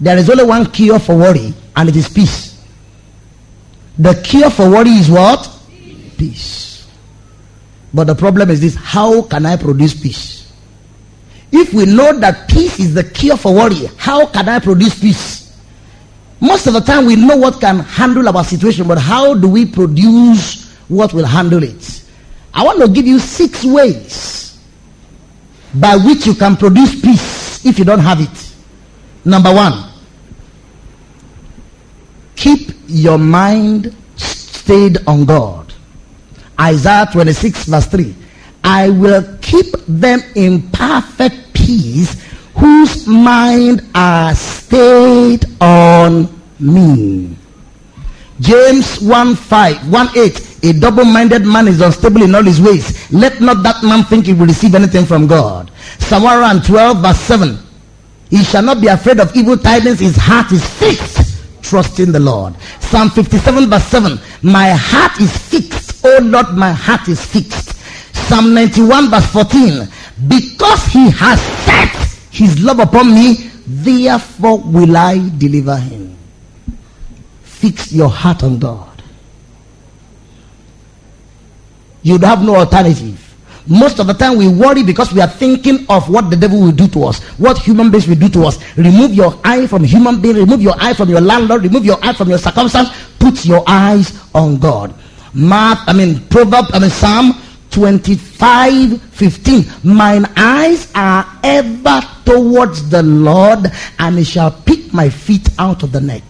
There 0.00 0.18
is 0.18 0.28
only 0.28 0.44
one 0.44 0.66
cure 0.70 0.98
for 0.98 1.16
worry, 1.16 1.54
and 1.76 1.88
it 1.88 1.94
is 1.96 2.08
peace. 2.08 2.51
The 3.98 4.14
cure 4.22 4.50
for 4.50 4.70
worry 4.70 4.90
is 4.90 5.10
what? 5.10 5.48
Peace. 6.16 6.88
But 7.94 8.06
the 8.06 8.14
problem 8.14 8.50
is 8.50 8.60
this 8.60 8.74
how 8.74 9.22
can 9.22 9.44
I 9.44 9.56
produce 9.56 10.00
peace? 10.00 10.52
If 11.50 11.74
we 11.74 11.84
know 11.84 12.18
that 12.18 12.48
peace 12.48 12.80
is 12.80 12.94
the 12.94 13.04
cure 13.04 13.36
for 13.36 13.54
worry, 13.54 13.86
how 13.98 14.26
can 14.26 14.48
I 14.48 14.58
produce 14.58 14.98
peace? 14.98 15.42
Most 16.40 16.66
of 16.66 16.72
the 16.72 16.80
time 16.80 17.04
we 17.04 17.14
know 17.16 17.36
what 17.36 17.60
can 17.60 17.80
handle 17.80 18.26
our 18.34 18.42
situation, 18.42 18.88
but 18.88 18.98
how 18.98 19.34
do 19.34 19.46
we 19.48 19.66
produce 19.66 20.72
what 20.88 21.12
will 21.12 21.26
handle 21.26 21.62
it? 21.62 22.02
I 22.54 22.64
want 22.64 22.80
to 22.80 22.88
give 22.88 23.06
you 23.06 23.18
six 23.18 23.64
ways 23.64 24.58
by 25.74 25.96
which 25.96 26.26
you 26.26 26.34
can 26.34 26.56
produce 26.56 27.00
peace 27.00 27.64
if 27.64 27.78
you 27.78 27.84
don't 27.84 28.00
have 28.00 28.20
it. 28.20 28.52
Number 29.24 29.52
one, 29.54 29.91
keep 32.42 32.72
your 32.88 33.18
mind 33.18 33.94
stayed 34.16 34.98
on 35.06 35.24
God. 35.24 35.72
Isaiah 36.60 37.08
26, 37.12 37.66
verse 37.66 37.86
3. 37.86 38.14
I 38.64 38.88
will 38.88 39.38
keep 39.40 39.72
them 39.86 40.20
in 40.34 40.68
perfect 40.70 41.54
peace 41.54 42.20
whose 42.56 43.06
mind 43.06 43.88
are 43.94 44.34
stayed 44.34 45.46
on 45.60 46.28
me. 46.58 47.36
James 48.40 49.00
1 49.00 49.36
5, 49.36 49.92
1 49.92 50.08
8. 50.16 50.48
A 50.64 50.72
double 50.72 51.04
minded 51.04 51.46
man 51.46 51.68
is 51.68 51.80
unstable 51.80 52.22
in 52.22 52.34
all 52.34 52.42
his 52.42 52.60
ways. 52.60 53.12
Let 53.12 53.40
not 53.40 53.62
that 53.62 53.84
man 53.84 54.02
think 54.04 54.26
he 54.26 54.32
will 54.32 54.46
receive 54.46 54.74
anything 54.74 55.06
from 55.06 55.28
God. 55.28 55.70
Psalm 55.98 56.60
12, 56.60 57.02
verse 57.02 57.20
7. 57.20 57.58
He 58.30 58.42
shall 58.42 58.62
not 58.62 58.80
be 58.80 58.88
afraid 58.88 59.20
of 59.20 59.34
evil 59.36 59.56
tidings. 59.56 60.00
His 60.00 60.16
heart 60.16 60.50
is 60.50 60.66
fixed, 60.78 61.31
trusting 61.72 62.12
the 62.12 62.20
Lord. 62.20 62.54
Psalm 62.80 63.08
57, 63.08 63.70
verse 63.70 63.84
7. 63.84 64.20
My 64.42 64.72
heart 64.72 65.18
is 65.18 65.34
fixed. 65.34 66.04
Oh 66.04 66.18
Lord, 66.20 66.50
my 66.52 66.70
heart 66.70 67.08
is 67.08 67.24
fixed. 67.24 67.74
Psalm 68.28 68.52
91 68.52 69.08
verse 69.08 69.24
14. 69.32 69.88
Because 70.28 70.84
he 70.84 71.10
has 71.12 71.40
set 71.64 71.88
his 72.30 72.62
love 72.62 72.78
upon 72.78 73.14
me, 73.14 73.50
therefore 73.66 74.58
will 74.58 74.94
I 74.98 75.30
deliver 75.38 75.78
him. 75.78 76.14
Fix 77.42 77.90
your 77.90 78.10
heart 78.10 78.42
on 78.42 78.58
God. 78.58 79.02
You'd 82.02 82.24
have 82.24 82.44
no 82.44 82.56
alternative. 82.56 83.31
Most 83.66 83.98
of 84.00 84.06
the 84.06 84.14
time 84.14 84.36
we 84.36 84.48
worry 84.48 84.82
because 84.82 85.12
we 85.12 85.20
are 85.20 85.28
thinking 85.28 85.86
of 85.88 86.08
what 86.08 86.30
the 86.30 86.36
devil 86.36 86.60
will 86.60 86.72
do 86.72 86.88
to 86.88 87.04
us, 87.04 87.22
what 87.38 87.58
human 87.58 87.90
beings 87.90 88.08
will 88.08 88.16
do 88.16 88.28
to 88.30 88.44
us. 88.44 88.58
Remove 88.76 89.14
your 89.14 89.38
eye 89.44 89.66
from 89.66 89.84
human 89.84 90.20
being, 90.20 90.36
remove 90.36 90.60
your 90.60 90.74
eye 90.78 90.94
from 90.94 91.08
your 91.08 91.20
landlord, 91.20 91.62
remove 91.62 91.84
your 91.84 91.98
eye 92.02 92.12
from 92.12 92.28
your 92.28 92.38
circumstance, 92.38 92.88
put 93.18 93.44
your 93.44 93.62
eyes 93.66 94.18
on 94.34 94.58
God. 94.58 94.94
Mark, 95.34 95.78
I 95.86 95.92
mean, 95.92 96.20
Proverb, 96.28 96.66
I 96.72 96.78
mean, 96.80 96.90
Psalm 96.90 97.32
25 97.72 99.00
15 99.00 99.64
mine 99.82 100.26
eyes 100.36 100.92
are 100.94 101.26
ever 101.42 102.02
towards 102.26 102.90
the 102.90 103.02
lord 103.02 103.60
and 103.98 104.18
he 104.18 104.24
shall 104.24 104.50
pick 104.50 104.92
my 104.92 105.08
feet 105.08 105.48
out 105.58 105.82
of 105.82 105.90
the 105.90 106.00
net 106.00 106.22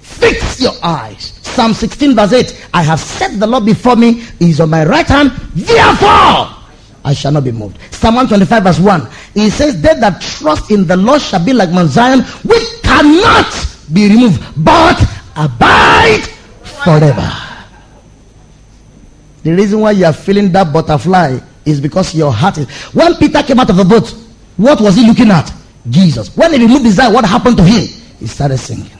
fix 0.00 0.60
your 0.60 0.74
eyes 0.82 1.40
psalm 1.54 1.74
16 1.74 2.14
verse 2.14 2.32
8 2.32 2.68
i 2.74 2.82
have 2.82 3.00
set 3.00 3.38
the 3.38 3.46
lord 3.46 3.64
before 3.64 3.96
me 3.96 4.20
he 4.38 4.50
is 4.50 4.60
on 4.60 4.70
my 4.70 4.84
right 4.84 5.06
hand 5.06 5.30
therefore 5.54 6.62
I 7.04 7.14
shall 7.14 7.32
not 7.32 7.44
be 7.44 7.50
moved. 7.52 7.78
Psalm 7.92 8.14
125 8.14 8.62
verse 8.62 8.78
1. 8.78 9.08
He 9.34 9.50
says, 9.50 9.80
They 9.82 9.94
that 9.94 10.20
trust 10.22 10.70
in 10.70 10.86
the 10.86 10.96
Lord 10.96 11.20
shall 11.20 11.44
be 11.44 11.52
like 11.52 11.70
Mount 11.70 11.90
Zion, 11.90 12.20
which 12.44 12.62
cannot 12.82 13.50
be 13.92 14.08
removed, 14.08 14.40
but 14.64 15.02
abide 15.36 16.22
forever. 16.84 17.28
The 19.42 19.52
reason 19.52 19.80
why 19.80 19.92
you 19.92 20.04
are 20.04 20.12
feeling 20.12 20.52
that 20.52 20.72
butterfly 20.72 21.40
is 21.64 21.80
because 21.80 22.14
your 22.14 22.32
heart 22.32 22.58
is. 22.58 22.70
When 22.94 23.14
Peter 23.16 23.42
came 23.42 23.58
out 23.58 23.70
of 23.70 23.76
the 23.76 23.84
boat, 23.84 24.10
what 24.56 24.80
was 24.80 24.94
he 24.94 25.06
looking 25.06 25.30
at? 25.30 25.52
Jesus. 25.90 26.36
When 26.36 26.52
he 26.52 26.58
removed 26.60 26.84
his 26.84 26.98
eye, 26.98 27.08
what 27.10 27.24
happened 27.24 27.56
to 27.56 27.64
him? 27.64 27.88
He 28.20 28.26
started 28.28 28.58
singing. 28.58 28.90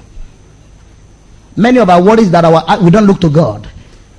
Many 1.56 1.78
of 1.78 1.90
our 1.90 2.02
worries 2.02 2.30
that 2.30 2.44
our 2.44 2.64
uh, 2.66 2.82
we 2.82 2.90
don't 2.90 3.06
look 3.06 3.20
to 3.20 3.30
God. 3.30 3.68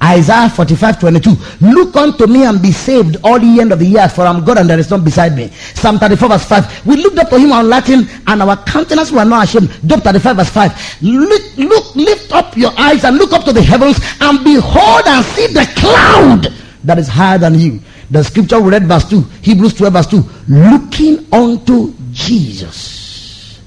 Isaiah 0.03 0.49
45 0.49 0.99
22. 0.99 1.37
Look 1.61 1.95
unto 1.95 2.27
me 2.27 2.43
and 2.43 2.61
be 2.61 2.71
saved 2.71 3.17
all 3.23 3.39
the 3.39 3.61
end 3.61 3.71
of 3.71 3.79
the 3.79 3.85
years, 3.85 4.11
for 4.11 4.23
I'm 4.23 4.43
God 4.43 4.57
and 4.57 4.69
there 4.69 4.77
is 4.77 4.89
none 4.89 5.03
beside 5.03 5.33
me. 5.35 5.49
Psalm 5.75 5.97
34 5.97 6.29
verse 6.29 6.45
5. 6.45 6.85
We 6.85 6.97
looked 6.97 7.17
up 7.17 7.29
to 7.29 7.39
him 7.39 7.53
on 7.53 7.69
Latin 7.69 8.07
and 8.27 8.41
our 8.41 8.57
countenance 8.65 9.11
were 9.11 9.23
not 9.23 9.45
ashamed. 9.45 9.69
Job 9.87 10.03
35 10.03 10.35
verse 10.35 10.49
5. 10.49 11.01
Look, 11.03 11.57
look, 11.57 11.95
lift 11.95 12.33
up 12.33 12.57
your 12.57 12.71
eyes 12.77 13.05
and 13.05 13.17
look 13.17 13.31
up 13.31 13.45
to 13.45 13.53
the 13.53 13.61
heavens 13.61 13.97
and 14.19 14.43
behold 14.43 15.03
and 15.07 15.25
see 15.25 15.47
the 15.47 15.65
cloud 15.77 16.53
that 16.83 16.99
is 16.99 17.07
higher 17.07 17.37
than 17.37 17.57
you. 17.57 17.79
The 18.11 18.23
scripture 18.23 18.59
we 18.59 18.71
read 18.71 18.85
verse 18.85 19.09
2, 19.09 19.21
Hebrews 19.41 19.75
12 19.75 19.93
verse 19.93 20.07
2. 20.07 20.23
Looking 20.49 21.25
unto 21.33 21.93
Jesus, 22.11 23.61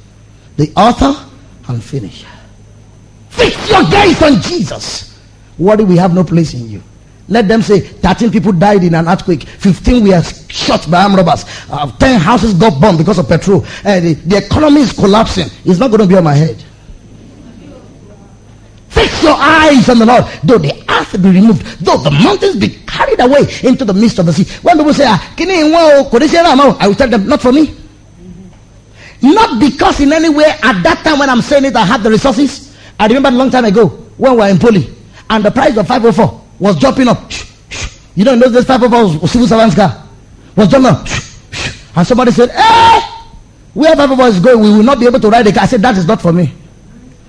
the 0.56 0.70
author 0.76 1.14
and 1.68 1.82
finisher. 1.82 2.35
Fix 3.36 3.70
your 3.70 3.84
gaze 3.90 4.22
on 4.22 4.40
Jesus. 4.40 5.18
What 5.58 5.76
do 5.76 5.84
we 5.84 5.96
have 5.96 6.14
no 6.14 6.24
place 6.24 6.54
in 6.54 6.68
you. 6.68 6.82
Let 7.28 7.48
them 7.48 7.60
say 7.60 7.80
13 7.80 8.30
people 8.30 8.52
died 8.52 8.84
in 8.84 8.94
an 8.94 9.08
earthquake, 9.08 9.42
15 9.42 10.04
were 10.08 10.22
shot 10.48 10.88
by 10.88 11.02
armed 11.02 11.16
robbers, 11.16 11.44
uh, 11.70 11.90
10 11.98 12.20
houses 12.20 12.54
got 12.54 12.80
bombed 12.80 12.98
because 12.98 13.18
of 13.18 13.28
petrol. 13.28 13.64
Uh, 13.84 13.98
the, 14.00 14.14
the 14.14 14.36
economy 14.46 14.82
is 14.82 14.92
collapsing. 14.92 15.48
It's 15.64 15.80
not 15.80 15.88
going 15.90 16.02
to 16.02 16.06
be 16.06 16.16
on 16.16 16.24
my 16.24 16.34
head. 16.34 16.62
Fix 18.88 19.22
your 19.24 19.34
eyes 19.36 19.88
on 19.88 19.98
the 19.98 20.06
Lord. 20.06 20.24
Though 20.44 20.58
the 20.58 20.84
earth 20.88 21.20
be 21.20 21.30
removed, 21.30 21.84
though 21.84 21.98
the 21.98 22.10
mountains 22.10 22.56
be 22.56 22.68
carried 22.86 23.20
away 23.20 23.40
into 23.64 23.84
the 23.84 23.92
midst 23.92 24.18
of 24.20 24.26
the 24.26 24.32
sea. 24.32 24.44
When 24.62 24.78
people 24.78 24.94
say, 24.94 25.04
ah, 25.06 25.34
I 25.38 26.86
will 26.88 26.94
tell 26.94 27.08
them, 27.08 27.26
not 27.26 27.42
for 27.42 27.52
me. 27.52 27.76
Not 29.20 29.60
because 29.60 30.00
in 30.00 30.12
any 30.12 30.28
way 30.28 30.44
at 30.44 30.82
that 30.82 31.02
time 31.04 31.18
when 31.18 31.28
I'm 31.28 31.42
saying 31.42 31.64
it, 31.64 31.74
I 31.76 31.84
had 31.84 32.02
the 32.02 32.10
resources. 32.10 32.65
I 32.98 33.06
remember 33.06 33.28
a 33.28 33.32
long 33.32 33.50
time 33.50 33.64
ago 33.64 33.88
when 34.16 34.32
we 34.32 34.38
were 34.38 34.48
in 34.48 34.58
Poly 34.58 34.88
and 35.28 35.44
the 35.44 35.50
price 35.50 35.76
of 35.76 35.86
504 35.86 36.44
was 36.58 36.76
jumping 36.76 37.08
up. 37.08 37.30
You 38.14 38.24
know, 38.24 38.32
in 38.32 38.38
those 38.38 38.52
days, 38.52 38.64
504 38.64 39.20
was 39.20 39.30
civil 39.30 39.46
servant's 39.46 39.74
car. 39.76 40.06
Was 40.56 40.68
jumping 40.68 40.90
up. 40.90 41.06
And 41.96 42.06
somebody 42.06 42.32
said, 42.32 42.50
Hey, 42.50 43.00
where 43.74 43.94
504 43.94 44.26
is 44.28 44.40
going, 44.40 44.60
we 44.60 44.70
will 44.70 44.82
not 44.82 44.98
be 44.98 45.06
able 45.06 45.20
to 45.20 45.28
ride 45.28 45.46
a 45.46 45.52
car. 45.52 45.64
I 45.64 45.66
said, 45.66 45.82
That 45.82 45.96
is 45.98 46.06
not 46.06 46.22
for 46.22 46.32
me. 46.32 46.52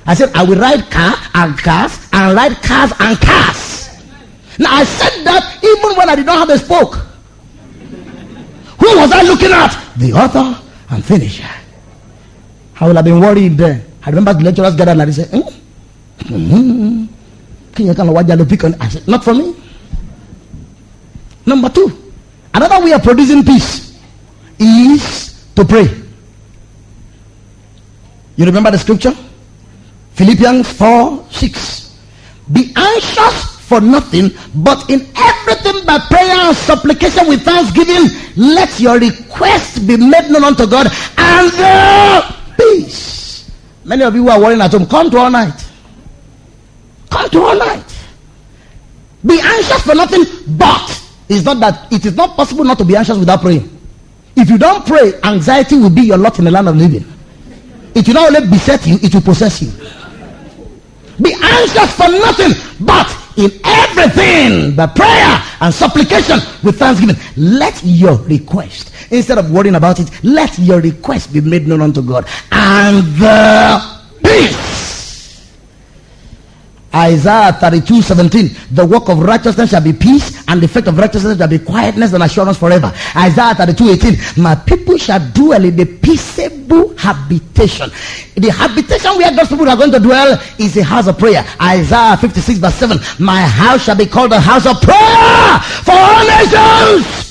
I 0.06 0.14
said, 0.14 0.32
I 0.34 0.44
will 0.44 0.58
ride 0.58 0.90
car 0.90 1.16
and 1.36 1.58
cars 1.58 2.08
and 2.14 2.36
ride 2.36 2.56
cars 2.64 2.94
and 3.00 3.20
cars. 3.20 3.90
Now, 4.58 4.74
I 4.74 4.84
said 4.86 5.24
that 5.26 5.60
even 5.62 5.98
when 5.98 6.10
I 6.10 6.16
did 6.16 6.26
not 6.26 6.48
have 6.48 6.50
a 6.50 6.58
spoke. 6.58 6.96
Who 8.80 8.98
was 8.98 9.12
I 9.12 9.24
looking 9.24 9.52
at? 9.52 9.76
The 9.98 10.14
author 10.14 10.64
and 10.90 11.04
finisher. 11.04 11.50
I 12.80 12.88
would 12.88 12.96
have 12.96 13.06
been 13.06 13.20
worried 13.20 13.58
then. 13.58 13.84
I 14.08 14.10
remember 14.10 14.34
the 14.36 14.44
lecturers 14.46 14.74
gathered 14.78 14.98
and 15.00 15.10
they 15.10 15.12
said, 15.12 15.28
mm-hmm. 15.36 16.34
Mm-hmm 16.34 17.12
I 18.80 18.88
said, 18.88 19.06
not 19.06 19.22
for 19.26 19.34
me. 19.34 19.54
Number 21.46 21.68
two, 21.68 21.92
another 22.54 22.86
way 22.86 22.94
of 22.94 23.04
producing 23.04 23.44
peace 23.44 24.00
is 24.58 25.44
to 25.56 25.66
pray. 25.66 25.90
You 28.38 28.46
remember 28.46 28.72
the 28.72 28.78
scripture? 28.78 29.14
Philippians 30.14 30.72
4 30.72 31.26
6. 31.30 32.00
Be 32.54 32.72
anxious 32.78 33.60
for 33.68 33.82
nothing, 33.82 34.32
but 34.56 34.90
in 34.90 35.06
everything 35.18 35.84
by 35.86 36.00
prayer 36.08 36.48
and 36.48 36.56
supplication 36.56 37.28
with 37.28 37.44
thanksgiving, 37.44 38.08
let 38.38 38.80
your 38.80 39.00
request 39.00 39.86
be 39.86 39.98
made 39.98 40.32
known 40.32 40.46
unto 40.46 40.66
God 40.66 40.88
and 41.18 41.52
the 41.52 42.36
peace. 42.58 43.17
Many 43.88 44.04
of 44.04 44.14
you 44.16 44.24
who 44.24 44.30
are 44.30 44.40
worrying 44.40 44.60
at 44.60 44.72
home, 44.72 44.86
come 44.86 45.10
to 45.10 45.18
all 45.18 45.32
night. 45.32 45.66
Come 47.10 47.30
to 47.30 47.42
all 47.42 47.58
night. 47.58 47.86
Be 49.26 49.40
anxious 49.42 49.82
for 49.82 49.96
nothing, 49.96 50.26
but 50.58 51.04
it's 51.30 51.46
not 51.46 51.60
that 51.62 51.92
it 51.92 52.06
is 52.06 52.14
not 52.14 52.36
possible 52.36 52.66
not 52.66 52.78
to 52.80 52.86
be 52.86 52.98
anxious 52.98 53.18
without 53.18 53.42
praying. 53.42 53.80
If 54.36 54.50
you 54.50 54.58
don't 54.58 54.86
pray, 54.86 55.14
anxiety 55.24 55.78
will 55.78 55.90
be 55.90 56.02
your 56.02 56.18
lot 56.18 56.38
in 56.38 56.46
the 56.46 56.52
land 56.52 56.68
of 56.68 56.76
living. 56.76 57.06
It 57.96 58.06
will 58.08 58.16
not 58.16 58.36
only 58.36 58.50
beset 58.50 58.86
you, 58.86 59.00
it 59.02 59.14
will 59.14 59.22
possess 59.22 59.62
you. 59.62 59.72
Be 61.22 61.34
anxious 61.34 61.96
for 61.96 62.10
nothing, 62.10 62.52
but 62.86 63.08
in 63.38 63.52
everything, 63.64 64.76
by 64.76 64.88
prayer 64.88 65.44
and 65.62 65.74
supplication 65.74 66.40
with 66.64 66.78
thanksgiving, 66.80 67.16
let 67.36 67.80
your 67.84 68.16
request, 68.24 68.92
instead 69.12 69.38
of 69.38 69.52
worrying 69.52 69.76
about 69.76 70.00
it, 70.00 70.10
let 70.24 70.58
your 70.60 70.82
request 70.82 71.32
be 71.32 71.42
made 71.42 71.68
known 71.68 71.82
unto 71.82 72.02
God. 72.02 72.28
And 72.52 73.06
the 73.18 73.82
peace 74.24 74.77
Isaiah 76.98 77.54
32 77.54 78.02
17. 78.02 78.50
The 78.72 78.86
work 78.86 79.10
of 79.10 79.20
righteousness 79.20 79.70
shall 79.70 79.84
be 79.84 79.94
peace, 79.94 80.44
and 80.48 80.60
the 80.60 80.66
effect 80.66 80.88
of 80.88 80.98
righteousness 80.98 81.38
shall 81.38 81.48
be 81.48 81.60
quietness 81.60 82.14
and 82.14 82.24
assurance 82.24 82.58
forever. 82.58 82.92
Isaiah 83.16 83.54
32 83.54 83.90
18. 83.90 84.42
My 84.42 84.56
people 84.56 84.98
shall 84.98 85.20
dwell 85.32 85.64
in 85.64 85.76
the 85.76 85.86
peaceable 85.86 86.98
habitation. 86.98 87.92
The 88.36 88.50
habitation 88.50 89.16
where 89.18 89.32
God's 89.36 89.50
people 89.50 89.70
are 89.70 89.78
going 89.78 89.92
to 89.92 90.00
dwell 90.00 90.42
is 90.58 90.76
a 90.78 90.84
house 90.84 91.08
of 91.08 91.20
prayer. 91.20 91.46
Isaiah 91.62 92.18
56 92.18 92.58
verse 92.60 92.76
7. 92.76 92.98
My 93.20 93.42
house 93.42 93.84
shall 93.84 93.96
be 93.96 94.08
called 94.08 94.34
a 94.34 94.40
house 94.40 94.66
of 94.66 94.82
prayer 94.82 95.60
for 95.86 95.94
all 95.94 96.26
nations. 96.26 97.27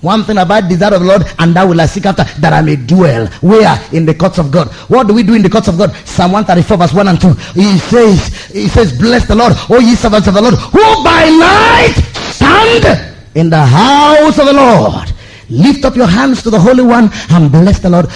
One 0.00 0.24
thing 0.24 0.38
about 0.38 0.68
desire 0.68 0.94
of 0.94 1.00
the 1.00 1.06
Lord, 1.06 1.22
and 1.38 1.54
that 1.54 1.64
will 1.64 1.80
I 1.80 1.84
seek 1.84 2.06
after, 2.06 2.24
that 2.40 2.52
I 2.54 2.62
may 2.62 2.76
dwell. 2.76 3.26
Where? 3.42 3.78
In 3.92 4.06
the 4.06 4.14
courts 4.14 4.38
of 4.38 4.50
God. 4.50 4.68
What 4.88 5.06
do 5.06 5.12
we 5.14 5.22
do 5.22 5.34
in 5.34 5.42
the 5.42 5.50
courts 5.50 5.68
of 5.68 5.76
God? 5.76 5.94
Psalm 6.06 6.32
134 6.32 6.76
verse 6.78 6.94
1 6.94 7.08
and 7.08 7.20
2. 7.20 7.32
He 7.52 7.78
says, 7.78 8.48
he 8.48 8.68
says, 8.68 8.98
bless 8.98 9.26
the 9.28 9.34
Lord, 9.34 9.52
O 9.68 9.78
ye 9.78 9.94
servants 9.94 10.26
of 10.26 10.34
the 10.34 10.40
Lord, 10.42 10.54
who 10.54 10.80
by 11.04 11.28
night 11.28 11.94
stand 12.32 13.12
in 13.34 13.50
the 13.50 13.60
house 13.60 14.38
of 14.38 14.46
the 14.46 14.54
Lord. 14.54 15.12
Lift 15.50 15.84
up 15.84 15.96
your 15.96 16.06
hands 16.06 16.42
to 16.44 16.50
the 16.50 16.60
Holy 16.60 16.82
One 16.82 17.10
and 17.30 17.52
bless 17.52 17.80
the 17.80 17.90
Lord. 17.90 18.06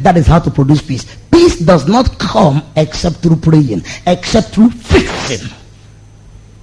That 0.00 0.16
is 0.16 0.26
how 0.26 0.38
to 0.38 0.50
produce 0.50 0.80
peace. 0.80 1.04
Peace 1.30 1.58
does 1.58 1.86
not 1.88 2.18
come 2.18 2.62
except 2.76 3.16
through 3.16 3.36
praying, 3.36 3.82
except 4.06 4.50
through 4.50 4.70
fixing. 4.70 5.50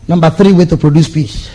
Number 0.07 0.29
three 0.29 0.53
way 0.53 0.65
to 0.65 0.77
produce 0.77 1.09
peace 1.09 1.51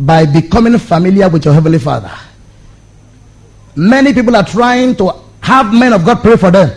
by 0.00 0.24
becoming 0.24 0.78
familiar 0.78 1.28
with 1.28 1.44
your 1.44 1.52
heavenly 1.52 1.78
father. 1.78 2.10
Many 3.76 4.14
people 4.14 4.34
are 4.34 4.44
trying 4.44 4.96
to 4.96 5.12
have 5.42 5.72
men 5.72 5.92
of 5.92 6.04
god 6.04 6.22
pray 6.22 6.36
for 6.36 6.50
them. 6.50 6.70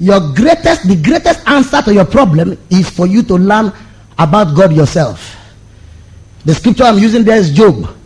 Your 0.00 0.20
greatest 0.34 0.86
the 0.88 0.96
greatest 1.00 1.46
answer 1.48 1.80
to 1.82 1.94
your 1.94 2.04
problem 2.04 2.58
is 2.70 2.90
for 2.90 3.06
you 3.06 3.22
to 3.22 3.34
learn 3.34 3.72
about 4.18 4.56
god 4.56 4.72
yourself. 4.72 5.36
The 6.44 6.54
scripture 6.54 6.84
i'm 6.84 6.98
using 6.98 7.22
there 7.22 7.36
is 7.38 7.50
job 7.52 7.96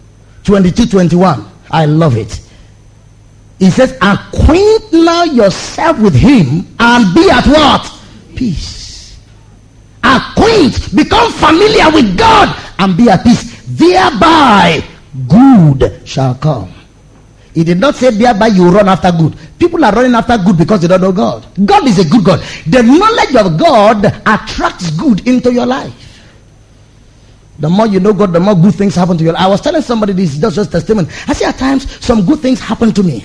22 0.45 0.87
21 0.87 1.47
i 1.71 1.87
love 1.87 2.17
it. 2.17 2.41
He 3.59 3.71
says 3.71 3.97
acquaint 4.03 4.93
now 4.93 5.25
yourself 5.25 5.99
with 5.99 6.15
him 6.15 6.67
and 6.79 7.15
be 7.15 7.29
at 7.31 7.47
what? 7.47 7.91
Peace. 8.37 9.19
Acquaint 10.05 10.95
become 10.95 11.33
familiar 11.33 11.91
with 11.91 12.17
god 12.19 12.55
and 12.79 12.97
be 12.97 13.09
at 13.09 13.25
peace 13.25 13.58
thereby 13.69 14.83
good 15.29 16.03
shall 16.05 16.35
come. 16.35 16.73
He 17.55 17.65
did 17.65 17.81
not 17.81 17.97
say 17.97 18.11
thereby 18.11 18.49
you 18.49 18.69
run 18.71 18.89
after 18.89 19.11
good. 19.11 19.37
People 19.59 19.85
are 19.85 19.93
running 19.93 20.15
after 20.15 20.39
good 20.39 20.57
because 20.57 20.81
they 20.81 20.89
don't 20.89 21.01
know 21.01 21.13
God. 21.13 21.47
God 21.67 21.87
is 21.89 21.99
a 21.99 22.09
good 22.09 22.25
God. 22.25 22.41
The 22.67 22.83
knowledge 22.83 23.35
of 23.35 23.59
God 23.59 24.05
attracts 24.27 24.91
good 24.93 25.27
into 25.27 25.53
your 25.53 25.67
life. 25.67 25.93
The 27.59 27.69
more 27.69 27.87
you 27.89 27.99
know 27.99 28.13
God, 28.13 28.33
the 28.33 28.39
more 28.39 28.55
good 28.55 28.75
things 28.75 28.95
happen 28.95 29.19
to 29.19 29.25
you. 29.25 29.31
I 29.33 29.49
was 29.49 29.61
telling 29.61 29.83
somebody 29.83 30.13
this, 30.13 30.37
just 30.39 30.55
just 30.55 30.71
testimony. 30.71 31.09
I 31.27 31.33
see 31.33 31.45
at 31.45 31.59
times 31.59 31.91
some 32.05 32.25
good 32.25 32.39
things 32.39 32.61
happen 32.61 32.93
to 32.93 33.03
me. 33.03 33.25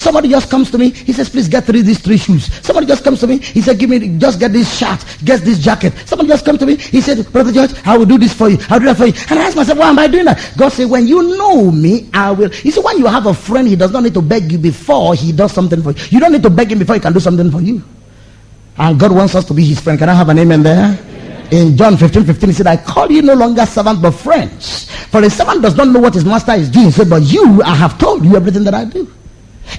Somebody 0.00 0.30
just 0.30 0.50
comes 0.50 0.70
to 0.70 0.78
me. 0.78 0.88
He 0.88 1.12
says, 1.12 1.28
please 1.28 1.46
get 1.46 1.64
three, 1.64 1.82
these 1.82 1.98
three 1.98 2.16
shoes. 2.16 2.50
Somebody 2.64 2.86
just 2.86 3.04
comes 3.04 3.20
to 3.20 3.26
me. 3.26 3.36
He 3.36 3.60
said, 3.60 3.78
give 3.78 3.90
me, 3.90 4.16
just 4.16 4.40
get 4.40 4.50
this 4.50 4.78
shirt, 4.78 5.04
get 5.26 5.42
this 5.42 5.58
jacket. 5.58 5.92
Somebody 6.06 6.30
just 6.30 6.42
come 6.42 6.56
to 6.56 6.64
me. 6.64 6.76
He 6.76 7.02
said, 7.02 7.30
Brother 7.30 7.52
George, 7.52 7.72
I 7.84 7.98
will 7.98 8.06
do 8.06 8.16
this 8.16 8.32
for 8.32 8.48
you. 8.48 8.56
I'll 8.70 8.80
do 8.80 8.86
that 8.86 8.96
for 8.96 9.04
you. 9.04 9.12
And 9.28 9.38
I 9.38 9.44
ask 9.44 9.58
myself, 9.58 9.78
why 9.78 9.90
am 9.90 9.98
I 9.98 10.06
doing 10.08 10.24
that? 10.24 10.54
God 10.56 10.70
said, 10.70 10.88
when 10.88 11.06
you 11.06 11.36
know 11.36 11.70
me, 11.70 12.08
I 12.14 12.30
will. 12.30 12.50
You 12.50 12.70
see, 12.70 12.80
when 12.80 12.96
you 12.96 13.08
have 13.08 13.26
a 13.26 13.34
friend, 13.34 13.68
he 13.68 13.76
does 13.76 13.92
not 13.92 14.02
need 14.02 14.14
to 14.14 14.22
beg 14.22 14.50
you 14.50 14.56
before 14.56 15.14
he 15.14 15.32
does 15.32 15.52
something 15.52 15.82
for 15.82 15.90
you. 15.92 16.02
You 16.08 16.18
don't 16.18 16.32
need 16.32 16.44
to 16.44 16.50
beg 16.50 16.72
him 16.72 16.78
before 16.78 16.94
he 16.94 17.00
can 17.02 17.12
do 17.12 17.20
something 17.20 17.50
for 17.50 17.60
you. 17.60 17.82
And 18.78 18.98
God 18.98 19.12
wants 19.12 19.34
us 19.34 19.44
to 19.44 19.52
be 19.52 19.66
his 19.66 19.80
friend. 19.80 19.98
Can 19.98 20.08
I 20.08 20.14
have 20.14 20.30
an 20.30 20.38
amen 20.38 20.62
there? 20.62 20.98
In 21.52 21.76
John 21.76 21.98
15, 21.98 22.24
15, 22.24 22.48
he 22.48 22.54
said, 22.54 22.66
I 22.66 22.78
call 22.78 23.12
you 23.12 23.20
no 23.20 23.34
longer 23.34 23.66
servant 23.66 24.00
but 24.00 24.12
friends. 24.12 24.90
For 25.08 25.22
a 25.22 25.28
servant 25.28 25.60
does 25.60 25.76
not 25.76 25.88
know 25.88 26.00
what 26.00 26.14
his 26.14 26.24
master 26.24 26.52
is 26.52 26.70
doing. 26.70 26.86
He 26.86 26.92
said, 26.92 27.10
But 27.10 27.20
you, 27.24 27.62
I 27.62 27.74
have 27.74 27.98
told 27.98 28.24
you 28.24 28.34
everything 28.34 28.64
that 28.64 28.72
I 28.72 28.86
do. 28.86 29.12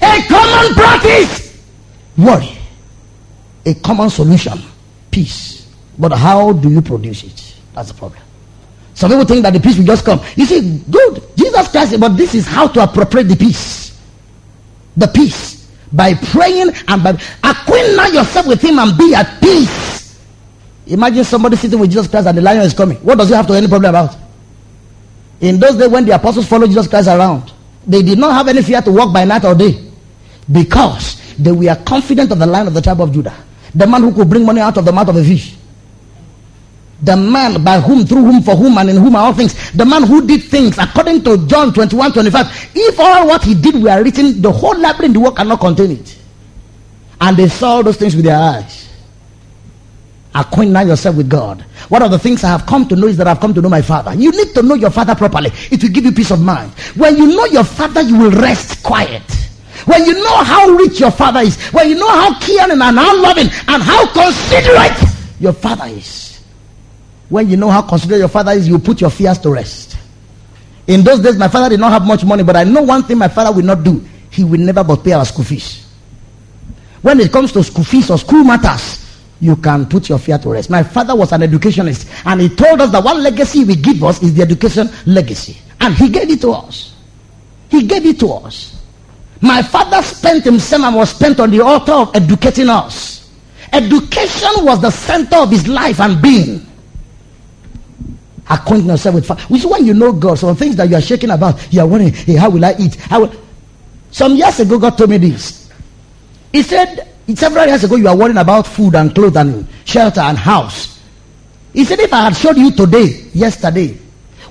A 0.01 0.21
common 0.27 0.73
practice. 0.73 1.63
Worry. 2.17 2.57
A 3.65 3.73
common 3.75 4.09
solution. 4.09 4.59
Peace. 5.09 5.67
But 5.97 6.13
how 6.13 6.53
do 6.53 6.69
you 6.69 6.81
produce 6.81 7.23
it? 7.23 7.55
That's 7.73 7.89
the 7.89 7.93
problem. 7.93 8.21
Some 8.93 9.11
people 9.11 9.25
think 9.25 9.43
that 9.43 9.53
the 9.53 9.59
peace 9.59 9.77
will 9.77 9.85
just 9.85 10.05
come. 10.05 10.21
You 10.35 10.45
see, 10.45 10.81
good. 10.89 11.23
Jesus 11.35 11.67
Christ, 11.69 11.99
but 11.99 12.17
this 12.17 12.35
is 12.35 12.45
how 12.45 12.67
to 12.67 12.83
appropriate 12.83 13.25
the 13.25 13.35
peace. 13.35 13.99
The 14.97 15.07
peace. 15.07 15.71
By 15.91 16.13
praying 16.13 16.71
and 16.87 17.03
by 17.03 17.17
acquainting 17.43 18.13
yourself 18.13 18.47
with 18.47 18.61
him 18.61 18.79
and 18.79 18.97
be 18.97 19.13
at 19.13 19.41
peace. 19.41 20.19
Imagine 20.87 21.23
somebody 21.23 21.55
sitting 21.55 21.79
with 21.79 21.89
Jesus 21.89 22.07
Christ 22.07 22.27
and 22.27 22.37
the 22.37 22.41
lion 22.41 22.61
is 22.61 22.73
coming. 22.73 22.97
What 22.97 23.17
does 23.17 23.29
he 23.29 23.35
have 23.35 23.47
to 23.47 23.53
any 23.53 23.67
problem 23.67 23.89
about? 23.89 24.15
In 25.39 25.59
those 25.59 25.75
days 25.77 25.89
when 25.89 26.05
the 26.05 26.15
apostles 26.15 26.47
followed 26.47 26.67
Jesus 26.67 26.87
Christ 26.87 27.07
around, 27.07 27.51
they 27.85 28.01
did 28.01 28.17
not 28.17 28.33
have 28.33 28.47
any 28.47 28.61
fear 28.61 28.81
to 28.81 28.91
walk 28.91 29.13
by 29.13 29.25
night 29.25 29.43
or 29.45 29.55
day 29.55 29.91
because 30.51 31.35
they 31.37 31.51
were 31.51 31.75
confident 31.85 32.31
of 32.31 32.39
the 32.39 32.45
line 32.45 32.67
of 32.67 32.73
the 32.73 32.81
tribe 32.81 33.01
of 33.01 33.11
Judah. 33.11 33.35
The 33.73 33.87
man 33.87 34.03
who 34.03 34.13
could 34.13 34.29
bring 34.29 34.45
money 34.45 34.61
out 34.61 34.77
of 34.77 34.85
the 34.85 34.91
mouth 34.91 35.07
of 35.07 35.15
a 35.15 35.23
fish. 35.23 35.55
The 37.01 37.17
man 37.17 37.63
by 37.63 37.79
whom, 37.79 38.05
through 38.05 38.23
whom, 38.23 38.43
for 38.43 38.55
whom, 38.55 38.77
and 38.77 38.89
in 38.89 38.97
whom 38.97 39.15
are 39.15 39.25
all 39.25 39.33
things. 39.33 39.71
The 39.71 39.85
man 39.85 40.03
who 40.03 40.25
did 40.27 40.43
things 40.43 40.77
according 40.77 41.23
to 41.23 41.47
John 41.47 41.73
21 41.73 42.13
25. 42.13 42.71
If 42.75 42.99
all 42.99 43.27
what 43.27 43.43
he 43.43 43.55
did 43.55 43.81
were 43.81 44.03
written, 44.03 44.41
the 44.41 44.51
whole 44.51 44.77
library 44.77 45.07
in 45.07 45.13
the 45.13 45.19
world 45.19 45.37
cannot 45.37 45.59
contain 45.59 45.91
it. 45.91 46.17
And 47.19 47.37
they 47.37 47.47
saw 47.47 47.81
those 47.81 47.97
things 47.97 48.15
with 48.15 48.25
their 48.25 48.37
eyes. 48.37 48.90
Acquaint 50.33 50.71
now 50.71 50.81
yourself 50.81 51.17
with 51.17 51.29
God. 51.29 51.61
One 51.89 52.01
of 52.01 52.11
the 52.11 52.19
things 52.19 52.43
I 52.43 52.49
have 52.49 52.65
come 52.65 52.87
to 52.87 52.95
know 52.95 53.07
is 53.07 53.17
that 53.17 53.27
I've 53.27 53.39
come 53.39 53.53
to 53.53 53.61
know 53.61 53.67
my 53.69 53.81
Father. 53.81 54.13
You 54.15 54.31
need 54.31 54.53
to 54.55 54.61
know 54.63 54.75
your 54.75 54.89
Father 54.89 55.13
properly. 55.13 55.51
It 55.69 55.83
will 55.83 55.89
give 55.89 56.05
you 56.05 56.11
peace 56.11 56.31
of 56.31 56.41
mind. 56.41 56.71
When 56.95 57.17
you 57.17 57.27
know 57.27 57.45
your 57.45 57.65
Father, 57.65 58.01
you 58.01 58.17
will 58.17 58.31
rest 58.31 58.81
quiet. 58.81 59.23
When 59.85 60.05
you 60.05 60.13
know 60.13 60.43
how 60.43 60.69
rich 60.69 60.99
your 60.99 61.11
Father 61.11 61.41
is, 61.41 61.61
when 61.71 61.89
you 61.89 61.95
know 61.95 62.09
how 62.09 62.39
caring 62.39 62.81
and 62.81 62.97
how 62.97 63.21
loving 63.21 63.47
and 63.67 63.83
how 63.83 64.07
considerate 64.13 64.97
your 65.39 65.53
Father 65.53 65.85
is, 65.87 66.41
when 67.29 67.49
you 67.49 67.57
know 67.57 67.69
how 67.69 67.81
considerate 67.81 68.19
your 68.19 68.29
Father 68.29 68.51
is, 68.51 68.67
you 68.67 68.79
put 68.79 69.01
your 69.01 69.09
fears 69.09 69.37
to 69.39 69.51
rest. 69.51 69.97
In 70.87 71.03
those 71.03 71.19
days, 71.19 71.37
my 71.37 71.47
father 71.47 71.69
did 71.69 71.79
not 71.79 71.91
have 71.91 72.05
much 72.05 72.25
money, 72.25 72.43
but 72.43 72.55
I 72.55 72.63
know 72.63 72.81
one 72.81 73.03
thing 73.03 73.17
my 73.17 73.27
father 73.27 73.55
will 73.55 73.65
not 73.65 73.83
do. 73.83 74.03
He 74.29 74.43
will 74.43 74.59
never 74.59 74.83
but 74.83 75.03
pay 75.03 75.13
our 75.13 75.25
school 75.25 75.45
fees. 75.45 75.87
When 77.01 77.19
it 77.19 77.31
comes 77.31 77.51
to 77.53 77.63
school 77.63 77.83
fees 77.83 78.09
or 78.09 78.17
school 78.17 78.43
matters, 78.43 79.00
you 79.41 79.55
can 79.55 79.87
put 79.87 80.07
your 80.07 80.19
fear 80.19 80.37
to 80.37 80.49
rest. 80.51 80.69
My 80.69 80.83
father 80.83 81.15
was 81.15 81.31
an 81.33 81.41
educationist, 81.43 82.07
and 82.25 82.39
he 82.39 82.47
told 82.47 82.79
us 82.79 82.91
that 82.91 83.03
one 83.03 83.21
legacy 83.21 83.65
we 83.65 83.75
give 83.75 84.01
us 84.03 84.21
is 84.21 84.35
the 84.35 84.43
education 84.43 84.87
legacy. 85.05 85.57
And 85.81 85.95
he 85.95 86.09
gave 86.09 86.29
it 86.29 86.39
to 86.41 86.51
us. 86.51 86.95
He 87.69 87.87
gave 87.87 88.05
it 88.05 88.19
to 88.19 88.31
us. 88.31 88.83
My 89.41 89.63
father 89.63 90.03
spent 90.03 90.43
himself 90.43 90.83
and 90.83 90.95
was 90.95 91.09
spent 91.09 91.39
on 91.39 91.49
the 91.49 91.61
altar 91.61 91.93
of 91.93 92.15
educating 92.15 92.69
us. 92.69 93.31
Education 93.73 94.51
was 94.59 94.79
the 94.81 94.91
center 94.91 95.37
of 95.37 95.49
his 95.49 95.67
life 95.67 95.99
and 95.99 96.21
being. 96.21 96.67
Acquainting 98.47 98.89
yourself 98.89 99.15
with 99.15 99.25
father. 99.25 99.41
Which 99.43 99.65
when 99.65 99.85
you 99.85 99.95
know 99.95 100.13
God, 100.13 100.37
some 100.37 100.55
things 100.55 100.75
that 100.75 100.87
you 100.87 100.95
are 100.95 101.01
shaking 101.01 101.31
about, 101.31 101.73
you 101.73 101.79
are 101.79 101.87
wondering, 101.87 102.13
hey, 102.13 102.35
how 102.35 102.49
will 102.49 102.63
I 102.63 102.75
eat? 102.77 102.95
How 102.95 103.21
will... 103.21 103.33
Some 104.11 104.35
years 104.35 104.59
ago, 104.59 104.77
God 104.77 104.97
told 104.97 105.09
me 105.09 105.17
this. 105.17 105.71
He 106.51 106.61
said, 106.61 107.10
Several 107.35 107.67
years 107.67 107.83
ago, 107.83 107.95
you 107.95 108.05
were 108.05 108.15
worrying 108.15 108.37
about 108.37 108.65
food 108.67 108.95
and 108.95 109.13
clothes 109.13 109.35
and 109.37 109.67
shelter 109.85 110.21
and 110.21 110.37
house. 110.37 110.99
He 111.73 111.85
said, 111.85 111.99
If 111.99 112.11
I 112.13 112.23
had 112.23 112.35
showed 112.35 112.57
you 112.57 112.71
today, 112.71 113.27
yesterday, 113.33 113.97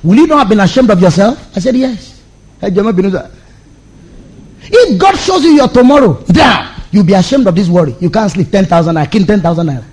will 0.02 0.16
you 0.16 0.26
not 0.26 0.40
have 0.40 0.48
been 0.48 0.60
ashamed 0.60 0.90
of 0.90 1.00
yourself? 1.00 1.56
I 1.56 1.60
said, 1.60 1.76
Yes. 1.76 2.22
If 2.62 2.74
God 4.98 5.16
shows 5.16 5.44
you 5.44 5.52
your 5.52 5.68
tomorrow, 5.68 6.22
down, 6.24 6.74
you'll 6.90 7.04
be 7.04 7.14
ashamed 7.14 7.46
of 7.46 7.54
this 7.54 7.68
worry. 7.68 7.94
You 8.00 8.10
can't 8.10 8.30
sleep 8.30 8.50
10,000 8.50 8.96
I 8.96 9.06
kill 9.06 9.24
10,000 9.24 9.66
naira. 9.66 9.84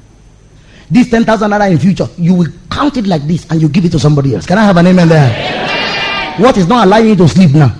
This 0.89 1.09
10,000 1.09 1.49
naira 1.49 1.71
in 1.71 1.79
future, 1.79 2.07
you 2.17 2.33
will 2.33 2.47
count 2.69 2.97
it 2.97 3.07
like 3.07 3.21
this 3.23 3.49
and 3.49 3.61
you 3.61 3.69
give 3.69 3.85
it 3.85 3.91
to 3.93 3.99
somebody 3.99 4.35
else. 4.35 4.45
Can 4.45 4.57
I 4.57 4.65
have 4.65 4.75
an 4.77 4.87
amen 4.87 5.07
there? 5.07 5.29
Amen. 5.29 6.41
What 6.41 6.57
is 6.57 6.67
not 6.67 6.85
allowing 6.85 7.07
you 7.07 7.15
to 7.15 7.27
sleep 7.27 7.51
now? 7.51 7.73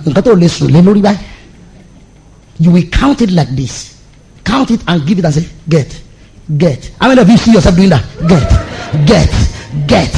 You 2.60 2.72
will 2.72 2.84
count 2.90 3.22
it 3.22 3.30
like 3.32 3.50
this 3.50 3.97
count 4.58 4.72
it 4.72 4.84
and 4.88 5.06
give 5.06 5.20
it 5.20 5.26
and 5.26 5.34
say, 5.34 5.48
get, 5.70 6.02
get. 6.58 6.92
How 7.00 7.10
many 7.10 7.22
of 7.22 7.30
you 7.30 7.38
see 7.38 7.54
yourself 7.54 7.76
doing 7.76 7.90
that? 7.90 8.04
Get, 8.28 8.50
get, 9.06 9.30
get. 9.88 10.16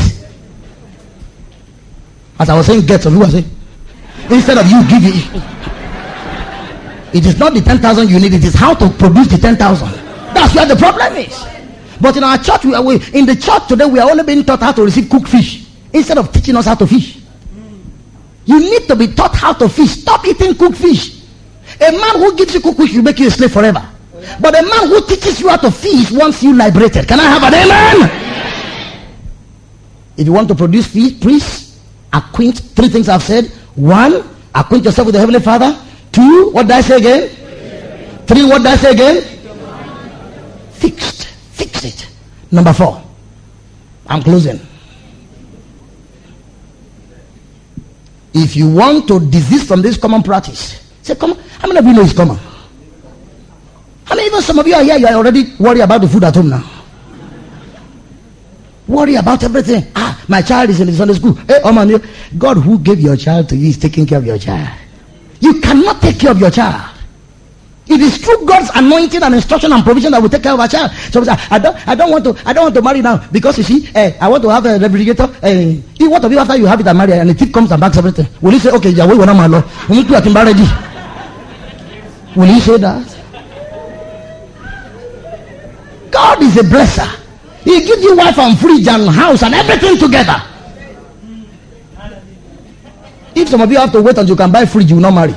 As 2.39 2.49
I 2.49 2.55
was 2.55 2.65
saying, 2.65 2.85
get, 2.85 3.01
some 3.01 3.13
people 3.13 3.27
are 3.27 3.31
saying, 3.31 3.49
instead 4.29 4.57
of 4.57 4.65
you 4.71 4.79
give 4.87 5.03
it, 5.03 5.43
it 7.11 7.25
is 7.25 7.37
not 7.37 7.53
the 7.53 7.61
10,000 7.61 8.07
you 8.07 8.19
need, 8.19 8.33
it 8.33 8.43
is 8.45 8.53
how 8.53 8.73
to 8.75 8.89
produce 8.89 9.27
the 9.27 9.37
10,000. 9.37 9.89
That's 10.33 10.55
where 10.55 10.65
the 10.65 10.75
problem 10.75 11.17
is. 11.17 11.45
But 11.99 12.15
in 12.15 12.23
our 12.23 12.37
church, 12.37 12.63
we 12.63 12.73
are, 12.75 12.83
we, 12.83 12.95
in 13.13 13.25
the 13.25 13.35
church 13.35 13.67
today, 13.67 13.85
we 13.85 13.99
are 13.99 14.09
only 14.09 14.23
being 14.23 14.45
taught 14.45 14.61
how 14.61 14.71
to 14.71 14.83
receive 14.83 15.09
cooked 15.09 15.27
fish 15.27 15.67
instead 15.91 16.17
of 16.17 16.31
teaching 16.31 16.55
us 16.55 16.65
how 16.65 16.75
to 16.75 16.87
fish. 16.87 17.19
You 18.45 18.59
need 18.59 18.87
to 18.87 18.95
be 18.95 19.07
taught 19.07 19.35
how 19.35 19.51
to 19.53 19.67
fish. 19.67 19.89
Stop 19.89 20.25
eating 20.25 20.55
cooked 20.55 20.77
fish. 20.77 21.23
A 21.81 21.91
man 21.91 22.15
who 22.19 22.35
gives 22.37 22.53
you 22.53 22.61
cooked 22.61 22.77
fish 22.77 22.95
will 22.95 23.03
make 23.03 23.19
you 23.19 23.27
a 23.27 23.31
slave 23.31 23.51
forever. 23.51 23.85
But 24.39 24.51
the 24.51 24.63
man 24.63 24.87
who 24.87 25.05
teaches 25.07 25.39
you 25.39 25.49
how 25.49 25.57
to 25.57 25.71
fish 25.71 26.11
wants 26.11 26.43
you 26.43 26.55
liberated. 26.55 27.07
Can 27.07 27.19
I 27.19 27.23
have 27.23 27.43
an 27.43 27.53
amen? 27.53 28.29
If 30.17 30.25
you 30.25 30.33
want 30.33 30.47
to 30.49 30.55
produce 30.55 30.91
peace, 30.91 31.79
acquaint 32.11 32.59
three 32.75 32.89
things 32.89 33.07
I've 33.09 33.23
said. 33.23 33.45
One, 33.75 34.23
acquaint 34.53 34.83
yourself 34.85 35.05
with 35.07 35.13
the 35.13 35.19
Heavenly 35.19 35.39
Father. 35.39 35.79
Two, 36.11 36.49
what 36.51 36.63
did 36.63 36.73
I 36.73 36.81
say 36.81 36.97
again? 36.97 37.29
Three, 38.27 38.43
what 38.45 38.57
did 38.59 38.67
I 38.67 38.75
say 38.75 38.91
again? 38.91 39.21
Fixed. 40.71 41.25
Fix 41.53 41.83
it. 41.85 42.07
Number 42.51 42.73
four. 42.73 43.01
I'm 44.07 44.21
closing. 44.21 44.59
If 48.33 48.55
you 48.55 48.69
want 48.69 49.07
to 49.07 49.19
desist 49.19 49.67
from 49.67 49.81
this 49.81 49.97
common 49.97 50.23
practice, 50.23 50.91
say, 51.01 51.15
come. 51.15 51.35
How 51.59 51.67
many 51.67 51.79
of 51.79 51.85
you 51.85 51.93
know 51.93 52.01
it's 52.01 52.13
common? 52.13 52.37
I 54.09 54.15
mean, 54.15 54.25
even 54.25 54.41
some 54.41 54.57
of 54.59 54.67
you 54.67 54.73
are 54.73 54.83
here, 54.83 54.97
you 54.97 55.07
are 55.07 55.13
already 55.13 55.53
worried 55.59 55.81
about 55.81 56.01
the 56.01 56.07
food 56.07 56.23
at 56.23 56.35
home 56.35 56.49
now. 56.49 56.63
Worry 58.87 59.15
about 59.15 59.43
everything. 59.43 59.85
Ah, 59.95 60.19
my 60.27 60.41
child 60.41 60.71
is 60.71 60.81
in 60.81 60.87
the 60.87 60.93
Sunday 60.93 61.13
school. 61.13 61.33
Hey, 61.35 61.61
oh 61.63 61.71
man, 61.71 62.01
God 62.37 62.57
who 62.57 62.79
gave 62.79 62.99
your 62.99 63.15
child 63.15 63.47
to 63.49 63.55
you 63.55 63.69
is 63.69 63.77
taking 63.77 64.07
care 64.07 64.17
of 64.17 64.25
your 64.25 64.39
child. 64.39 64.67
You 65.39 65.61
cannot 65.61 66.01
take 66.01 66.19
care 66.19 66.31
of 66.31 66.39
your 66.39 66.49
child. 66.49 66.89
It 67.85 68.01
is 68.01 68.17
through 68.17 68.45
God's 68.45 68.69
anointing 68.73 69.21
and 69.21 69.35
instruction 69.35 69.73
and 69.73 69.83
provision 69.83 70.11
that 70.11 70.21
will 70.21 70.29
take 70.29 70.41
care 70.43 70.53
of 70.53 70.59
our 70.59 70.67
child. 70.67 70.91
So 71.11 71.23
I 71.51 71.59
don't, 71.59 71.87
I 71.87 71.93
don't 71.95 72.11
want 72.11 72.23
to, 72.25 72.35
I 72.45 72.53
don't 72.53 72.63
want 72.65 72.75
to 72.75 72.81
marry 72.81 73.01
now 73.01 73.17
because 73.31 73.57
you 73.59 73.63
see, 73.63 73.89
eh, 73.93 74.13
I 74.19 74.27
want 74.27 74.41
to 74.43 74.49
have 74.49 74.65
a 74.65 74.79
refrigerator. 74.79 75.29
Eh, 75.43 75.81
what 76.01 76.23
of 76.25 76.31
you 76.31 76.39
after 76.39 76.57
you 76.57 76.65
have 76.65 76.79
it 76.79 76.87
and 76.87 76.97
marry 76.97 77.13
and 77.13 77.29
the 77.29 77.33
thief 77.35 77.51
comes 77.51 77.71
and 77.71 77.79
backs 77.81 77.97
everything? 77.97 78.27
Will 78.41 78.53
you 78.53 78.59
say, 78.59 78.71
okay, 78.71 78.89
alone, 78.99 79.63
we 79.89 79.97
need 79.97 80.07
to 80.07 80.13
ready? 80.13 80.65
Will 82.35 82.47
you 82.47 82.59
say 82.59 82.77
that? 82.77 83.18
God 86.11 86.41
is 86.43 86.57
a 86.57 86.63
blesser. 86.63 87.07
He 87.63 87.81
gives 87.85 88.01
you 88.01 88.15
wife 88.15 88.37
and 88.37 88.57
fridge 88.57 88.87
and 88.87 89.09
house 89.09 89.43
and 89.43 89.53
everything 89.53 89.97
together. 89.97 90.41
If 93.35 93.49
some 93.49 93.61
of 93.61 93.71
you 93.71 93.77
have 93.77 93.91
to 93.91 94.01
wait 94.01 94.17
until 94.17 94.29
you 94.29 94.35
can 94.35 94.51
buy 94.51 94.65
fridge, 94.65 94.89
you 94.89 94.95
will 94.95 95.03
not 95.03 95.13
marry. 95.13 95.35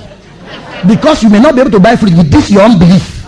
Because 0.86 1.23
you 1.23 1.31
may 1.31 1.40
not 1.40 1.55
be 1.55 1.61
able 1.61 1.70
to 1.70 1.81
buy 1.81 1.97
fridge 1.97 2.15
with 2.15 2.31
this 2.31 2.51
your 2.51 2.62
unbelief. 2.62 3.23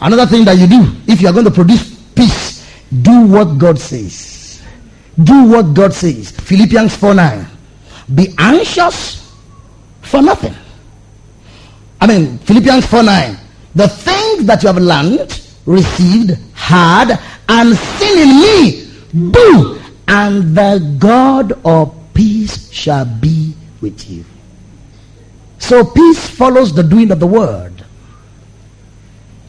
Another 0.00 0.26
thing 0.26 0.44
that 0.44 0.56
you 0.56 0.66
do, 0.66 0.94
if 1.06 1.20
you 1.20 1.28
are 1.28 1.32
going 1.32 1.44
to 1.44 1.50
produce 1.50 1.94
peace, 2.14 2.64
do 3.02 3.26
what 3.26 3.58
God 3.58 3.78
says. 3.78 4.62
Do 5.22 5.44
what 5.48 5.74
God 5.74 5.92
says. 5.92 6.30
Philippians 6.30 6.94
4 6.96 7.14
9. 7.14 7.46
Be 8.14 8.34
anxious 8.38 9.34
for 10.02 10.22
nothing. 10.22 10.54
I 12.00 12.06
mean, 12.06 12.38
Philippians 12.38 12.86
4 12.86 13.02
9. 13.02 13.36
The 13.78 13.86
things 13.86 14.44
that 14.46 14.64
you 14.64 14.66
have 14.66 14.78
learned, 14.82 15.40
received, 15.64 16.30
heard, 16.52 17.16
and 17.48 17.76
seen 17.76 18.18
in 18.18 18.40
me, 18.42 19.30
do, 19.30 19.80
and 20.08 20.56
the 20.56 20.96
God 20.98 21.52
of 21.64 21.94
peace 22.12 22.72
shall 22.72 23.04
be 23.04 23.54
with 23.80 24.10
you. 24.10 24.24
So 25.60 25.84
peace 25.84 26.28
follows 26.28 26.74
the 26.74 26.82
doing 26.82 27.12
of 27.12 27.20
the 27.20 27.28
word. 27.28 27.84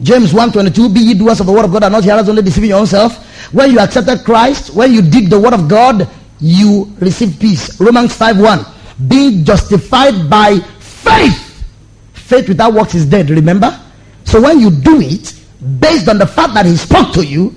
James 0.03 0.31
1.22, 0.31 0.93
be 0.93 0.99
ye 0.99 1.14
doers 1.15 1.39
of 1.39 1.47
the 1.47 1.51
word 1.51 1.65
of 1.65 1.72
God 1.72 1.85
and 1.85 1.93
not 1.93 2.03
hearers 2.03 2.30
only 2.30 2.43
deceiving 2.43 2.69
your 2.69 2.81
own 2.81 2.85
self. 2.85 3.18
When 3.51 3.72
you 3.72 3.80
accepted 3.80 4.23
Christ, 4.26 4.76
when 4.76 4.93
you 4.93 5.01
did 5.01 5.31
the 5.31 5.39
word 5.39 5.53
of 5.53 5.68
God, 5.68 6.07
you 6.39 6.93
receive 6.99 7.39
peace. 7.39 7.81
Romans 7.81 8.15
5.1, 8.15 9.10
being 9.10 9.43
justified 9.43 10.30
by 10.30 10.60
faith. 10.77 11.65
Faith 12.14 12.47
without 12.47 12.76
works 12.76 12.93
is 12.93 13.07
dead, 13.07 13.31
remember? 13.31 13.88
So 14.30 14.39
when 14.39 14.60
you 14.60 14.69
do 14.69 15.01
it, 15.01 15.34
based 15.80 16.07
on 16.07 16.19
the 16.19 16.27
fact 16.27 16.53
that 16.53 16.64
he 16.68 16.77
spoke 16.77 17.14
to 17.14 17.26
you, 17.26 17.56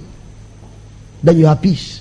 then 1.23 1.37
you 1.37 1.45
have 1.45 1.61
peace. 1.61 2.01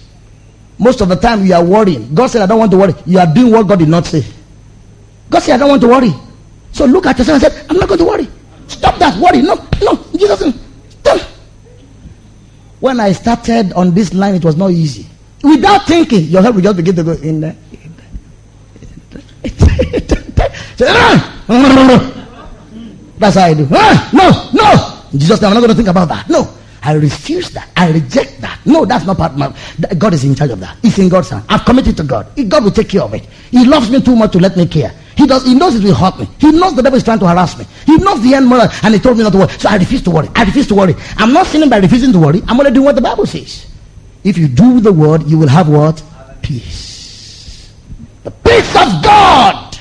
Most 0.80 1.02
of 1.02 1.10
the 1.10 1.18
time 1.18 1.46
you 1.46 1.54
are 1.54 1.64
worrying. 1.64 2.16
God 2.16 2.28
said, 2.28 2.42
I 2.42 2.46
don't 2.46 2.58
want 2.58 2.72
to 2.72 2.78
worry. 2.78 2.94
You 3.06 3.20
are 3.20 3.28
doing 3.28 3.52
what 3.52 3.68
God 3.68 3.80
did 3.80 3.90
not 3.90 4.06
say. 4.06 4.24
God 5.30 5.40
said, 5.44 5.56
I 5.56 5.58
don't 5.58 5.70
want 5.70 5.82
to 5.82 5.90
worry. 5.90 6.14
So 6.72 6.86
look 6.86 7.06
at 7.06 7.18
yourself 7.20 7.44
and 7.44 7.52
say, 7.52 7.66
I'm 7.70 7.76
not 7.76 7.90
going 7.90 8.00
to 8.00 8.06
worry. 8.06 8.28
Stop 8.68 8.98
that 9.00 9.20
worry. 9.22 9.42
No, 9.42 9.56
no, 9.82 10.06
Jesus. 10.18 10.56
Stop. 11.02 11.20
When 12.80 13.02
I 13.02 13.12
started 13.12 13.74
on 13.74 13.94
this 13.94 14.14
line, 14.14 14.36
it 14.36 14.46
was 14.46 14.56
not 14.56 14.72
easy. 14.72 15.06
Without 15.44 15.86
thinking, 15.86 16.24
your 16.28 16.42
head 16.42 16.56
will 16.56 16.62
just 16.62 16.78
begin 16.78 16.96
to 16.96 17.04
go 17.04 17.12
in 17.12 17.42
there. 17.42 17.58
Ah! 20.84 22.18
That's 23.22 23.36
how 23.36 23.46
I 23.46 23.54
do. 23.54 23.68
no, 24.18 24.50
no. 24.52 25.04
Jesus, 25.14 25.44
I'm 25.44 25.54
not 25.54 25.60
going 25.60 25.70
to 25.70 25.76
think 25.76 25.90
about 25.90 26.10
that. 26.10 26.28
No. 26.28 26.58
I 26.82 26.94
refuse 26.94 27.52
that. 27.52 27.70
I 27.78 27.92
reject 27.92 28.42
that. 28.42 28.60
No, 28.66 28.84
that's 28.86 29.06
not 29.06 29.18
part 29.18 29.34
of 29.34 29.38
my. 29.38 29.54
God 29.96 30.16
is 30.16 30.24
in 30.24 30.34
charge 30.34 30.50
of 30.50 30.60
that. 30.62 30.76
It's 30.82 30.98
in 30.98 31.08
God's 31.08 31.30
hand. 31.30 31.46
I've 31.48 31.64
committed 31.64 31.96
to 31.98 32.04
God. 32.04 32.26
God 32.50 32.64
will 32.64 32.72
take 32.72 32.90
care 32.90 33.04
of 33.04 33.14
it. 33.14 33.24
He 33.52 33.64
loves 33.64 33.92
me 33.92 34.02
too 34.02 34.16
much 34.16 34.32
to 34.32 34.40
let 34.40 34.58
me 34.58 34.66
care. 34.66 34.92
He 35.16 35.28
does. 35.28 35.46
He 35.46 35.54
knows 35.54 35.76
it 35.76 35.84
will 35.84 35.94
hurt 35.94 36.18
me. 36.18 36.28
He 36.40 36.52
knows 36.52 36.76
the 36.76 36.82
devil 36.82 36.98
is 36.98 37.04
trying 37.04 37.20
to 37.20 37.28
harass 37.28 37.56
me. 37.60 37.66
He 37.86 37.98
knows 37.98 38.24
the 38.24 38.34
end 38.34 38.48
mother, 38.48 38.74
and 38.82 38.96
he 38.96 39.00
told 39.00 39.18
me 39.18 39.24
not 39.24 39.34
to 39.34 39.38
worry. 39.40 39.50
So 39.60 39.70
I 39.70 39.78
refuse 39.78 40.02
to 40.02 40.10
worry. 40.10 40.30
I 40.36 40.44
refuse 40.44 40.68
to 40.70 40.76
worry. 40.76 40.96
I'm 41.18 41.32
not 41.32 41.46
sinning 41.46 41.70
by 41.70 41.78
refusing 41.78 42.12
to 42.14 42.20
worry. 42.20 42.42
I'm 42.48 42.60
only 42.60 42.72
doing 42.72 42.86
what 42.86 42.96
the 42.96 43.02
Bible 43.02 43.28
says. 43.28 43.68
If 44.24 44.40
you 44.40 44.48
do 44.48 44.80
the 44.80 44.92
word, 44.92 45.30
you 45.30 45.38
will 45.38 45.50
have 45.50 45.70
what? 45.70 46.02
Peace. 46.42 47.72
The 48.24 48.32
peace 48.32 48.76
of 48.76 49.04
God. 49.04 49.76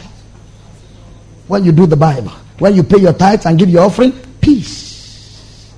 When 1.48 1.64
you 1.64 1.72
do 1.72 1.86
the 1.86 1.96
Bible, 1.96 2.32
when 2.60 2.76
you 2.76 2.82
pay 2.82 2.98
your 2.98 3.14
tithes 3.14 3.46
and 3.46 3.58
give 3.58 3.70
your 3.70 3.84
offering, 3.84 4.12
peace. 4.40 5.72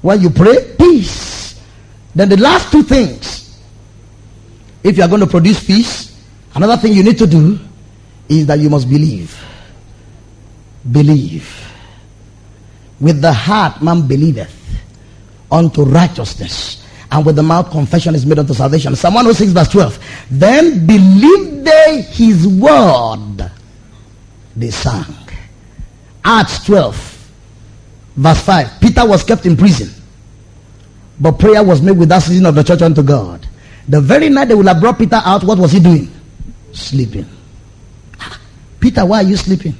When 0.00 0.20
you 0.22 0.30
pray, 0.30 0.74
peace. 0.78 1.60
Then 2.14 2.30
the 2.30 2.38
last 2.38 2.72
two 2.72 2.82
things, 2.82 3.60
if 4.82 4.96
you 4.96 5.02
are 5.02 5.08
going 5.08 5.20
to 5.20 5.26
produce 5.26 5.62
peace, 5.62 6.18
another 6.54 6.78
thing 6.78 6.94
you 6.94 7.02
need 7.02 7.18
to 7.18 7.26
do 7.26 7.58
is 8.28 8.46
that 8.46 8.58
you 8.58 8.70
must 8.70 8.88
believe. 8.88 9.36
Believe. 10.90 11.70
With 12.98 13.20
the 13.20 13.32
heart 13.32 13.82
man 13.82 14.08
believeth 14.08 14.56
unto 15.52 15.84
righteousness, 15.84 16.86
and 17.12 17.26
with 17.26 17.36
the 17.36 17.42
mouth 17.42 17.70
confession 17.70 18.14
is 18.14 18.24
made 18.24 18.38
unto 18.38 18.54
salvation. 18.54 18.96
Psalm 18.96 19.14
106 19.14 19.52
verse 19.52 19.68
12. 19.68 19.98
Then 20.30 20.86
believed 20.86 21.66
they 21.66 22.02
his 22.02 22.48
word. 22.48 23.50
They 24.56 24.70
sang. 24.70 25.29
Acts 26.24 26.64
12 26.64 27.10
verse 28.16 28.40
5. 28.42 28.80
Peter 28.80 29.06
was 29.06 29.24
kept 29.24 29.46
in 29.46 29.56
prison. 29.56 29.90
But 31.18 31.38
prayer 31.38 31.62
was 31.62 31.82
made 31.82 31.98
with 31.98 32.08
that 32.08 32.22
season 32.22 32.46
of 32.46 32.54
the 32.54 32.62
church 32.62 32.82
unto 32.82 33.02
God. 33.02 33.46
The 33.88 34.00
very 34.00 34.28
night 34.28 34.48
they 34.48 34.54
would 34.54 34.66
have 34.66 34.80
brought 34.80 34.98
Peter 34.98 35.20
out, 35.24 35.44
what 35.44 35.58
was 35.58 35.72
he 35.72 35.80
doing? 35.80 36.10
Sleeping. 36.72 37.26
Peter, 38.78 39.04
why 39.04 39.18
are 39.18 39.26
you 39.26 39.36
sleeping? 39.36 39.74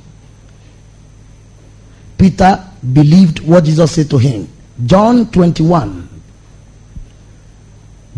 Peter 2.19 2.63
believed 2.93 3.41
what 3.41 3.65
Jesus 3.65 3.93
said 3.93 4.11
to 4.11 4.19
him. 4.19 4.49
John 4.85 5.31
21. 5.31 6.09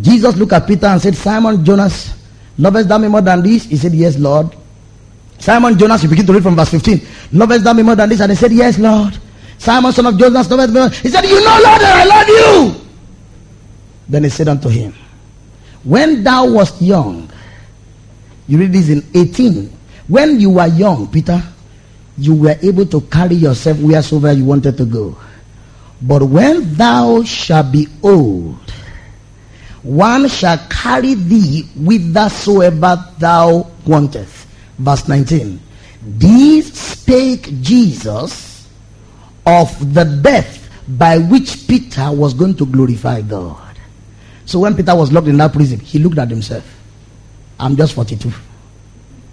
Jesus 0.01 0.37
looked 0.37 0.53
at 0.53 0.67
Peter 0.67 0.87
and 0.87 1.01
said, 1.01 1.15
Simon 1.15 1.65
Jonas, 1.65 2.15
lovest 2.59 2.89
thou 2.89 2.99
me 2.99 3.09
more 3.09 3.21
than 3.21 3.43
this? 3.43 3.65
He 3.65 3.77
said, 3.77 3.93
Yes, 3.93 4.19
Lord. 4.19 4.57
Simon 5.43 5.77
Jonas, 5.77 6.01
you 6.05 6.09
begin 6.09 6.25
to 6.25 6.33
read 6.33 6.43
from 6.45 6.55
verse 6.55 6.71
15. 6.71 7.01
Lovest 7.33 7.65
thou 7.65 7.73
me 7.73 7.83
more 7.83 7.97
than 7.97 8.09
this? 8.09 8.21
And 8.21 8.31
he 8.31 8.37
said, 8.37 8.53
Yes, 8.53 8.79
Lord. 8.79 9.19
Simon, 9.59 9.93
son 9.93 10.07
of 10.07 10.17
Jonas, 10.17 10.49
lovest 10.49 10.73
me 10.73 10.99
He 11.03 11.09
said, 11.09 11.25
You 11.25 11.35
know, 11.43 11.59
Lord, 11.59 11.81
that 11.81 11.97
I 11.99 12.05
love 12.07 12.29
you. 12.29 12.81
Then 14.09 14.23
he 14.23 14.31
said 14.31 14.47
unto 14.47 14.69
him, 14.69 14.95
When 15.83 16.23
thou 16.23 16.49
wast 16.49 16.81
young, 16.81 17.29
you 18.47 18.57
read 18.57 18.73
this 18.73 18.89
in 18.89 19.03
18, 19.13 19.67
when 20.07 20.39
you 20.39 20.51
were 20.51 20.69
young, 20.69 21.11
Peter, 21.11 21.43
you 22.17 22.37
were 22.37 22.57
able 22.63 22.87
to 22.87 23.01
carry 23.01 23.35
yourself 23.35 23.81
wheresoever 23.81 24.33
you 24.33 24.45
wanted 24.45 24.77
to 24.77 24.85
go. 24.85 25.19
But 26.01 26.23
when 26.23 26.73
thou 26.75 27.25
shalt 27.25 27.73
be 27.73 27.89
old, 28.01 28.61
one 29.83 30.29
shall 30.29 30.59
carry 30.71 31.15
thee 31.15 31.63
whithersoever 31.75 33.11
thou 33.19 33.67
wantest. 33.85 34.42
Verse 34.79 35.09
19. 35.09 35.61
These 36.19 36.73
spake 36.73 37.61
Jesus 37.61 38.69
of 39.47 39.95
the 39.95 40.05
death 40.05 40.69
by 40.89 41.19
which 41.19 41.67
Peter 41.69 42.11
was 42.13 42.35
going 42.35 42.57
to 42.57 42.67
glorify 42.67 43.21
God. 43.23 43.77
So 44.45 44.59
when 44.59 44.75
Peter 44.77 44.95
was 44.95 45.13
locked 45.13 45.29
in 45.29 45.37
that 45.39 45.53
prison, 45.53 45.79
he 45.79 45.99
looked 45.99 46.19
at 46.19 46.29
himself. 46.29 46.65
I'm 47.59 47.77
just 47.77 47.95
42. 47.95 48.33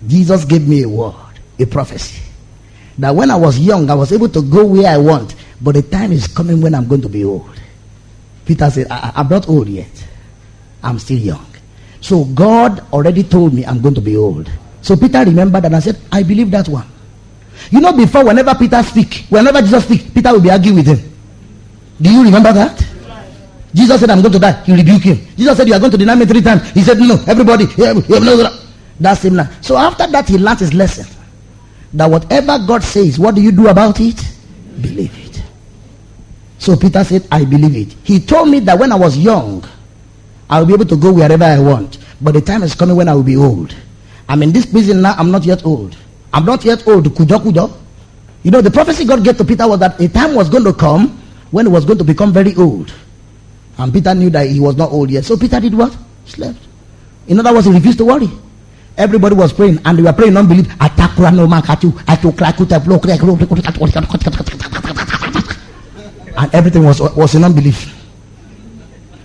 Jesus 0.08 0.46
gave 0.46 0.68
me 0.68 0.84
a 0.84 0.90
word, 0.90 1.16
a 1.60 1.66
prophecy. 1.66 2.22
That 3.00 3.16
when 3.16 3.32
I 3.32 3.36
was 3.36 3.58
young, 3.60 3.90
I 3.90 3.96
was 3.96 4.12
able 4.12 4.30
to 4.30 4.42
go 4.42 4.66
where 4.66 4.88
I 4.88 4.98
want. 4.98 5.36
But 5.62 5.76
the 5.76 5.82
time 5.82 6.12
is 6.12 6.28
coming 6.28 6.62
when 6.62 6.76
I'm 6.76 6.88
going 6.88 7.02
to 7.02 7.10
be 7.10 7.24
old. 7.24 7.50
Peter 8.46 8.70
said, 8.70 8.88
I- 8.90 9.14
am 9.16 9.28
not 9.30 9.50
old 9.50 9.68
yet. 9.68 9.92
I'm 10.84 11.00
still 11.00 11.18
young. 11.18 11.46
So 12.02 12.26
God 12.26 12.86
already 12.94 13.24
told 13.24 13.54
me 13.54 13.66
I'm 13.66 13.82
going 13.82 13.96
to 13.96 14.02
be 14.02 14.16
old. 14.16 14.50
So 14.82 14.96
Peter 14.96 15.24
remembered 15.24 15.66
and 15.66 15.76
I 15.76 15.80
said, 15.80 16.00
I 16.12 16.24
believe 16.24 16.52
that 16.52 16.68
one. 16.68 16.88
You 17.72 17.82
know, 17.82 17.94
before, 17.94 18.26
whenever 18.26 18.56
Peter 18.56 18.82
speak, 18.84 19.26
whenever 19.30 19.62
Jesus 19.62 19.84
speak, 19.84 20.14
Peter 20.14 20.32
will 20.32 20.42
be 20.42 20.50
arguing 20.50 20.78
with 20.78 20.88
him. 20.88 21.12
Do 22.02 22.12
you 22.12 22.24
remember 22.24 22.54
that? 22.54 22.86
Jesus 23.74 24.00
said, 24.00 24.10
I'm 24.10 24.22
going 24.22 24.34
to 24.34 24.40
die. 24.40 24.64
He 24.64 24.74
rebuked 24.74 25.04
him. 25.04 25.18
Jesus 25.38 25.58
said, 25.58 25.68
You 25.68 25.74
are 25.76 25.80
going 25.80 25.92
to 25.92 25.98
deny 25.98 26.16
me 26.16 26.26
three 26.26 26.42
times. 26.42 26.70
He 26.72 26.82
said, 26.82 26.98
No, 26.98 27.22
everybody. 27.28 27.66
Eh, 27.66 28.60
that 29.00 29.14
same 29.18 29.36
now. 29.36 29.50
So 29.62 29.78
after 29.78 30.08
that, 30.08 30.28
he 30.28 30.38
learned 30.38 30.60
his 30.60 30.74
lesson. 30.74 31.06
That 31.94 32.10
whatever 32.10 32.60
God 32.66 32.84
says, 32.84 33.18
what 33.18 33.36
do 33.36 33.42
you 33.42 33.52
do 33.52 33.68
about 33.68 34.00
it? 34.00 34.22
Believe 34.82 35.18
it. 35.18 35.42
So 36.58 36.76
Peter 36.76 37.04
said, 37.04 37.28
I 37.32 37.46
believe 37.46 37.76
it. 37.76 37.96
He 38.04 38.20
told 38.20 38.50
me 38.50 38.60
that 38.62 38.78
when 38.78 38.92
I 38.92 38.96
was 38.96 39.18
young, 39.18 39.64
I 40.50 40.60
will 40.60 40.68
be 40.68 40.74
able 40.74 40.86
to 40.86 40.98
go 40.98 41.14
wherever 41.14 41.44
I 41.44 41.60
want. 41.60 41.98
But 42.22 42.34
the 42.34 42.42
time 42.42 42.64
is 42.64 42.76
coming 42.76 42.96
when 42.96 43.08
I 43.08 43.14
will 43.16 43.24
be 43.24 43.38
old. 43.38 43.74
I'm 44.30 44.44
in 44.44 44.52
this 44.54 44.66
prison 44.66 45.02
now. 45.02 45.16
I'm 45.18 45.32
not 45.32 45.44
yet 45.44 45.66
old. 45.66 45.98
I'm 46.32 46.46
not 46.46 46.64
yet 46.64 46.88
old. 46.88 47.06
Kujo 47.06 47.40
kujo. 47.40 47.76
You 48.44 48.52
know, 48.52 48.62
the 48.62 48.72
prophecy 48.72 49.04
God 49.04 49.24
gave 49.24 49.38
to 49.38 49.44
Peter 49.44 49.68
was 49.68 49.80
that 49.80 50.00
a 50.00 50.08
time 50.08 50.36
was 50.36 50.48
going 50.50 50.64
to 50.64 50.72
come 50.74 51.20
when 51.52 51.66
he 51.66 51.72
was 51.72 51.84
going 51.84 51.98
to 51.98 52.04
become 52.06 52.32
very 52.32 52.56
old. 52.56 52.94
And 53.78 53.92
Peter 53.92 54.14
knew 54.14 54.30
that 54.30 54.48
he 54.48 54.60
was 54.60 54.78
not 54.78 54.92
old 54.92 55.10
yet. 55.10 55.26
So 55.26 55.36
Peter 55.36 55.60
did 55.60 55.74
what? 55.74 55.98
Slept. 56.26 56.60
In 57.28 57.40
other 57.40 57.54
words, 57.54 57.66
he 57.66 57.74
refused 57.74 57.98
to 57.98 58.06
worry. 58.06 58.30
Everybody 58.98 59.36
was 59.36 59.52
praying 59.52 59.80
and 59.84 59.98
they 59.98 60.04
were 60.04 60.14
praying 60.14 60.34
non-belief. 60.34 60.68
And 66.38 66.54
everything 66.54 66.84
was, 66.84 67.02
was 67.02 67.36
in 67.36 67.44
unbelief. 67.44 67.96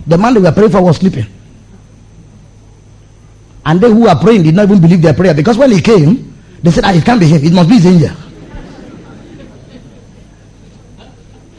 The 0.07 0.17
man 0.17 0.33
they 0.33 0.39
were 0.39 0.51
praying 0.51 0.71
for 0.71 0.81
was 0.81 0.97
sleeping. 0.97 1.25
And 3.65 3.81
they 3.81 3.89
who 3.89 4.01
were 4.01 4.15
praying 4.15 4.43
did 4.43 4.55
not 4.55 4.65
even 4.65 4.79
believe 4.79 5.01
their 5.01 5.13
prayer 5.13 5.33
because 5.33 5.57
when 5.57 5.71
he 5.71 5.81
came, 5.81 6.33
they 6.61 6.71
said, 6.71 6.83
ah, 6.85 6.93
it 6.93 7.03
can't 7.03 7.19
be 7.19 7.27
him. 7.27 7.43
It 7.43 7.53
must 7.53 7.69
be 7.69 7.75
his 7.75 7.85
angel. 7.87 8.15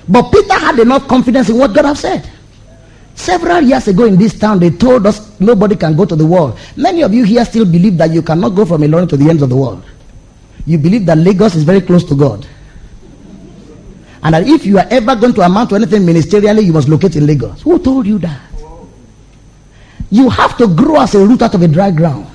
But 0.08 0.30
Peter 0.30 0.54
had 0.54 0.78
enough 0.78 1.08
confidence 1.08 1.48
in 1.48 1.58
what 1.58 1.74
God 1.74 1.84
had 1.86 1.96
said. 1.96 2.30
Several 3.16 3.60
years 3.62 3.88
ago 3.88 4.04
in 4.04 4.16
this 4.16 4.38
town, 4.38 4.60
they 4.60 4.70
told 4.70 5.06
us 5.06 5.40
nobody 5.40 5.74
can 5.74 5.96
go 5.96 6.04
to 6.04 6.14
the 6.14 6.24
world. 6.24 6.58
Many 6.76 7.02
of 7.02 7.12
you 7.12 7.24
here 7.24 7.44
still 7.44 7.64
believe 7.64 7.96
that 7.98 8.10
you 8.10 8.22
cannot 8.22 8.50
go 8.50 8.64
from 8.64 8.82
Ilorin 8.82 9.08
to 9.08 9.16
the 9.16 9.28
ends 9.28 9.42
of 9.42 9.48
the 9.48 9.56
world. 9.56 9.82
You 10.64 10.78
believe 10.78 11.06
that 11.06 11.18
Lagos 11.18 11.54
is 11.54 11.64
very 11.64 11.80
close 11.80 12.04
to 12.04 12.14
God. 12.14 12.46
And 14.22 14.34
that 14.34 14.46
if 14.46 14.66
you 14.66 14.78
are 14.78 14.86
ever 14.90 15.16
going 15.16 15.34
to 15.34 15.40
amount 15.42 15.70
to 15.70 15.76
anything 15.76 16.02
ministerially, 16.02 16.64
you 16.64 16.72
must 16.72 16.88
locate 16.88 17.16
in 17.16 17.26
Lagos. 17.26 17.62
Who 17.62 17.78
told 17.78 18.06
you 18.06 18.18
that? 18.18 18.40
You 20.10 20.30
have 20.30 20.56
to 20.58 20.66
grow 20.68 21.00
as 21.00 21.14
a 21.14 21.26
root 21.26 21.42
out 21.42 21.54
of 21.54 21.62
a 21.62 21.68
dry 21.68 21.90
ground. 21.90 22.26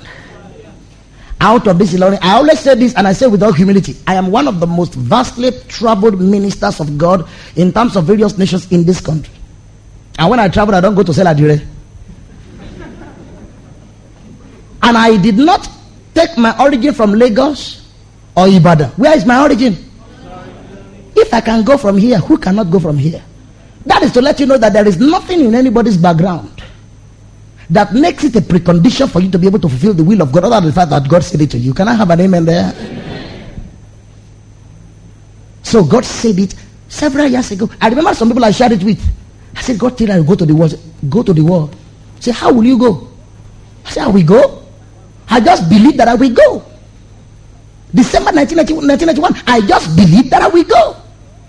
Out 1.40 1.66
of 1.66 1.78
this. 1.78 2.00
I 2.00 2.34
always 2.34 2.60
say 2.60 2.74
this 2.74 2.94
and 2.94 3.08
I 3.08 3.12
say 3.12 3.26
with 3.26 3.42
all 3.42 3.52
humility. 3.52 3.96
I 4.06 4.14
am 4.14 4.30
one 4.30 4.46
of 4.46 4.60
the 4.60 4.66
most 4.66 4.94
vastly 4.94 5.50
troubled 5.68 6.20
ministers 6.20 6.78
of 6.78 6.96
God 6.96 7.28
in 7.56 7.72
terms 7.72 7.96
of 7.96 8.04
various 8.04 8.38
nations 8.38 8.70
in 8.70 8.84
this 8.84 9.00
country. 9.00 9.34
And 10.18 10.30
when 10.30 10.38
I 10.38 10.48
travel, 10.48 10.74
I 10.74 10.80
don't 10.80 10.94
go 10.94 11.02
to 11.02 11.12
sell 11.12 11.26
adire. 11.26 11.60
And 14.84 14.98
I 14.98 15.16
did 15.16 15.36
not 15.36 15.68
take 16.14 16.36
my 16.36 16.56
origin 16.62 16.94
from 16.94 17.12
Lagos 17.12 17.82
or 18.36 18.48
Ibadan? 18.48 18.90
Where 18.92 19.16
is 19.16 19.24
my 19.26 19.42
origin? 19.42 19.76
If 21.16 21.32
I 21.32 21.40
can 21.40 21.62
go 21.64 21.76
from 21.76 21.96
here, 21.96 22.18
who 22.18 22.38
cannot 22.38 22.70
go 22.70 22.78
from 22.78 22.98
here? 22.98 23.22
That 23.86 24.02
is 24.02 24.12
to 24.12 24.22
let 24.22 24.40
you 24.40 24.46
know 24.46 24.58
that 24.58 24.72
there 24.72 24.86
is 24.86 24.98
nothing 24.98 25.40
in 25.40 25.54
anybody's 25.54 25.96
background 25.96 26.61
that 27.72 27.94
makes 27.94 28.24
it 28.24 28.36
a 28.36 28.40
precondition 28.40 29.10
for 29.10 29.20
you 29.20 29.30
to 29.30 29.38
be 29.38 29.46
able 29.46 29.58
to 29.58 29.68
fulfill 29.68 29.94
the 29.94 30.04
will 30.04 30.20
of 30.20 30.30
God, 30.30 30.44
other 30.44 30.60
than 30.60 30.66
the 30.66 30.72
fact 30.72 30.90
that 30.90 31.08
God 31.08 31.24
said 31.24 31.40
it 31.40 31.50
to 31.52 31.58
you. 31.58 31.72
Can 31.72 31.88
I 31.88 31.94
have 31.94 32.10
an 32.10 32.20
amen 32.20 32.44
there? 32.44 32.68
So 35.62 35.82
God 35.82 36.04
said 36.04 36.38
it 36.38 36.54
several 36.88 37.26
years 37.26 37.50
ago. 37.50 37.70
I 37.80 37.88
remember 37.88 38.12
some 38.12 38.28
people 38.28 38.44
I 38.44 38.50
shared 38.50 38.72
it 38.72 38.84
with. 38.84 39.00
I 39.56 39.62
said, 39.62 39.78
God, 39.78 39.96
till 39.96 40.12
I 40.12 40.20
go 40.22 40.34
to 40.34 40.44
the 40.44 40.54
world. 40.54 40.78
Go 41.08 41.22
to 41.22 41.32
the 41.32 41.40
world. 41.40 41.74
Say, 42.20 42.32
how 42.32 42.52
will 42.52 42.64
you 42.64 42.76
go? 42.78 43.08
I 43.86 43.90
said, 43.90 44.04
I 44.04 44.08
will 44.08 44.22
go. 44.26 44.62
I 45.28 45.40
just 45.40 45.68
believe 45.70 45.96
that 45.96 46.08
I 46.08 46.14
will 46.14 46.34
go. 46.34 46.62
December 47.94 48.32
1991, 48.32 49.44
I 49.46 49.60
just 49.66 49.96
believe 49.96 50.28
that 50.28 50.42
I 50.42 50.48
will 50.48 50.64
go. 50.64 50.96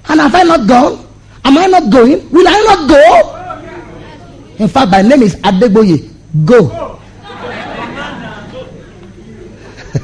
And 0.07 0.21
have 0.21 0.33
I 0.35 0.43
not 0.43 0.67
gone? 0.67 1.05
Am 1.43 1.57
I 1.57 1.67
not 1.67 1.91
going? 1.91 2.29
Will 2.31 2.47
I 2.47 2.63
not 2.63 2.89
go? 2.89 3.03
In 4.63 4.67
fact, 4.69 4.91
my 4.91 5.01
name 5.01 5.21
is 5.23 5.35
Adeboye. 5.37 6.12
Go. 6.45 6.99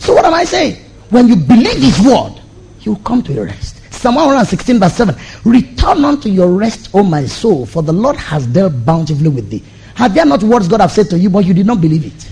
so 0.00 0.12
what 0.14 0.24
am 0.24 0.34
I 0.34 0.44
saying? 0.44 0.82
When 1.10 1.28
you 1.28 1.36
believe 1.36 1.80
his 1.80 2.00
word, 2.00 2.40
you 2.80 2.96
come 3.04 3.22
to 3.22 3.32
your 3.32 3.46
rest. 3.46 3.80
Psalm 3.92 4.16
116 4.16 4.80
verse 4.80 4.94
7. 4.94 5.14
Return 5.44 6.04
unto 6.04 6.28
your 6.28 6.48
rest, 6.50 6.90
O 6.92 7.02
my 7.04 7.24
soul, 7.24 7.64
for 7.64 7.82
the 7.82 7.92
Lord 7.92 8.16
has 8.16 8.46
dealt 8.48 8.84
bountifully 8.84 9.28
with 9.28 9.48
thee. 9.48 9.62
Have 9.94 10.12
there 10.14 10.26
not 10.26 10.42
words 10.42 10.66
God 10.66 10.80
have 10.80 10.90
said 10.90 11.08
to 11.10 11.18
you, 11.18 11.30
but 11.30 11.44
you 11.44 11.54
did 11.54 11.66
not 11.66 11.80
believe 11.80 12.04
it? 12.04 12.28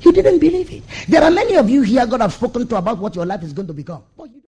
You 0.00 0.12
didn't 0.12 0.38
believe 0.38 0.72
it. 0.72 0.82
There 1.08 1.22
are 1.22 1.30
many 1.30 1.56
of 1.56 1.68
you 1.68 1.82
here 1.82 2.06
God 2.06 2.22
have 2.22 2.32
spoken 2.32 2.66
to 2.66 2.76
about 2.76 2.98
what 2.98 3.14
your 3.14 3.26
life 3.26 3.42
is 3.42 3.52
going 3.52 3.68
to 3.68 3.74
become. 3.74 4.02